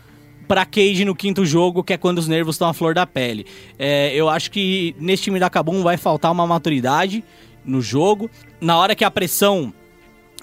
pra 0.48 0.64
Cage 0.64 1.04
no 1.04 1.14
quinto 1.14 1.44
jogo, 1.46 1.82
que 1.84 1.92
é 1.92 1.96
quando 1.96 2.18
os 2.18 2.28
nervos 2.28 2.54
estão 2.56 2.68
à 2.68 2.72
flor 2.74 2.94
da 2.94 3.06
pele. 3.06 3.46
É, 3.78 4.12
eu 4.14 4.28
acho 4.28 4.50
que 4.50 4.94
nesse 4.98 5.24
time 5.24 5.38
da 5.38 5.48
Kabum 5.50 5.82
vai 5.82 5.96
faltar 5.96 6.32
uma 6.32 6.46
maturidade 6.46 7.22
no 7.64 7.80
jogo. 7.80 8.30
Na 8.60 8.76
hora 8.78 8.94
que 8.94 9.04
a 9.04 9.10
pressão 9.10 9.72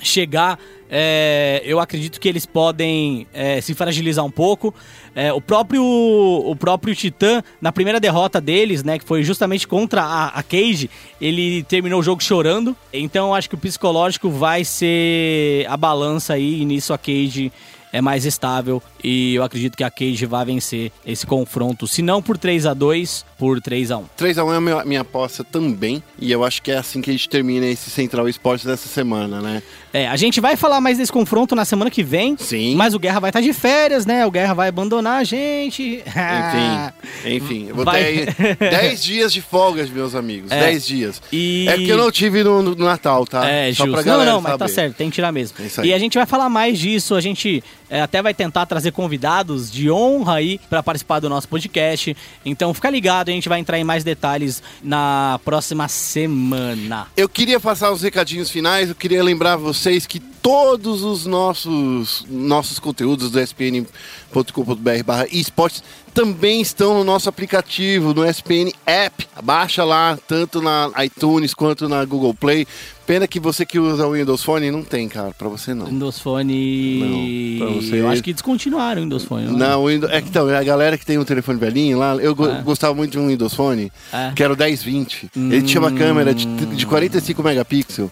chegar, 0.02 0.58
é, 0.90 1.62
eu 1.66 1.80
acredito 1.80 2.20
que 2.20 2.28
eles 2.30 2.46
podem 2.46 3.28
é, 3.34 3.60
se 3.62 3.74
fragilizar 3.76 4.24
um 4.26 4.32
pouco. 4.32 4.74
É, 5.16 5.34
o 5.34 5.42
próprio 5.42 5.84
o 5.84 6.56
próprio 6.56 6.96
Titã, 6.96 7.44
na 7.62 7.72
primeira 7.72 8.00
derrota 8.00 8.40
deles, 8.40 8.84
né, 8.84 9.00
que 9.00 9.06
foi 9.06 9.24
justamente 9.24 9.68
contra 9.68 10.04
a, 10.04 10.28
a 10.28 10.44
Cage, 10.44 10.90
ele 11.20 11.64
terminou 11.64 12.00
o 12.00 12.04
jogo 12.04 12.24
chorando. 12.24 12.76
Então 12.94 13.34
acho 13.34 13.50
que 13.50 13.56
o 13.56 13.58
psicológico 13.58 14.30
vai 14.30 14.64
ser 14.64 15.66
a 15.68 15.76
balança 15.76 16.34
aí, 16.34 16.62
e 16.62 16.66
nisso 16.66 16.94
a 16.94 16.98
Cage 16.98 17.52
é 17.92 18.02
mais 18.02 18.26
estável 18.26 18.82
e 19.04 19.36
eu 19.36 19.44
acredito 19.44 19.76
que 19.78 19.84
a 19.84 19.90
Cage 19.90 20.26
vai 20.26 20.46
vencer 20.46 20.92
esse 21.06 21.26
confronto, 21.26 21.88
se 21.88 22.02
não 22.02 22.22
por 22.22 22.38
3 22.38 22.66
a 22.66 22.74
2 22.74 23.26
por 23.38 23.62
3 23.62 23.92
a 23.92 23.98
1 23.98 24.06
3x1 24.18 24.54
é 24.54 24.58
a 24.58 24.62
minha, 24.62 24.86
minha 24.86 25.02
aposta 25.02 25.44
também. 25.46 26.04
E 26.20 26.30
eu 26.32 26.44
acho 26.44 26.62
que 26.62 26.72
é 26.72 26.78
assim 26.78 27.02
que 27.02 27.10
a 27.10 27.14
gente 27.14 27.30
termina 27.30 27.66
esse 27.66 27.90
Central 27.90 28.28
Esportes 28.28 28.66
dessa 28.66 28.88
semana, 28.90 29.42
né? 29.42 29.64
É, 29.94 30.08
a 30.08 30.16
gente 30.18 30.42
vai 30.42 30.56
falar 30.58 30.82
mais 30.82 30.98
desse 30.98 31.12
confronto 31.12 31.56
na 31.56 31.64
semana 31.66 31.90
que 31.90 32.04
vem. 32.04 32.36
Sim. 32.38 32.76
Mas 32.76 32.94
o 32.94 33.00
Guerra 33.00 33.20
vai 33.22 33.30
estar 33.30 33.40
de 33.42 33.54
férias, 33.54 34.06
né? 34.06 34.26
O 34.26 34.30
Guerra 34.32 34.54
vai 34.54 34.68
abandonar 34.70 35.22
a 35.22 35.24
gente. 35.24 36.04
Enfim, 36.04 36.94
enfim. 37.36 37.66
Eu 37.70 37.76
vou 37.76 37.86
Vai. 37.86 38.04
ter 38.04 38.36
aí 38.40 38.56
10 38.70 39.04
dias 39.04 39.34
de 39.34 39.42
folgas, 39.42 39.90
meus 39.90 40.14
amigos. 40.16 40.52
É. 40.52 40.60
10 40.60 40.86
dias. 40.86 41.22
E- 41.32 41.66
É 41.70 41.76
porque 41.78 41.92
eu 41.92 41.98
não 41.98 42.12
tive 42.12 42.44
no, 42.44 42.62
no 42.62 42.76
Natal, 42.76 43.26
tá? 43.26 43.50
É, 43.50 43.74
Só 43.74 43.86
justo. 43.86 43.92
pra 43.94 44.02
Não, 44.04 44.12
galera 44.20 44.32
não, 44.34 44.42
mas 44.42 44.58
tá 44.58 44.68
certo, 44.68 44.96
tem 44.96 45.10
que 45.10 45.16
tirar 45.16 45.32
mesmo. 45.32 45.58
É. 45.82 45.86
E 45.86 45.94
a 45.94 45.98
gente 45.98 46.18
vai 46.18 46.26
falar 46.26 46.50
mais 46.50 46.78
disso, 46.78 47.16
a 47.16 47.22
gente 47.22 47.64
é, 47.90 48.02
até 48.02 48.22
vai 48.22 48.34
tentar 48.34 48.66
trazer 48.66 48.92
convidados 48.92 49.72
de 49.72 49.90
honra 49.90 50.36
aí 50.36 50.60
pra 50.70 50.84
participar 50.84 51.20
do 51.20 51.30
nosso 51.30 51.48
podcast. 51.48 52.16
Então 52.46 52.74
fica 52.74 52.90
ligado, 52.90 53.30
a 53.30 53.32
gente 53.32 53.50
vai 53.50 53.60
entrar 53.60 53.80
em 53.80 53.84
mais 53.84 54.04
detalhes 54.04 54.62
na 54.84 55.40
próxima 55.44 55.88
semana. 55.88 57.08
Eu 57.18 57.28
queria 57.28 57.60
passar 57.60 57.92
os 57.92 58.02
recadinhos 58.02 58.50
finais, 58.50 58.90
eu 58.90 58.96
queria 58.96 59.24
lembrar 59.24 59.56
vocês 59.56 60.06
que 60.06 60.20
todos 60.20 61.04
os 61.04 61.26
nossos, 61.26 62.26
nossos 62.30 62.80
conteúdos 62.80 63.32
do 63.32 63.40
spn.com.br 63.40 65.04
barra 65.06 65.28
esportes 65.32 65.84
também 66.14 66.62
estão 66.62 66.96
no 66.96 67.04
nosso 67.04 67.30
aplicativo, 67.30 68.14
no 68.14 68.26
SPN 68.26 68.74
App. 68.86 69.28
Baixa 69.44 69.84
lá, 69.84 70.18
tanto 70.28 70.62
na 70.62 70.92
iTunes 71.04 71.54
quanto 71.54 71.88
na 71.88 72.04
Google 72.04 72.34
Play. 72.34 72.68
Pena 73.10 73.28
que 73.28 73.40
você 73.40 73.66
que 73.66 73.80
usa 73.80 74.06
o 74.06 74.12
Windows 74.12 74.44
Phone 74.44 74.70
não 74.70 74.84
tem, 74.84 75.10
cara, 75.10 75.32
pra 75.36 75.48
você 75.50 75.74
não. 75.74 75.88
Windows 75.88 76.20
Phone. 76.20 77.58
Não, 77.58 77.66
pra 77.68 77.76
você- 77.82 78.00
Eu 78.02 78.08
acho 78.08 78.22
que 78.22 78.32
descontinuaram 78.32 79.02
o 79.02 79.04
Windows 79.04 79.24
Phone. 79.24 79.48
Não, 79.48 79.82
o 79.84 79.88
Windows, 79.88 80.12
é 80.14 80.22
que 80.22 80.30
então, 80.30 80.48
a 80.48 80.62
galera 80.64 80.96
que 80.96 81.04
tem 81.04 81.18
um 81.18 81.24
telefone 81.24 81.58
velhinho 81.58 81.98
lá, 81.98 82.14
eu 82.18 82.34
É. 82.46 82.62
gostava 82.62 82.94
muito 82.94 83.14
de 83.14 83.18
um 83.18 83.28
Windows 83.28 83.56
Phone, 83.56 83.92
É. 84.14 84.32
que 84.36 84.44
era 84.44 84.54
o 84.54 84.56
1020. 84.56 85.28
Ele 85.36 85.64
tinha 85.64 85.82
uma 85.82 85.92
câmera 85.92 86.36
de, 86.36 86.46
de 86.46 86.86
45 86.86 87.42
megapixels. 87.42 88.12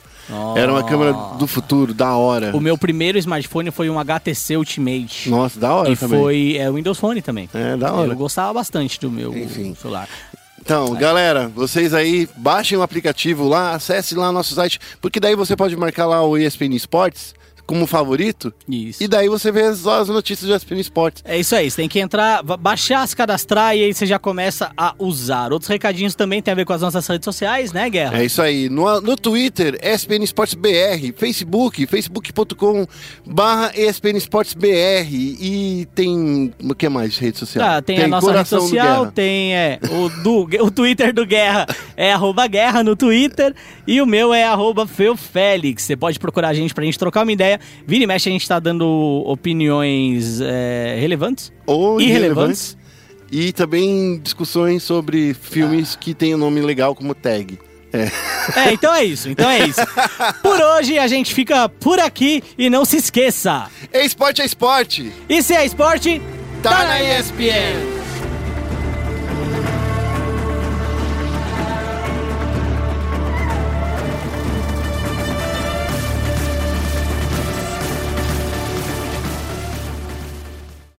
Era 0.55 0.71
uma 0.71 0.83
câmera 0.83 1.13
do 1.37 1.45
futuro, 1.45 1.93
da 1.93 2.15
hora. 2.15 2.57
O 2.57 2.59
meu 2.59 2.75
primeiro 2.75 3.19
smartphone 3.19 3.69
foi 3.69 3.91
um 3.91 3.99
HTC 3.99 4.57
Ultimate. 4.57 5.29
Nossa, 5.29 5.59
da 5.59 5.75
hora 5.75 5.91
E 5.91 5.95
também. 5.95 6.19
foi 6.19 6.57
é, 6.57 6.67
o 6.69 6.73
Windows 6.73 6.97
Phone 6.97 7.21
também. 7.21 7.47
É, 7.53 7.77
da 7.77 7.93
hora. 7.93 8.11
Eu 8.13 8.15
gostava 8.17 8.51
bastante 8.51 8.99
do 8.99 9.11
meu 9.11 9.31
Enfim. 9.37 9.75
celular. 9.79 10.09
Então, 10.67 10.93
galera, 10.95 11.47
vocês 11.47 11.93
aí 11.93 12.27
baixem 12.35 12.77
o 12.77 12.81
aplicativo 12.81 13.47
lá, 13.47 13.71
acessem 13.71 14.17
lá 14.17 14.33
nosso 14.33 14.53
site, 14.53 14.81
porque 14.99 15.17
daí 15.17 15.33
você 15.33 15.55
pode 15.55 15.77
marcar 15.77 16.05
lá 16.05 16.21
o 16.21 16.37
ESPN 16.37 16.75
Esportes 16.75 17.33
como 17.67 17.85
favorito. 17.85 18.51
Isso. 18.67 19.03
E 19.03 19.07
daí 19.07 19.27
você 19.27 19.51
vê 19.51 19.71
só 19.75 19.99
as 20.01 20.07
notícias 20.07 20.49
do 20.49 20.55
ESPN 20.55 20.79
Esportes. 20.79 21.21
É 21.25 21.37
isso 21.37 21.53
aí, 21.55 21.69
você 21.69 21.75
tem 21.81 21.89
que 21.89 21.99
entrar, 21.99 22.41
ba- 22.41 22.55
baixar, 22.57 23.05
se 23.07 23.15
cadastrar 23.15 23.75
e 23.75 23.83
aí 23.83 23.93
você 23.93 24.05
já 24.05 24.17
começa 24.17 24.71
a 24.77 24.95
usar. 24.97 25.51
Outros 25.51 25.69
recadinhos 25.69 26.15
também 26.15 26.41
tem 26.41 26.53
a 26.53 26.55
ver 26.55 26.65
com 26.65 26.71
as 26.73 26.81
nossas 26.81 27.05
redes 27.05 27.25
sociais, 27.25 27.73
né, 27.73 27.89
Guerra? 27.89 28.19
É 28.21 28.25
isso 28.25 28.41
aí. 28.41 28.69
No, 28.69 29.01
no 29.01 29.17
Twitter, 29.17 29.77
ESPN 29.83 30.23
Esportes 30.23 30.55
BR. 30.55 31.11
Facebook, 31.17 31.85
facebook.com 31.85 32.87
barra 33.25 33.71
ESPN 33.75 34.17
Esportes 34.17 34.53
BR. 34.53 35.07
E 35.11 35.87
tem... 35.93 36.53
O 36.63 36.73
que 36.73 36.87
mais 36.87 37.13
de 37.13 37.19
rede 37.21 37.37
social? 37.37 37.67
Ah, 37.67 37.81
tem, 37.81 38.01
a 38.01 38.07
nossa 38.07 38.31
rede 38.31 38.47
social, 38.47 39.11
tem 39.11 39.53
é, 39.55 39.79
o, 39.91 40.09
do, 40.23 40.47
o 40.63 40.71
Twitter 40.71 41.13
do 41.13 41.25
Guerra 41.25 41.65
é 41.97 42.13
arroba 42.13 42.47
Guerra 42.47 42.81
no 42.81 42.95
Twitter 42.95 43.53
e 43.85 44.01
o 44.01 44.05
meu 44.05 44.33
é 44.33 44.45
arroba 44.45 44.87
Feufélix. 44.87 45.83
Você 45.83 45.97
pode 45.97 46.17
procurar 46.17 46.49
a 46.49 46.53
gente 46.53 46.73
pra 46.73 46.83
gente 46.85 46.97
trocar 46.97 47.23
uma 47.23 47.31
ideia. 47.31 47.56
Vira 47.85 48.03
e 48.03 48.07
mexe, 48.07 48.29
a 48.29 48.31
gente 48.31 48.47
tá 48.47 48.59
dando 48.59 48.85
opiniões 49.25 50.39
é, 50.41 50.97
relevantes. 50.99 51.51
Ou 51.65 51.99
irrelevantes. 51.99 52.77
irrelevantes. 52.77 52.77
E 53.31 53.51
também 53.51 54.19
discussões 54.23 54.83
sobre 54.83 55.33
filmes 55.33 55.95
que 55.95 56.13
tem 56.13 56.33
um 56.33 56.37
nome 56.37 56.61
legal 56.61 56.95
como 56.95 57.13
tag. 57.13 57.59
É. 57.91 58.11
É, 58.55 58.73
então 58.73 58.93
é 58.93 59.03
isso, 59.03 59.29
então 59.29 59.49
é 59.49 59.65
isso. 59.65 59.81
Por 60.41 60.59
hoje 60.59 60.97
a 60.99 61.07
gente 61.07 61.33
fica 61.33 61.67
por 61.69 61.99
aqui 61.99 62.43
e 62.57 62.69
não 62.69 62.85
se 62.85 62.97
esqueça. 62.97 63.67
Esporte, 63.93 64.41
é 64.41 64.45
esporte! 64.45 65.11
E 65.27 65.41
se 65.41 65.53
é 65.53 65.65
esporte, 65.65 66.21
Tá 66.61 66.71
tá 66.71 66.87
na 66.87 67.01
ESPN. 67.01 67.96